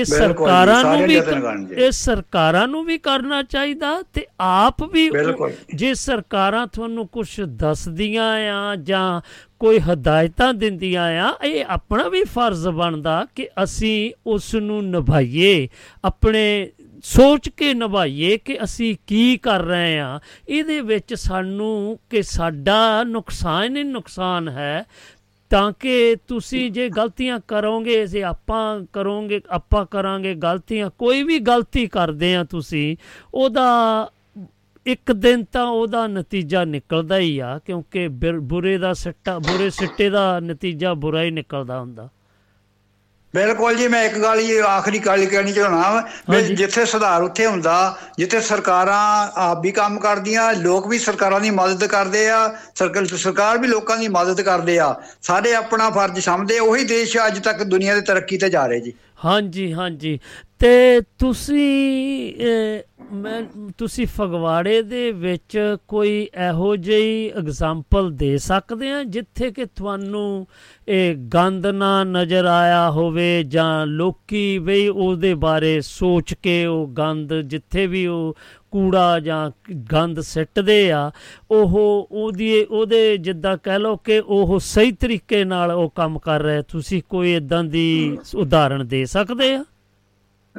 ਇਹ 0.00 0.04
ਸਰਕਾਰਾਂ 0.04 0.82
ਨੂੰ 0.84 1.06
ਵੀ। 1.08 1.14
ਇਹ 1.76 1.90
ਸਰਕਾਰਾਂ 1.90 2.68
ਨੂੰ 2.68 2.84
ਵੀ 2.84 2.98
ਕਰਨਾ 2.98 3.42
ਚਾਹੀਦਾ 3.42 4.02
ਤੇ 4.14 4.26
ਆਪ 4.40 4.82
ਵੀ। 4.92 5.10
ਜੇ 5.74 5.94
ਸਰਕਾਰਾਂ 5.94 6.66
ਤੁਹਾਨੂੰ 6.66 7.06
ਕੁਝ 7.08 7.28
ਦੱਸਦੀਆਂ 7.40 8.24
ਆ 8.54 8.76
ਜਾਂ 8.76 9.20
ਕੋਈ 9.60 9.78
ਹਦਾਇਤਾਂ 9.78 10.54
ਦਿੰਦੀਆਂ 10.54 11.04
ਆ 11.22 11.34
ਇਹ 11.44 11.64
ਆਪਣਾ 11.68 12.08
ਵੀ 12.08 12.24
ਫਰਜ਼ 12.24 12.68
ਬਣਦਾ 12.68 13.26
ਕਿ 13.34 13.48
ਅਸੀਂ 13.62 14.12
ਉਸ 14.26 14.54
ਨੂੰ 14.54 14.90
ਨਿਭਾਈਏ 14.90 15.68
ਆਪਣੇ 16.04 16.70
ਸੋਚ 17.04 17.48
ਕੇ 17.48 17.74
ਨਿਭਾਈਏ 17.74 18.38
ਕਿ 18.38 18.58
ਅਸੀਂ 18.64 18.96
ਕੀ 19.06 19.36
ਕਰ 19.36 19.62
ਰਹੇ 19.62 19.98
ਆ 19.98 20.20
ਇਹਦੇ 20.48 20.80
ਵਿੱਚ 20.80 21.14
ਸਾਨੂੰ 21.14 21.98
ਕਿ 22.10 22.22
ਸਾਡਾ 22.22 23.04
ਨੁਕਸਾਨ 23.04 23.76
ਹੀ 23.76 23.82
ਨੁਕਸਾਨ 23.82 24.48
ਹੈ 24.48 24.84
ਤਾਂ 25.50 25.72
ਕਿ 25.72 26.16
ਤੁਸੀਂ 26.28 26.72
ਜੇ 26.72 26.88
ਗਲਤੀਆਂ 26.88 27.40
ਕਰੋਗੇ, 27.48 28.06
ਜੇ 28.06 28.22
ਆਪਾਂ 28.22 28.84
ਕਰੋਗੇ, 28.92 29.40
ਆਪਾਂ 29.50 29.86
ਕਰਾਂਗੇ 29.86 30.34
ਗਲਤੀਆਂ, 30.34 30.90
ਕੋਈ 30.98 31.22
ਵੀ 31.22 31.38
ਗਲਤੀ 31.38 31.86
ਕਰਦੇ 31.86 32.36
ਆ 32.36 32.44
ਤੁਸੀਂ, 32.44 32.96
ਉਹਦਾ 33.34 33.66
ਇੱਕ 34.86 35.12
ਦਿਨ 35.12 35.44
ਤਾਂ 35.44 35.64
ਉਹਦਾ 35.64 36.06
ਨਤੀਜਾ 36.06 36.64
ਨਿਕਲਦਾ 36.64 37.18
ਹੀ 37.18 37.38
ਆ, 37.38 37.58
ਕਿਉਂਕਿ 37.58 38.08
ਬਿਰ- 38.08 38.40
ਬੁਰੇ 38.40 38.78
ਦਾ 38.78 38.92
ਸੱਟਾ, 38.92 39.38
ਬੁਰੇ 39.38 39.70
ਸਿੱਟੇ 39.70 40.10
ਦਾ 40.10 40.40
ਨਤੀਜਾ 40.40 40.94
ਬੁਰਾ 40.94 41.22
ਹੀ 41.22 41.30
ਨਿਕਲਦਾ 41.30 41.80
ਹੁੰਦਾ। 41.80 42.08
ਬਿਲਕੁਲ 43.36 43.74
ਜੀ 43.76 43.86
ਮੈਂ 43.88 44.02
ਇੱਕ 44.04 44.16
ਗੱਲ 44.18 44.38
ਹੀ 44.38 44.56
ਆਖਰੀ 44.66 44.98
ਗੱਲ 44.98 45.24
ਕਹਿਣੀ 45.26 45.52
ਚਾਹਣਾ 45.52 46.02
ਵੀ। 46.30 46.42
ਜਿੱਥੇ 46.54 46.84
ਸੁਧਾਰ 46.84 47.22
ਉੱਥੇ 47.22 47.46
ਹੁੰਦਾ 47.46 47.74
ਜਿੱਥੇ 48.18 48.40
ਸਰਕਾਰਾਂ 48.40 49.00
ਆਪ 49.40 49.60
ਵੀ 49.62 49.70
ਕੰਮ 49.70 49.98
ਕਰਦੀਆਂ 49.98 50.52
ਲੋਕ 50.54 50.86
ਵੀ 50.88 50.98
ਸਰਕਾਰਾਂ 50.98 51.40
ਦੀ 51.40 51.50
ਮਦਦ 51.50 51.84
ਕਰਦੇ 51.86 52.28
ਆ 52.30 52.38
ਸਰਕਾਰ 52.74 53.06
ਸਰਕਾਰ 53.16 53.58
ਵੀ 53.58 53.68
ਲੋਕਾਂ 53.68 53.96
ਦੀ 53.96 54.08
ਮਦਦ 54.08 54.40
ਕਰਦੇ 54.40 54.78
ਆ 54.78 54.94
ਸਾਰੇ 55.22 55.54
ਆਪਣਾ 55.54 55.90
ਫਰਜ਼ 55.90 56.18
ਸਮਝਦੇ 56.20 56.58
ਉਹੀ 56.58 56.84
ਦੇਸ਼ 56.84 57.16
ਅੱਜ 57.26 57.38
ਤੱਕ 57.38 57.62
ਦੁਨੀਆ 57.64 57.94
ਦੇ 57.94 58.00
ਤਰੱਕੀ 58.00 58.38
ਤੇ 58.38 58.50
ਜਾ 58.50 58.66
ਰਹੇ 58.66 58.80
ਜੀ 58.80 58.92
ਹਾਂਜੀ 59.24 59.72
ਹਾਂਜੀ 59.72 60.18
ਤੇ 60.60 61.00
ਤੁਸੀਂ 61.18 62.34
ਮੈਂ 63.12 63.42
ਤੁਸੀਂ 63.78 64.06
ਫਗਵਾੜੇ 64.06 64.80
ਦੇ 64.82 65.10
ਵਿੱਚ 65.12 65.56
ਕੋਈ 65.88 66.28
ਇਹੋ 66.46 66.74
ਜਿਹੀ 66.76 67.28
ਐਗਜ਼ਾਮਪਲ 67.28 68.10
ਦੇ 68.10 68.36
ਸਕਦੇ 68.38 68.90
ਆ 68.92 69.02
ਜਿੱਥੇ 69.04 69.50
ਕਿ 69.50 69.64
ਤੁਹਾਨੂੰ 69.66 70.46
ਇਹ 70.88 71.14
ਗੰਦ 71.34 71.66
ਨਾ 71.66 72.02
ਨਜ਼ਰ 72.04 72.44
ਆਇਆ 72.44 72.90
ਹੋਵੇ 72.90 73.42
ਜਾਂ 73.44 73.86
ਲੋਕੀ 73.86 74.58
ਬਈ 74.58 74.88
ਉਹਦੇ 74.88 75.34
ਬਾਰੇ 75.34 75.80
ਸੋਚ 75.80 76.34
ਕੇ 76.34 76.64
ਉਹ 76.66 76.86
ਗੰਦ 76.88 77.34
ਜਿੱਥੇ 77.42 77.86
ਵੀ 77.86 78.06
ਉਹ 78.06 78.34
ਕੂੜਾ 78.70 79.20
ਜਾਂ 79.20 79.50
ਗੰਦ 79.92 80.20
ਸਿੱਟਦੇ 80.20 80.90
ਆ 80.92 81.10
ਉਹ 81.50 81.78
ਉਹਦੀ 82.10 82.64
ਉਹਦੇ 82.64 83.16
ਜਿੱਦਾਂ 83.16 83.56
ਕਹਿ 83.56 83.78
ਲਓ 83.78 83.96
ਕਿ 83.96 84.18
ਉਹ 84.18 84.58
ਸਹੀ 84.58 84.92
ਤਰੀਕੇ 84.92 85.44
ਨਾਲ 85.44 85.72
ਉਹ 85.72 85.88
ਕੰਮ 85.90 86.18
ਕਰ 86.18 86.42
ਰਿਹਾ 86.42 86.62
ਤੁਸੀਂ 86.62 87.02
ਕੋਈ 87.08 87.34
ਇਦਾਂ 87.34 87.64
ਦੀ 87.64 88.16
ਉਦਾਹਰਣ 88.34 88.84
ਦੇ 88.84 89.04
ਸਕਦੇ 89.06 89.54
ਆ? 89.54 89.64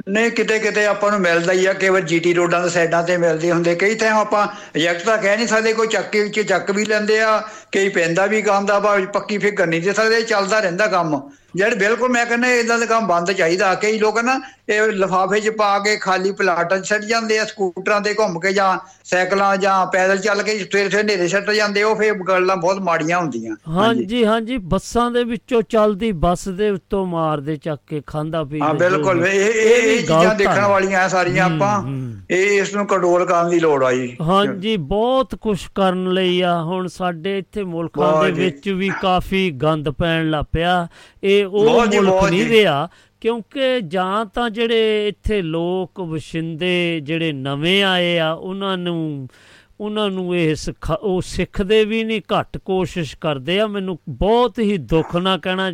ਨਹੀਂ, 0.10 0.32
ਕਿਤੇ 0.32 0.60
ਕਿਤੇ 0.60 0.86
ਆਪਾਂ 0.86 1.12
ਨੂੰ 1.12 1.20
ਮਿਲਦਾ 1.20 1.54
ਹੀ 1.54 1.66
ਆ 1.66 1.74
ਕੇਵਲ 1.74 2.02
ਜੀਟੀ 2.02 2.34
ਰੋਡਾਂ 2.34 2.64
ਦੇ 2.64 2.70
ਸਾਈਡਾਂ 2.70 3.04
ਤੇ 3.04 3.18
ਮਿਲਦੇ 3.18 3.52
ਹੁੰਦੇ। 3.52 3.76
ਕਈ 3.76 3.96
ਤਾਂ 3.96 4.12
ਆਪਾਂ 4.12 4.48
ਰਿਜੈਕਟ 4.76 5.06
ਤਾਂ 5.06 5.18
ਕਹਿ 5.18 5.38
ਨਹੀਂ 5.38 5.48
ਸਕਦੇ, 5.48 5.74
ਕੋਈ 5.74 5.88
ਚੱਕ 5.88 6.10
ਕੇ 6.10 6.24
ਵਿੱਚ 6.24 6.42
ਚੱਕ 6.42 6.72
ਵੀ 6.72 6.86
ਲੈਂਦੇ 6.86 7.20
ਆ, 7.20 7.44
ਕਈ 7.72 7.90
ਪੈਂਦਾ 7.90 8.26
ਵੀ 8.26 8.42
ਕੰਮ 8.42 8.66
ਦਾ, 8.66 8.80
ਭਾਵੇਂ 8.80 9.08
ਪੱਕੀ 9.08 9.38
ਫਿਕਰ 9.38 9.68
ਨਹੀਂ 9.68 9.82
ਦੇ 9.82 9.94
ਸਕਦੇ, 9.94 10.22
ਚੱਲਦਾ 10.22 10.60
ਰਹਿੰਦਾ 10.60 10.88
ਕੰਮ। 10.88 11.30
ਜਿਹੜੇ 11.58 11.76
ਬਿਲਕੁਲ 11.76 12.10
ਮੈਂ 12.10 12.26
ਕਹਿੰਦਾ 12.26 12.48
ਇਦਾਂ 12.48 12.80
ਦਾ 12.80 12.86
ਕੰਮ 12.86 13.08
ਬੰਦ 13.08 13.32
ਚਾਹੀਦਾ। 13.32 13.76
ਕਈ 13.76 14.00
ਲੋਕ 14.00 14.20
ਨਾ 14.20 14.40
ਇਹ 14.70 14.82
ਲਿਫਾਫੇ 14.82 15.40
'ਚ 15.40 15.50
ਪਾ 15.50 15.80
ਕੇ 15.80 15.96
ਖਾਲੀ 15.98 16.32
ਪਲਾਟਾਂ 16.32 16.78
'ਚ 16.78 16.88
ਸੱਟ 16.88 17.02
ਜਾਂਦੇ 17.02 17.40
ਆ 17.40 17.46
ਸਕੂਟਰਾਂ 17.46 18.02
ਤੇ 18.02 18.14
ਘੁੰਮ 18.14 18.40
ਕੇ 18.40 18.54
ਜਾਂ 18.54 18.78
ਸਾਈਕਲਾਂ 19.04 19.58
ਜਾਂ 19.58 19.86
ਪੈਦਲ 19.86 20.18
ਚੱਲ 20.18 20.44
ਕੇ 20.44 20.58
ਸਵੇਰੇ 20.60 20.90
ਸਵੇਰੇ 20.90 21.04
ਨੇਰੇ 21.04 21.28
ਸੱਟ 21.28 21.52
ਜਾਂਦੇ 21.52 21.84
ਉਹ 21.84 21.96
ਫੇਰ 21.96 22.14
ਗੱਲਾਂ 22.14 22.58
ਬਹੁਤ 22.58 22.80
ਮਾੜੀਆਂ 22.80 23.20
ਹੁੰਦੀਆਂ। 23.20 23.56
ਹਾਂਜੀ। 23.68 24.26
ਹਾਂਜੀ 24.26 24.58
ਬੱਸਾਂ 24.58 25.12
ਦੇ 25.12 25.24
ਵਿੱਚੋਂ 25.24 25.62
ਚੱਲਦੀ 25.70 26.12
ਬੱਸ 26.12 26.48
ਦੇ 26.50 26.70
ਉੱਤੋਂ 26.70 27.06
ਮਾਰਦੇ 27.06 27.56
ਚੱਕ 27.56 27.82
ਕੇ 27.88 28.02
ਖਾਂਦਾ 28.08 28.44
ਪੀ 28.44 28.60
ਹਾਂ 28.60 28.74
ਬਿਲਕੁਲ। 28.74 29.28
ਇਹ 29.28 29.52
ਇਹ 29.52 30.00
ਚੀਜ਼ਾਂ 30.00 30.36
ਦੇਖਣ। 30.36 30.62
ਵਾਲੀਆਂ 30.62 31.00
ਆ 31.00 31.08
ਸਾਰੀਆਂ 31.08 31.46
ਆਪਾਂ। 31.46 31.84
ਇਹ 32.32 32.62
ਇਸ 32.62 32.76
ਨੂੰ 32.76 32.88
ਕੰਟਰੋਲ 32.88 33.26
ਕਰਨ 33.26 33.50
ਦੀ 33.50 33.60
ਲੋੜ 33.60 33.84
ਆ 33.84 33.92
ਜੀ। 33.92 34.18
ਹਾਂਜੀ 34.22 34.78
ਬਹੁਤ 34.78 35.36
ਕੁਝ 35.36 35.60
ਕਰਨ 35.76 36.14
ਲਈ 36.14 36.42
ਆ। 36.42 36.62
ਹੁਣ 36.64 36.88
ਸਾਡੇ 36.88 37.38
ਇੱਥੇ 37.38 37.64
ਮੁਲਕਾਂ 37.64 38.24
ਦੇ। 38.24 38.32
ਵਿੱਚ 38.32 38.70
ਵੀ 38.70 38.92
ਕਾਫੀ 39.02 39.52
ਗੰਦ 39.52 39.90
ਪੈਣ 39.90 40.30
ਲੱਗ 40.30 40.46
ਪਿਆ। 40.52 40.88
ਇਹ 41.24 41.47
ਉਹ 41.48 41.86
ਮੁਲਕ 41.86 42.24
ਨਹੀਂ। 42.30 42.46
ਰਿਹਾ 42.50 42.90
ਕਿਉਂਕਿ 43.22 43.82
ਜਾਂ 43.82 44.26
ਤਾਂ 44.26 44.50
ਜਿਹੜੇ 44.50 45.08
ਇੱਥੇ 45.08 45.42
ਲੋਕ 45.42 46.00
ਵਸਿੰਦੇ 46.02 47.00
ਜਿਹੜੇ 47.04 47.32
ਨਵੇਂ 47.32 47.84
ਆਏ 47.84 48.18
ਆ 48.20 48.32
ਉਹਨਾਂ 48.32 48.78
ਨੂੰ 48.78 49.28
ਉਹਨਾਂ 49.80 50.10
ਨੂੰ 50.10 50.36
ਇਹ 50.36 50.56
ਸਿਖਾ 50.56 50.94
ਉਹ 50.94 51.22
ਸਿੱਖਦੇ 51.22 51.86
ਵੀ 51.86 52.04
ਨਹੀਂ 52.04 52.22
ਘੱਟ 52.34 52.58
ਕੋਸ਼ਿਸ਼ 52.58 53.18
ਕਰਦੇ 53.22 53.60
ਆ 53.60 53.68
ਮੈਨੂੰ 53.68 54.00
ਬਹੁਤ 54.10 54.60
ਹੀ 54.60 54.78
ਦੁੱਖ 54.78 55.16
ਨਾਲ 55.16 55.40
ਕਹਿਣਾ 55.40 55.72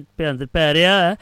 ਪੈ 0.54 0.74
ਰਿਹਾ 0.74 1.00
ਹੈ 1.02 1.16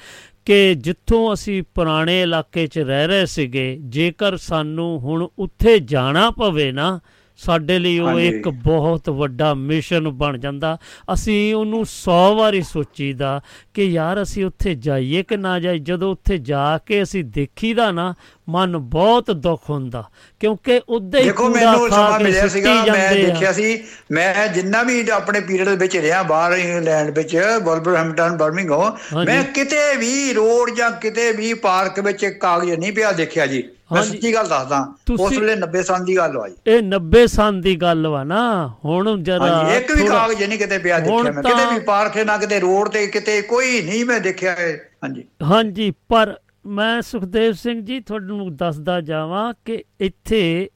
ਕਿ 0.45 0.75
ਜਿੱਥੋਂ 0.75 1.33
ਅਸੀਂ 1.33 1.63
ਪੁਰਾਣੇ 1.75 2.21
ਇਲਾਕੇ 2.21 2.67
'ਚ 2.67 2.79
ਰਹਿ 2.79 3.07
ਰਹੇ 3.07 3.25
ਸੀਗੇ 3.25 3.77
ਜੇਕਰ 3.81 4.37
ਸਾਨੂੰ 4.37 4.99
ਹੁਣ 4.99 5.27
ਉੱਥੇ 5.39 5.79
ਜਾਣਾ 5.79 6.29
ਪਵੇ 6.31 6.71
ਨਾ 6.71 6.99
ਸਾਡੇ 7.41 7.79
ਲਈ 7.79 7.99
ਉਹ। 7.99 8.19
ਇੱਕ 8.19 8.49
ਬਹੁਤ 8.49 9.09
ਵੱਡਾ 9.09 9.53
ਮਿਸ਼ਨ 9.53 10.09
ਬਣ 10.09 10.37
ਜਾਂਦਾ 10.37 10.77
ਅਸੀਂ 11.13 11.55
ਉਹਨੂੰ 11.55 11.81
100 11.81 12.35
ਵਾਰੀ 12.35 12.61
ਸੋਚੀਦਾ 12.61 13.41
ਕਿ 13.73 13.83
ਯਾਰ 13.83 14.21
ਅਸੀਂ 14.21 14.45
ਉੱਥੇ 14.45 14.75
ਜਾਈਏ 14.75 15.23
ਕਿ 15.23 15.37
ਨਾ 15.37 15.59
ਜਾਈਏ 15.59 15.77
ਜਦੋਂ 15.77 16.11
ਉੱਥੇ 16.11 16.37
ਜਾ 16.37 16.77
ਕੇ 16.77 17.03
ਅਸੀਂ 17.03 17.23
ਦੇਖੀਦਾ 17.23 17.91
ਨਾ 17.91 18.13
ਮਨ 18.49 18.77
ਬਹੁਤ 18.77 19.31
ਦੁੱਖ 19.31 19.69
ਹੁੰਦਾ 19.69 20.03
ਕਿਉਂਕਿ 20.39 20.81
ਉਦਾਂ 20.89 21.19
ਹੀ 21.19 21.25
ਦੇਖੋ 21.25 21.49
ਮੈਨੂੰ 21.49 21.89
ਸਮਾਂ 21.89 22.19
ਮਿਲਿਆ 22.19 22.47
ਸੀਗਾ 22.47 22.73
ਮੈਂ। 22.85 23.15
ਦੇਖਿਆ 23.15 23.51
ਸੀ 23.51 23.83
ਮੈਂ 24.11 24.47
ਜਿੰਨਾ 24.47 24.83
ਵੀ 24.83 25.09
ਆਪਣੇ 25.09 25.39
ਪੀਰੀਅਡ 25.39 25.69
ਦੇ 25.69 25.75
ਵਿੱਚ 25.75 25.97
ਰਿਹਾ 25.97 26.23
ਬਾਹਰ 26.23 26.53
ਇੰਗਲੈਂਡ 26.53 27.09
ਵਿੱਚ 27.17 27.35
ਵੋਲਵਰਹੈਂਪਟਨ 27.63 28.37
ਬਰਮਿੰਗਮ। 28.37 28.97
ਮੈਂ 29.25 29.43
ਕਿਤੇ 29.43 29.95
ਵੀ 29.95 30.33
ਰੋਡ 30.33 30.69
ਜਾਂ 30.69 30.91
ਕਿਤੇ 30.91 31.31
ਵੀ 31.31 31.53
ਪਾਰਕ 31.53 31.99
ਵਿੱਚ 31.99 32.25
ਕਾਗਜ਼ 32.25 32.71
ਨਹੀਂ 32.71 32.91
ਪਿਆ 32.91 33.11
ਦੇਖਿਆ 33.11 33.45
ਜੀ 33.45 33.63
ਮੈਂ। 33.91 34.03
ਸੱਚੀ 34.03 34.33
ਗੱਲ 34.33 34.47
ਦੱਸਦਾ 34.47 34.93
ਉਸ 35.11 35.37
ਵੇਲੇ 35.37 35.55
90 35.55 35.81
ਸਾਲ 35.83 36.03
ਦੀ 36.05 36.17
ਗੱਲ 36.17 36.37
ਹੋਈ 36.37 36.51
ਇਹ 36.67 36.81
90 36.81 37.25
ਸਾਲ 37.27 37.61
ਦੀ 37.61 37.75
ਗੱਲ 37.75 38.07
ਵਾ 38.07 38.23
ਨਾ 38.23 38.67
ਹੁਣ 38.85 39.23
ਜਰਾ 39.23 39.47
ਹਾਂਜੀ 39.47 39.75
ਇੱਕ 39.77 39.91
ਵੀ 39.91 40.07
ਕਾਗਜ਼ 40.07 40.43
ਨਹੀਂ 40.43 40.59
ਕਿਤੇ 40.59 40.77
ਪਿਆ 40.77 40.99
ਦੇਖਿਆ 40.99 41.31
ਮੈਂ 41.31 41.43
ਕਿਤੇ 41.43 41.73
ਵੀ 41.73 41.79
ਪਾਰਕ 41.79 42.17
ਨਾ 42.17 42.37
ਕਿਤੇ 42.37 42.59
ਰੋਡ 42.59 42.89
ਤੇ 42.89 43.07
ਕਿਤੇ 43.07 43.41
ਕੋਈ 43.41 43.81
ਨਹੀਂ 43.81 44.05
ਮੈਂ 44.05 44.19
ਦੇਖਿਆ। 44.19 44.55
ਹਾਂਜੀ 45.03 45.23
ਹਾਂਜੀ 45.43 45.93
ਪਰ 46.09 46.35
ਮੈਂ 46.65 47.01
ਸੁਖਦੇਵ 47.01 47.51
ਸਿੰਘ 47.51 47.81
ਜੀ 47.81 47.99
ਤੁਹਾਨੂੰ 47.99 48.55
ਦੱਸਦਾ 48.55 49.01
ਜਾਵਾਂ 49.01 49.53
ਕਿ 49.65 49.83
ਇੱਥੇ 49.99 50.69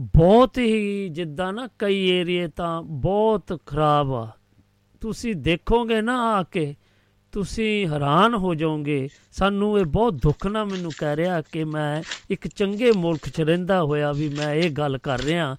ਬਹੁਤ 0.00 0.58
ਹੀ 0.58 1.08
ਜਿੱਦਾਂ 1.08 1.52
ਨਾ 1.52 1.68
ਕਈ 1.78 2.08
ਏਰੀਏ 2.08 2.48
ਤਾਂ 2.48 2.82
ਬਹੁਤ 2.82 3.60
ਖਰਾਬ 3.66 4.12
ਆ। 4.12 4.28
ਤੁਸੀਂ 5.00 5.36
ਦੇਖੋਗੇ 5.36 6.00
ਨਾ 6.00 6.38
ਆ 6.38 6.42
ਕੇ, 6.42 6.74
ਤੁਸੀਂ 7.32 7.86
ਹੈਰਾਨ 7.86 8.34
ਹੋ 8.34 8.54
ਜਾਓਗੇ। 8.54 9.08
ਸਾਨੂੰ 9.32 9.78
ਇਹ 9.78 9.84
ਬਹੁਤ 9.84 10.14
ਦੁੱਖ 10.14 10.46
ਨਾਲ 10.46 10.64
ਮੈਨੂੰ 10.64 10.90
ਕਹਿ 10.98 11.16
ਰਿਹਾ 11.16 11.40
ਕਿ 11.40 11.64
ਮੈਂ 11.64 12.02
ਇੱਕ 12.30 12.48
ਚੰਗੇ 12.48 12.92
ਮੁਲਕ 12.92 13.28
'ਚ 13.28 13.40
ਰਹਿੰਦਾ 13.40 13.82
ਹੋਇਆ 13.82 14.12
ਵੀ 14.12 14.28
ਮੈਂ 14.28 14.54
ਇਹ 14.54 14.70
ਗੱਲ 14.70 14.98
ਕਰ 14.98 15.20
ਰਿਹਾ। 15.20 15.56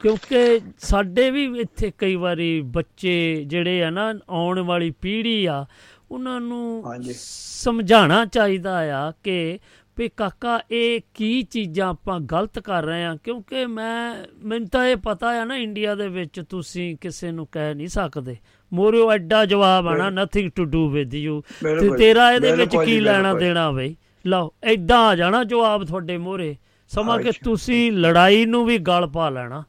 ਕਿਉਂਕਿ 0.00 0.60
ਸਾਡੇ 0.78 1.30
ਵੀ 1.30 1.44
ਇੱਥੇ 1.44 1.92
ਕਈ 1.98 2.14
ਵਾਰੀ 2.14 2.60
ਬੱਚੇ 2.60 3.44
ਜਿਹੜੇ 3.46 3.84
ਆ 3.84 3.90
ਨਾ 3.90 4.14
ਆਉਣ 4.30 4.60
ਵਾਲੀ 4.60 4.90
ਪੀੜ੍ਹੀ 4.90 5.46
ਆ 5.46 5.66
ਉਹਨਾਂ 6.12 6.40
ਨੂੰ। 6.40 6.84
ਸਮਝਾਉਣਾ 7.14 8.24
ਚਾਹੀਦਾ 8.24 8.98
ਆ 8.98 9.12
ਕਿ 9.24 9.58
ਵੀ 9.98 10.08
ਕਾਕਾ 10.08 10.60
ਇਹ 10.70 11.00
ਕੀ 11.14 11.42
ਚੀਜ਼ਾਂ 11.42 11.88
ਆਪਾਂ 11.88 12.20
ਗਲਤ 12.20 12.58
ਕਰ 12.58 12.84
ਰਹੇ 12.84 13.04
ਆ 13.04 13.16
ਕਿਉਂਕਿ 13.24 13.66
ਮੈਂ 13.66 14.24
ਮੈਨੂੰ 14.44 14.68
ਤਾਂ 14.68 14.86
ਇਹ 14.86 14.96
ਪਤਾ 14.96 15.28
ਆ 15.28 15.44
ਨਾ 15.44 15.56
ਇੰਡੀਆ 15.56 15.94
ਦੇ 15.94 16.08
ਵਿੱਚ 16.08 16.40
ਤੁਸੀਂ 16.48 16.96
ਕਿਸੇ 17.00 17.30
ਨੂੰ 17.30 17.48
ਕਹਿ 17.52 17.74
ਨਹੀਂ 17.74 17.88
ਸਕਦੇ 17.88 18.36
ਮੋਰਿਓ 18.72 19.12
ਐਡਾ 19.12 19.44
ਜਵਾਬ 19.44 19.88
ਆਣਾ 19.88 20.10
nothing 20.10 20.50
to 20.54 20.64
do 20.64 20.88
with 20.88 21.14
you 21.14 21.42
ਤੇ 21.62 21.96
ਤੇਰਾ 21.96 22.32
ਇਹਦੇ 22.32 22.52
ਵਿੱਚ 22.52 22.76
ਕੀ 22.84 23.00
ਲੈਣਾ। 23.00 23.34
ਦੇਣਾ 23.34 23.70
ਬਈ 23.70 23.96
ਲਓ 24.26 24.54
ਐਦਾਂ 24.62 24.98
ਆ 24.98 25.16
ਜਾਣਾ 25.16 25.44
ਜਵਾਬ 25.44 25.84
ਤੁਹਾਡੇ 25.84 26.16
ਮੋਰੇ 26.16 26.56
ਸਮਾਂ 26.88 27.18
ਕਿ। 27.18 27.30
ਤੁਸੀਂ 27.44 27.92
ਲੜਾਈ 27.92 28.46
ਨੂੰ 28.46 28.64
ਵੀ 28.66 28.78
ਗਲ 28.78 29.06
ਪਾ 29.06 29.30
ਲੈਣਾ 29.30 29.64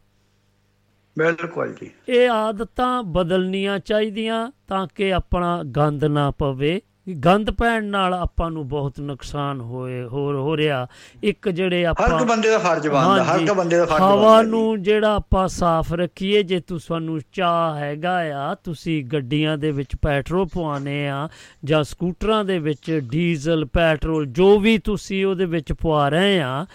ਬਿਲਕੁਲ 1.17 1.73
ਜੀ। 1.73 1.91
ਇਹ 2.09 2.29
ਆਦਤਾਂ 2.29 3.03
ਬਦਲਣੀਆਂ 3.03 3.79
ਚਾਹੀਦੀਆਂ 3.79 4.51
ਤਾਂ 4.67 4.87
ਕਿ 4.95 5.13
ਆਪਣਾ 5.13 5.63
ਗੰਦ 5.63 6.05
ਨਾ 6.05 6.31
ਪਵੇ। 6.31 6.81
ਗੰਦ 7.07 7.49
ਪੈਣ 7.51 7.83
ਨਾਲ 7.83 8.13
ਆਪਾਂ 8.13 8.49
ਨੂੰ 8.51 8.67
ਬਹੁਤ 8.67 8.99
ਨੁਕਸਾਨ 8.99 9.61
ਹੋਏ 9.61 10.03
ਹੋਰ 10.03 10.35
ਹੋ 10.35 10.57
ਰਿਹਾ। 10.57 10.87
ਇੱਕ 11.23 11.49
ਜਿਹੜੇ 11.49 11.85
ਹਰ 11.85 11.91
ਇੱਕ 11.91 12.01
ਆਪਾਂ 12.01 12.25
ਬੰਦੇ 12.25 12.49
ਦਾ 12.49 12.57
ਫਰਜ਼ 12.57 12.87
ਬਣਦਾ 12.87 13.23
ਹਰ 13.23 13.39
ਇੱਕ 13.39 13.51
ਬੰਦੇ 13.51 13.77
ਦਾ 13.77 13.85
ਫਰਜ਼ 13.85 14.01
ਹਵਾ। 14.01 14.41
ਨੂੰ 14.41 14.83
ਜਿਹੜਾ 14.83 15.15
ਆਪਾਂ 15.15 15.47
ਸਾਫ਼ 15.47 15.93
ਰੱਖੀਏ 15.93 16.43
ਜੇ 16.43 16.59
ਤੁਹਾਨੂੰ 16.59 17.19
ਚਾਹ 17.33 17.75
ਹੈਗਾ 17.75 18.13
ਆ 18.33 18.55
ਤੁਸੀਂ 18.55 19.03
ਗੱਡੀਆਂ 19.05 19.57
ਦੇ 19.57 19.71
ਵਿੱਚ 19.71 19.95
ਪੈਟਰੋਲ 20.01 20.47
ਪਵਾਉਣੇ 20.53 21.09
ਆ 21.09 21.27
ਜਾਂ 21.63 21.83
ਸਕੂਟਰਾਂ 21.83 22.45
ਦੇ 22.45 22.59
ਵਿੱਚ 22.59 23.01
ਡੀਜ਼ਲ 23.11 23.65
ਪੈਟਰੋਲ 23.65 24.25
ਜੋ 24.25 24.59
ਵੀ 24.59 24.77
ਤੁਸੀਂ 24.77 25.25
ਉਹਦੇ 25.25 25.45
ਵਿੱਚ 25.45 25.73
ਪਵਾ 25.73 26.09
ਰਹੇ 26.09 26.41
ਆ 26.41 26.65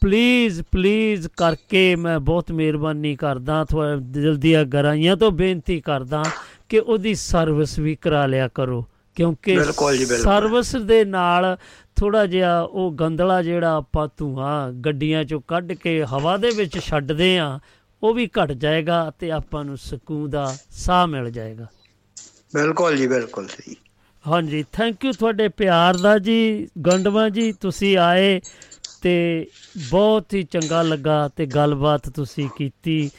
ਪਲੀਜ਼ 0.00 0.62
ਪਲੀਜ਼ 0.72 1.28
ਕਰਕੇ 1.36 1.96
ਮੈਂ 1.96 2.20
ਬਹੁਤ 2.20 2.52
ਮਿਹਰਬਾਨੀ 2.52 3.16
ਕਰਦਾ 3.16 3.64
ਤੁਹਾਡੇ 3.64 4.00
ਦਿਲ 4.00 4.36
ਦੀਆਂ 4.36 4.64
ਗਹਿਰਾਈਆਂ 4.64 5.16
ਤੋਂ 5.16 5.30
ਬੇਨਤੀ 5.30 5.80
ਕਰਦਾ 5.80 6.24
ਕਿ 6.68 6.78
ਉਹਦੀ 6.78 7.14
ਸਰਵਿਸ 7.14 7.78
ਵੀ 7.78 7.96
ਕਰਾ 7.96 8.26
ਲਿਆ 8.26 8.48
ਕਰੋ। 8.48 8.84
ਕਿਉਂਕਿ। 9.14 9.58
ਸਰਵਿਸ 10.22 10.76
ਦੇ 10.76 11.04
ਨਾਲ 11.04 11.56
ਥੋੜਾ 11.96 12.26
ਜਿਹਾ 12.26 12.60
ਉਹ 12.60 12.92
ਗੰਦਲਾ 12.92 13.42
ਜਿਹੜਾ 13.42 13.76
ਆਪਾਂ 13.76 14.08
ਧੂਆਂ 14.16 14.72
ਗੱਡੀਆਂ 14.72 15.24
ਚੋਂ 15.24 15.40
ਕੱਢ 15.48 15.72
ਕੇ 15.72 16.04
ਹਵਾ 16.04 16.36
ਦੇ 16.36 16.50
ਵਿੱਚ 16.50 16.78
ਛੱਡਦੇ 16.78 17.38
ਆ 17.38 17.58
ਉਹ 18.02 18.14
ਵੀ 18.14 18.26
ਘਟ 18.26 18.52
ਜਾਏਗਾ 18.52 19.12
ਤੇ 19.18 19.30
ਆਪਾਂ 19.30 19.64
ਨੂੰ 19.64 19.76
ਸਕੂਨ 19.76 20.30
ਦਾ 20.30 20.56
ਸਾਹ 20.70 21.06
ਮਿਲ 21.06 21.30
ਜਾਏਗਾ। 21.30 21.66
ਬਿਲਕੁਲ 22.54 22.96
ਜੀ 22.96 23.06
ਬਿਲਕੁਲ 23.06 23.48
ਸਹੀ। 23.48 23.76
ਹਾਂਜੀ 24.28 24.64
ਥੈਂਕ 24.72 25.04
ਯੂ 25.04 25.12
ਤੁਹਾਡੇ 25.12 25.48
ਪਿਆਰ 25.48 25.96
ਦਾ 25.96 26.18
ਜੀ 26.18 26.68
ਗੰਡਵਾ 26.86 27.28
ਜੀ 27.28 27.52
ਤੁਸੀਂ 27.52 27.96
ਆਏ 27.98 28.40
ਤੇ 29.02 29.46
ਬਹੁਤ 29.90 30.34
ਹੀ 30.34 30.42
ਚੰਗਾ 30.42 30.82
ਲੱਗਾ 30.82 31.28
ਤੇ 31.36 31.46
ਗੱਲਬਾਤ 31.46 32.08
ਤੁਸੀਂ 32.08 32.48
ਕੀਤੀ 32.56 33.10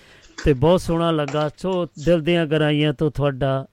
ਤੇ 0.43 0.53
ਬਹੁਤ 0.53 0.81
ਸੋਹਣਾ 0.81 1.11
ਲੱਗਾ। 1.11 1.49
ਸੋ 1.57 1.85
ਦਿਲ 1.85 2.21
ਦੀਆਂ 2.21 2.45
ਗਰਾਈਆਂ 2.45 2.93
ਤੋਂ 2.93 3.11
ਤੁਹਾਡਾ 3.11 3.65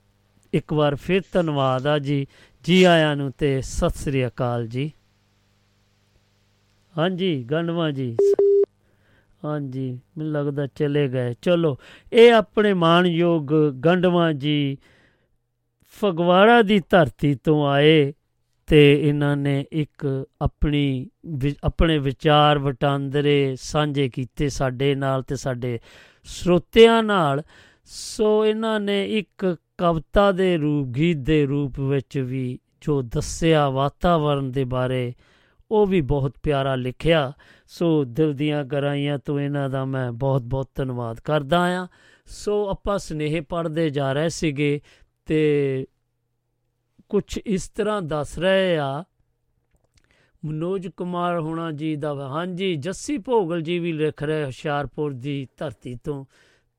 ਇੱਕ 0.53 0.73
ਵਾਰ 0.73 0.95
ਫਿਰ 0.95 1.23
ਧੰਨਵਾਦ 1.33 1.87
ਆ 1.87 1.99
ਜੀ। 1.99 2.27
ਜੀ 2.65 2.85
ਆਇਆਂ 2.85 3.17
ਨੂੰ 3.17 3.33
ਤੇ 3.39 3.61
ਸਤਿ 3.61 3.91
ਸ੍ਰੀ 3.91 4.27
ਅਕਾਲ 4.27 4.67
ਜੀ। 4.67 4.93
ਹਾਂਜੀ, 6.99 7.45
ਗੰਡਵਾ 7.45 7.91
ਜੀ। 7.91 8.17
ਹਾਂਜੀ, 9.45 10.01
ਮੈਨੂੰ 10.19 10.33
ਲੱਗਦਾ 10.33 10.67
ਚਲੇ 10.67 11.09
ਗਏ। 11.09 11.35
ਚਲੋ, 11.43 11.79
ਇਹ 12.13 12.33
ਆਪਣੇ 12.33 12.73
ਮਾਣਯੋਗ 12.73 13.71
ਗੰਡਵਾ 13.71 14.33
ਜੀ 14.33 14.79
ਫਗਵਾੜਾ 16.01 16.63
ਦੀ 16.63 16.81
ਧਰਤੀ 16.91 17.35
ਤੋਂ 17.35 17.69
ਆਏ 17.69 18.13
ਤੇ 18.67 19.09
ਇਹਨਾਂ 19.09 19.37
ਨੇ 19.37 19.65
ਇੱਕ 19.73 20.27
ਆਪਣੀ 20.43 21.11
ਵਿ- 21.27 21.55
ਆਪਣੇ 21.65 21.99
ਵਿਚਾਰ 21.99 22.59
ਵਟਾਂਦਰੇ 22.59 23.57
ਸਾਂਝੇ 23.61 24.09
ਕੀਤੇ 24.09 24.49
ਸਾਡੇ 24.49 24.95
ਨਾਲ 24.95 25.23
ਤੇ 25.23 25.37
ਸਾਡੇ 25.37 25.81
ਸਰੋਤਿਆਂ 26.25 27.03
ਨਾਲ। 27.03 27.43
ਸੋ 27.85 28.47
ਇਹਨਾਂ 28.47 28.81
ਨੇ 28.81 29.19
ਇੱਕ 29.19 29.57
ਕਵਿਤਾ 29.79 30.33
ਦੇ 30.33 30.57
ਰੂਪ, 30.57 30.89
ਗੀਤ 30.89 31.17
ਦੇ 31.17 31.47
ਰੂਪ 31.47 31.81
ਵਿੱਚ 31.81 32.19
ਵੀ 32.19 32.59
ਜੋ 32.81 33.03
ਦੱਸਿਆ 33.03 33.71
ਵਾਤਾਵਰਣ 33.71 34.43
ਦੇ 34.43 34.65
ਬਾਰੇ, 34.65 35.15
ਉਹ 35.71 35.87
ਵੀ 35.87 36.01
ਬਹੁਤ 36.01 36.35
ਪਿਆਰਾ 36.43 36.75
ਲਿਖਿਆ। 36.75 37.33
ਸੋ 37.67 38.05
ਦਿਲ 38.05 38.33
ਦੀਆਂ 38.33 38.65
ਗਰਾਈਆਂ 38.65 39.19
ਤੋਂ 39.19 39.41
ਇਹਨਾਂ 39.41 39.71
ਦਾ 39.71 39.85
ਮੈਂ 39.85 40.13
ਬਹੁਤ 40.13 40.43
ਬਹੁਤ 40.43 40.71
ਧੰਨਵਾਦ 40.75 41.21
ਕਰਦਾ 41.21 41.83
ਆ 41.83 41.87
ਸੋ 42.27 42.69
ਆਪਾਂ 42.69 42.99
ਸਨੇਹ 42.99 43.43
ਪੜ੍ਹਦੇ 43.43 43.91
ਜਾ 43.91 44.13
ਰਹੇ 44.13 44.29
ਸੀਗੇ 44.29 44.81
ਤੇ 45.27 45.87
ਕੁਝ 47.09 47.39
ਇਸ 47.47 47.69
ਤਰ੍ਹਾਂ 47.69 48.03
ਦੱਸ 48.03 48.39
ਰਹੇ 48.39 48.79
ਆ। 48.79 49.05
ਮਨੋਜ 50.45 50.89
ਕੁਮਾਰ 50.89 51.41
ਹੋਣਾ 51.41 51.73
ਜੀ 51.73 51.97
ਦਾ, 51.97 52.15
ਹਾਂਜੀ, 52.15 52.77
ਜੱਸੀ 52.77 53.19
ਭੋਗਲ 53.19 53.61
ਜੀ 53.61 53.79
ਵੀ 53.79 53.93
ਲਿਖ 53.93 54.23
ਰਹੇ 54.23 54.45
ਹੁਸ਼ਿਆਰਪੁਰ 54.45 55.13
ਦੀ 55.13 55.49
ਧਰਤੀ 55.57 55.99
ਤੋਂ। 56.05 56.25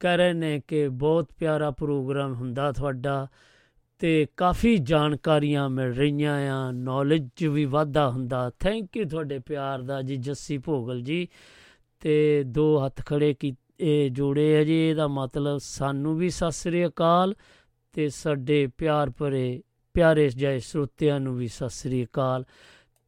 ਕਹਿ 0.04 0.18
ਰਹੇ 0.18 0.34
ਨੇ 0.34 0.62
ਕਿ 0.68 0.88
ਬਹੁਤ 0.90 1.32
ਪਿਆਰਾ 1.40 1.72
ਪ੍ਰੋਗਰਾਮ 1.72 2.34
ਹੁੰਦਾ 2.34 2.72
ਤੁਹਾਡਾ 2.72 3.28
ਤੇ 4.00 4.28
ਕਾਫੀ 4.38 4.78
ਜਾਣਕਾਰੀਆਂ 4.78 5.70
ਮਿਲ 5.70 5.92
ਰਹੀਆਂ 5.92 6.52
ਆ 6.52 6.72
ਨੌਲੇਜ 6.72 7.30
'ਚ 7.36 7.46
ਵੀ 7.46 7.66
ਵਾਧਾ 7.66 8.10
ਹੁੰਦਾ। 8.10 8.52
ਥੈਂਕ 8.60 8.98
ਯੂ 8.98 9.06
ਤੁਹਾਡੇ 9.06 9.40
ਪਿਆਰ 9.40 9.82
ਦਾ 9.82 10.02
ਜੀ, 10.02 10.16
ਜੱਸੀ 10.16 10.58
ਭੋਗਲ 10.58 11.02
ਜੀ। 11.02 11.28
ਤੇ 12.00 12.44
ਦੋ 12.44 12.86
ਹੱਥ 12.86 13.06
ਖੜੇ 13.06 13.34
ਕੀ, 13.34 13.56
ਇਹ 13.80 14.10
ਜੋੜੇ 14.10 14.60
ਆ 14.60 14.64
ਜੀ, 14.64 14.90
ਇਹਦਾ 14.90 15.08
ਮਤਲਬ 15.08 15.58
ਸਾਨੂੰ 15.58 16.18
ਵੀ 16.18 16.30
ਸਤਿ 16.30 16.52
ਸ੍ਰੀ 16.52 16.86
ਅਕਾਲ 16.86 17.36
ਤੇ 17.94 18.10
ਸਾਡੇ 18.10 18.68
ਪਿਆਰ 18.68 19.10
ਭਰੇ, 19.10 19.64
ਪਿਆਰੇ 19.94 20.30
ਜੈ, 20.30 20.60
ਸਰੋਤਿਆਂ 20.60 21.20
ਨੂੰ 21.20 21.38
ਵੀ 21.38 21.48
ਸਤਿ 21.48 21.70
ਸ੍ਰੀ 21.70 22.06
ਅਕਾਲ। 22.06 22.46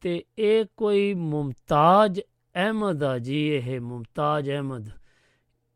ਤੇ 0.00 0.24
ਇਹ 0.38 0.64
ਕੋਈ 0.76 1.14
ਮੁਮਤਾਜ 1.14 2.20
ਅਹਿਮਦ 2.54 3.02
ਆ 3.02 3.18
ਜੀ, 3.18 3.48
ਇਹ 3.48 3.80
ਮੁਮਤਾਜ 3.80 4.50
ਅਹਿਮਦ। 4.50 4.88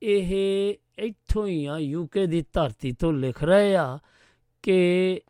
ਇਹ 0.03 0.75
ਇੱਥੋਂ 0.99 1.47
ਹੀ 1.47 1.67
ਆ 1.67 1.79
ਯੂਕੇ 1.79 2.27
ਦੀ 2.27 2.45
ਧਰਤੀ 2.53 2.93
ਤੋਂ 2.93 3.13
ਲਿਖ 3.13 3.45
ਰਹੇ 3.45 3.77
ਆ 3.77 3.99
ਕਿ 4.63 5.21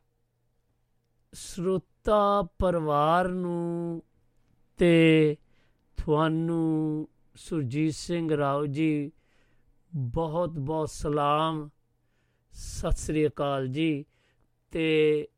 ਸਰੋਤਾ 1.33 2.43
ਪਰਿਵਾਰ 2.59 3.29
ਨੂੰ 3.29 4.03
ਤੇ 4.77 5.37
ਤੁਹਾਨੂੰ 5.97 7.09
ਸੁਰਜੀਤ 7.35 7.95
ਸਿੰਘ 7.95 8.37
ਰਾਓ 8.37 8.67
ਜੀ, 8.67 9.13
ਬਹੁਤ 9.95 10.51
ਬਹੁਤ 10.51 10.91
ਸਲਾਮ, 10.91 11.71
ਸਤਿ 12.53 12.97
ਸ੍ਰੀ 12.97 13.27
ਅਕਾਲ 13.27 13.67
ਜੀ। 13.67 14.05
ਤੇ 14.71 15.29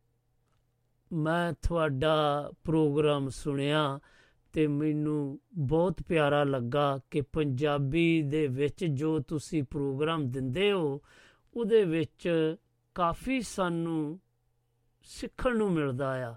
ਮੈਂ 1.12 1.52
ਤੁਹਾਡਾ 1.52 2.52
ਪ੍ਰੋਗਰਾਮ 2.64 3.28
ਸੁਣਿਆ 3.28 4.00
ਤੇ 4.53 4.66
ਮੈਨੂੰ 4.66 5.40
ਬਹੁਤ 5.59 6.03
ਪਿਆਰਾ 6.09 6.44
ਲੱਗਾ 6.44 7.00
ਕਿ 7.11 7.20
ਪੰਜਾਬੀ 7.20 8.22
ਦੇ 8.22 8.46
ਵਿੱਚ 8.46 8.84
ਜੋ 8.84 9.18
ਤੁਸੀਂ 9.18 9.62
ਪ੍ਰੋਗਰਾਮ 9.62 10.30
ਦਿੰਦੇ 10.30 10.72
ਹੋ, 10.72 11.00
ਉਹਦੇ 11.57 11.84
ਵਿੱਚ 11.84 12.55
ਕਾਫੀ 12.94 13.40
ਸਾਨੂੰ 13.40 14.20
ਸਿੱਖਣ 15.03 15.57
ਨੂੰ 15.57 15.72
ਮਿਲਦਾ 15.72 16.30
ਆ। 16.30 16.34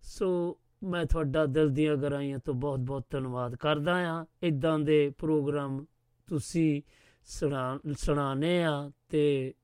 ਸੋ 0.00 0.58
ਮੈਂ 0.82 1.06
ਤੁਹਾਡਾ 1.06 1.46
ਦਿਲ 1.46 1.68
ਦੀਆਂ 1.68 1.96
ਗਹਿਰਾਈਆਂ 1.96 2.38
ਤੋਂ 2.38 2.54
ਬਹੁਤ 2.54 2.78
ਬਹੁਤ 2.78 3.04
ਧੰਨਵਾਦ 3.10 3.56
ਕਰਦਾ 3.56 4.20
ਆ। 4.20 4.26
ਇਦਾਂ 4.42 4.78
ਦੇ 4.78 5.10
ਪ੍ਰੋਗਰਾਮ 5.18 5.84
ਤੁਸੀਂ 6.26 6.82
ਸੁਣਾ, 7.24 7.78
ਸੁਣਾਉਂਦੇ 7.92 8.64
ਆ 8.64 8.90
ਤੇ 9.08 9.54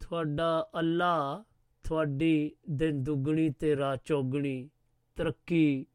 ਤੁਹਾਡਾ 0.00 0.70
ਅੱਲਾ 0.78 1.44
ਤੁਹਾਡੀ 1.84 2.50
ਦਿਨ 2.70 3.02
ਦੁੱਗਣੀ 3.02 3.50
ਤੇ 3.50 3.76
ਰਾਤ 3.76 4.02
ਚੌਗਣੀ 4.04 4.70
ਤਰੱਕੀ 5.16 5.86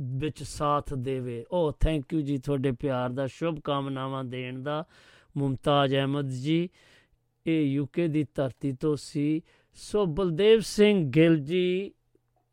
ਵਿੱਚ 0.00 0.42
ਸਾਥ 0.42 0.94
ਦੇਵੇ। 0.94 1.44
ਓ 1.52 1.70
ਥੈਂਕ 1.70 2.12
ਯੂ 2.12 2.20
ਜੀ 2.20 2.38
ਤੁਹਾਡੇ 2.38 2.72
ਪਿਆਰ 2.72 3.10
ਦਾ, 3.10 3.26
ਸ਼ੁਭ 3.26 3.60
ਕਾਮਨਾਵਾਂ 3.60 4.24
ਦੇਣ 4.24 4.62
ਦਾ 4.62 4.84
ਮੁਮਤਾਜ 5.36 5.94
ਅਹਿਮਦ 5.94 6.28
ਜੀ। 6.28 6.68
ਇਹ 7.46 7.62
ਯੂਕੇ 7.62 8.08
ਦੀ 8.08 8.26
ਧਰਤੀ 8.34 8.72
ਤੋਂ 8.72 8.96
ਸੀ। 8.96 9.42
ਸੋ 9.74 10.06
ਬਲਦੇਵ 10.06 10.60
ਸਿੰਘ 10.60 11.10
ਗਿੱਲ 11.10 11.36
ਜੀ 11.36 11.92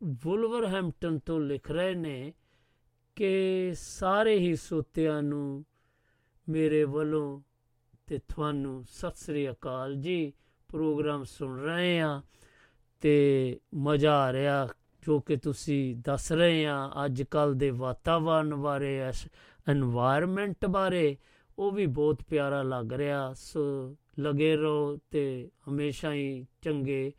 ਵੁਲਵਰਹੈਂਪਟਨ 0.04 1.20
ਤੋਂ 1.20 1.40
ਲਿਖ 1.40 1.72
ਰਹੇ 1.72 1.96
ਨੇ 1.96 2.34
ਕਿ 3.16 3.72
ਸਾਰੇ 3.76 4.40
ਹੀ 4.40 4.56
ਸੋਤਿਆਂ 4.56 5.24
ਨੂੰ 5.24 5.66
ਮੇਰੇ 6.50 6.84
ਵੱਲੋਂ 6.84 7.42
ਤੇ 8.08 8.18
ਤੁਹਾਨੂੰ 8.18 8.84
ਸਤਿ 8.84 9.16
ਸ੍ਰੀ 9.16 9.50
ਅਕਾਲ 9.50 9.96
ਜੀ। 9.96 10.34
ਪ੍ਰੋਗਰਾਮ 10.68 11.24
ਸੁਣ 11.24 11.60
ਰਹੇ 11.60 12.00
ਆ 12.00 12.22
ਤੇ 13.02 13.60
ਮਜ਼ਾ 13.76 14.14
ਆ 14.14 14.34
ਰਿਹਾ 14.34 14.68
ਜੋ 15.02 15.20
ਕਿ 15.20 15.36
ਤੁਸੀਂ 15.36 15.96
ਦੱਸ 15.96 16.32
ਰਹੇ 16.32 16.66
ਆ 16.66 16.92
ਅੱਜ 17.06 17.24
ਕੱਲ 17.24 17.54
ਦੇ 17.54 17.70
ਵਾਤਾਵਰਣ 17.70 18.56
ਬਾਰੇ 18.56 19.10
ਇਸ 19.10 19.28
এনवायरमेंट 19.72 20.72
ਬਾਰੇ, 20.72 21.18
ਉਹ 21.60 21.72
ਵੀ 21.72 21.86
ਬਹੁਤ 21.86 22.24
ਪਿਆਰਾ 22.30 22.64
ਲੱਗ 22.64 22.94
ਰਿਹਾ। 22.94 23.34
ਸੋ 23.34 23.96
ਲਗੇ 24.20 24.56
ਰਹੋ 24.56 24.98
ਤੇ 25.12 25.50
ਹਮੇਸ਼ਾ 25.70 26.14
ਹੀ 26.14 26.46
ਚੰਗੇ 26.62 27.12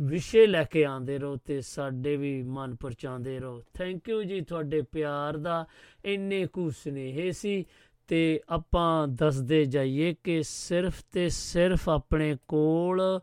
ਵਿਸ਼ੇ 0.00 0.46
ਲੈ 0.46 0.64
ਕੇ 0.64 0.84
ਆਂਦੇ 0.84 1.18
ਰਹੋ 1.18 1.36
ਤੇ 1.36 1.60
ਸਾਡੇ 1.60 2.16
ਵੀ 2.16 2.42
ਮਨ 2.42 2.74
ਪਰਚਾਉਂਦੇ 2.74 3.38
ਰਹੋ। 3.38 3.62
ਥੈਂਕ 3.74 4.08
ਯੂ 4.08 4.22
ਜੀ 4.22 4.40
ਤੁਹਾਡੇ 4.40 4.82
ਪਿਆਰ 4.82 5.36
ਦਾ, 5.36 5.66
ਇੰਨੇ 6.04 6.46
ਕੁ 6.46 6.70
ਸਨੇਹ 6.70 7.32
ਸੀ 7.32 7.64
ਤੇ 8.08 8.40
ਆਪਾਂ 8.48 9.08
ਦੱਸਦੇ 9.08 9.64
ਜਾਈਏ 9.64 10.14
ਕਿ 10.24 10.42
ਸਿਰਫ 10.42 11.02
ਤੇ 11.12 11.28
ਸਿਰਫ 11.28 11.88
ਆਪਣੇ 11.88 12.36
ਕੋਲ 12.48 13.20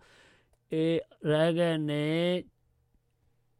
ਇਹ 0.72 1.00
ਰਹਿ 1.26 1.54
ਗਏ 1.54 1.78
ਨੇ 1.78 2.44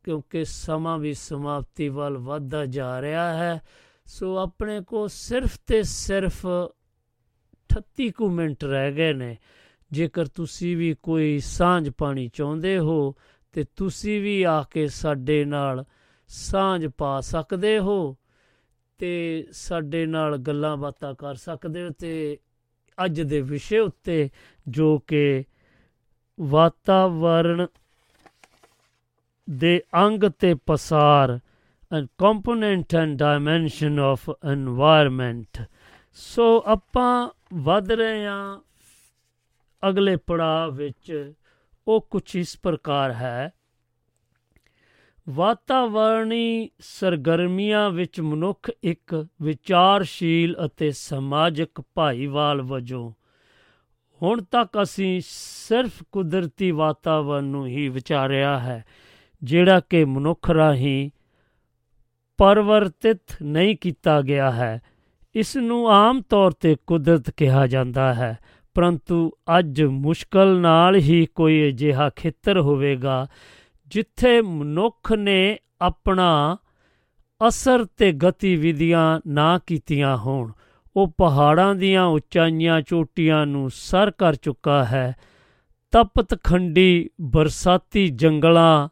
ਕਿਉਂਕਿ 0.04 0.46
ਸਮਾਂ 0.46 0.98
ਵੀ 0.98 1.14
ਸਮਾਪਤੀ 1.14 1.90
ਵੱਲ 1.90 2.18
ਵੱਧਦਾ 2.18 2.66
ਜਾ 2.66 3.02
ਰਿਹਾ 3.02 3.38
ਹੈ। 3.38 3.62
ਸੋ 4.06 4.38
ਆਪਣੇ 4.38 4.82
ਕੋ 4.82 5.08
ਸਿਰਫ 5.08 5.60
ਤੇ 5.68 5.84
ਸਿਰਫ 5.84 6.46
38 7.78 8.10
ਕੁ 8.10 8.30
ਮਿੰਟ 8.30 8.64
ਰਹਿ 8.64 8.92
ਗਏ 8.92 9.14
ਨੇ। 9.14 9.38
ਜੇਕਰ 9.92 10.26
ਤੁਸੀਂ 10.26 10.78
ਵੀ 10.78 10.96
ਕੋਈ 11.04 11.40
ਸਾਂਝ 11.40 11.90
ਪਾਣੀ 11.90 12.28
ਚਾਹੁੰਦੇ 12.28 12.80
ਹੋ 12.80 13.16
ਤੇ 13.52 13.64
ਤੁਸੀਂ 13.76 14.22
ਵੀ 14.22 14.44
ਆ 14.44 14.64
ਕੇ 14.64 14.88
ਸਾਡੇ 14.88 15.46
ਨਾਲ 15.46 15.86
ਸਾਂਝ 16.28 16.88
ਪਾ 16.88 17.22
ਸਕਦੇ 17.22 17.80
ਹੋ 17.80 18.18
ਤੇ 18.98 19.48
ਸਾਡੇ 19.52 20.06
ਨਾਲ 20.06 20.38
ਗੱਲਾਂ 20.38 20.78
ਬਾਤਾਂ 20.78 21.14
ਕਰ 21.14 21.36
ਸਕਦੇ 21.36 21.84
ਹੋ 21.84 21.90
ਤੇ 21.90 22.40
ਅੱਜ 23.06 23.22
ਦੇ 23.22 23.42
ਵਿਸ਼ੇ 23.42 23.80
ਉੱਤੇ 23.80 24.30
ਜੋ 24.68 25.00
ਕਿ 25.00 25.44
ਵਾਤਾਵਰਣ 26.40 27.66
ਦੇ 29.50 29.82
ਅੰਗ 29.96 30.24
ਤੇ 30.24 30.54
ਪਸਾਰ 30.54 31.40
and 31.96 32.08
component 32.18 32.96
and 32.96 33.18
dimension 33.18 34.00
of 34.00 34.30
environment 34.30 35.66
so 36.14 36.64
ਆਪਾਂ 36.68 37.30
ਵਧ 37.54 37.92
ਰਹੇ 37.92 38.26
ਹਾਂ 38.26 38.60
ਅਗਲੇ 39.90 40.16
ਪੜਾਅ 40.16 40.70
ਵਿੱਚ। 40.70 41.34
ਉਹ 41.88 42.08
ਕੁਝ 42.12 42.36
ਇਸ 42.36 42.60
ਪ੍ਰਕਾਰ 42.64 43.14
ਹੈ। 43.14 43.52
ਵਾਤਾਵਰਣੀ 45.30 46.70
ਸਰਗਰਮੀਆਂ 46.80 47.90
ਵਿੱਚ 47.90 48.22
ਮਨੁੱਖ 48.22 48.72
ਇੱਕ 48.84 49.28
ਵਿਚਾਰਸ਼ੀਲ 49.42 50.56
ਅਤੇ 50.66 50.92
ਸਮਾਜਿਕ 50.92 51.84
ਭਾਈਵਾਲ 51.96 52.62
ਵਜੋਂ। 52.62 53.12
ਹੁਣ 54.22 54.44
ਤੱਕ 54.44 54.82
ਅਸੀਂ 54.84 55.22
ਸਿਰਫ 55.26 56.04
ਕੁਦਰਤੀ 56.12 56.72
ਵਾਤਾਵਰਣ 56.72 57.44
ਨੂੰ 57.44 57.68
ਹੀ 57.68 57.90
ਵਿਚਾਰਿਆ 57.90 58.60
ਹੈ। 58.60 58.86
ਜਿਹੜਾ 59.44 59.80
ਕਿ 59.80 60.06
ਮਨੁੱਖ 60.06 60.50
ਰਾਹੀਂ 60.50 61.10
ਪਰਵਰਤਿਤ 62.38 63.22
ਨਹੀਂ 63.42 63.78
ਕੀਤਾ 63.82 64.22
ਗਿਆ 64.22 64.52
ਹੈ 64.52 64.82
ਇਸ 65.36 65.58
ਨੂੰ 65.58 65.92
ਆਮ 65.92 66.22
ਤੌਰ 66.22 66.52
ਤੇ 66.52 66.76
ਕੁਦਰਤ 66.88 67.30
ਕਿਹਾ 67.30 67.68
ਜਾਂਦਾ 67.68 68.14
ਹੈ, 68.14 68.38
ਪਰੰਤੂ 68.74 69.32
ਅੱਜ 69.60 69.84
ਮੁਸ਼ਕਲ 69.84 70.60
ਨਾਲ 70.60 70.96
ਹੀ 70.96 71.28
ਕੋਈ 71.36 71.70
ਅਜਿਹਾ 71.70 72.10
ਖੇਤਰ 72.16 72.60
ਹੋਵੇਗਾ 72.60 73.28
ਜਿੱਥੇ 73.88 74.42
ਮਨੁੱਖ 74.42 75.14
ਨੇ 75.14 75.58
ਆਪਣਾ 75.82 76.58
ਅਸਰ 77.48 77.86
ਤੇ 77.86 78.12
ਗਤੀਵਿਧੀਆਂ 78.12 79.20
ਨਾ 79.28 79.60
ਕੀਤੀਆਂ 79.68 80.18
ਹੋਣ। 80.18 80.52
ਉਹ 80.96 81.14
ਪਹਾੜਾਂ 81.18 81.76
ਦੀਆਂ 81.76 82.06
ਉਚਾਈਆਂ 82.06 82.82
ਚੋਟੀਆਂ 82.82 83.46
ਨੂੰ 83.46 83.70
ਸਰ 83.74 84.12
ਕਰ 84.12 84.36
ਚੁੱਕਾ 84.36 84.86
ਹੈ। 84.86 85.16
ਤਪਤ 85.92 86.44
ਖੰਡੀ 86.44 87.10
ਬਰਸਾਤੀ 87.22 88.08
ਜੰਗਲਾਂ 88.08 88.90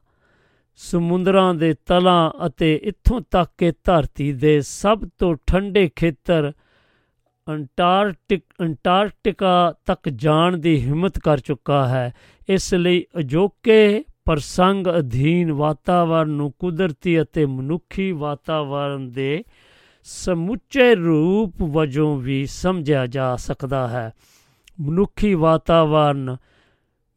ਸਮੁੰਦਰਾਂ 0.76 1.54
ਦੇ 1.54 1.76
ਤਲਾਂ 1.86 2.32
ਅਤੇ 2.46 2.80
ਇੱਥੋਂ 2.84 3.22
ਤੱਕ 3.32 3.52
ਕਿ 3.58 3.72
ਧਰਤੀ 3.84 4.34
ਦੇ 4.34 4.62
ਸਭ 4.62 5.08
ਤੋਂ 5.18 5.36
ਠੰਡੇ 5.48 5.90
ਖੇਤਰ 5.96 6.52
ਅੰਟਾਰਕਟਿਕ 7.50 8.44
ਅੰਟਾਰਕਟਿਕਾ 8.62 9.74
ਤੱਕ 9.86 10.10
ਜਾਣ 10.10 10.58
ਦੀ 10.58 10.86
ਹਿੰਮਤ 10.86 11.20
ਕਰ 11.20 11.38
ਚੁੱਕਾ 11.38 11.88
ਹੈ। 11.88 12.14
ਇਸ 12.50 12.74
ਲਈ 12.74 13.06
ਅਜੋਕੇ 13.20 14.04
ਪ੍ਰਸੰਗ 14.26 14.88
ਅਧੀਨ 15.00 15.52
ਵਾਤਾਵਰਣ 15.52 16.30
ਨੂੰ 16.30 16.54
ਕੁਦਰਤੀ 16.60 17.22
ਅਤੇ 17.22 17.46
ਮਨੁੱਖੀ 17.46 18.12
ਵਾਤਾਵਰਣ 18.12 19.00
ਦੇ 19.00 19.44
ਸਮੁੱਚੇ 20.04 20.96
ਰੂਪ 20.96 21.54
ਵਜੋਂ 21.62 22.18
ਵੀ 22.18 22.46
ਸਮਝਿਆ 22.46 23.08
ਜਾ 23.08 23.36
ਸਕਦਾ 23.36 23.88
ਹੈ। 23.88 24.14
ਮਨੁੱਖੀ 24.82 25.34
ਵਾਤਾਵਰਣ 25.34 26.36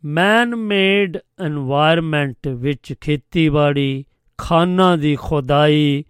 ਮੈਨ 0.05 0.57
ਮੇਡ 0.57 1.17
এনवायरमेंट 1.17 2.55
ਵਿੱਚ 2.55 2.95
ਖੇਤੀਬਾੜੀ, 3.01 4.05
ਖਾਨਾ 4.39 4.97
ਦੀ 4.97 5.17
ਖੁਦਾਈ, 5.17 6.05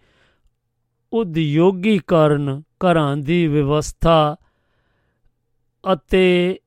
ਉਦਯੋਗੀਕਰਨ 1.13 2.61
ਘਰਾਂ 2.61 3.17
ਦੀ 3.17 3.47
ਵਿਵਸਥਾ 3.47 4.35
ਅਤੇ 5.93 6.59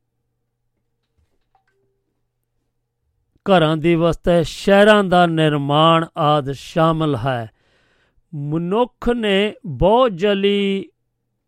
ਘਰਾਂ 3.46 3.76
ਦੀ 3.76 3.94
ਵਿਵਸਥਾ, 3.94 4.42
ਸ਼ਹਿਰਾਂ 4.42 5.04
ਦਾ 5.04 5.26
ਨਿਰਮਾਣ 5.26 6.06
ਆਦ 6.16 6.52
ਸ਼ਾਮਲ 6.52 7.16
ਹੈ। 7.16 7.50
ਮਨੁੱਖ 8.34 9.08
ਨੇ 9.08 9.54
ਬਹੁ 9.66 10.08
ਜਲੀ, 10.08 10.90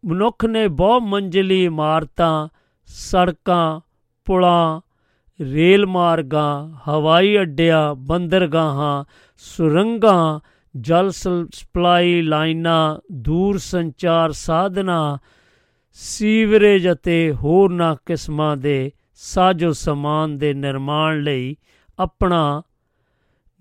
ਮਨੁੱਖ 0.04 0.44
ਨੇ 0.44 0.68
ਬਹੁ 0.68 1.00
ਮੰਜ਼ਲੀ 1.00 1.64
ਇਮਾਰਤਾਂ, 1.64 2.48
ਸੜਕਾਂ, 2.86 3.80
ਪੁਲਾਂ 4.24 4.80
ਰੇਲ 5.40 5.86
ਮਾਰਗਾਂ, 5.86 6.70
ਹਵਾਈ 6.88 7.40
ਅੱਡਿਆਂ, 7.40 7.94
ਬੰਦਰਗਾਹਾਂ, 7.94 9.04
ਸੁਰੰਗਾਂ, 9.36 10.40
ਜਲ 10.80 11.10
ਸਪਲਾਈ 11.10 12.22
ਲਾਈਨਾਂ, 12.22 13.00
ਦੂਰ 13.12 13.58
ਸੰਚਾਰ 13.58 14.32
ਸਾਧਨਾਂ, 14.32 15.18
ਸੀਵਰੇਜ 15.92 16.88
ਅਤੇ 16.92 17.32
ਹੋਰਨਾਂ 17.32 17.96
ਕਿਸਮਾਂ 18.06 18.56
ਦੇ 18.56 18.92
ਸਾਜੋ 19.14 19.72
ਸਮਾਨ 19.72 20.38
ਦੇ 20.38 20.54
ਨਿਰਮਾਣ 20.54 21.20
ਲਈ 21.20 21.56
ਆਪਣਾ 21.98 22.62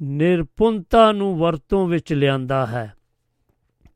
ਨਿਰਪੁੰਨਤਾ 0.02 1.12
ਨੂੰ 1.12 1.40
ਵਰਤੋਂ 1.40 1.88
ਵਿੱਚ 1.88 2.14
ਲਿਆਂਦਾ 2.14 2.66
ਹੈ। 2.66 2.94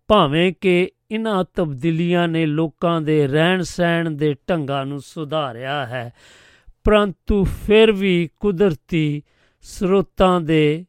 ਭਾਵੇਂ 0.08 0.54
ਕਿ 0.62 0.92
ਇਨ੍ਹਾਂ 1.12 1.46
ਤਬਦੀਲੀਆਂ 1.54 2.28
ਨੇ 2.28 2.46
ਲੋਕਾਂ 2.46 3.02
ਦੇ 3.02 3.28
ਰਹਿਣ 3.28 3.62
ਸਹਿਣ 3.62 4.12
ਦੇ 4.12 4.36
ਢੰਗਾਂ 4.50 4.86
ਨੂੰ 4.86 5.02
ਸੁਧਾਰਿਆ 5.02 5.86
ਹੈ 5.86 6.14
ਪਰੰਤੂ 6.84 7.44
ਫਿਰ 7.44 7.92
ਵੀ 7.92 8.30
ਕੁਦਰਤੀ 8.40 9.24
ਸਰੋਤਾਂ 9.62 10.42
ਦੇ 10.42 10.86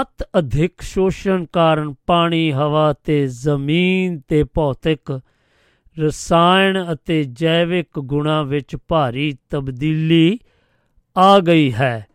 ਅਤ 0.00 0.28
ਅਧਿਕ 0.38 0.80
ਸ਼ੋਸ਼ਣ 0.80 1.44
ਕਾਰਨ 1.52 1.94
ਪਾਣੀ, 2.06 2.52
ਹਵਾ 2.52 2.92
ਤੇ 2.92 3.26
ਜ਼ਮੀਨ 3.26 4.20
ਤੇ 4.28 4.44
ਭੌਤਿਕ 4.44 5.20
ਰਸਾਇਣ 5.98 6.84
ਅਤੇ 6.92 7.24
ਜੈਵਿਕ 7.24 7.98
ਗੁਣਾਂ 7.98 8.44
ਵਿੱਚ 8.44 8.76
ਭਾਰੀ 8.88 9.38
ਤਬਦੀਲੀ 9.50 10.38
ਆ 11.16 11.40
ਗਈ 11.40 11.72
ਹੈ। 11.72 12.06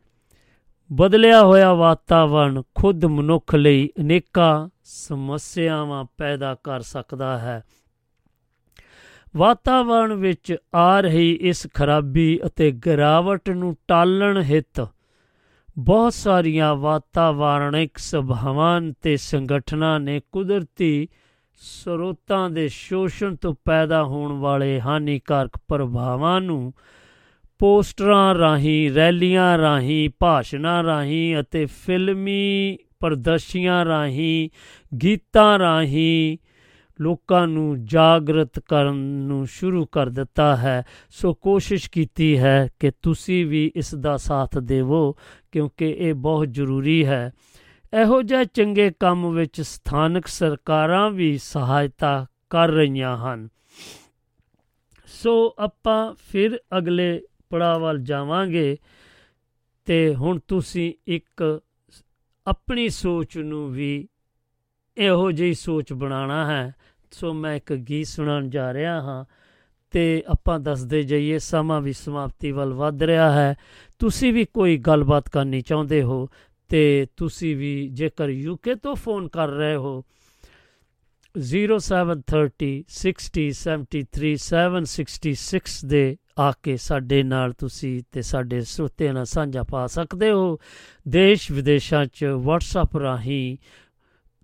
ਬਦਲਿਆ 0.92 1.44
ਹੋਇਆ 1.44 1.74
ਵਾਤਾਵਰਣ 1.74 2.62
ਖੁਦ 2.76 3.06
ਮਨੁੱਖ 3.06 3.56
ਲਈ 3.56 3.90
ਅਨੇਕਾਂ 4.00 4.70
ਸਮੱਸਿਆਵਾਂ 4.84 6.06
ਪੈਦਾ 6.18 6.56
ਕਰ 6.56 6.80
ਸਕਦਾ 6.82 7.40
ਹੈ। 7.40 7.64
ਵਾਤਾਵਰਣ 9.38 10.14
ਵਿੱਚ 10.14 10.56
ਆ 10.76 11.02
ਰਹੀ 11.02 11.32
ਇਸ 11.42 11.68
ਖਰਾਬੀ 11.74 12.40
ਅਤੇ 12.46 12.72
ਗਿਰਾਵਟ 12.72 13.50
ਨੂੰ 13.50 13.76
ਟਾਲਣ 13.88 14.42
ਹਿੱਤ 14.42 14.88
ਬਹੁਤ 15.80 16.14
ਸਾਰੀਆਂ 16.14 16.76
ਵਾਤਾਵਰਣਿਕ 16.76 17.98
ਸਭਾਵਾਂ 17.98 18.82
ਤੇ 19.02 19.18
ਸੰਗਠਨਾਂ 19.18 20.00
ਨੇ 20.00 20.22
ਕੁਦਰਤੀ 20.32 21.08
ਸਰੋਤਾਂ 21.62 22.50
ਦੇ 22.50 22.68
ਸ਼ੋਸ਼ਣ 22.68 23.36
ਤੋਂ 23.36 23.56
ਪੈਦਾ 23.66 24.04
ਹੋਣ 24.04 24.32
ਵਾਲੇ 24.32 24.82
ਹਾਨੀਕਾਰਕ 24.82 25.58
ਪ੍ਰਭਾਵਾਂ 25.68 26.42
ਨੂੰ 26.42 26.74
ਪੋਸਟਰਾਂ 27.60 28.36
ਰਾਹੀਂ, 28.36 28.92
ਰੈਲੀਆਂ 28.92 29.58
ਰਾਹੀਂ, 29.58 30.10
ਭਾਸ਼ਣਾਂ 30.20 30.84
ਰਾਹੀਂ 30.84 31.40
ਅਤੇ 31.40 31.66
ਫਿਲਮੀ 31.66 32.78
ਪ੍ਰਦਰਸ਼ਨੀਆਂ 33.00 33.86
ਰਾਹੀਂ, 33.86 34.50
ਗੀਤਾਂ 35.04 35.60
ਰਾਹੀਂ 35.60 36.38
ਲੋਕਾਂ 37.02 37.48
ਨੂੰ 37.48 37.86
ਜਾਗਰਤ 37.86 38.60
ਕਰਨ 38.60 38.96
ਨੂੰ 38.96 39.48
ਸ਼ੁਰੂ 39.48 39.86
ਕਰ 39.86 40.10
ਦਿੱਤਾ 40.10 40.56
ਹੈ। 40.56 40.84
ਸੋ 41.10 41.34
ਕੋਸ਼ਿਸ਼ 41.34 41.90
ਕੀਤੀ 41.90 42.38
ਹੈ 42.38 42.70
ਕਿ 42.80 42.92
ਤੁਸੀਂ 43.02 43.46
ਵੀ 43.46 43.72
ਇਸ 43.76 43.96
ਦਾ 43.96 44.18
ਸਾਥ 44.18 44.58
ਦੇਵੋ, 44.58 45.18
ਕਿਉਂਕਿ 45.52 45.90
ਇਹ 45.90 46.14
ਬਹੁਤ 46.14 46.54
ਜ਼ਰੂਰੀ 46.54 47.06
ਹੈ। 47.06 47.32
ਇਹੋ 48.02 48.22
ਜਿਹੇ 48.22 48.46
ਚੰਗੇ 48.46 48.92
ਕੰਮ 49.00 49.32
ਵਿੱਚ 49.32 49.62
ਸਥਾਨਕ 49.62 50.28
ਸਰਕਾਰਾਂ 50.28 51.10
ਵੀ 51.10 51.38
ਸਹਾਇਤਾ 51.38 52.28
ਕਰ 52.50 52.70
ਰਹੀਆਂ 52.70 53.18
ਹਨ। 53.18 53.50
ਸੋ 55.06 55.56
ਆਪਾਂ 55.60 56.14
ਫਿਰ 56.32 56.60
ਅਗਲੇ 56.78 57.22
ਪੜਾਅ 57.50 57.78
ਵੱਲ 57.78 58.00
ਜਾਵਾਂਗੇ 58.00 58.78
ਤੇ 59.86 60.16
ਹੁਣ 60.16 60.40
ਤੁਸੀਂ 60.48 60.94
ਇੱਕ 61.08 61.62
ਆਪਣੀ 62.48 62.90
ਸੋਚ 62.90 63.38
ਨੂੰ 63.38 63.72
ਵੀ 63.72 64.08
ਇਹੋ 64.98 65.32
ਜਿਹੀ 65.32 65.54
ਸੋਚ 65.54 65.94
ਬਣਾਉਣਾ 65.94 66.46
ਹੈ। 66.46 66.76
ਸੋ 67.14 67.34
ਮੈਂ 67.34 67.56
ਇੱਕ 67.56 67.74
ਗੀਤ 67.74 68.08
ਸੁਣਾਉਣ 68.08 68.50
ਜਾ 68.50 68.74
ਰਿਹਾ 68.74 69.02
ਹਾਂ 69.02 69.26
ਤੇ 69.92 70.24
ਆਪਾਂ 70.28 70.60
ਦੱਸਦੇ 70.60 71.04
ਜਾਈਏ, 71.04 71.40
ਸਮਾਂ 71.40 71.82
ਵੀ 71.82 71.94
ਸਮਾਪਤੀ 71.94 72.52
ਵੱਲ 72.52 72.74
ਵੱਧ 72.74 73.04
ਰਿਹਾ 73.04 73.32
ਹੈ। 73.32 73.56
ਤੁਸੀਂ 74.00 74.34
ਵੀ 74.34 74.46
ਕੋਈ 74.46 74.78
ਗੱਲਬਾਤ 74.78 75.30
ਕਰਨੀ 75.30 75.62
ਚਾਹੁੰਦੇ 75.62 76.04
ਹੋ 76.04 76.28
ਤੇ 76.70 77.08
ਤੁਸੀਂ 77.18 77.56
ਵੀ 77.56 77.88
ਜੇਕਰ 77.88 78.30
ਯੂਕੇ 78.30 78.76
ਤੋਂ 78.76 78.96
ਫੋਨ 78.96 79.28
ਕਰ 79.28 79.48
ਰਹੇ 79.48 79.76
ਹੋ 79.76 80.04
0730 81.36 82.84
60 82.90 83.46
73 83.62 84.36
766 84.48 85.78
ਦੇ 85.86 86.18
ਆ 86.40 86.52
ਕੇ 86.64 86.78
ਸਾਡੇ 86.78 87.24
ਨਾਲ 87.24 87.54
ਤੁਸੀਂ 87.54 88.04
ਤੇ 88.12 88.22
ਸਾਡੇ 88.22 88.62
ਸਰੋਤਿਆਂ 88.62 89.14
ਨਾਲ 89.14 89.26
ਸਾਂਝਾ 89.26 89.64
ਪਾ 89.64 89.88
ਸਕਦੇ 89.88 90.32
ਹੋ। 90.32 90.60
ਦੇਸ਼ 91.08 91.52
ਵਿਦੇਸ਼ਾਂ 91.52 92.06
'ਚ 92.06 92.26
WhatsApp 92.26 93.00
ਰਾਹੀਂ 93.00 93.58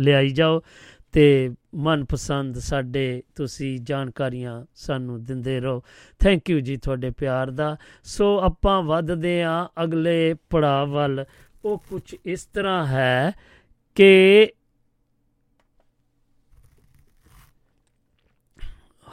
ਲਿਆਈ 0.00 0.28
ਜਾਓ 0.28 0.62
ਤੇ 1.12 1.50
ਮਨਪਸੰਦ 1.74 2.58
ਸਾਡੇ 2.58 3.22
ਤੁਸੀਂ 3.34 3.80
ਜਾਣਕਾਰੀਆਂ 3.80 4.64
ਸਾਨੂੰ 4.74 5.24
ਦਿੰਦੇ 5.24 5.60
ਰਹੋ। 5.60 5.82
ਥੈਂਕ 6.18 6.50
ਯੂ 6.50 6.60
ਜੀ 6.60 6.76
ਤੁਹਾਡੇ 6.76 7.10
ਪਿਆਰ 7.10 7.50
ਦਾ। 7.50 7.76
ਸੋ 8.04 8.38
ਆਪਾਂ 8.38 8.82
ਵੱਧਦੇ 8.82 9.42
ਆ 9.42 9.68
ਅਗਲੇ 9.84 10.34
ਪੜਾਅ 10.50 10.86
ਵੱਲ। 10.86 11.24
ਉਹ 11.64 11.78
ਕੁਝ 11.90 12.14
ਇਸ 12.24 12.44
ਤਰ੍ਹਾਂ 12.44 12.86
ਹੈ 12.86 13.32
ਕਿ 13.94 14.48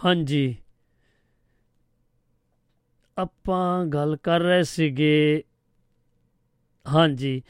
ਹਾਂਜੀ। 0.05 0.55
ਆਪਾਂ 3.17 3.85
ਗੱਲ 3.85 4.17
ਕਰ 4.23 4.39
ਰਹੇ 4.39 4.63
ਸੀਗੇ। 4.63 5.43
ਹਾਂਜੀ। 6.87 7.41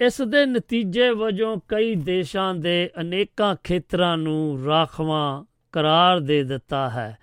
ਇਸ 0.00 0.22
ਦੇ 0.22 0.46
ਨਤੀਜੇ 0.46 1.10
ਵਜੋਂ 1.10 1.56
ਕਈ 1.68 1.94
ਦੇਸ਼ਾਂ 1.94 2.54
ਦੇ 2.54 2.90
ਅਨੇਕਾਂ 3.00 3.56
ਖੇਤਰਾਂ 3.64 4.18
ਨੂੰ 4.18 4.64
ਰਾਖਵਾਂ 4.64 5.44
ਕਰਾਰ 5.72 6.20
ਦੇ 6.20 6.44
ਦਿੱਤਾ 6.44 6.90
ਹੈ 6.90 7.18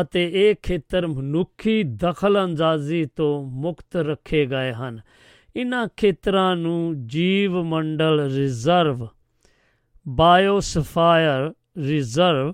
ਅਤੇ 0.00 0.30
ਇਹ 0.34 0.54
ਖੇਤਰ 0.62 1.06
ਮਨੁੱਖੀ 1.06 1.82
ਦਖਲਅੰਦਾਜ਼ੀ 1.82 3.04
ਤੋਂ 3.16 3.44
ਮੁਕਤ 3.44 3.96
ਰੱਖੇ 3.96 4.46
ਗਏ 4.46 4.72
ਹਨ। 4.72 5.00
ਇਨ੍ਹਾਂ 5.56 5.88
ਖੇਤਰਾਂ 5.96 6.56
ਨੂੰ 6.56 7.06
ਜੀਵ 7.06 7.62
ਮੰਡਲ 7.62 8.30
ਰਿਜ਼ਰਵ, 8.32 9.08
ਬਾਇਓਸਫਾਇਰ 10.08 11.52
ਰਿਜ਼ਰਵ 11.78 12.52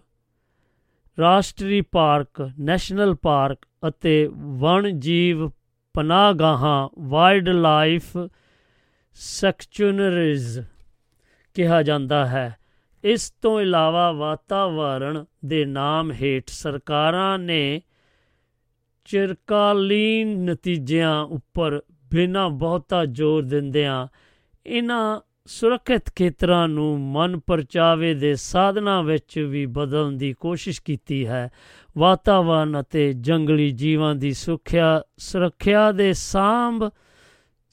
ਰਾਸ਼ਟਰੀ 1.20 1.80
ਪਾਰਕ, 1.80 2.50
ਨੈਸ਼ਨਲ 2.60 3.14
ਪਾਰਕ 3.14 3.58
ਅਤੇ 3.88 4.30
ਵਣ 4.32 4.90
ਜੀਵ 4.90 5.48
ਪਨਾਹਗਾਹਾਂ 5.94 6.88
ਵਾਈਲਡ 6.98 7.48
ਲਾਈਫ 7.48 8.16
ਸੈਕਚੂਨਰੀਜ਼ 9.12 10.60
ਕਿਹਾ 11.54 11.82
ਜਾਂਦਾ 11.82 12.26
ਹੈ। 12.26 12.56
ਇਸ 13.04 13.30
ਤੋਂ 13.30 13.60
ਇਲਾਵਾ 13.60 14.12
ਵਾਤਾਵਰਣ 14.12 15.24
ਦੇ 15.44 15.64
ਨਾਮ 15.64 16.12
ਹੇਠ 16.12 16.50
ਸਰਕਾਰਾਂ 16.50 17.38
ਨੇ 17.38 17.82
ਚਿਰਕਾਲੀਨ 19.04 20.44
ਨਤੀਜਿਆਂ 20.44 21.22
ਉੱਪਰ 21.22 21.82
ਬਿਨਾਂ 21.90 22.50
ਬਹੁਤਾ 22.50 23.04
ਜ਼ੋਰ 23.04 23.42
ਦਿੰਦਿਆਂ 23.42 24.08
ਇਹਨਾਂ 24.66 25.20
ਸੁਰੱਖਿਅਤ 25.46 26.10
ਖੇਤਰਾਂ 26.16 26.68
ਨੂੰ 26.68 27.00
ਮਨ 27.00 27.40
ਪਰਚਾਵੇ 27.40 28.14
ਦੇ 28.14 28.34
ਸਾਧਨਾਂ 28.34 29.02
ਵਿੱਚ 29.02 29.38
ਵੀ 29.38 29.66
ਬਦਲਣ 29.66 30.12
ਦੀ 30.12 30.32
ਕੋਸ਼ਿਸ਼ 30.32 30.82
ਕੀਤੀ 30.82 31.26
ਹੈ। 31.26 31.50
ਵਾਤਾਵਰਣ 31.98 32.80
ਅਤੇ 32.80 33.12
ਜੰਗਲੀ 33.12 33.70
ਜੀਵਾਂ 33.70 34.14
ਦੀ 34.14 34.32
ਸੁਰੱਖਿਆ 34.32 35.02
ਸੁਰੱਖਿਆ 35.16 35.92
ਦੇ 35.92 36.12
ਸਾਂਭ 36.12 36.90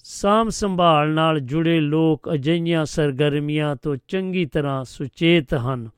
ਸਾਮ 0.04 0.50
ਸੰਭਾਲ 0.50 1.10
ਨਾਲ 1.10 1.40
ਜੁੜੇ 1.40 1.80
ਲੋਕ 1.80 2.34
ਅਜਈਆਂ 2.34 2.86
ਸਰਗਰਮੀਆਂ 2.86 3.76
ਤੋਂ 3.76 3.98
ਚੰਗੀ 4.08 4.46
ਤਰ੍ਹਾਂ 4.46 4.84
ਸੁਚੇਤ 4.84 5.54
ਹਨ। 5.54 5.90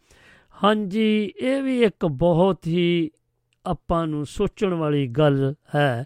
ਹਾਂਜੀ, 0.64 1.34
ਇਹ 1.42 1.64
ਵੀ 1.64 1.84
ਇੱਕ 1.84 2.06
ਬਹੁਤ 2.06 2.68
ਹੀ 2.68 3.12
ਆਪਾਂ 3.66 4.08
ਨੂੰ 4.08 4.26
ਸੋਚਣ 4.26 4.74
ਵਾਲੀ 4.74 5.08
ਗੱਲ 5.08 5.54
ਹੈ। 5.76 6.06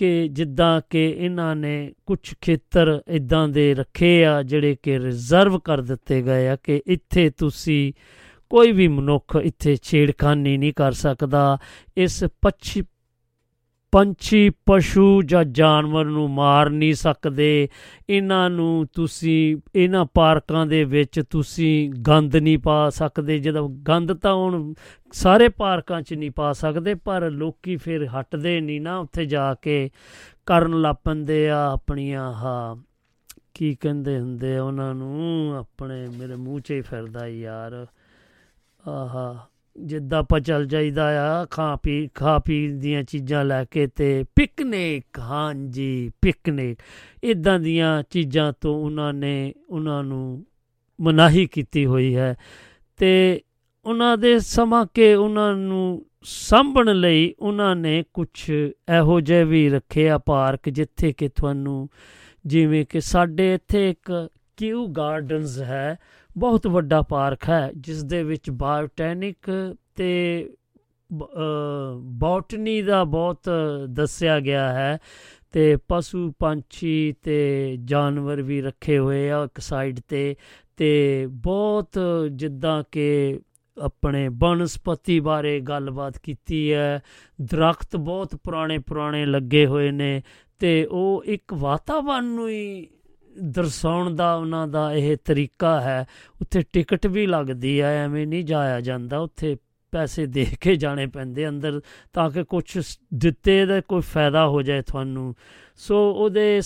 ਕਿ 0.00 0.28
ਜਿੱਦਾਂ 0.28 0.80
ਕਿ 0.90 1.10
ਇਹਨਾਂ 1.18 1.56
ਨੇ 1.56 1.92
ਕੁਝ 2.06 2.34
ਖੇਤਰ 2.40 3.02
ਇਦਾਂ 3.08 3.48
ਦੇ 3.48 3.74
ਰੱਖੇ 3.74 4.24
ਆ 4.24 4.42
ਜਿਹੜੇ 4.42 4.76
ਕਿ 4.82 4.98
ਰਿਜ਼ਰਵ 4.98 5.58
ਕਰ 5.58 5.80
ਦਿੱਤੇ 5.80 6.22
ਗਏ 6.22 6.48
ਆ 6.48 6.56
ਕਿ 6.56 6.82
ਇੱਥੇ 6.86 7.30
ਤੁਸੀਂ 7.30 7.92
ਕੋਈ 8.50 8.72
ਵੀ 8.72 8.88
ਮਨੁੱਖ 8.88 9.36
ਇੱਥੇ 9.42 9.76
ਛੇੜਖਾਨੀ 9.82 10.56
ਨਹੀਂ 10.56 10.72
ਕਰ 10.76 10.92
ਸਕਦਾ। 10.92 11.58
ਇਸ 11.96 12.24
ਪੱਛੀ 13.92 14.10
ਪੰਛੀ 14.10 14.50
ਪਸ਼ੂ 14.50 15.22
ਜਾਂ 15.22 15.44
ਜਾਨਵਰ 15.44 16.04
ਨੂੰ 16.04 16.30
ਮਾਰ 16.30 16.70
ਨਹੀਂ 16.70 16.94
ਸਕਦੇ। 16.94 17.68
ਇਹਨਾਂ 18.10 18.50
ਨੂੰ 18.50 18.86
ਤੁਸੀਂ, 18.94 19.56
ਇਹਨਾਂ 19.76 20.06
ਪਾਰਕਾਂ 20.14 20.66
ਦੇ 20.66 20.84
ਵਿੱਚ 20.84 21.22
ਤੁਸੀਂ 21.30 21.90
ਗੰਦ 21.90 22.36
ਨਹੀਂ 22.36 22.58
ਪਾ 22.58 22.90
ਸਕਦੇ। 22.90 23.38
ਜਦੋਂ 23.38 23.68
ਗੰਦ 23.68 24.12
ਤਾਂ 24.12 24.34
ਹੁਣ 24.34 24.74
ਸਾਰੇ 25.12 25.48
ਪਾਰਕਾਂ 25.48 26.02
'ਚ 26.02 26.14
ਨਹੀਂ 26.14 26.30
ਪਾ 26.30 26.52
ਸਕਦੇ, 26.52 26.94
ਪਰ 26.94 27.30
ਲੋਕੀ 27.30 27.76
ਫਿਰ 27.76 28.06
ਹਟਦੇ 28.06 28.60
ਨਹੀਂ 28.60 28.80
ਨਾ 28.80 28.98
ਉੱਥੇ 28.98 29.26
ਜਾ 29.26 29.54
ਕੇ। 29.54 29.90
ਕਰਨ 30.46 30.80
ਲੱਪੰਦੇ 30.80 31.50
ਆ 31.50 31.72
ਆਪਣੀਆਂ 31.72 32.32
ਹਾ 32.32 32.76
ਕੀ 33.54 33.74
ਕਹਿੰਦੇ 33.74 34.20
ਹੁੰਦੇ 34.20 34.58
ਉਹਨਾਂ 34.58 34.94
ਨੂੰ? 34.94 35.56
ਆਪਣੇ 35.58 36.08
ਮੇਰੇ 36.08 36.36
ਮੂੰਹ 36.36 36.60
'ਚ 36.60 36.70
ਹੀ 36.70 36.80
ਫਿਰਦਾ 36.80 37.26
ਯਾਰ। 37.26 37.86
ਆਹਾ 38.88 39.46
ਜਿੱਦਾਂ 39.86 40.18
ਆਪਾਂ 40.18 40.40
ਚੱਲ 40.40 40.66
ਜਾਈਦਾ 40.66 41.40
ਆ, 41.40 41.44
ਖਾ 41.44 41.76
ਪੀ 41.76 42.08
ਖਾ 42.14 42.38
ਪੀ 42.38 42.68
ਦੀਆਂ 42.68 43.02
ਚੀਜ਼ਾਂ 43.02 43.44
ਲੈ 43.44 43.64
ਕੇ 43.64 43.86
ਤੇ 43.86 44.24
ਪਿਕਨਿਕ 44.36 45.18
ਹਾਂਜੀ 45.18 46.10
ਪਿਕਨਿਕ 46.22 46.78
ਇਦਾਂ 47.24 47.60
ਦੀਆਂ 47.60 48.02
ਚੀਜ਼ਾਂ 48.10 48.52
ਤੋਂ 48.60 48.74
ਉਹਨਾਂ 48.84 49.12
ਨੇ, 49.12 49.54
ਉਹਨਾਂ 49.70 50.04
ਨੂੰ 50.04 50.46
ਮਨਾਹੀ 51.00 51.46
ਕੀਤੀ 51.46 51.86
ਹੋਈ 51.86 52.16
ਹੈ 52.16 52.36
ਤੇ 52.96 53.40
ਉਹਨਾਂ 53.84 54.18
ਦੇ 54.18 54.38
ਸਮਾਂ 54.38 54.86
ਕੇ 54.94 55.14
ਉਹਨਾਂ 55.14 55.54
ਨੂੰ 55.54 56.06
ਸਾਂਭਣ 56.22 56.94
ਲਈ 56.94 57.34
ਉਹਨਾਂ 57.38 57.76
ਨੇ 57.76 58.04
ਕੁਝ 58.14 58.50
ਇਹੋ 58.96 59.20
ਜਿਹੇ 59.20 59.44
ਵੀ 59.44 59.68
ਰੱਖੇ 59.68 60.10
ਆ 60.10 60.18
ਪਾਰਕ 60.18 60.68
ਜਿੱਥੇ 60.68 61.12
ਕਿ 61.12 61.28
ਤੁਹਾਨੂੰ 61.28 61.88
ਜਿਵੇਂ 62.46 62.86
ਕਿ 62.86 63.00
ਸਾਡੇ 63.00 63.54
ਇੱਥੇ 63.54 63.90
ਇੱਕ 63.90 64.28
ਕਿਊ 64.56 64.86
ਗਾਰਡਨਸ 64.86 65.58
ਹੈ। 65.62 65.98
ਬਹੁਤ 66.38 66.66
ਵੱਡਾ 66.66 67.02
ਪਾਰਕ 67.02 67.48
ਹੈ 67.48 67.70
ਜਿਸ 67.76 68.04
ਦੇ 68.04 68.22
ਵਿੱਚ 68.22 68.50
ਬਾਇਓਟੈਨਿਕ 68.50 69.50
ਤੇ 69.96 70.50
ਬੋਟਨੀ 72.02 72.82
ਦਾ 72.82 73.04
ਬਹੁਤ 73.04 73.50
ਦੱਸਿਆ 73.88 74.40
ਗਿਆ 74.40 74.72
ਹੈ 74.72 74.98
ਤੇ 75.52 75.76
ਪਸ਼ੂ 75.88 76.32
ਪੰਛੀ 76.38 77.14
ਤੇ 77.22 77.76
ਜਾਨਵਰ 77.84 78.42
ਵੀ 78.42 78.62
ਰੱਖੇ 78.62 78.98
ਹੋਏ 78.98 79.30
ਆ 79.30 79.42
ਇੱਕ 79.44 79.60
ਸਾਈਡ 79.60 80.00
ਤੇ 80.08 80.36
ਤੇ 80.76 81.26
ਬਹੁਤ 81.30 81.88
ਜਿੱਦਾਂ 82.30 82.84
ਕਿ 82.92 83.40
ਆਪਣੇ 83.82 84.28
ਬਨਸਪਤੀ 84.28 85.20
ਬਾਰੇ 85.20 85.60
ਗੱਲਬਾਤ 85.60 86.18
ਕੀਤੀ 86.18 86.72
ਹੈ, 86.72 87.00
ਦਰਖਤ 87.40 87.96
ਬਹੁਤ 87.96 88.36
ਪੁਰਾਣੇ 88.36 88.78
ਪੁਰਾਣੇ 88.78 89.26
ਲੱਗੇ 89.26 89.66
ਹੋਏ 89.66 89.90
ਨੇ 89.90 90.22
ਤੇ 90.58 90.84
ਉਹ 90.84 91.24
ਇੱਕ 91.26 91.54
ਵਾਤਾਵਰਣ 91.54 92.24
ਨੂੰ 92.24 92.48
ਹੀ 92.48 92.88
ਦਰਸਾਉਣ 93.38 94.14
ਦਾ 94.14 94.34
ਉਹਨਾਂ 94.34 94.68
ਦਾ 94.68 94.92
ਇਹ 94.92 95.16
ਤਰੀਕਾ 95.24 95.80
ਹੈ, 95.80 96.06
ਉੱਥੇ 96.40 96.62
ਟਿਕਟ 96.72 97.06
ਵੀ 97.06 97.26
ਲੱਗਦੀ 97.26 97.80
ਹੈ, 97.80 98.04
ਐਵੇਂ 98.04 98.26
ਨਹੀਂ 98.26 98.44
ਜਾਇਆ 98.44 98.80
ਜਾਂਦਾ, 98.80 99.18
ਉੱਥੇ 99.18 99.56
ਪੈਸੇ 99.92 100.26
ਦੇ 100.26 100.46
ਕੇ 100.60 100.76
ਜਾਣੇ 100.76 101.06
ਪੈਂਦੇ 101.06 101.48
ਅੰਦਰ, 101.48 101.80
ਤਾਂ 102.12 102.30
ਕਿ 102.30 102.44
ਕੁਝ 102.44 102.94
ਦਿੱਤੇ 103.14 103.66
ਦਾ 103.66 103.80
ਕੋਈ 103.80 104.00
ਫਾਇਦਾ 104.00 104.46
ਹੋ 104.46 104.62
ਜਾਏ 104.62 104.82
ਤੁਹਾਨੂੰ। 104.82 105.34
ਸੋ 105.76 106.10
ਉਹਦੇ 106.12 106.60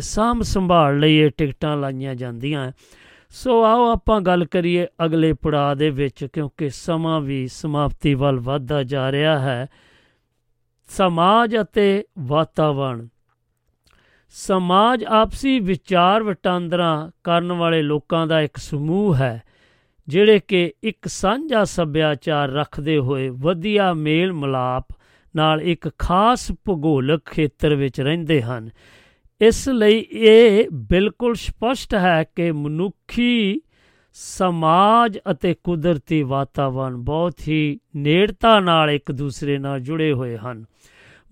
ਸਾਂਭ 0.00 0.42
ਸੰਭਾਲ 0.42 0.98
ਲਈ 0.98 1.16
ਇਹ 1.16 1.30
ਟਿਕਟਾਂ 1.30 1.76
ਲਾਈਆਂ 1.76 2.14
ਜਾਂਦੀਆਂ। 2.14 2.72
ਸੋ 3.30 3.64
ਆਓ 3.64 3.90
ਆਪਾਂ 3.92 4.20
ਗੱਲ 4.20 4.44
ਕਰੀਏ 4.44 4.86
ਅਗਲੇ 5.04 5.32
ਪੜਾਅ 5.32 5.74
ਦੇ 5.74 5.90
ਵਿੱਚ, 5.90 6.24
ਕਿਉਂਕਿ 6.32 6.68
ਸਮਾਂ 6.68 7.20
ਵੀ 7.20 7.48
ਸਮਾਪਤੀ 7.48 8.14
ਵੱਲ 8.14 8.40
ਵਧਦਾ 8.40 8.82
ਜਾ 8.82 9.12
ਰਿਹਾ 9.12 9.38
ਹੈ। 9.38 9.66
ਸਮਾਜ 10.88 11.56
ਅਤੇ 11.60 12.04
ਵਾਤਾਵਰਣ। 12.18 13.06
ਸਮਾਜ 14.32 15.04
ਆਪਸੀ 15.04 15.58
ਵਿਚਾਰ 15.60 16.22
ਵਟਾਂਦਰਾ 16.22 17.10
ਕਰਨ 17.24 17.52
ਵਾਲੇ 17.52 17.82
ਲੋਕਾਂ 17.82 18.26
ਦਾ 18.26 18.40
ਇੱਕ 18.40 18.56
ਸਮੂਹ 18.56 19.14
ਹੈ, 19.14 19.42
ਜਿਹੜੇ 20.08 20.40
ਕਿ 20.48 20.72
ਇੱਕ 20.82 21.06
ਸਾਂਝਾ 21.06 21.64
ਸੱਭਿਆਚਾਰ 21.64 22.50
ਰੱਖਦੇ 22.50 22.98
ਹੋਏ 22.98 23.28
ਵਧੀਆ 23.28 23.92
ਮੇਲ 23.92 24.32
ਮਲਾਪ 24.32 24.86
ਨਾਲ 25.36 25.60
ਇੱਕ 25.60 25.90
ਖਾਸ 25.98 26.52
ਭੂਗੋਲਕ 26.64 27.24
ਖੇਤਰ 27.30 27.74
ਵਿੱਚ 27.74 28.00
ਰਹਿੰਦੇ 28.00 28.42
ਹਨ। 28.42 28.70
ਇਸ 29.40 29.68
ਲਈ 29.68 30.06
ਇਹ 30.10 30.64
ਬਿਲਕੁਲ 30.72 31.34
ਸਪਸ਼ਟ 31.34 31.94
ਹੈ 31.94 32.24
ਕਿ 32.36 32.52
ਮਨੁੱਖੀ 32.52 33.60
ਸਮਾਜ 34.12 35.18
ਅਤੇ 35.30 35.54
ਕੁਦਰਤੀ 35.64 36.22
ਵਾਤਾਵਰਣ 36.22 36.96
ਬਹੁਤ 36.96 37.34
ਹੀ 37.48 37.78
ਨੇੜਤਾ 37.96 38.60
ਨਾਲ 38.60 38.90
ਇੱਕ 38.90 39.12
ਦੂਸਰੇ 39.12 39.58
ਨਾਲ 39.58 39.80
ਜੁੜੇ 39.80 40.12
ਹੋਏ 40.12 40.36
ਹਨ। 40.36 40.64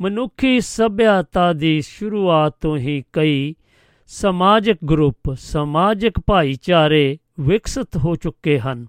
ਮਨੁੱਖੀ 0.00 0.60
ਸਭਿਅਤਾ 0.60 1.52
ਦੀ 1.52 1.80
ਸ਼ੁਰੂਆਤ 1.80 2.56
ਤੋਂ 2.60 2.76
ਹੀ 2.76 3.04
ਕਈ 3.12 3.54
ਸਮਾਜਿਕ 4.06 4.78
ਗਰੁੱਪ, 4.90 5.34
ਸਮਾਜਿਕ 5.34 6.14
ਭਾਈਚਾਰੇ 6.26 7.18
ਵਿਕਸਿਤ 7.40 7.96
ਹੋ 7.96 8.16
ਚੁੱਕੇ 8.16 8.58
ਹਨ। 8.58 8.86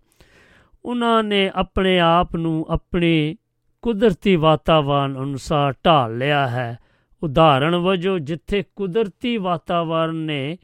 ਉਹਨਾਂ 0.86 1.23
ਨੇ 1.23 1.52
ਆਪਣੇ 1.56 1.99
ਆਪ 1.99 2.36
ਨੂੰ 2.36 2.65
ਆਪਣੇ 2.69 3.36
ਕੁਦਰਤੀ 3.81 4.36
ਵਾਤਾਵਰਣ 4.36 5.18
ਅਨੁਸਾਰ 5.23 5.73
ਢਾਲ 5.86 6.18
ਲਿਆ 6.18 6.48
ਹੈ। 6.48 6.80
ਉਦਾਹਰਣ 7.23 7.76
ਵਜੋਂ, 7.76 8.19
ਜਿੱਥੇ 8.19 8.64
ਕੁਦਰਤੀ 8.76 9.38
ਵਾਤਾਵਰਣ 9.38 10.15
ਨੇ 10.15 10.57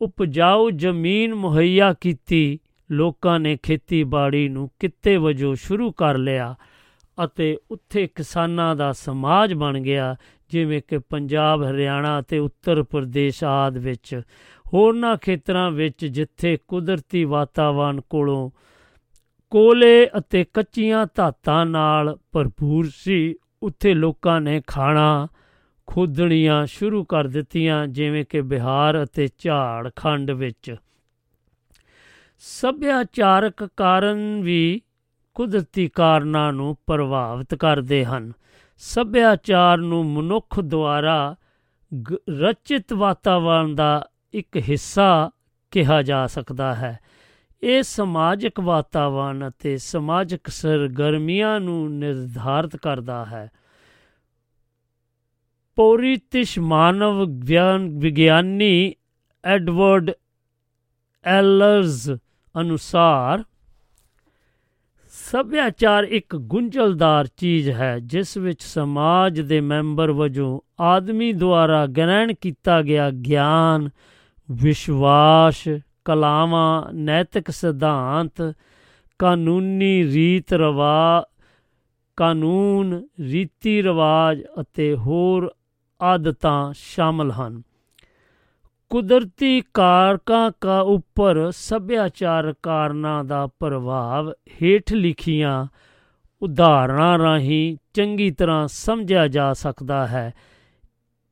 ਉਪਜਾਊ 0.00 0.70
ਜ਼ਮੀਨ 0.70 1.34
ਮੁਹੱਈਆ 1.34 1.92
ਕੀਤੀ, 1.92 2.58
ਲੋਕਾਂ 2.90 3.40
ਨੇ 3.40 3.58
ਖੇਤੀਬਾੜੀ 3.62 4.48
ਨੂੰ 4.48 4.70
ਕਿੱਤੇ 4.78 5.16
ਵਜੋਂ 5.16 5.54
ਸ਼ੁਰੂ 5.54 5.92
ਕਰ 5.92 6.18
ਲਿਆ। 6.18 6.54
ਅਤੇ 7.24 7.58
ਉੱਥੇ 7.70 8.06
ਕਿਸਾਨਾਂ 8.06 8.76
ਦਾ 8.76 8.92
ਸਮਾਜ 8.92 9.54
ਬਣ 9.54 9.80
ਗਿਆ, 9.80 10.16
ਜਿਵੇਂ 10.50 10.82
ਕਿ 10.88 10.98
ਪੰਜਾਬ, 10.98 11.64
ਹਰਿਆਣਾ 11.64 12.20
ਅਤੇ 12.20 12.38
ਉੱਤਰ 12.38 12.82
ਪ੍ਰਦੇਸ਼ 12.82 13.44
ਆਦ 13.44 13.78
ਵਿੱਚ। 13.78 14.22
ਹੋਰਨਾਂ 14.74 15.16
ਖੇਤਰਾਂ 15.16 15.70
ਵਿੱਚ 15.70 16.06
ਜਿੱਥੇ 16.06 16.58
ਕੁਦਰਤੀ 16.68 17.24
ਵਾਤਾਵਰਣ 17.24 18.00
ਕੋਲੋਂ 18.00 18.50
ਕੋਲੇ 19.50 20.08
ਅਤੇ 20.18 20.44
ਕੱਚੀਆਂ 20.44 21.06
ਧਾਤਾਂ 21.14 21.66
ਨਾਲ 21.66 22.18
ਭਰਪੂਰ 22.32 22.90
ਸੀ, 22.94 23.34
ਉੱਥੇ 23.62 23.94
ਲੋਕਾਂ 23.94 24.40
ਨੇ 24.40 24.62
ਖਾਣਾ 24.66 25.28
ਖੋਦਣੀਆਂ 25.86 26.66
ਸ਼ੁਰੂ 26.66 27.04
ਕਰ 27.04 27.24
ਦਿੱਤੀਆਂ, 27.24 27.86
ਜਿਵੇਂ 27.86 28.24
ਕਿ 28.28 28.40
ਬਿਹਾਰ 28.40 29.04
ਅਤੇ 29.04 29.28
ਝਾੜਖੰਡ 29.38 30.30
ਵਿੱਚ। 30.30 30.76
ਸੱਭਿਆਚਾਰਕ 32.38 33.64
ਕਾਰਨ 33.76 34.40
ਵੀ 34.42 34.80
ਕੁਦਰਤੀ 35.38 35.88
ਕਾਰਨਾਂ 35.88 36.52
ਨੂੰ 36.52 36.76
ਪ੍ਰਭਾਵਿਤ 36.86 37.54
ਕਰਦੇ 37.54 38.04
ਹਨ। 38.04 38.32
ਸੱਭਿਆਚਾਰ 38.78 39.78
ਨੂੰ 39.78 40.06
ਮਨੁੱਖ 40.06 40.60
ਦੁਆਰਾ 40.60 41.36
ਰਚਿਤ 42.30 42.92
ਵਾਤਾਵਰਣ 42.92 43.74
ਦਾ 43.74 44.08
ਇੱਕ 44.34 44.56
ਹਿੱਸਾ 44.56 45.30
ਕਿਹਾ 45.70 46.02
ਜਾ 46.02 46.26
ਸਕਦਾ 46.26 46.74
ਹੈ। 46.74 46.98
ਇਹ 47.62 47.82
ਸਮਾਜਿਕ 47.82 48.60
ਵਾਤਾਵਰਣ 48.60 49.48
ਅਤੇ 49.48 49.76
ਸਮਾਜਿਕ 49.76 50.48
ਸਰਗਰਮੀਆਂ 50.48 51.60
ਨੂੰ 51.60 51.98
ਨਿਰਧਾਰਤ 51.98 52.76
ਕਰਦਾ 52.76 53.24
ਹੈ। 53.24 53.50
ਪੌਰੀਤਿਸ਼ 55.76 56.58
ਮਾਨਵ 56.58 57.24
ਵਿਗਿਆਨੀ 57.88 58.94
ਐਡਵਰਡ 59.44 60.10
ਐਲਰਜ਼ 61.24 62.12
ਅਨੁਸਾਰ 62.60 63.44
ਸੱਭਿਆਚਾਰ 65.30 66.04
ਇੱਕ 66.04 66.36
ਗੁੰਝਲਦਾਰ 66.36 67.26
ਚੀਜ਼ 67.36 67.70
ਹੈ, 67.70 67.98
ਜਿਸ 67.98 68.36
ਵਿੱਚ 68.36 68.62
ਸਮਾਜ 68.62 69.40
ਦੇ 69.40 69.60
ਮੈਂਬਰ 69.60 70.10
ਵਜੋਂ 70.10 70.60
ਆਦਮੀ 70.80 71.32
ਦੁਆਰਾ 71.32 71.86
ਗ੍ਰਹਿਣ 71.86 72.32
ਕੀਤਾ 72.40 72.82
ਗਿਆ 72.82 73.10
ਗਿਆਨ, 73.10 73.90
ਵਿਸ਼ਵਾਸ, 74.50 75.68
ਕਲਾਵਾਂ, 76.04 76.92
ਨੈਤਿਕ 76.92 77.50
ਸਿਧਾਂਤ, 77.50 78.54
ਕਾਨੂੰਨੀ 79.18 80.04
ਰੀਤ 80.04 80.52
ਰਵਾ, 80.52 81.26
ਕਾਨੂੰਨ, 82.16 83.02
ਰੀਤੀ 83.20 83.82
ਰਿਵਾਜ 83.82 84.42
ਅਤੇ 84.60 84.94
ਹੋਰ 84.96 85.50
ਆਦਤਾਂ 86.02 86.72
ਸ਼ਾਮਲ 86.76 87.30
ਹਨ। 87.30 87.62
ਕੁਦਰਤੀ 88.90 89.62
ਕਾਰਕਾਂ 89.74 90.50
ਕਾ 90.60 90.80
ਉੱਪਰ 90.80 91.50
ਸੱਭਿਆਚਾਰ 91.50 92.54
ਕਾਰਨਾਂ 92.62 93.24
ਦਾ 93.24 93.46
ਪ੍ਰਭਾਵ 93.46 94.30
ਹੇਠ 94.30 94.92
ਲਿਖੀਆਂ 94.92 95.66
ਉਦਾਹਰਣਾਂ 96.42 97.18
ਰਾਹੀਂ 97.18 97.76
ਚੰਗੀ 97.94 98.30
ਤਰ੍ਹਾਂ 98.30 98.68
ਸਮਝਿਆ 98.68 99.28
ਜਾ 99.28 99.52
ਸਕਦਾ 99.52 100.06
ਹੈ। 100.06 100.34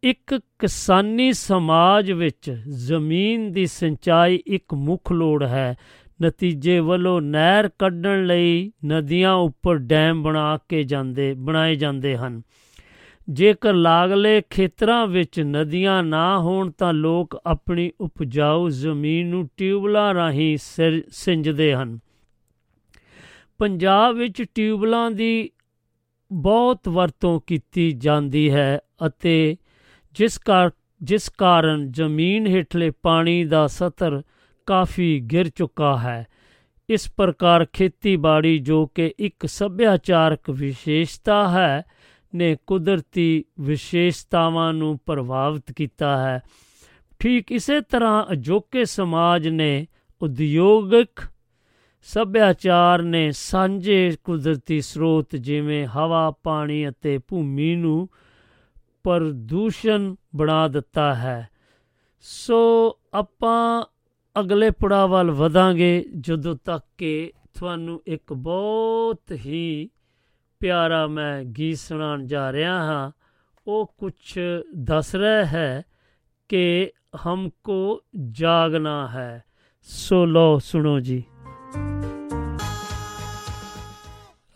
ਇੱਕ 0.03 0.41
ਕਿਸਾਨੀ 0.59 1.33
ਸਮਾਜ 1.33 2.13
ਵਿੱਚ 2.13 2.51
ਜ਼ਮੀਨ 2.69 3.53
ਦੀ 3.53 3.67
ਸਿੰਚਾਈ 3.67 4.43
ਇੱਕ 4.47 4.75
ਮੁੱਖ 4.75 5.13
ਲੋੜ 5.13 5.45
ਹੈ। 5.45 5.77
ਨਤੀਜੇ 6.23 6.79
ਵੱਲੋਂ 6.79 7.23
ਨਹਿਰ 7.23 7.69
ਕੱਢਣ 7.79 8.27
ਲਈ 8.27 8.73
ਨਦੀਆਂ 8.87 9.35
ਉੱਪਰ 9.35 9.77
ਡੈਮ 9.77 10.23
ਬਣਾ 10.23 10.59
ਕੇ 10.69 10.83
ਜਾਂਦੇ, 10.83 11.35
ਬਣਾਏ 11.35 11.75
ਜਾਂਦੇ 11.75 12.17
ਹਨ। 12.17 12.43
ਜੇਕਰ 13.29 13.75
ਲਾਗਲੇ 13.75 14.43
ਖੇਤਰਾਂ 14.51 15.07
ਵਿੱਚ 15.07 15.41
ਨਦੀਆਂ 15.41 16.03
ਨਾ 16.03 16.39
ਹੋਣ 16.39 16.71
ਤਾਂ 16.71 16.93
ਲੋਕ 16.93 17.43
ਆਪਣੀ 17.47 17.93
ਉਪਜਾਊ 18.01 18.69
ਜ਼ਮੀਨ 18.69 19.27
ਨੂੰ 19.27 19.49
ਟਿਊਬਲਾਂ 19.57 20.15
ਰਾਹੀਂ 20.15 20.59
ਸਿੰਜਦੇ 21.09 21.75
ਹਨ। 21.75 21.99
ਪੰਜਾਬ 23.59 24.15
ਵਿੱਚ 24.15 24.43
ਟਿਊਬਲਾਂ 24.55 25.11
ਦੀ 25.11 25.51
ਬਹੁਤ 26.33 26.89
ਵਰਤੋਂ 26.89 27.41
ਕੀਤੀ 27.47 27.93
ਜਾਂਦੀ 27.93 28.51
ਹੈ 28.51 28.79
ਅਤੇ 29.07 29.57
ਜਿਸ 30.13 30.39
ਕਾਰ, 30.39 30.71
ਜਿਸ 31.03 31.29
ਕਾਰਨ 31.29 31.93
ਜ਼ਮੀਨ 31.93 32.47
ਹੇਠਲੇ 32.47 32.91
ਪਾਣੀ 32.91 33.45
ਦਾ 33.45 33.67
ਸਤਰ 33.67 34.23
ਕਾਫੀ 34.67 35.21
ਗਿਰ 35.21 35.49
ਚੁੱਕਾ 35.49 35.99
ਹੈ। 35.99 36.27
ਇਸ 36.89 37.13
ਪ੍ਰਕਾਰ 37.17 37.67
ਖੇਤੀਬਾੜੀ 37.73 38.59
ਜੋ 38.59 38.87
ਕਿ 38.87 39.15
ਇੱਕ 39.19 39.47
ਸੱਭਿਆਚਾਰਕ 39.47 40.51
ਵਿਸ਼ੇਸ਼ਤਾ 40.51 41.49
ਹੈ 41.49 41.83
ਨੇ 42.35 42.57
ਕੁਦਰਤੀ 42.67 43.45
ਵਿਸ਼ੇਸ਼ਤਾਵਾਂ 43.61 44.73
ਨੂੰ 44.73 44.99
ਪ੍ਰਭਾਵਿਤ 45.07 45.73
ਕੀਤਾ 45.73 46.17
ਹੈ। 46.17 46.43
ਠੀਕ 47.19 47.53
ਇਸੇ 47.53 47.81
ਤਰ੍ਹਾਂ 47.81 48.27
ਅਜੋਕੇ 48.33 48.85
ਸਮਾਜ 48.85 49.49
ਨੇ 49.49 49.87
ਉਦਯੋਗਿਕ 50.23 51.21
ਸੱਭਿਆਚਾਰ 52.03 53.03
ਨੇ 53.03 53.33
ਸਾਂਝੇ 53.33 54.17
ਕੁਦਰਤੀ 54.25 54.81
ਸਰੋਤ 54.81 55.37
ਜਿਵੇਂ 55.37 55.87
ਹਵਾ, 55.87 56.35
ਪਾਣੀ 56.43 56.89
ਅਤੇ 56.89 57.19
ਭੂਮੀ 57.19 57.77
ਨੂੰ 57.77 58.09
ਪ੍ਰਦੂਸ਼ਣ 59.03 60.15
ਬਣਾ 60.37 60.69
ਦਿੱਤਾ 60.69 61.15
ਹੈ। 61.15 61.49
ਸੋ 62.21 62.99
ਆਪਾਂ 63.15 63.85
ਅਗਲੇ 64.41 64.71
ਪੜਾਅ 64.71 65.07
ਵੱਲ 65.07 65.31
ਵਧਾਂਗੇ। 65.31 66.05
ਜਦੋਂ 66.21 66.57
ਤੱਕ 66.65 66.87
ਕਿ 66.99 67.33
ਤੁਹਾਨੂੰ 67.55 68.03
ਇੱਕ 68.07 68.33
ਬਹੁਤ 68.33 69.33
ਹੀ 69.33 69.91
ਪਿਆਰਾ 70.61 71.07
ਮੈਂ 71.07 71.45
ਗੀਤ 71.45 71.79
ਸੁਣਾਉਣ 71.79 72.27
ਜਾ 72.27 72.53
ਰਿਹਾ 72.53 72.73
ਹਾਂ। 72.73 73.13
ਉਹ 73.67 73.95
ਕੁਝ 73.99 74.39
ਦੱਸ 74.77 75.15
ਰਿਹਾ 75.15 75.45
ਹੈ 75.45 75.83
ਕਿ 76.49 76.91
ਹਮਕੋ 77.27 78.05
ਜਾਗਨਾ 78.31 79.09
ਹੈ। 79.09 79.45
ਸੋ 79.83 80.27
ਲੋ 80.27 80.59
ਸੁਣੋ 80.59 81.01
ਜੀ। 81.01 81.25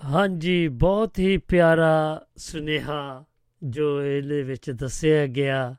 ਹਾਂਜੀ, 0.04 0.68
ਬਹੁਤ 0.68 1.18
ਹੀ 1.18 1.36
ਪਿਆਰਾ 1.36 2.26
ਸੁਨੇਹਾ 2.36 3.24
ਜੋ 3.62 4.02
ਇਹਦੇ 4.02 4.42
ਵਿੱਚ 4.42 4.70
ਦੱਸਿਆ 4.70 5.26
ਗਿਆ। 5.26 5.76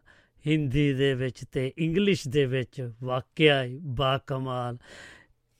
ਹਿੰਦੀ 0.47 0.93
ਦੇ 0.93 1.13
ਵਿੱਚ 1.13 1.45
ਤੇ 1.51 1.73
ਇੰਗਲਿਸ਼ 1.77 2.27
ਦੇ 2.27 2.45
ਵਿੱਚ 2.45 2.91
ਵਾਕਿਆ 3.03 3.63
ਬਾ 3.81 4.17
ਕਮਾਲ 4.17 4.77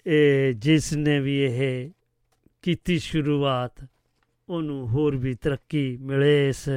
ਇਹ 0.08 0.54
ਜਿਸ 0.54 0.94
ਨੇ 0.94 1.20
ਵੀ 1.20 1.40
ਇਹ 1.40 1.92
ਕੀਤੀ 2.62 3.00
ਸ਼ੁਰੂਆਤ 3.00 3.86
ਉਹਨੂੰ 4.52 4.88
ਹੋਰ 4.88 5.16
ਵੀ 5.16 5.34
ਤਰੱਕੀ 5.34 5.98
ਮਿਲੇ 6.02 6.50
ਇਸ 6.50 6.70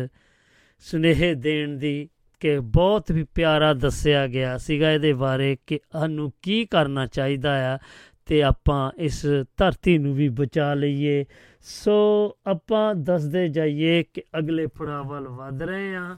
ਸੁਨੇਹੇ 0.79 1.35
ਦੇਣ 1.35 1.79
ਦੀ 1.79 2.09
ਕਿ 2.41 2.59
ਬਹੁਤ 2.59 3.13
ਵੀ 3.13 3.25
ਪਿਆਰਾ 3.35 3.75
ਦੱਸਿਆ 3.75 4.27
ਗਿਆ 4.27 4.59
ਸੀਗਾ 4.59 4.93
ਇਹਦੇ 4.93 5.13
ਬਾਰੇ 5.13 5.57
ਕਿ 5.67 5.81
ਸਾਨੂੰ 5.93 6.33
ਕੀ 6.43 6.65
ਕਰਨਾ 6.65 7.07
ਚਾਹੀਦਾ 7.07 7.75
ਆ 7.75 7.79
ਤੇ 8.27 8.43
ਆਪਾਂ 8.43 8.91
ਇਸ 8.97 9.27
ਧਰਤੀ 9.57 9.99
ਨੂੰ 9.99 10.15
ਵੀ 10.15 10.29
ਬਚਾ 10.29 10.75
ਲਈਏ। 10.75 11.25
ਸੋ 11.61 12.37
ਆਪਾਂ 12.47 12.95
ਦੱਸਦੇ 12.95 13.49
ਜਾਈਏ 13.49 14.03
ਕਿ 14.03 14.23
ਅਗਲੇ 14.39 14.67
ਪੜਾਅ 14.67 15.03
ਵੱਲ 15.03 15.29
ਵਧ 15.29 15.63
ਰਹੇ 15.63 15.97
ਆ 15.97 16.17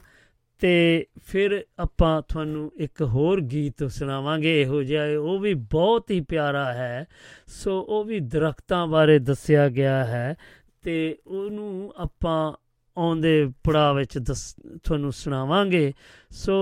ਤੇ 0.59 1.05
ਫਿਰ 1.25 1.65
ਆਪਾਂ 1.79 2.21
ਤੁਹਾਨੂੰ 2.21 2.71
ਇੱਕ 2.75 3.01
ਹੋਰ 3.01 3.41
ਗੀਤ 3.41 3.91
ਸੁਣਾਵਾਂਗੇ। 3.91 4.61
ਇਹੋ 4.61 4.83
ਜਿਹਾ 4.83 5.03
ਉਹ 5.19 5.39
ਵੀ 5.39 5.53
ਬਹੁਤ 5.53 6.11
ਹੀ 6.11 6.21
ਪਿਆਰਾ 6.21 6.73
ਹੈ। 6.73 7.07
ਸੋ 7.47 7.81
ਉਹ 7.81 8.03
ਵੀ 8.03 8.19
ਦਰਖਤਾਂ 8.19 8.87
ਬਾਰੇ 8.87 9.19
ਦੱਸਿਆ 9.19 9.69
ਗਿਆ 9.69 10.05
ਹੈ। 10.05 10.35
ਤੇ 10.87 11.17
ਉਹਨੂੰ 11.27 11.93
ਆਪਾਂ 11.97 12.53
ਆਉਂਦੇ 12.97 13.51
ਪੜਾਅ 13.63 13.93
ਵਿੱਚ 13.93 14.17
ਦੱਸ, 14.17 14.55
ਤੁਹਾਨੂੰ 14.83 15.11
ਸੁਣਾਵਾਂਗੇ। 15.11 15.93
ਸੋ 16.31 16.53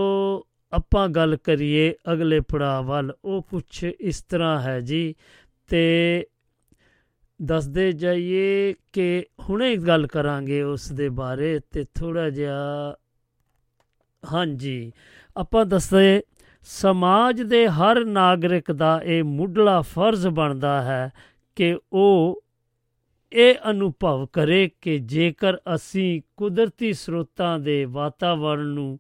ਆਪਾਂ 0.74 1.10
ਗੱਲ 1.10 1.36
ਕਰੀਏ 1.36 1.94
ਅਗਲੇ 2.14 2.40
ਪੜਾਅ 2.40 2.82
ਵੱਲ। 2.82 3.14
ਉਹ 3.26 3.42
ਕੁਝ 3.42 3.84
ਇਸ 3.84 4.22
ਤਰ੍ਹਾਂ 4.24 4.62
ਹੈ 4.62 4.80
ਜੀ 4.80 5.16
ਤੇ 5.68 6.26
ਦੱਸਦੇ 7.42 7.92
ਜਾਈਏ 7.92 8.74
ਕਿ 8.94 9.26
ਹੁਣੇ 9.40 9.76
ਗੱਲ 9.78 10.08
ਕਰਾਂਗੇ 10.08 10.62
ਉਸ 10.62 10.92
ਦੇ 10.92 11.10
ਬਾਰੇ 11.10 11.60
ਤੇ 11.72 11.86
ਥੋੜਾ 11.96 12.30
ਜਿਹਾ 12.30 12.96
ਹਾਂਜੀ, 14.32 14.92
ਆਪਾਂ 15.38 15.66
ਦੱਸਦੇ 15.66 16.22
ਸਮਾਜ 16.62 17.42
ਦੇ 17.42 17.68
ਹਰ 17.68 18.06
ਨਾਗਰਿਕ 18.06 18.72
ਦਾ 18.72 19.02
ਇਹ 19.04 19.24
ਮੁੱਢਲਾ 19.24 19.82
ਫਰਜ਼ 19.82 20.28
ਬਣਦਾ 20.28 20.82
ਹੈ 20.82 21.12
ਕਿ 21.56 21.78
ਉਹ 21.94 22.45
ਇਹ 23.36 23.56
ਅਨੁਭਵ 23.70 24.26
ਕਰੇ 24.26 24.72
ਕਿ 24.82 25.00
ਜੇਕਰ 25.00 25.58
ਅਸੀਂ 25.76 26.22
ਕੁਦਰਤੀ 26.38 26.94
ਸਰੋਤਾਂ 26.94 27.60
ਦੇ 27.60 27.86
ਵਾਤਾਵਰਣ 27.86 28.66
ਨੂੰ 28.66 29.00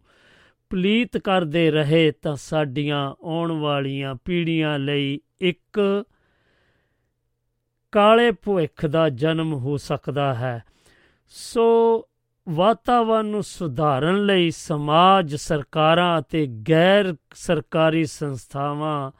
ਪਲੀਤ 0.69 1.17
ਕਰਦੇ 1.17 1.71
ਰਹੇ 1.71 2.11
ਤਾਂ 2.11 2.35
ਸਾਡੀਆਂ 2.35 3.13
ਆਉਣ 3.23 3.51
ਵਾਲੀਆਂ 3.51 4.15
ਪੀੜ੍ਹੀਆਂ 4.15 4.79
ਲਈ 4.79 5.19
ਇੱਕ 5.41 6.05
ਕਾਲੇ 7.91 8.31
ਭਵਿੱਖ 8.31 8.85
ਦਾ 8.85 9.09
ਜਨਮ 9.09 9.53
ਹੋ 9.53 9.77
ਸਕਦਾ 9.77 10.33
ਹੈ। 10.33 10.63
ਸੋ 11.27 11.65
ਵਾਤਾਵਰਣ 12.49 13.25
ਨੂੰ 13.25 13.43
ਸੁਧਾਰਨ 13.43 14.25
ਲਈ 14.25 14.51
ਸਮਾਜ 14.51 15.35
ਸਰਕਾਰਾਂ 15.35 16.19
ਅਤੇ 16.19 16.47
ਗੈਰ 16.69 17.15
ਸਰਕਾਰੀ 17.35 18.05
ਸੰਸਥਾਵਾਂ 18.05 19.11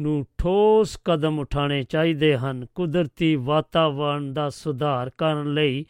ਨੂੰ 0.00 0.26
ਠੋਸ 0.38 0.98
ਕਦਮ 1.04 1.38
ਉਠਾਉਣੇ 1.38 1.82
ਚਾਹੀਦੇ 1.82 2.36
ਹਨ। 2.36 2.66
ਕੁਦਰਤੀ 2.74 3.36
ਵਾਤਾਵਰਣ 3.36 4.32
ਦਾ 4.32 4.50
ਸੁਧਾਰ 4.50 5.10
ਕਰਨ 5.18 5.54
ਲਈ 5.54 5.86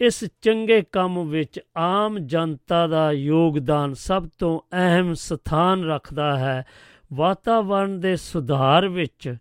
ਇਸ 0.00 0.24
ਚੰਗੇ 0.42 0.82
ਕੰਮ 0.92 1.28
ਵਿੱਚ 1.28 1.60
ਆਮ 1.76 2.18
ਜਨਤਾ 2.18 2.86
ਦਾ 2.86 3.12
ਯੋਗਦਾਨ 3.12 3.94
ਸਭ 3.94 4.28
ਤੋਂ 4.38 4.60
ਅਹਿਮ 4.72 5.14
ਸਥਾਨ 5.14 5.84
ਰੱਖਦਾ 5.84 6.38
ਹੈ। 6.38 6.66
ਵਾਤਾਵਰਣ 7.12 7.88
ਦੇ 7.88 8.16
ਸੁਧਾਰ 8.16 8.88
ਵਿੱਚ 8.88 9.36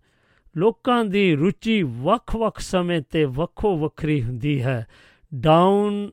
ਲੋਕਾਂ 0.57 1.05
ਦੀ 1.05 1.35
ਰੁਚੀ 1.35 1.83
ਵੱਖ-ਵੱਖ 1.83 2.59
ਸਮੇਂ 2.59 3.01
ਤੇ 3.09 3.25
ਵੱਖੋ 3.25 3.77
ਵੱਖਰੀ 3.77 4.23
ਹੁੰਦੀ 4.23 4.63
ਹੈ। 4.63 4.87
ਡਾਊਨ 5.35 6.11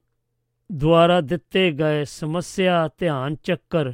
ਦੁਆਰਾ 0.72 1.20
ਦਿੱਤੇ 1.20 1.70
ਗਏ 1.70 2.04
ਸਮੱਸਿਆ 2.04 2.88
ਧਿਆਨ 2.98 3.36
ਚੱਕਰ, 3.42 3.92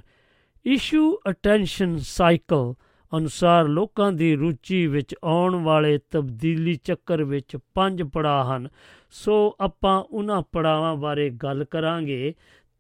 ਇਸ਼ੂ 0.67 1.21
ਅਟੈਂਸ਼ਨ 1.29 1.99
ਸਾਈਕਲ 1.99 2.75
ਅਨੁਸਾਰ 3.17 3.65
ਲੋਕਾਂ 3.65 4.13
ਦੀ 4.13 4.37
ਰੁਚੀ 4.37 4.87
ਵਿੱਚ 4.87 5.15
ਆਉਣ 5.25 5.55
ਵਾਲੇ 5.57 5.99
ਤਬਦੀਲੀ 6.11 6.75
ਚੱਕਰ 6.75 7.25
ਵਿੱਚ 7.25 7.57
ਪੰਜ 7.75 8.03
ਪੜਾਅ 8.03 8.57
ਹਨ। 8.57 8.69
ਸੋ 9.11 9.57
ਆਪਾਂ 9.61 10.01
ਉਹਨਾਂ 10.01 10.43
ਪੜਾਵਾਂ 10.53 10.97
ਬਾਰੇ 10.97 11.31
ਗੱਲ 11.31 11.65
ਕਰਾਂਗੇ 11.65 12.35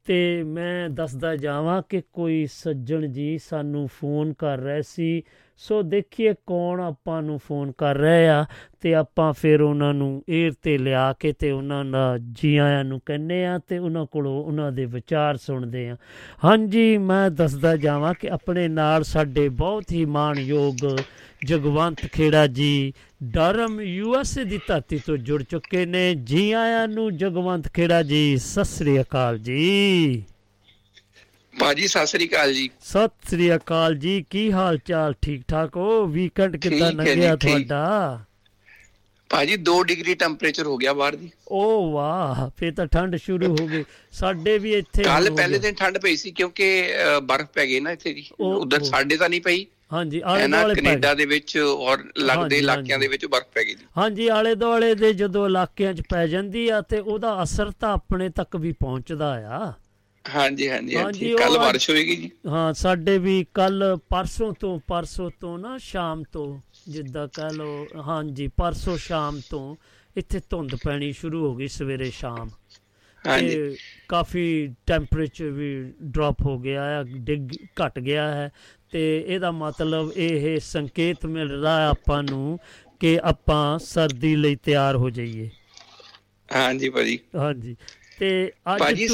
ਤੇ 0.05 0.43
ਮੈਂ 0.43 0.90
ਦੱਸਦਾ 0.90 1.36
ਜਾਵਾਂ 1.36 1.82
ਕਿ 1.89 2.02
ਕੋਈ 2.12 2.47
ਸੱਜਣ 2.47 3.07
ਜੀ 3.07 3.39
ਸਾਨੂੰ 3.39 3.89
ਫੋਨ 3.89 4.32
ਕਰ 4.32 4.59
ਰਹੇ 4.59 4.82
ਸੀ। 4.82 5.23
ਸੋ 5.61 5.82
ਦੇਖੀਏ 5.82 6.35
ਕੌਣ 6.47 6.81
ਆਪਾਂ 6.81 7.23
ਨੂੰ 7.23 7.39
ਫੋਨ 7.39 7.73
ਕਰ 7.78 7.97
ਰਹੇ 7.97 8.28
ਆ 8.28 8.45
ਤੇ 8.81 8.95
ਆਪਾਂ 8.95 9.32
ਫਿਰ 9.32 9.61
ਉਹਨਾਂ 9.61 9.95
ਨੂੰ 9.95 10.24
ਏਅਰ 10.28 10.53
ਤੇ 10.62 10.78
ਲਿਆ 10.78 11.12
ਕੇ 11.12 11.32
ਤੇ 11.32 11.51
ਉਹਨਾਂ 11.51 11.85
ਦਾ 11.85 12.19
ਜੀ 12.32 12.57
ਆਇਆਂ 12.57 12.85
ਨੂੰ 12.85 13.01
ਕਹਿੰਨੇ 13.07 13.47
ਆ 13.47 13.59
ਤੇ 13.59 13.78
ਉਹਨਾਂ 13.78 14.07
ਕੋਲੋਂ 14.07 14.45
ਉਹਨਾਂ 14.45 14.73
ਦੇ 14.73 14.85
ਵਿਚਾਰ 14.85 15.37
ਸੁਣਦੇ 15.37 15.89
ਆ। 15.91 15.97
ਹਾਂਜੀ, 16.45 16.99
ਮੈਂ 16.99 17.31
ਦੱਸਦਾ 17.31 17.77
ਜਾਵਾਂ 17.77 18.15
ਕਿ 18.15 18.31
ਆਪਣੇ 18.31 18.69
ਨਾਲ 18.69 19.03
ਸਾਡੇ 19.03 19.49
ਬਹੁਤ 19.49 19.93
ਹੀ 19.93 20.05
ਮਾਣਯੋਗ 20.05 20.97
ਜਗਵੰਤ 21.47 22.01
ਖੇੜਾ 22.12 22.47
ਜੀ 22.47 22.93
ਡਰਮ 23.23 23.81
ਯੂਐਸਏ 23.81 24.45
ਦੀ 24.45 24.61
ਧਰਤੀ 24.69 25.01
ਤੋਂ 25.07 25.16
ਜੁੜ 25.16 25.43
ਚੁੱਕੇ 25.43 25.87
ਨੇ। 25.87 26.15
ਜੀ 26.15 26.53
ਆਇਆਂ 26.53 26.89
ਨੂੰ 26.89 27.16
ਜਗਵੰਤ 27.16 27.69
ਖੇੜਾ 27.69 28.03
ਜੀ, 28.03 28.37
ਸਤਿ 28.37 28.65
ਸ੍ਰੀ 28.65 29.01
ਅਕਾਲ 29.01 29.39
ਜੀ। 29.39 30.24
ਭਾਜੀ 31.55 31.86
ਸਤਿ 31.89 32.06
ਸ੍ਰੀ 32.06 32.27
ਅਕਾਲ 32.28 32.52
ਜੀ 32.55 32.68
ਸਤਿ 32.82 33.31
ਸ੍ਰੀ 33.31 33.55
ਅਕਾਲ 33.55 33.94
ਜੀ 33.97 34.22
ਕੀ 34.31 34.51
ਹਾਲ 34.52 34.78
ਚਾਲ 34.78 35.14
ਠੀਕ 35.22 35.43
ਠਾਕ 35.48 35.77
ਹੋ 35.77 36.05
ਵੀਕਐਂਡ 36.06 36.56
ਕਿੱਦਾਂ 36.56 36.90
ਲੰਘਿਆ। 36.93 37.35
ਤੁਹਾਡਾ 37.36 38.20
ਭਾਜੀ 39.31 39.56
2 39.64 39.74
ਡਿਗਰੀ 39.85 40.14
ਟੈਂਪਰੇਚਰ 40.14 40.66
ਹੋ 40.66 40.77
ਗਿਆ 40.77 40.93
ਬਾਹਰ 40.93 41.16
ਦੀ 41.16 41.31
ਓ 41.51 41.90
ਵਾਹ 41.93 42.48
ਫੇਰ 42.59 42.72
ਤਾਂ 42.74 42.86
ਠੰਡ 42.86 43.16
ਸ਼ੁਰੂ 43.16 43.51
ਹੋ 43.51 43.66
ਗਈ 43.66 43.85
ਸਾਡੇ 44.12 44.56
ਵੀ 44.59 44.72
ਇੱਥੇ 44.74 45.02
ਕੱਲ 45.02 45.31
ਪਹਿਲੇ। 45.31 45.59
ਦਿਨ 45.59 45.74
ਠੰਡ 45.74 45.98
ਪਈ 45.98 46.16
ਸੀ 46.16 46.31
ਕਿਉਂਕਿ 46.31 46.70
ਬਰਫ਼ 47.22 47.51
ਪੈ 47.55 47.66
ਗਈ 47.66 47.81
ਨਾ 47.81 47.90
ਇੱਥੇ 47.93 48.12
ਜੀ 48.14 48.24
ਉਹ- 48.40 48.56
ਉਧਰ। 48.56 48.82
ਸਾਡੇ 48.85 49.16
ਤਾਂ 49.16 49.28
ਨਹੀਂ 49.28 49.40
ਪਈ 49.40 49.66
ਹਾਂਜੀ 49.93 50.20
ਆਲੇ 50.24 50.47
ਦੁਆਲੇ 50.48 50.74
ਕੈਨੇਡਾ। 50.74 51.12
ਦੇ 51.14 51.24
ਵਿੱਚ 51.27 51.56
ਔਰ 51.59 52.05
ਲੱਗਦੇ 52.18 52.59
ਇਲਾਕਿਆਂ। 52.59 52.98
ਦੇ 52.98 53.06
ਵਿੱਚ 53.09 53.27
ਬਰਫ਼ 53.27 53.47
ਪੈ 53.55 53.64
ਗਈ 53.64 53.74
ਜੀ 53.74 53.85
ਹਾਂਜੀ 53.97 54.27
ਆਲੇ 54.31 54.55
ਦੁਆਲੇ 54.55 54.94
ਦੇ 54.94 55.12
ਜਦੋਂ 55.12 55.47
ਇਲਾਕਿਆਂ 55.47 55.93
'ਚ 55.94 56.02
ਪੈ 56.10 56.27
ਜਾਂਦੀ 56.27 56.68
ਆ 56.68 56.81
ਤੇ 56.81 56.98
ਉਹਦਾ 56.98 57.43
ਅਸਰ 57.43 57.70
ਤਾਂ 57.81 57.93
ਆਪਣੇ 57.93 58.28
ਤੱਕ 58.31 58.56
ਵੀ 58.56 58.72
ਪਹੁੰਚਦਾ 58.81 59.32
ਆ 59.52 59.72
ਹਾਂਜੀ 60.24 60.68
ਹਾਂਜੀ 60.68 60.97
ਹਾਂਜੀ, 60.97 61.28
ਕੱਲ 61.30 61.59
ਬਾਰਿਸ਼ 61.59 61.90
ਹੋਏਗੀ 61.90 62.16
ਜੀ। 62.16 62.30
ਹਾਂ 62.48 62.72
ਸਾਡੇ 62.74 63.16
ਵੀ 63.18 63.44
ਕੱਲ 63.55 63.82
ਪਰਸੋਂ 64.10 64.52
ਤੋਂ 64.55 64.78
ਪਰਸੋਂ 64.86 65.30
ਤੋਂ 65.40 65.59
ਨਾ 65.59 65.76
ਸ਼ਾਮ 65.80 66.22
ਤੋਂ 66.32 66.47
ਜਿੱਦਾਂ 66.88 67.26
ਕਹ 67.28 67.51
ਲੋ 67.52 67.88
ਹਾਂਜੀ 68.06 68.47
ਪਰਸੋਂ 68.56 68.97
ਸ਼ਾਮ 68.98 69.40
ਤੋਂ 69.51 69.74
ਇੱਥੇ 70.16 70.40
ਧੁੰਦ 70.51 70.76
ਪੈਣੀ 70.78 71.12
ਸ਼ੁਰੂ 71.12 71.44
ਹੋ 71.47 71.55
ਗਈ 71.56 71.68
ਸਵੇਰੇ 71.68 72.10
ਸ਼ਾਮ। 72.12 72.51
ਹਾਂਜੀ। 73.24 73.56
ਕਾਫੀ 74.10 74.42
ਟੈਂਪਰੇਚਰ 74.86 75.51
ਵੀ 75.51 75.68
ਡ੍ਰੌਪ 76.05 76.42
ਹੋ 76.42 76.59
ਗਿਆ 76.59 76.84
ਹੈ 76.84 77.02
ਡਿੱਗ 77.20 77.52
ਘਟ 77.78 77.98
ਗਿਆ 77.98 78.26
ਹੈ। 78.34 78.51
ਤੇ 78.92 79.02
ਇਹਦਾ 79.18 79.51
ਮਤਲਬ 79.52 80.12
ਇਹ 80.14 80.59
ਸੰਕੇਤ 80.62 81.26
ਮਿਲ 81.26 81.51
ਰਿਹਾ 81.52 81.78
ਹੈ 81.78 81.86
ਆਪਾਂ 81.88 82.22
ਨੂੰ 82.22 82.59
ਕਿ 83.01 83.18
ਆਪਾਂ 83.24 83.78
ਸਰਦੀ 83.80 84.34
ਲਈ 84.36 84.56
ਤਿਆਰ 84.59 84.97
ਹੋ 84.97 85.10
ਜਾਈਏ। 85.10 85.51
ਹਾਂਜੀ 86.48 86.88
ਭਾਜੀ। 86.90 87.18
ਹਾਂਜੀ। 87.36 87.76
ਤੇ 88.18 88.30
ਅੱਜ 88.66 88.82
ਭਾਜੀ 88.82 89.09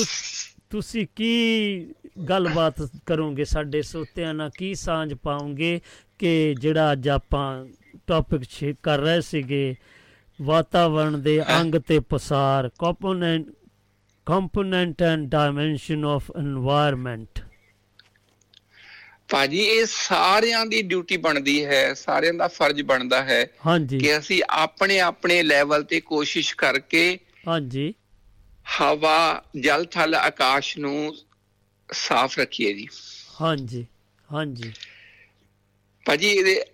ਤੁਸੀਂ 0.77 1.07
ਕੀ 1.17 1.95
ਗੱਲਬਾਤ 2.29 2.81
ਕਰੋਗੇ? 3.07 3.45
ਸਾਡੇ 3.45 3.83
ਸੋਤਿਆਂ 3.83 4.35
ਨਾਲ 4.35 4.51
ਕੀ 4.59 4.75
ਸਾਂਝ 4.75 5.15
ਪਾਉਂਗੇ 5.15 5.81
ਕਿ 6.19 6.55
ਜਿਹੜਾ 6.61 6.93
ਅੱਜ 6.93 7.09
ਆਪਾਂ 7.09 7.67
ਟੌਪਿਕ 8.07 8.43
ਛੇ 8.51 8.75
ਕਰ 8.83 8.99
ਰਹੇ 8.99 9.21
ਸੀਗੇ 9.21 9.75
ਵਾਤਾਵਰਣ 10.41 11.19
ਦੇ 11.19 11.41
ਅੰਗ 11.61 11.75
ਤੇ 11.75 11.99
ਪਸਾਰ 12.01 12.69
component 12.69 13.47
component 14.27 15.03
and 15.03 15.29
dimension 15.31 16.05
of 16.05 16.31
environment 16.31 17.43
ਭਾਜੀ 19.29 19.59
ਇਹ 19.59 19.85
ਸਾਰਿਆਂ 19.87 20.67
ਦੀ 20.67 20.83
ਡਿਊਟੀ 20.83 21.17
ਬਣਦੀ 21.17 21.65
ਹੈ 21.65 21.95
ਸਾਰਿਆਂ 21.95 22.35
ਦਾ 22.35 22.49
ਫਰਜ਼ 22.49 22.83
ਬਣਦਾ 22.83 23.23
ਹੈ 23.25 23.45
ਕਿ 23.99 24.19
ਅਸੀਂ 24.19 24.43
ਆਪਣੇ 24.49 25.01
ਆਪਣੇ 25.01 25.43
ਲੈਵਲ 25.43 25.83
ਤੇ 25.83 26.01
ਕੋਸ਼ਿਸ਼ 26.01 26.55
ਕਰਕੇ 26.57 27.19
ਹਾਂਜੀ। 27.49 27.95
ਹਵਾ 28.67 29.45
ਜਲ 29.61 29.85
ਥਲ 29.85 30.15
ਆਕਾਸ਼ 30.15 30.79
ਨੂੰ 30.79 31.17
ਸਾਫ਼ 31.93 32.39
ਰੱਖੀਏ 32.39 32.73
ਜੀ। 32.73 32.89
ਹਾਂਜੀ 33.41 33.87
ਹਾਂਜੀ। 34.33 34.73
ਭਾਜੀ 36.07 36.29
ਇਹਦੇ 36.29 36.65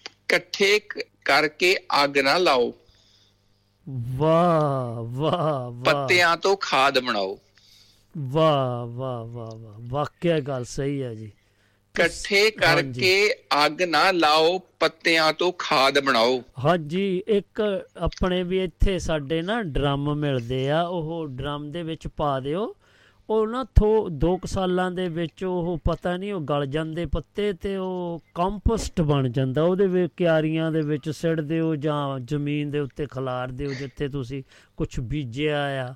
ਇਕੱਠੇ 0.00 0.80
ਕਰਕੇ 1.24 1.76
ਅੱਗ 2.04 2.18
ਨਾ 2.18 2.38
ਲਾਓ। 2.38 2.74
ਵਾਹ 4.16 5.02
ਵਾਹ 5.02 5.70
ਵਾਹ। 5.70 5.84
ਪੱਤਿਆਂ 5.84 6.36
ਤੋਂ 6.36 6.56
ਖਾਦ 6.56 6.98
ਬਣਾਓ। 6.98 7.40
ਵਾਹ 8.18 8.86
ਵਾਹ 8.86 9.24
ਵਾਹ 9.24 9.56
ਵਾਹ। 9.56 9.74
ਵਾਕਿਆ 9.80 10.40
ਗੱਲ 10.40 10.64
ਸਹੀ 10.64 11.02
ਹੈ 11.02 11.14
ਜੀ। 11.14 11.32
ਇਕੱਠੇ। 12.00 12.50
ਕਰਕੇ 12.50 13.34
ਅੱਗ 13.66 13.82
ਨਾ 13.82 14.10
ਲਾਓ 14.10 14.58
ਪੱਤਿਆਂ 14.80 15.32
ਤੋਂ 15.32 15.52
ਖਾਦ 15.58 16.00
ਬਣਾਓ। 16.00 16.42
ਹਾਂਜੀ 16.64 17.22
ਇੱਕ 17.28 17.84
ਆਪਣੇ 17.96 18.42
ਵੀ 18.42 18.64
ਇੱਥੇ 18.64 18.98
ਸਾਡੇ 18.98 19.42
ਨਾ 19.42 19.62
ਡਰਮ 19.62 20.14
ਮਿਲਦੇ 20.14 20.70
ਆ 20.70 20.82
ਉਹ 20.82 21.26
ਡਰਮ 21.28 21.70
ਦੇ 21.72 21.82
ਵਿੱਚ 21.82 22.08
ਪਾ 22.08 22.40
ਦਿਓ। 22.40 22.74
ਉਹ 23.30 23.46
ਨਾ 23.46 23.64
ਥੋ 23.64 24.08
2 24.10 24.36
ਸਾਲਾਂ 24.46 24.90
ਦੇ 24.90 25.08
ਵਿੱਚ 25.08 25.44
ਉਹ 25.44 25.78
ਪਤਾ 25.84 26.16
ਨਹੀਂ 26.16 26.32
ਉਹ 26.32 26.40
ਗਲ 26.40 26.66
ਜਾਂਦੇ 26.66 27.06
ਪੱਤੇ 27.06 27.52
ਤੇ 27.52 27.76
ਉਹ 27.76 28.22
ਕੰਪੋਸਟ 28.34 29.00
ਬਣ 29.00 29.28
ਜਾਂਦਾ। 29.28 29.62
ਉਹਦੇ 29.62 29.86
ਵਿੱਚ 29.86 30.12
ਕਿਆਰੀਆਂ 30.16 30.72
ਦੇ 30.72 30.80
ਵਿੱਚ 30.80 31.10
ਸਿੱਟ 31.10 31.40
ਦਿਓ 31.40 31.74
ਜਾਂ 31.76 32.20
ਜ਼ਮੀਨ 32.20 32.70
ਦੇ 32.70 32.78
ਉੱਤੇ 32.78 33.06
ਖਿਲਾਰ 33.06 33.48
ਦਿਓ 33.48 33.72
ਜਿੱਥੇ 33.72 34.08
ਤੁਸੀਂ 34.08 34.42
ਕੁਝ 34.76 35.00
ਬੀਜਿਆ 35.00 35.86
ਆ। 35.86 35.94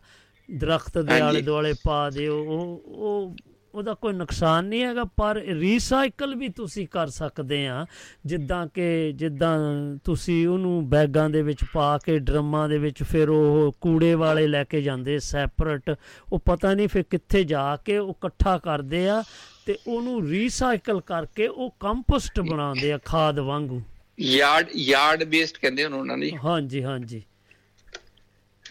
ਦਰਖਤ 0.48 0.98
ਦੇ। 0.98 1.20
ਆਲੇ 1.20 1.43
ਦੁਆਲੇ 1.43 1.74
ਪਾ 1.85 2.10
ਦਿਓ। 2.10 2.44
ਉਹ 2.44 2.82
ਉਹ 2.86 3.35
ਉਹਦਾ 3.74 3.94
ਕੋਈ 3.94 4.12
ਨੁਕਸਾਨ 4.12 4.64
ਨਹੀਂ 4.64 4.82
ਹੈਗਾ 4.84 5.05
ਪਰ 5.05 5.36
ਰੀਸਾਈਕਲ 5.36 6.34
ਵੀ 6.34 6.48
ਤੁਸੀਂ 6.48 6.86
ਕਰ 6.88 7.06
ਸਕਦੇ 7.06 7.66
ਆ। 7.68 7.86
ਜਿੱਦਾਂ 8.26 8.66
ਕਿ 8.66 9.12
ਜਿੱਦਾਂ 9.12 9.59
ਤੁਸੀਂ 10.05 10.48
ਉਹਨੂੰ 10.48 10.88
ਬੈਗਾਂ 10.88 11.30
ਦੇ 11.30 11.42
ਵਿੱਚ 11.42 11.64
ਪਾ 11.72 11.98
ਕੇ 11.98 12.18
ਡਰਮਾਂ 12.18 12.68
ਦੇ 12.68 12.78
ਵਿੱਚ 12.78 13.02
ਫਿਰ 13.02 13.28
ਉਹ 13.28 13.76
ਕੂੜੇ 13.80 14.14
ਵਾਲੇ 14.14 14.47
ਲੈ 14.47 14.64
ਕੇ 14.64 14.82
ਜਾਂਦੇ 14.82 15.18
ਸੈਪਰੇਟ 15.18 15.90
ਉਹ 16.32 16.38
ਪਤਾ 16.38 16.74
ਨਹੀਂ 16.74 16.88
ਫਿਰ 16.88 17.02
ਕਿੱਥੇ 17.02 17.44
ਜਾ 17.44 17.76
ਕੇ 17.76 17.98
ਉਹ 17.98 18.10
ਇਕੱਠਾ 18.10 18.59
ਕਰਦੇ 18.59 19.09
ਆ 19.09 19.22
ਤੇ 19.66 19.78
ਉਹਨੂੰ 19.86 20.28
ਰੀਸਾਈਕਲ 20.28 21.01
ਕਰਕੇ 21.01 21.47
ਉਹ 21.47 21.74
ਕੰਪੋਸਟ 21.80 22.40
ਬਣਾਉਂਦੇ 22.40 22.92
ਆ 22.92 22.98
ਖਾਦ 23.05 23.38
ਵਾਂਗੂ। 23.38 23.82
ਯਾਰਡ 24.20 24.66
ਯਾਰਡ 24.76 25.24
ਬੇਸਡ 25.24 25.56
ਕਹਿੰਦੇ 25.62 25.84
ਹਨ 25.84 25.92
ਉਹਨਾਂ 25.94 26.16
ਨੇ 26.16 26.30
ਹਾਂਜੀ 26.44 26.82
ਹਾਂਜੀ। 26.84 27.22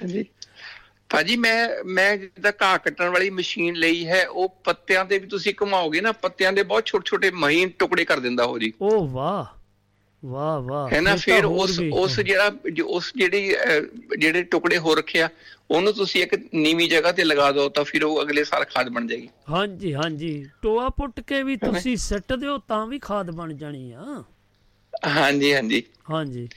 ਹਾਂਜੀ। 0.01 0.25
ਭਾਜੀ 1.09 1.35
ਮੈਂ 1.35 1.67
ਮੈਂ 1.85 2.15
ਜਿੱਦਾਂ 2.17 2.51
ਘਾਹ 2.61 2.77
ਕੱਟਣ 2.77 3.09
ਵਾਲੀ 3.09 3.29
ਮਸ਼ੀਨ 3.29 3.75
ਲਈ 3.75 4.05
ਹੈ 4.07 4.25
ਉਹ 4.27 4.49
ਪੱਤਿਆਂ 4.63 5.05
ਤੇ 5.05 5.17
ਵੀ 5.19 5.27
ਤੁਸੀਂ 5.27 5.53
ਘੁਮਾਓਗੇ 5.61 6.01
ਨਾ 6.01 6.11
ਪੱਤਿਆਂ 6.11 6.51
ਦੇ 6.53 6.63
ਬਹੁਤ 6.63 6.85
ਛੋਟੇ 6.85 7.09
ਛੋਟੇ 7.09 7.31
ਮਹੀਨ 7.35 7.69
ਟੁਕੜੇ 7.79 8.05
ਕਰ 8.05 8.19
ਦਿੰਦਾ 8.19 8.43
ਉਹ 8.43 8.59
ਜੀ। 8.59 8.71
ਓ 8.81 9.05
ਵਾਹ 9.07 9.45
ਵਾਹ 10.23 10.59
ਵਾਹ 10.61 10.89
ਹੈ 10.89 11.01
ਨਾ 11.01 11.15
ਫਿਰ 11.15 11.45
ਉਸ। 11.45 11.79
ਉਸ 11.93 12.19
ਜਿਹੜਾ 12.19 12.51
ਉਸ 12.85 13.11
ਜਿਹੜੀ 13.15 13.55
ਜਿਹੜੇ 14.17 14.43
ਟੁਕੜੇ 14.43 14.77
ਹੋ 14.77 14.95
ਰੱਖਿਆ 14.95 15.29
ਉਹਨੂੰ 15.71 15.93
ਤੁਸੀਂ 15.93 16.21
ਇੱਕ 16.23 16.35
ਨੀਵੀਂ 16.53 16.89
ਜਗ੍ਹਾ 16.89 17.11
ਤੇ 17.11 17.23
ਲਗਾ 17.23 17.51
ਦਿਓ 17.51 17.67
ਤਾਂ 17.69 17.83
ਫਿਰ 17.83 18.03
ਉਹ 18.03 18.21
ਅਗਲੇ 18.21 18.43
ਸਾਲ 18.43 18.65
ਖਾਦ 18.65 18.89
ਬਣ 18.89 19.07
ਜਾਏਗੀ। 19.07 19.29
ਹਾਂਜੀ 19.49 19.93
ਹਾਂਜੀ। 19.93 20.31
ਟੋਆ 20.61 20.89
ਪੁੱਟ 20.89 21.19
ਕੇ 21.19 21.41
ਵੀ 21.43 21.55
ਤੁਸੀਂ 21.57 21.95
ਸਿੱਟ 21.97 22.33
ਦਿਓ 22.33 22.57
ਤਾਂ 22.57 22.85
ਵੀ 22.87 22.99
ਖਾਦ 22.99 23.31
ਬਣ 23.31 23.53
ਜਾਣੀ 23.53 23.91
ਆ। 23.91 24.23
ਹਾਂਜੀ 25.07 25.53
ਹਾਂਜੀ। 25.53 25.83
ਹਾਂਜੀ। 26.11 26.47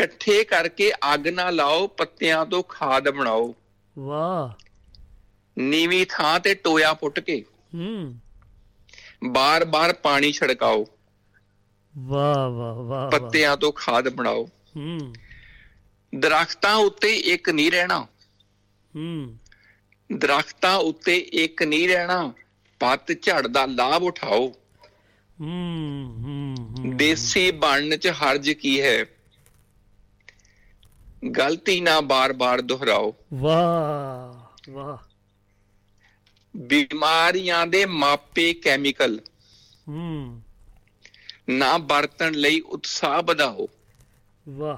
ਇਕੱਠੇ 0.00 0.44
ਕਰਕੇ 0.44 0.92
ਅੱਗ 1.14 1.28
ਨਾ 1.28 1.50
ਲਾਓ 1.50 1.86
ਪੱਤਿਆਂ 1.86 2.46
ਤੋਂ 2.46 2.62
ਖਾਦ 2.62 3.10
ਬਣਾਓ। 3.10 3.54
ਵਾਹ। 3.98 4.64
ਨੀਵੀਂ 5.58 6.06
ਥਾਂ 6.08 6.40
ਤੇ 6.40 6.54
ਟੋਇਆ 6.54 6.94
ਪੁੱਟ 6.94 7.20
ਕੇ। 7.20 7.44
ਹੂੰ। 7.74 8.18
ਬਾਰ-ਬਾਰ 9.24 9.92
ਪਾਣੀ 9.92 10.32
ਛੜਕਾਓ। 10.32 10.86
ਵਾਹ 11.98 12.50
ਵਾਹ 12.50 12.74
ਵਾਹ। 12.74 13.10
ਪੱਤਿਆਂ 13.10 13.56
ਤੋਂ 13.56 13.72
ਖਾਦ 13.72 14.08
ਬਣਾਓ। 14.08 14.48
ਹੂੰ। 14.76 15.14
ਦਰਖਤਾਂ 16.14 16.74
ਉੱਤੇ 16.74 17.16
ਇੱਕ 17.16 17.50
ਨਹੀਂ 17.50 17.70
ਰਹਿਣਾ। 17.70 18.06
ਹੂੰ। 18.96 19.38
ਦਰਖਤਾਂ 20.12 20.76
ਉੱਤੇ 20.76 21.16
ਇੱਕ 21.18 21.62
ਨਹੀਂ 21.62 21.88
ਰਹਿਣਾ। 21.88 22.34
ਪੱਤ 22.80 23.12
ਝੜ 23.22 23.46
ਦਾ 23.46 23.66
ਲਾਭ 23.66 24.02
ਉਠਾਓ। 24.02 24.54
ਹੂੰ 25.40 26.14
ਹੂੰ 26.18 26.54
ਹੂੰ। 26.58 26.96
ਦੇਸੀ 26.96 27.50
ਬਣਨ 27.50 27.96
ਚ 27.96 28.08
ਹਰਜ 28.08 28.50
ਕੀ 28.50 28.82
ਹੈ? 28.82 29.06
ਗਲਤੀ 31.30 31.80
ਨਾ 31.80 32.00
ਬਾਰ-ਬਾਰ 32.00 32.60
ਦੁਹਰਾਓ। 32.60 33.14
ਵਾਹ 33.34 34.70
ਵਾਹ। 34.70 34.98
ਬਿਮਾਰੀਆਂ 36.56 37.66
ਦੇ 37.66 37.86
ਮਾਪੇ 37.86 38.54
ਕੈਮੀਕਲ। 38.54 39.20
ਹੂੰ। 39.88 40.42
ਨਾ 41.48 41.78
ਵਰਤਣ 41.78 42.32
ਲਈ 42.34 42.60
ਉਤਸ਼ਾਹ 42.60 43.22
ਵਧਾਓ। 43.22 43.68
ਵਾਹ। 44.48 44.76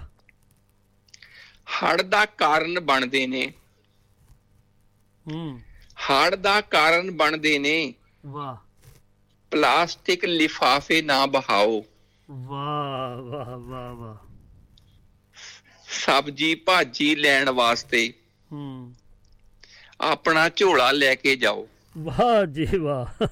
ਹੜ 1.66 2.02
ਦਾ 2.02 2.26
ਕਾਰਨ 2.26 2.80
ਬਣਦੇ 2.80 3.26
ਨੇ। 3.26 3.52
ਹੂੰ। 5.32 5.60
ਹੜ 5.94 6.34
ਦਾ 6.34 6.60
ਕਾਰਨ 6.60 7.10
ਬਣਦੇ 7.10 7.58
ਨੇ। 7.58 7.94
ਵਾਹ। 8.26 8.56
ਪਲਾਸਟਿਕ 9.50 10.24
ਲਿਫਾਫੇ 10.24 11.02
ਨਾ 11.02 11.26
ਬਹਾਓ। 11.26 11.84
ਵਾਹ 12.30 13.16
ਵਾਹ 13.16 13.58
ਵਾਹ 13.58 13.94
ਵਾਹ। 13.94 14.25
ਸਬਜੀ 16.00 16.54
ਭਾਜੀ 16.54 17.14
ਲੈਣ 17.14 17.50
ਵਾਸਤੇ। 17.50 18.12
ਹੂੰ। 18.52 18.94
ਆਪਣਾ 20.00 20.48
ਝੋਲਾ 20.48 20.92
ਲੈ 20.92 21.14
ਕੇ 21.14 21.36
ਜਾਓ। 21.36 21.68
ਵਾਹ 21.98 22.46
ਜੀ 22.46 22.78
ਵਾਹ। 22.78 23.26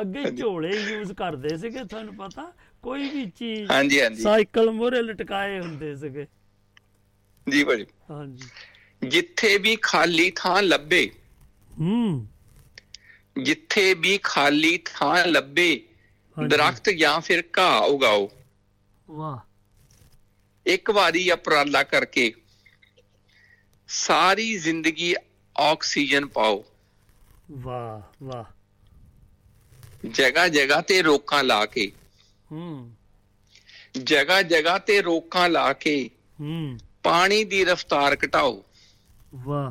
ਅੱਗੇ 0.00 0.30
ਝੋਲੇ 0.30 0.80
ਯੂਜ਼ 0.80 1.12
ਕਰਦੇ 1.12 1.56
ਸੀਗੇ 1.56 1.84
ਤੁਹਾਨੂੰ 1.84 2.16
ਪਤਾ? 2.16 2.52
ਕੋਈ 2.82 3.08
ਵੀ 3.08 3.30
ਚੀਜ਼ 3.30 3.70
ਹਾਂਜੀ 3.70 4.02
ਹਾਂਜੀ। 4.02 4.22
ਸਾਈਕਲ 4.22 4.70
ਮੋਰੇ 4.70 5.02
ਲਟਕਾਏ 5.02 5.60
ਹੁੰਦੇ 5.60 5.96
ਸੀਗੇ। 5.96 6.26
ਜੀ 7.48 7.64
ਭਾਜੀ। 7.64 7.86
ਹਾਂਜੀ। 8.10 8.48
ਜਿੱਥੇ 9.08 9.58
ਵੀ 9.58 9.76
ਖਾਲੀ 9.76 10.32
ਥਾਂ 10.36 10.62
ਲੱਭੇ 10.62 11.10
ਹੂੰ। 11.80 12.28
ਜਿੱਥੇ 13.42 13.94
ਵੀ 13.94 14.18
ਖਾਲੀ 14.22 14.78
ਥਾਂ 14.84 15.26
ਲੱਭੇ। 15.26 15.82
ਦਰਖਤ 16.46 16.90
ਜਾਂ 16.90 17.20
ਫਿਰ 17.20 17.44
ਘਾਹ 17.58 17.82
ਉਗਾਓ। 17.82 18.30
ਵਾਹ। 19.10 19.47
ਇੱਕ 20.68 20.90
ਵਾਰੀ 20.90 21.30
ਉਪਰਾਲਾ 21.30 21.82
ਕਰਕੇ 21.82 22.34
ਸਾਰੀ 23.88 24.58
ਜ਼ਿੰਦਗੀ 24.58 25.14
ਆਕਸੀਜਨ 25.58 26.26
ਪਾਓ। 26.26 26.64
ਵਾਹ 27.52 28.24
ਵਾਹ। 28.24 28.44
ਜਗ੍ਹਾ 30.08 30.48
ਜਗ੍ਹਾ 30.48 30.80
ਤੇ 30.80 31.02
ਰੋਕਾਂ 31.02 31.44
ਲਾ 31.44 31.66
ਕੇ। 31.66 31.92
ਹੂੰ। 32.52 32.94
ਜਗ੍ਹਾ 34.02 34.42
ਜਗ੍ਹਾ 34.42 34.78
ਤੇ 34.78 35.02
ਰੋਕਾਂ 35.02 35.48
ਲਾ 35.48 35.72
ਕੇ 35.72 36.10
ਹੂੰ। 36.40 36.78
ਪਾਣੀ 37.02 37.44
ਦੀ 37.44 37.64
ਰਫ਼ਤਾਰ 37.64 38.16
ਘਟਾਓ। 38.26 38.64
ਵਾਹ। 39.34 39.70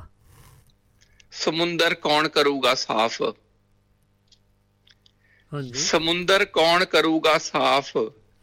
ਸਮੁੰਦਰ 1.31 1.93
ਕੌਣ 1.93 2.27
ਕਰੂਗਾ 2.27 2.75
ਸਾਫ਼? 2.75 3.21
ਹਾਂਜੀ। 5.53 5.73
ਸਮੁੰਦਰ 5.73 6.45
ਕੌਣ 6.45 6.85
ਕਰੂਗਾ 6.85 7.37
ਸਾਫ਼? 7.37 7.97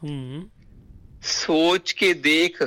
ਹੂੰ। 0.04 0.50
ਸੋਚ 1.24 1.92
ਕੇ 1.92 2.14
ਦੇਖ 2.14 2.62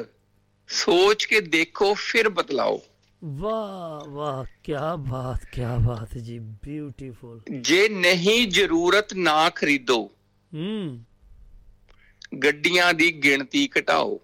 ਸੋਚ 0.67 1.25
ਕੇ 1.25 1.41
ਦੇਖੋ 1.41 1.93
ਫਿਰ 1.93 2.29
ਬਤਲਾਓ 2.29 2.81
ਵਾਹ 3.23 4.09
ਵਾਹ 4.09 4.45
ਕੀ 4.63 4.73
ਬਾਤ 4.99 5.45
ਕੀ 5.45 5.61
ਬਾਤ 5.61 6.17
ਜੀ 6.17 6.39
ਬਿਊਟੀਫੁਲ 6.39 7.41
ਜੇ 7.61 7.89
ਨਹੀਂ 7.89 8.47
ਜ਼ਰੂਰਤ 8.47 9.13
ਨਾ 9.13 9.49
ਖਰੀਦੋ। 9.49 10.11
ਹੂੰ। 10.53 11.03
ਗੱਡੀਆਂ 12.43 12.93
ਦੀ 12.93 13.11
ਗਿਣਤੀ 13.11 13.69
ਘਟਾਓ। 13.79 14.21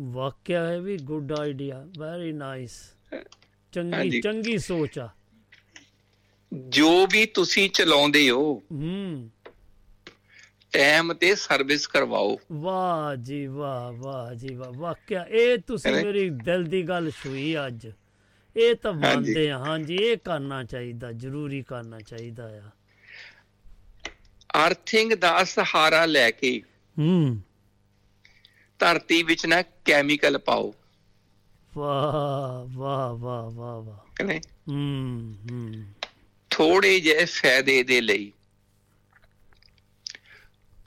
ਵਾਕਿਆ 0.00 0.66
ਹੈ 0.66 0.80
ਵੀ 0.80 0.96
ਗੁੱਡ 0.96 1.32
ਆਈਡੀਆ 1.32 1.86
ਵੈਰੀ 1.98 2.32
ਨਾਈਸ 2.32 2.72
ਚੰਗੀ। 3.72 4.20
ਚੰਗੀ 4.20 4.58
ਸੋਚ 4.58 4.98
ਆ। 4.98 5.08
ਜੋ 6.68 7.06
ਵੀ 7.06 7.26
ਤੁਸੀਂ 7.26 7.70
ਚਲਾਉਂਦੇ 7.70 8.30
ਹੋ 8.30 8.62
ਹੂੰ। 8.72 9.30
ਟਾਈਮ 10.72 11.12
ਤੇ 11.12 11.34
ਸਰਵਿਸ 11.34 11.86
ਕਰਵਾਓ। 11.86 12.38
ਵਾਹ 12.52 13.16
ਜੀ 13.16 13.46
ਵਾਹ 13.46 13.92
ਵਾਹ 13.92 14.34
ਜੀ 14.34 14.54
ਵਾਹ। 14.54 14.72
ਵਾਕਿਆ 14.72 15.26
ਇਹ 15.30 15.58
ਤੁਸੀਂ? 15.58 15.92
ਮੇਰੀ 15.92 16.30
ਦਿਲ 16.30 16.64
ਦੀ 16.64 16.82
ਗੱਲ 16.82 17.10
ਛੂਈ 17.10 17.56
ਅੱਜ। 17.66 17.88
ਇਹ 18.56 18.74
ਤਾਂ। 18.74 18.92
ਮੰਨਦੇ 18.92 19.50
ਆ 19.50 19.58
ਹਾਂਜੀ 19.58 19.96
ਇਹ 19.96 20.16
ਕਰਨਾ 20.16 20.64
ਚਾਹੀਦਾ 20.64 21.12
ਜ਼ਰੂਰੀ 21.12 21.62
ਕਰਨਾ 21.62 22.00
ਚਾਹੀਦਾ 22.00 22.44
ਆ। 22.44 22.70
ਅਰਥਿੰਗ 24.66 25.12
ਦਾ 25.12 25.44
ਸਹਾਰਾ 25.44 26.06
ਲੈ 26.06 26.30
ਕੇ 26.30 26.62
ਹੂੰ। 26.98 27.40
ਧਰਤੀ 28.78 29.22
ਵਿੱਚ 29.22 29.46
ਨਾ 29.46 29.62
ਕੈਮੀਕਲ 29.84 30.38
ਪਾਓ। 30.38 30.74
ਵਾਹ 31.74 32.76
ਵਾਹ 32.78 33.14
ਵਾਹ 33.14 33.50
ਵਾਹ 33.50 33.82
ਵਾਹ। 33.82 34.26
ਹੂੰ 34.68 35.34
ਹੂੰ। 35.50 35.72
ਥੋੜੇ 36.50 37.00
ਜਿਹੇ 37.00 37.24
ਫਾਇਦੇ 37.24 37.82
ਦੇ 37.82 38.00
ਲਈ। 38.00 38.32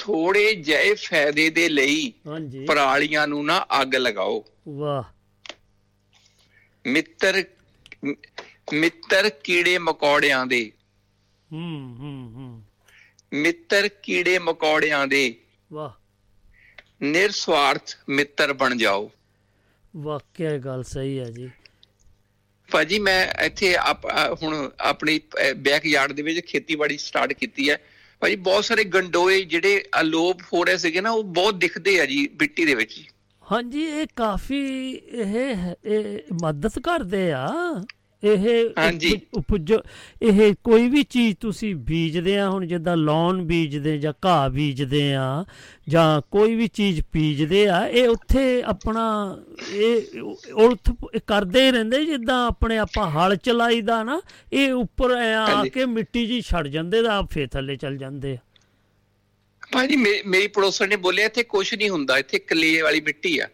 ਥੋੜੇ 0.06 0.56
ਜਿਹੇ 0.56 0.94
ਫਾਇਦੇ 0.96 1.50
ਦੇ 1.50 1.70
ਲਈ 1.70 2.14
ਹਾਂਜੀ। 2.28 2.66
ਪਰਾਲੀਆਂ 2.66 3.28
ਨੂੰ 3.28 3.46
ਨਾ 3.46 3.66
ਅੱਗ 3.82 3.96
ਲਗਾਓ। 3.96 4.46
ਵਾਹ। 4.70 5.04
ਮਿੱਤਰ 6.86 7.44
ਮਿੱਤਰ 8.74 9.30
ਕੀੜੇ 9.30 9.78
ਮਕੌੜਿਆਂ 9.78 10.46
ਦੇ। 10.46 10.72
ਹੂੰ 11.52 11.96
ਹੂੰ 12.00 12.32
ਹੂੰ। 12.36 12.64
ਮਿੱਤਰ 13.34 13.88
ਕੀੜੇ 13.88 14.40
ਮਕੌੜਿਆਂ 14.40 15.08
ਦੇ। 15.08 15.36
ਵਾਹ। 15.74 15.92
ਨਿਰਸਵਾਰਥ 17.04 17.98
ਮਿੱਤਰ 18.10 18.54
ਬਣ 18.54 18.76
ਜਾਓ। 18.78 19.12
ਵਾਕਿਆ 19.98 20.58
ਗੱਲ 20.58 20.84
ਸਹੀ 20.84 21.20
ਹੈ 21.20 21.26
ਜੀ। 21.26 21.52
ਭਾਜੀ 22.72 23.00
ਮੈਂ 23.00 23.28
ਇੱਥੇ 23.46 23.76
ਹੁਣ 24.44 24.72
ਆਪਣੀ 24.80 25.20
ਬੈਕਯਾਰਡ 25.58 26.12
ਦੇ 26.12 26.22
ਵਿੱਚ 26.22 26.46
ਖੇਤੀਬਾੜੀ 26.46 26.98
ਸਟਾਰਟ 26.98 27.34
ਕੀਤੀ 27.34 27.70
ਹੈ। 27.70 27.82
ਭਾਜੀ 28.26 28.36
ਬਹੁਤ 28.36 28.66
ਸਾਰੇ 28.66 28.84
ਗੰਡੋਏ 28.84 29.42
ਜਿਹੜੇ 29.42 29.84
ਅਲੋਪ 30.02 30.42
ਹੋ 30.54 30.64
ਰਹੇ 30.64 30.78
ਸੀਗੇ 30.78 31.02
ਨਾ, 31.02 31.10
ਉਹ 31.12 31.24
ਬਹੁਤ 31.24 31.56
ਦਿਖਦੇ 31.56 32.00
ਆ 32.02 32.06
ਜੀ 32.06 32.28
ਮਿੱਟੀ 32.42 32.66
ਦੇ 32.66 32.76
ਵਿੱਚ 32.76 32.94
ਹਾਂਜੀ, 33.52 33.84
ਇਹ 33.84 34.08
ਕਾਫੀ 34.16 34.60
ਇਹ 34.92 35.36
ਇਹ 35.86 36.20
ਮਦਦ 36.44 36.80
ਕਰਦੇ 36.80 37.32
ਆ। 37.32 37.48
ਇਹ 38.24 38.46
ਹਾਂਜੀ। 38.80 39.10
ਉਪਜ- 39.34 39.80
ਇਹ 40.22 40.54
ਕੋਈ 40.64 40.88
ਵੀ 40.90 41.04
ਚੀਜ਼ 41.04 41.36
ਤੁਸੀਂ 41.38 41.76
ਬੀਜਦੇ 41.76 42.38
ਆ 42.38 42.50
ਹੁਣ 42.50 42.66
ਜਿੱਦਾਂ 42.66 42.96
ਲੌਨ 42.98 43.42
ਬੀਜਦੇ 43.44 43.98
ਜਾਂ 43.98 44.14
ਘਾਹ 44.26 44.50
ਬੀਜਦੇ 44.50 45.02
ਆ 45.14 45.46
ਜਾਂ 45.90 46.22
ਕੋਈ 46.32 46.56
ਵੀ 46.56 46.68
ਚੀਜ਼ 46.68 47.02
ਬੀਜਦੇ 47.14 47.66
ਆ 47.68 47.86
ਇਹ 47.88 48.08
ਉੱਥੇ 48.08 48.62
ਆਪਣਾ 48.64 49.04
ਇਹ 49.74 50.22
ਉਲਥ 50.54 50.92
ਕਰਦੇ 51.28 51.66
ਹੀ 51.66 51.72
ਰਹਿੰਦੇ 51.72 52.04
ਜਿੱਦਾਂ 52.06 52.46
ਆਪਣੇ 52.48 52.78
ਆਪਾਂ 52.78 53.10
ਹਲ 53.12 53.36
ਚਲਾਈਦਾ 53.36 54.04
ਨਾ 54.04 54.22
ਇਹ 54.54 54.72
ਉੱਪਰ 54.74 55.12
ਆ। 55.12 55.64
ਕੇ 55.74 55.86
ਮਿੱਟੀ 55.86 56.26
ਜੀ 56.26 56.42
ਛੜ 56.42 56.68
ਜਾਂਦੇ 56.68 57.02
ਤਾਂ 57.04 57.18
ਆਪ 57.18 57.32
ਫੇਰ 57.32 57.48
ਥੱਲੇ 57.48 57.76
ਚੱਲ 57.76 57.98
ਜਾਂਦੇ 57.98 58.34
ਆ 58.34 58.38
ਭਾਜੀ 59.72 59.96
ਮੇਰੀ 60.26 60.48
ਪੜੋਸਣ 60.48 60.90
ਨੇ 60.90 60.96
ਬੋਲਿਆ 60.96 61.26
ਇੱਥੇ 61.26 61.44
ਕੁਝ 61.44 61.74
ਨਹੀਂ 61.76 61.90
ਹੁੰਦਾ 61.90 62.18
ਇੱਥੇ 62.18 62.40
ਕਲੇ 62.40 62.82
ਵਾਲੀ 62.82 63.02
ਮਿੱਟੀ 63.02 63.38
ਆ 63.40 63.48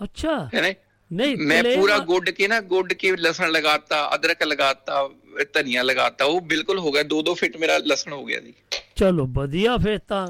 ਅੱਛਾ 0.00 0.48
ਹੈ 0.54 0.60
ਨਾ 0.60 0.72
ਨਹੀਂ 1.12 1.36
ਮੈਂ 1.36 1.62
clay 1.62 1.76
ਪੂਰਾ 1.76 1.96
ਵਾ- 1.96 2.04
ਗੁੱਡ 2.06 2.30
ਕੇ 2.30 2.48
ਨਾ 2.48 2.60
ਗੁੱਡ 2.60 2.92
ਕੇ 2.92 3.16
ਲਸਣ 3.16 3.50
ਲਗਾਤਾ 3.50 4.10
ਅਦਰਕ 4.14 4.42
ਲਗਾਤਾ 4.42 5.08
ਧਨੀਆ 5.54 5.82
ਲਗਾਤਾ 5.82 6.24
ਉਹ 6.24 6.40
ਬਿਲਕੁਲ 6.40 6.78
ਹੋ 6.78 6.92
ਗਿਆ 6.92 7.02
2-2 7.02 7.34
ਫਿਟ 7.34 7.56
ਮੇਰਾ 7.56 7.78
ਲਸਣ 7.78 8.12
ਹੋ 8.12 8.24
ਗਿਆ 8.24 8.40
ਜੀ। 8.40 8.52
ਚਲੋ 8.96 9.26
ਵਧੀਆ 9.26 9.76
ਫੇਰ 9.76 9.98
ਤਾਂ 9.98 10.26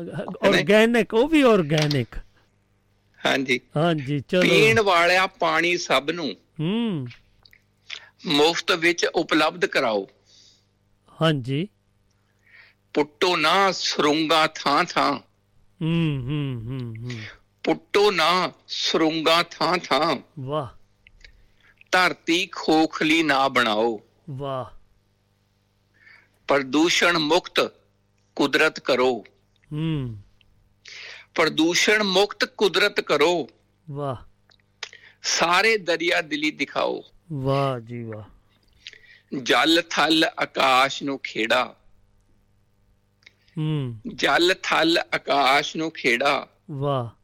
ਆਰਗੈਨਿਕ 0.46 1.14
ਉਹ 1.14 1.28
ਵੀ 1.28 1.42
ਆਰਗੈਨਿਕ 1.42 2.16
ਹਾਂਜੀ। 3.26 3.60
ਹਾਂਜੀ 3.76 4.22
ਪੀਣ 4.30 4.74
ਚਲੋ 4.74 4.84
ਵਾਲਾ 4.84 5.26
ਪਾਣੀ 5.26 5.76
ਸਭ 5.76 6.10
ਨੂੰ 6.10 6.36
ਹੂੰ। 6.60 7.06
ਮੁਫਤ 8.26 8.72
ਵਿੱਚ 8.72 9.04
ਉਪਲਬਧ 9.06 9.64
ਕਰਾਓ। 9.66 10.06
ਹਾਂਜੀ। 11.20 11.68
ਪੁੱਟੋ 12.94 13.36
ਨਾ 13.36 13.72
ਸਰੂੰਗਾ 13.72 14.46
ਥਾਂ 14.46 14.84
ਥਾਂ 14.84 15.12
ਹੂੰ 15.12 16.22
ਹੂੰ 16.22 16.62
ਹੂੰ 16.64 16.94
ਹੂੰ। 16.96 17.10
ਪੁੱਟੋ 17.64 18.10
ਨਾ 18.10 18.52
ਸਰੂੰਗਾ 18.68 19.43
ਥਾਂ 19.43 19.78
ਥਾਂ। 19.78 20.16
ਵਾਹ। 20.40 20.66
ਧਰਤੀ 21.93 22.47
ਖੋਖਲੀ 22.47 23.22
ਨਾ 23.22 23.48
ਬਣਾਓ। 23.48 24.01
ਵਾਹ। 24.30 24.64
ਪ੍ਰਦੂਸ਼ਣ 26.48 27.18
ਮੁਕਤ 27.18 27.72
ਕੁਦਰਤ 28.36 28.80
ਕਰੋ। 28.80 29.24
ਹੂੰ। 29.72 30.18
ਪ੍ਰਦੂਸ਼ਣ 31.34 32.02
ਮੁਕਤ 32.02 32.44
ਕੁਦਰਤ 32.44 33.01
ਕਰੋ। 33.01 33.48
ਵਾਹ। 33.90 34.16
ਸਾਰੇ 35.22 35.78
ਦਰਿਆ 35.78 36.20
ਦਿਲੀ 36.20 36.51
ਦਿਖਾਓ। 36.51 37.05
ਵਾਹ 37.32 37.80
ਜੀ 37.80 38.02
ਵਾਹ। 38.02 38.24
ਜਲ 39.43 39.82
ਥਲ 39.90 40.24
ਆਕਾਸ਼ 40.40 41.02
ਨੂੰ 41.02 41.18
ਖੇੜਾ। 41.18 41.76
ਹੂੰ। 43.59 44.01
ਜਲ 44.14 44.55
ਥਲ 44.62 44.98
ਆਕਾਸ਼ 45.14 45.76
ਨੂੰ 45.76 45.90
ਖੇੜਾ। 45.90 46.48
ਵਾਹ। 46.70 47.21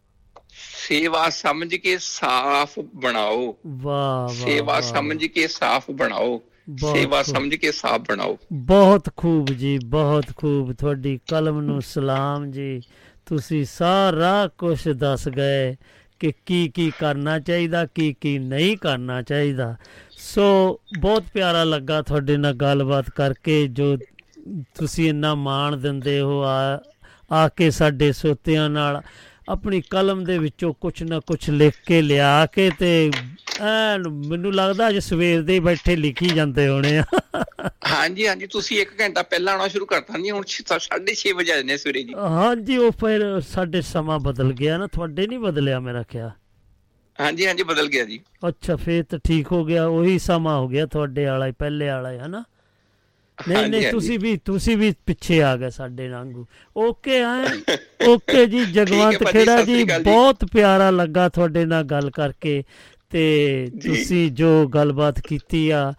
ਸੇਵਾ 0.59 1.30
ਸਮਝ 1.30 1.74
ਕੇ 1.74 1.98
ਸਾਫ਼ 2.01 2.78
ਬਣਾਓ। 2.78 3.56
ਵਾਹ 3.66 4.18
ਵਾਹ 4.18 4.28
ਸੇਵਾ। 4.28 4.80
ਸਮਝ 4.80 5.26
ਕੇ 5.26 5.48
ਸਾਫ਼ 5.48 5.90
ਬਣਾਓ। 5.90 6.43
ਸੇਵਾ। 6.76 7.22
ਸਮਝ 7.22 7.55
ਕੇ 7.55 7.72
ਸਾਫ਼ 7.72 8.02
ਬਣਾਓ। 8.09 8.39
ਬਹੁਤ 8.52 9.10
ਖੂਬ 9.16 9.47
ਜੀ 9.47 9.78
ਬਹੁਤ 9.85 10.24
ਖੂਬ 10.36 10.72
ਤੁਹਾਡੀ 10.72 11.20
ਕਲਮ 11.30 11.60
ਨੂੰ 11.60 11.82
ਸਲਾਮ 11.82 12.51
ਜੀ। 12.51 12.80
ਤੁਸੀਂ 13.26 13.64
ਸਾਰਾ 13.64 14.48
ਕੁਝ 14.59 14.89
ਦੱਸ 14.89 15.28
ਗਏ 15.28 15.76
ਕਿ 16.18 16.32
ਕੀ 16.47 16.68
ਕੀ 16.68 16.93
ਕਰਨਾ 16.98 17.39
ਚਾਹੀਦਾ 17.39 17.86
ਕੀ 17.86 18.16
ਕੀ 18.20 18.39
ਨਹੀਂ 18.39 18.76
ਕਰਨਾ 18.76 19.22
ਚਾਹੀਦਾ। 19.22 19.76
ਸੋ 20.10 20.80
ਬਹੁਤ 21.01 21.24
ਪਿਆਰਾ 21.35 21.64
ਲੱਗਾ 21.64 22.02
ਤੁਹਾਡੇ 22.02 22.36
ਨਾਲ 22.36 22.52
ਗੱਲਬਾਤ 22.52 23.10
ਕਰਕੇ 23.10 23.66
ਜੋ 23.66 23.97
ਤੁਸੀਂ 24.74 25.09
ਇੰਨਾ 25.09 25.35
ਮਾਣ 25.35 25.76
ਦਿੰਦੇ 25.76 26.20
ਹੋ 26.20 26.43
ਆ 26.43 26.82
ਆ 27.32 27.48
ਕੇ 27.48 27.70
ਸਾਡੇ 27.70 28.12
ਸੋਤਿਆਂ 28.12 28.70
ਨਾਲ। 28.70 29.02
ਆਪਣੀ 29.48 29.80
ਕਲਮ 29.80 30.24
ਦੇ 30.24 30.38
ਵਿੱਚੋਂ 30.38 30.72
ਕੁਝ 30.80 31.02
ਨਾ 31.02 31.20
ਕੁਝ 31.20 31.38
ਲਿਖ 31.50 31.74
ਕੇ 31.86 32.00
ਲਿਆ 32.02 32.46
ਕੇ 32.46 32.70
ਤੇ 32.78 33.10
ਐਨ 33.60 34.08
ਮੈਨੂੰ 34.08 34.54
ਲੱਗਦਾ 34.54 34.88
ਅੱਜ 34.88 34.98
ਸਵੇਰ 34.98 35.42
ਦੇ 35.42 35.58
ਬੈਠੇ 35.60 35.96
ਲਿਖੀ 35.96 36.26
ਜਾਂਦੇ 36.26 36.68
ਹੋਣੇ 36.68 36.98
ਆ। 36.98 37.04
ਹਾਂਜੀ 37.90 38.26
ਹਾਂਜੀ 38.28 38.46
ਤੁਸੀਂ 38.46 38.80
1 38.82 38.92
ਘੰਟਾ 39.00 39.22
ਪਹਿਲਾਂ 39.22 39.52
ਆਉਣਾ 39.52 39.68
ਸ਼ੁਰੂ 39.68 39.86
ਕਰਤਾ 39.86 40.16
ਨਹੀਂ 40.18 40.32
ਹੁਣ 40.32 40.44
6:30 40.48 41.32
ਵਜੇ 41.32 41.52
ਜਾਂਦੇ 41.54 41.76
ਸਵੇਰੇ 41.76 42.02
ਜੀ। 42.02 42.14
ਹਾਂਜੀ 42.14 42.76
ਉਹ 42.76 42.92
ਫਿਰ 43.00 43.24
ਸਾਡੇ 43.48 43.80
ਸਮਾਂ 43.82 44.18
ਬਦਲ 44.18 44.52
ਗਿਆ 44.52 44.76
ਨਾ 44.78 44.86
ਤੁਹਾਡੇ 44.86 45.26
ਨਹੀਂ 45.26 45.38
ਬਦਲਿਆ 45.38 45.80
ਮੇਰਾ 45.80 46.02
ਖਿਆਲ? 46.02 46.30
ਹਾਂਜੀ 47.18 47.46
ਹਾਂਜੀ 47.46 47.62
ਬਦਲ 47.62 47.88
ਗਿਆ 47.88 48.04
ਜੀ। 48.04 48.20
ਅੱਛਾ 48.48 48.76
ਫੇਰ 48.76 49.04
ਤਾਂ 49.04 49.18
ਠੀਕ 49.24 49.52
ਹੋ 49.52 49.64
ਗਿਆ 49.64 49.86
ਉਹੀ 49.86 50.18
ਸਮਾਂ 50.18 50.58
ਹੋ 50.58 50.68
ਗਿਆ 50.68 50.86
ਤੁਹਾਡੇ 50.86 51.24
ਵਾਲਾ 51.24 51.46
ਹੀ 51.46 51.52
ਪਹਿਲੇ 51.52 51.88
ਵਾਲਾ 51.88 52.12
ਹੀ 52.12 52.18
ਹਨਾ? 52.18 52.44
ਨਹੀਂ 53.48 53.66
ਨਹੀਂ। 53.69 53.90
ਤੁਸੀਂ 53.90 54.19
ਵੀ 54.19 54.36
ਤੁਸੀਂ 54.36 54.77
ਵੀ 54.77 54.94
ਪਿੱਛੇ 55.06 55.43
ਆ 55.43 55.56
ਗਏ 55.56 55.70
ਸਾਡੇ 55.70 56.09
ਵਾਂਗੂ 56.09 56.47
ਓਕੇ 56.77 57.20
ਆ 57.23 57.44
ਓਕੇ 58.09 58.47
ਜੀ 58.47 58.65
ਜਗਵੰਤ 58.65 59.24
ਖੇੜਾ 59.24 59.62
ਜੀ। 59.62 59.85
ਬਹੁਤ 59.85 60.44
ਪਿਆਰਾ 60.44 60.90
ਲੱਗਾ 60.90 61.28
ਤੁਹਾਡੇ 61.28 61.65
ਨਾਲ 61.65 61.85
ਗੱਲ 61.85 62.10
ਕਰਕੇ 62.10 62.65
ਤੇ। 63.10 63.69
ਤੁਸੀਂ 63.86 64.32
ਜੋ 64.32 64.66
ਗੱਲਬਾਤ 64.69 65.20
ਕੀਤੀ 65.20 65.70
ਆ 65.70 65.93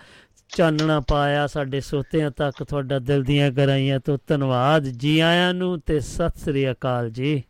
ਚਾਨਣਾ 0.50 1.00
ਪਾਇਆ 1.00 1.48
ਸਾਡੇ 1.48 1.80
ਸੋਤਿਆਂ 1.82 2.32
ਤੱਕ 2.32 2.64
ਤੁਹਾਡਾ 2.64 3.00
ਦਿਲ 3.00 3.24
ਦੀਆਂ 3.24 3.52
ਗਹਿਰਾਈਆਂ 3.52 4.00
ਤੋਂ 4.00 4.18
ਧੰਨਵਾਦ 4.28 4.84
ਜੀ 4.84 5.20
ਆਇਆਂ 5.20 5.54
ਨੂੰ 5.54 5.80
ਤੇ 5.86 6.00
ਸਤਿ 6.00 6.40
ਸ੍ਰੀ 6.40 6.72
ਅਕਾਲ 6.72 7.10
ਜੀ 7.10 7.44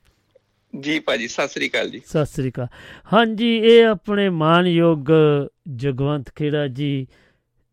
ਜੀ 0.80 1.00
ਭਾਜੀ 1.00 1.28
ਸਤਿ 1.28 1.48
ਸ੍ਰੀ 1.48 1.70
ਅਕਾਲ 1.70 1.90
ਜੀ 1.90 2.02
ਸਤਿ 2.06 2.26
ਸ੍ਰੀ 2.26 2.50
ਅਕਾਲ 2.50 2.68
ਹਾਂਜੀ 3.14 3.58
ਇਹ 3.58 3.86
ਆਪਣੇ 3.86 4.30
ਮਾਨਯੋਗ 4.30 5.06
ਜਗਵੰਤ 5.76 6.30
ਖੇੜਾ 6.36 6.68
ਜੀ 6.68 7.08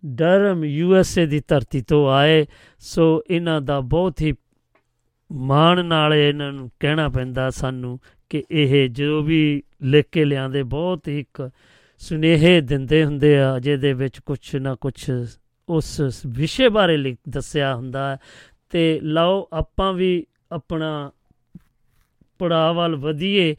ਡਰਮ 0.07 0.65
ਯੂਐਸਏ 0.65 1.27
ਦੀ 1.27 1.43
ਧਰਤੀ 1.49 1.81
ਤੋਂ 1.81 2.11
ਆਏ, 2.11 2.47
ਸੋ 2.79 3.23
ਇਹਨਾਂ 3.31 3.61
ਦਾ 3.61 3.81
ਬਹੁਤ 3.81 4.21
ਹੀ 4.21 4.35
ਮਾਣ 5.33 5.85
ਨਾਲ 5.85 6.15
ਇਹਨਾਂ 6.15 6.53
ਨੂੰ 6.53 6.71
ਕਹਿਣਾ 6.81 7.09
ਪੈਂਦਾ 7.09 7.51
ਸਾਨੂੰ 7.51 8.01
ਕਿ 8.31 8.45
ਇਹ 8.51 8.89
ਜੋ 8.89 9.23
ਵੀ 9.23 9.63
ਲਿਖ 9.83 10.07
ਕੇ 10.13 10.25
ਲਿਆਂਦੇ 10.25 10.63
ਬਹੁਤ 10.63 11.09
ਹੀ 11.09 11.21
ਇੱਕ 11.21 11.51
ਸੁਨੇਹੇ 11.99 12.61
ਦਿੰਦੇ 12.61 13.05
ਹੁੰਦੇ 13.05 13.39
ਆ, 13.39 13.59
ਜਿਹਦੇ 13.59 13.93
ਵਿੱਚ 13.93 14.21
ਕੁਝ 14.21 14.57
ਨਾ 14.57 14.75
ਕੁਝ 14.75 15.11
ਉਸ 15.69 16.01
ਵਿਸ਼ੇ 16.27 16.69
ਬਾਰੇ 16.69 16.97
ਲਿਖ 16.97 17.19
ਦੱਸਿਆ 17.29 17.77
ਹੁੰਦਾ 17.77 18.11
ਹੈ। 18.11 18.17
ਤੇ 18.71 19.01
ਲਓ 19.03 19.49
ਆਪਾਂ 19.53 19.93
ਵੀ 19.93 20.27
ਆਪਣਾ 20.53 21.11
ਪੜਾਅ 22.39 22.73
ਵੱਲ 22.73 22.97
ਵਧੀਏ। 22.97 23.57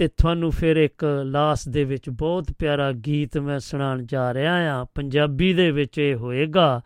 ਤੇ 0.00 0.08
ਤੁਹਾਨੂੰ 0.08 0.50
ਫਿਰ 0.50 0.76
ਇੱਕ 0.76 1.22
ਲਾਸਟ 1.24 1.68
ਦੇ 1.68 1.84
ਵਿੱਚ 1.84 2.10
ਬਹੁਤ 2.10 2.52
ਪਿਆਰਾ 2.58 2.92
ਗੀਤ 2.92 3.38
ਮੈਂ 3.38 3.58
ਸੁਣਾਉਣ 3.58 4.06
ਜਾ 4.06 4.34
ਰਿਹਾ 4.34 4.80
ਆ 4.80 4.84
ਪੰਜਾਬੀ 4.94 5.54
ਦੇ 5.54 5.70
ਵਿੱਚ 5.70 5.98
ਇਹ 5.98 6.14
ਹੋਏਗਾ। 6.14 6.80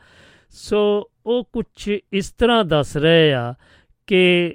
ਸੋ 0.51 1.11
ਉਹ 1.27 1.45
ਕੁਝ 1.45 1.91
ਇਸ 2.13 2.31
ਤਰ੍ਹਾਂ 2.31 2.65
ਦੱਸ 2.65 2.97
ਰਹੇ 2.97 3.35
ਆ 3.35 3.55
ਕਿ 4.07 4.55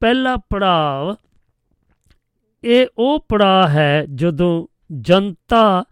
ਪਹਿਲਾ 0.00 0.36
ਪੜਾਅ 0.36 1.14
ਇਹ 2.64 2.86
ਉਹ 2.98 3.26
ਪੜਾਅ 3.28 3.68
ਹੈ 3.68 4.06
ਜਦੋਂ 4.14 4.66
ਜਨਤਾ 5.00 5.84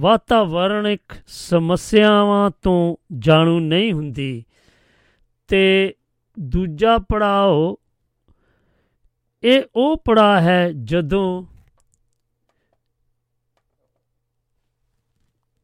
ਵਾਤਾਵਰਣਿਕ 0.00 1.14
ਸਮੱਸਿਆਵਾਂ 1.26 2.50
ਤੋਂ 2.62 2.96
ਜਾਣੂ 3.18 3.60
ਨਹੀਂ 3.60 3.92
ਹੁੰਦੀ 3.92 4.44
ਤੇ 5.48 5.94
ਦੂਜਾ 6.40 6.98
ਪੜਾਅ 6.98 7.74
ਇਹ 9.42 9.62
ਉਹ 9.74 9.96
ਪੜਾਅ 10.04 10.40
ਹੈ 10.40 10.72
ਜਦੋਂ 10.72 11.44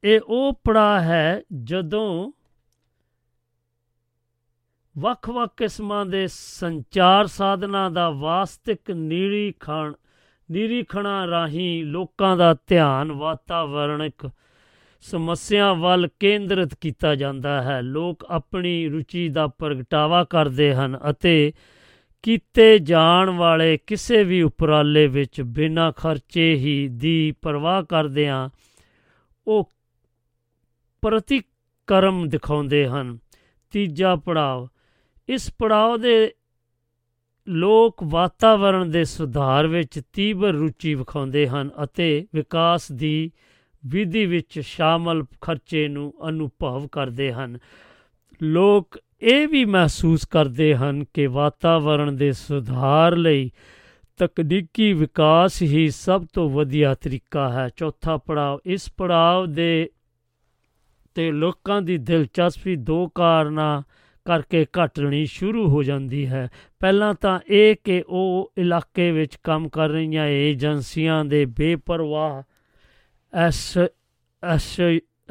ਇਹ 0.04 0.20
ਉਹ 0.24 0.60
ਪੜਾਅ 0.64 1.00
ਹੈ 1.00 1.42
ਜਦੋਂ 1.64 2.32
ਵੱਖ-ਵੱਖ 4.98 5.50
ਕਿਸਮਾਂ 5.56 6.06
ਦੇ 6.06 6.26
ਸੰਚਾਰ 6.30 7.26
ਸਾਧਨਾਂ 7.26 7.90
ਦਾ 7.90 8.10
ਵਾਸਤਵਿਕ 8.10 8.90
ਨਿਰੀਖਣ, 8.90 9.92
ਨਿਰੀਖਣਾਂ 10.50 11.26
ਰਾਹੀਂ 11.26 11.84
ਲੋਕਾਂ 11.84 12.36
ਦਾ 12.36 12.56
ਧਿਆਨ 12.66 13.12
ਵਾਤਾਵਰਣਿਕ 13.12 14.30
ਸਮੱਸਿਆ 15.00 15.72
ਵੱਲ 15.72 16.08
ਕੇਂਦਰਿਤ 16.20 16.74
ਕੀਤਾ 16.74 17.14
ਜਾਂਦਾ 17.14 17.62
ਹੈ। 17.62 17.82
ਲੋਕ 17.82 18.24
ਆਪਣੀ 18.24 18.88
ਰੁਚੀ 18.88 19.28
ਦਾ 19.28 19.46
ਪ੍ਰਗਟਾਵਾ 19.46 20.24
ਕਰਦੇ 20.24 20.74
ਹਨ 20.74 20.98
ਅਤੇ 21.10 21.52
ਕੀਤੇ 22.26 22.78
ਜਾਣ 22.78 23.30
ਵਾਲੇ 23.30 23.76
ਕਿਸੇ 23.76 24.24
ਵੀ 24.24 24.42
ਉਪਰਾਲੇ 24.42 25.06
ਵਿੱਚ 25.06 25.42
ਬਿਨਾਂ 25.42 25.92
ਖਰਚੇ 25.92 26.54
ਹੀ 26.54 26.88
ਦੀ 26.88 27.32
ਪਰਵਾਹ 27.42 27.82
ਕਰਦਿਆਂ 27.82 28.48
ਉਹ 29.46 29.72
ਪ੍ਰਤੀਕਰਮ 31.02 32.28
ਦਿਖਾਉਂਦੇ 32.28 32.86
ਹਨ। 32.86 33.18
ਤੀਜਾ 33.70 34.16
ਪੜਾਅ 34.16 34.66
ਇਸ 35.28 35.54
ਪੜਾਅ 35.58 35.96
ਦੇ 35.96 36.34
ਲੋਕ 37.48 38.02
ਵਾਤਾਵਰਣ 38.04 38.86
ਦੇ 38.86 39.04
ਸੁਧਾਰ 39.04 39.66
ਵਿੱਚ 39.66 40.00
ਤੀਬਰ 40.12 40.48
ਰੁਚੀ 40.48 40.94
ਵਿਖਾਉਂਦੇ 40.94 41.48
ਹਨ 41.48 41.70
ਅਤੇ 41.84 42.26
ਵਿਕਾਸ 42.34 42.92
ਦੀ 42.92 43.32
ਵਿਧੀ 43.86 44.26
ਵਿੱਚ 44.26 44.60
ਸ਼ਾਮਲ 44.60 45.24
ਖਰਚੇ 45.40 45.88
ਨੂੰ 45.88 46.14
ਅਨੁਭਵ 46.28 46.88
ਕਰਦੇ 46.88 47.32
ਹਨ। 47.32 47.58
ਲੋਕ 48.42 48.98
ਇਹ 49.20 49.48
ਵੀ 49.48 49.64
ਮਹਿਸੂਸ 49.64 50.24
ਕਰਦੇ 50.24 50.74
ਹਨ 50.76 51.04
ਕਿ 51.14 51.26
ਵਾਤਾਵਰਣ 51.26 52.12
ਦੇ 52.12 52.32
ਸੁਧਾਰ 52.32 53.16
ਲਈ 53.16 53.50
ਤਕਨੀਕੀ 54.16 54.92
ਵਿਕਾਸ 54.92 55.62
ਹੀ 55.62 55.90
ਸਭ 55.90 56.24
ਤੋਂ 56.32 56.50
ਵਧੀਆ 56.50 56.94
ਤਰੀਕਾ 56.94 57.52
ਹੈ। 57.52 57.68
ਚੌਥਾ 57.76 58.16
ਪੜਾਅ, 58.16 58.58
ਇਸ 58.66 58.92
ਪੜਾਅ 58.96 59.46
ਦੇ 59.46 59.90
ਤੇ 61.14 61.32
ਲੋਕਾਂ 61.32 61.82
ਦੀ 61.82 61.98
ਦਿਲਚਸਪੀ 61.98 62.76
ਦੋ 62.76 63.08
ਕਾਰਨਾਂ 63.08 63.82
ਕਰਕੇ 64.24 64.66
ਘਟਣੀ 64.84 65.26
ਸ਼ੁਰੂ 65.26 65.68
ਹੋ 65.68 65.82
ਜਾਂਦੀ 65.82 66.26
ਹੈ। 66.26 66.48
ਪਹਿਲਾਂ 66.80 67.14
ਤਾਂ 67.14 67.40
ਇਹ 67.48 67.76
ਕਿ 67.84 68.04
ਉਹ 68.06 68.52
ਇਲਾਕੇ 68.58 69.12
ਵਿੱਚ 69.12 69.36
ਕੰਮ 69.44 69.68
ਕਰ 69.68 69.88
ਰਹੀਆਂ 69.88 70.26
ਏਜੰਸੀਆਂ 70.26 71.24
ਦੇ 71.24 71.44
ਬੇਪਰਵਾਹ 71.44 72.42
ਐਸ 73.34 73.78
ਐਸ 74.44 74.80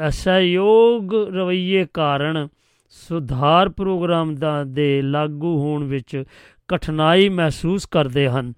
ਅਸਹਿਯੋਗ 0.09 1.15
ਰਵੱਈਏ 1.15 1.85
ਕਾਰਨ 1.93 2.47
ਸੁਧਾਰ 2.95 3.69
ਪ੍ਰੋਗਰਾਮ 3.69 4.35
ਦਾ 4.35 4.63
ਦੇ 4.63 5.01
ਲਾਗੂ 5.01 5.59
ਹੋਣ 5.59 5.83
ਵਿੱਚ 5.83 6.23
ਕਠਿਨਾਈ 6.67 7.29
ਮਹਿਸੂਸ 7.29 7.85
ਕਰਦੇ 7.85 8.29
ਹਨ। 8.29 8.53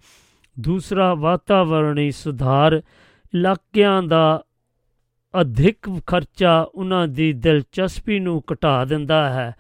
ਦੂਸਰਾ, 0.60 1.14
ਵਾਤਾਵਰਣੀ 1.14 2.12
ਸੁਧਾਰ 2.12 2.82
ਇਲਾਕਿਆਂ 3.36 4.04
ਦਾ 4.04 4.44
ਅਧਿਕ 5.42 5.90
ਖਰਚਾ 6.08 6.62
ਉਹਨਾਂ 6.76 7.08
ਦੀ 7.08 7.34
ਦਿਲਚਸਪੀ 7.34 8.20
ਨੂੰ 8.20 8.44
ਘਟਾ 8.54 8.86
ਦਿੰਦਾ 8.86 9.30
ਹੈ। 9.30 9.54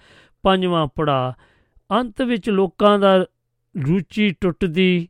ਪੰਜਵਾਂ 0.43 0.87
ਪੜਾ 0.87 1.33
ਅੰਤ 1.91 2.21
ਵਿੱਚ 2.21 2.49
ਲੋਕਾਂ 2.49 2.99
ਦਾ 2.99 3.17
ਰੁਚੀ 3.75 4.29
ਟੁੱਟਦੀ, 4.41 5.07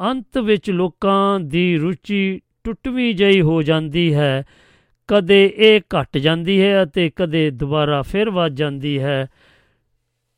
ਅੰਤ 0.00 0.38
ਵਿੱਚ 0.38 0.70
ਲੋਕਾਂ 0.70 1.40
ਦੀ 1.40 1.76
ਰੁਚੀ 1.76 2.40
ਟੁੱਟਵੀਂ 2.64 3.14
ਜਈ 3.14 3.40
ਹੋ 3.40 3.62
ਜਾਂਦੀ 3.62 4.14
ਹੈ। 4.14 4.44
ਕਦੇ 5.08 5.54
ਇਹ 5.56 5.80
ਘਟ 5.80 6.18
ਜਾਂਦੀ 6.18 6.62
ਹੈ 6.62 6.82
ਅਤੇ 6.82 7.10
ਕਦੇ 7.10 7.50
ਦੁਬਾਰਾ 7.50 8.02
ਫਿਰ 8.02 8.30
ਵੱਧ 8.30 8.52
ਜਾਂਦੀ 8.52 9.00
ਹੈ। 9.00 9.26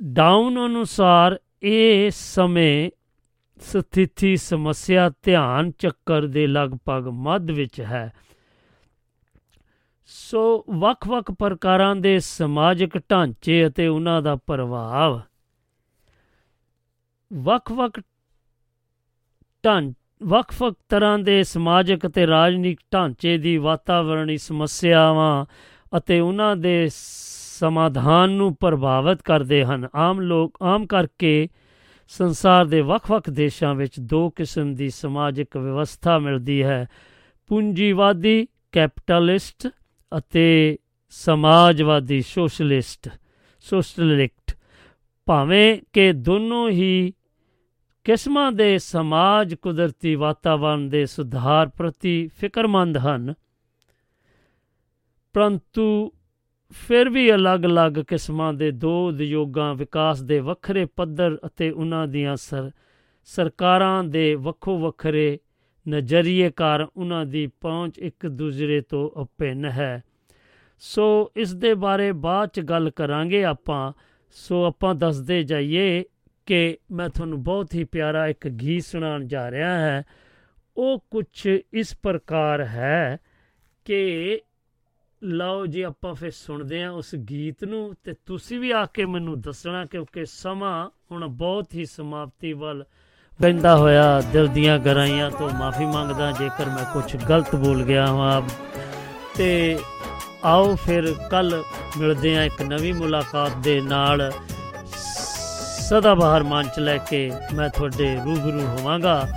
ਡਾਊਨ 0.02 0.66
ਅਨੁਸਾਰ 0.66 1.40
ਇਹ 1.62 2.10
ਸਮੇਂ 2.10 2.90
ਸਥਿਤੀ 3.60 4.36
ਸਮੱਸਿਆ 4.36 5.10
ਧਿਆਨ 5.22 5.70
ਚੱਕਰ 5.70 6.26
ਦੇ 6.26 6.46
ਲਗਭਗ 6.46 7.08
ਮੱਧ 7.08 7.50
ਵਿੱਚ 7.50 7.80
ਹੈ। 7.80 8.12
ਸੋ 10.06 10.64
ਵੱਖ-ਵੱਖ 10.70 11.30
ਪ੍ਰਕਾਰਾਂ 11.30 11.96
ਦੇ 11.96 12.18
ਸਮਾਜਿਕ 12.18 12.98
ਢਾਂਚੇ 13.10 13.66
ਅਤੇ 13.66 13.86
ਉਹਨਾਂ 13.86 14.22
ਦਾ 14.22 14.36
ਪ੍ਰਭਾਵ। 14.36 15.20
ਵੱਖ-ਵੱਖ 17.32 18.00
ਢਾਂ 19.64 19.82
ਵੱਖ-ਵੱਖ 20.22 20.76
ਤਰ੍ਹਾਂ 20.88 21.18
ਦੇ 21.18 21.42
ਸਮਾਜਿਕ 21.42 22.06
ਅਤੇ 22.06 22.26
ਰਾਜਨੀਤਿਕ 22.26 22.80
ਢਾਂਚੇ 22.92 23.38
ਦੀ 23.38 23.56
ਵਾਤਾਵਰਣੀ 23.56 24.38
ਸਮੱਸਿਆਵਾਂ 24.38 25.46
ਅਤੇ 25.96 26.20
ਉਹਨਾਂ 26.20 26.56
ਦੇ 26.56 26.88
ਸਮਾਧਾਨ 26.92 28.30
ਨੂੰ 28.30 28.56
ਪ੍ਰਭਾਵਿਤ 28.56 29.22
ਕਰਦੇ 29.22 29.64
ਹਨ। 29.64 29.88
ਆਮ 29.94 30.20
ਲੋਕ, 30.20 30.58
ਆਮ 30.62 30.86
ਕਰਕੇ 30.86 31.48
ਸੰਸਾਰ 32.08 32.66
ਦੇ 32.66 32.80
ਵੱਖ-ਵੱਖ 32.80 33.30
ਦੇਸ਼ਾਂ 33.30 33.74
ਵਿੱਚ 33.74 34.00
ਦੋ 34.00 34.30
ਕਿਸਮ 34.30 34.74
ਦੀ 34.74 34.90
ਸਮਾਜਿਕ 34.90 35.56
ਵਿਵਸਥਾ 35.56 36.18
ਮਿਲਦੀ 36.18 36.62
ਹੈ। 36.62 36.88
ਪੂੰਜੀਵਾਦੀ 37.46 38.48
ਕੈਪੀਟਲਿਸਟ 38.72 39.68
ਅਤੇ 40.18 40.78
ਸਮਾਜਵਾਦੀ 41.10 42.22
ਸੋਸ਼ਲਿਸਟ 42.22 43.08
ਸੋਸ਼ਲਿਸਟ। 43.60 44.56
ਭਾਵੇਂ 45.26 45.78
ਕਿ 45.92 46.12
ਦੋਨੋਂ 46.12 46.70
ਹੀ 46.70 47.12
ਕਿਸਮਾਂ 48.10 48.52
ਦੇ 48.52 48.78
ਸਮਾਜ 48.78 49.54
ਕੁਦਰਤੀ 49.54 50.14
ਵਾਤਾਵਰਣ 50.14 50.78
ਦੇ 50.78 51.06
ਸੁਧਾਰ 51.06 51.68
ਪ੍ਰਤੀ 51.68 52.30
ਫਿਕਰਮੰਦ 52.38 52.98
ਹਨ। 52.98 53.34
ਪਰੰਤੂ 55.32 56.12
ਫਿਰ 56.70 57.10
ਵੀ 57.10 57.34
ਅਲੱਗ-ਅਲੱਗ 57.34 57.92
ਕਿਸਮਾਂ 57.92 58.52
ਦੇ 58.52 58.70
ਦੋ 58.70 59.08
ਉਦਯੋਗਾਂ 59.08 59.74
ਵਿਕਾਸ 59.74 60.22
ਦੇ 60.22 60.40
ਵੱਖਰੇ 60.40 60.84
ਪੱਧਰ 60.84 61.38
ਅਤੇ 61.46 61.70
ਉਹਨਾਂ 61.70 62.06
ਦੀਆਂ 62.06 62.36
ਸਰ, 62.36 62.70
ਸਰਕਾਰਾਂ 63.24 64.04
ਦੇ 64.04 64.34
ਵੱਖੋ 64.34 64.78
ਵੱਖਰੇ 64.78 65.38
ਨਜ਼ਰੀਏ 65.88 66.50
ਕਾਰਨ 66.50 66.86
ਉਹਨਾਂ 66.96 67.26
ਦੀ 67.26 67.46
ਪਹੁੰਚ 67.46 67.98
ਇੱਕ 67.98 68.26
ਦੂਜੇ 68.26 68.80
ਤੋਂ 68.80 69.22
ਅਭਿੰਨ 69.22 69.64
ਹੈ। 69.64 70.02
ਸੋ 70.78 71.32
ਇਸ 71.36 71.54
ਦੇ 71.54 71.74
ਬਾਰੇ 71.74 72.12
ਬਾਅਦ 72.12 72.48
ਚ 72.48 72.60
ਗੱਲ 72.60 72.90
ਕਰਾਂਗੇ 72.90 73.44
ਆਪਾਂ। 73.44 73.92
ਸੋ 74.30 74.64
ਆਪਾਂ 74.64 74.94
ਦੱਸਦੇ 74.94 75.42
ਜਾਈਏ 75.42 76.04
ਕਿ 76.50 76.78
ਮੈਂ 76.90 77.08
ਤੁਹਾਨੂੰ 77.08 77.42
ਬਹੁਤ 77.42 77.74
ਹੀ 77.74 77.84
ਪਿਆਰਾ 77.84 78.26
ਇੱਕ 78.26 78.48
ਗੀਤ 78.48 78.84
ਸੁਣਾਉਣ 78.84 79.26
ਜਾ 79.26 79.50
ਰਿਹਾ 79.50 79.68
ਹਾਂ। 79.68 80.02
ਉਹ 80.76 81.04
ਕੁਝ 81.10 81.48
ਇਸ 81.72 81.96
ਪ੍ਰਕਾਰ 82.02 82.60
ਹੈ 82.60 83.18
ਕਿ 83.84 84.40
ਲਓ 85.22 85.66
ਜੀ, 85.66 85.82
ਆਪਾਂ 85.82 86.14
ਫਿਰ 86.14 86.30
ਸੁਣਦੇ 86.30 86.82
ਹਾਂ 86.82 86.90
ਉਸ 86.90 87.14
ਗੀਤ 87.14 87.64
ਨੂੰ 87.64 87.94
ਤੇ 88.04 88.14
ਤੁਸੀਂ 88.26 88.60
ਵੀ 88.60 88.70
ਆ 88.70 88.86
ਕੇ 88.86 89.04
ਮੈਨੂੰ 89.04 89.40
ਦੱਸਣਾ 89.40 89.84
ਕਿਉਂਕਿ 89.84 90.24
ਸਮਾਂ 90.24 90.90
ਹੁਣ 91.12 91.26
ਬਹੁਤ 91.26 91.74
ਹੀ 91.74 91.84
ਸਮਾਪਤੀ 91.84 92.52
ਵੱਲ 92.52 92.84
ਪੈਂਦਾ 93.42 93.76
ਹੋਇਆ। 93.76 94.20
ਦਿਲ 94.20 94.48
ਦੀਆਂ 94.48 94.78
ਗਰਾਈਆਂ 94.78 95.30
ਤੋਂ 95.30 95.50
ਮਾਫੀ 95.50 95.84
ਮੰਗਦਾ, 95.84 96.30
ਜੇਕਰ 96.30 96.66
ਮੈਂ 96.66 96.84
ਕੁਝ 96.92 97.16
ਗਲਤ 97.16 97.56
ਬੋਲ 97.56 97.84
ਗਿਆ 97.84 98.06
ਹਾਂ। 98.06 98.42
ਤੇ 99.36 99.78
ਆਓ 100.44 100.76
ਫਿਰ 100.76 101.14
ਕੱਲ 101.30 101.62
ਮਿਲਦੇ 101.98 102.36
ਹਾਂ 102.36 102.44
ਇੱਕ 102.44 102.62
ਨਵੀਂ 102.62 102.94
ਮੁਲਾਕਾਤ 102.94 103.52
ਦੇ 103.56 103.80
ਨਾਲ। 103.80 104.32
ਸਦਾ 105.90 106.14
ਬਾਹਰ 106.14 106.42
ਮੰਚ 106.42 106.78
ਲੈ 106.78 106.96
ਕੇ 106.96 107.32
ਮੈਂ 107.54 107.68
ਤੁਹਾਡੇ 107.68 108.18
ਰੂਬਰੂ 108.24 108.60
ਹੋਵਾਂਗਾ। 108.60 109.28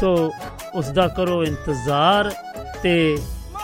ਸੋ 0.00 0.32
ਉਸ 0.74 0.88
ਦਾ 0.88 1.08
ਕਰੋ 1.08 1.44
ਇੰਤਜ਼ਾਰ 1.44 2.32
ਤੇ 2.82 3.18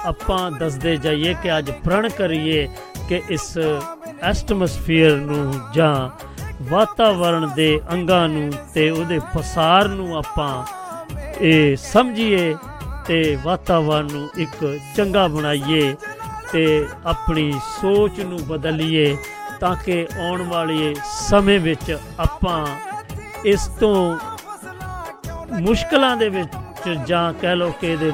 ਆਪਾਂ 0.06 0.50
ਦੱਸਦੇ 0.50 0.96
ਜਾਈਏ 0.96 1.34
ਕਿ 1.42 1.58
ਅੱਜ 1.58 1.70
ਪ੍ਰਣ 1.70 2.08
ਕਰੀਏ 2.08 2.68
ਕਿ 3.08 3.22
ਇਸ 3.30 3.58
ਐਟਮੋਸਫੀਅਰ 4.22 5.16
ਨੂੰ 5.16 5.54
ਜਾਂ 5.74 6.10
ਵਾਤਾਵਰਣ 6.62 7.46
ਦੇ 7.46 7.80
ਅੰਗਾਂ 7.92 8.28
ਨੂੰ 8.28 8.52
ਤੇ 8.74 8.90
ਉਹਦੇ 8.90 9.18
ਪਸਾਰ 9.18 9.88
ਨੂੰ 9.88 10.16
ਆਪਾਂ 10.16 10.64
ਇਹ 11.40 11.76
ਸਮਝੀਏ 11.76 12.56
ਤੇ 13.06 13.38
ਵਾਤਾਵਰਣ 13.42 14.12
ਨੂੰ 14.12 14.28
ਇੱਕ 14.36 14.78
ਚੰਗਾ 14.96 15.28
ਬਣਾਈਏ 15.28 15.94
ਤੇ 16.52 16.88
ਆਪਣੀ 17.06 17.52
ਸੋਚ 17.52 18.20
ਨੂੰ 18.20 18.38
ਬਦਲੀਏ। 18.46 19.16
ਤਾਂ 19.60 19.74
ਕਿ 19.76 20.06
ਆਉਣ 20.18 20.42
ਵਾਲੇ 20.42 20.94
ਸਮੇਂ 21.20 21.58
ਵਿੱਚ 21.60 21.96
ਆਪਾਂ 22.18 22.66
ਇਸ 23.44 23.66
ਤੋਂ 23.80 24.18
ਮੁਸ਼ਕਲਾਂ 25.60 26.16
ਦੇ 26.16 26.28
ਵਿੱਚ 26.28 26.88
ਜਾਂ 27.06 27.32
ਕਹਿ 27.32 27.56
ਲੋ 27.56 27.70
ਕਿ 27.80 27.86
ਇਹਦੇ 27.86 28.10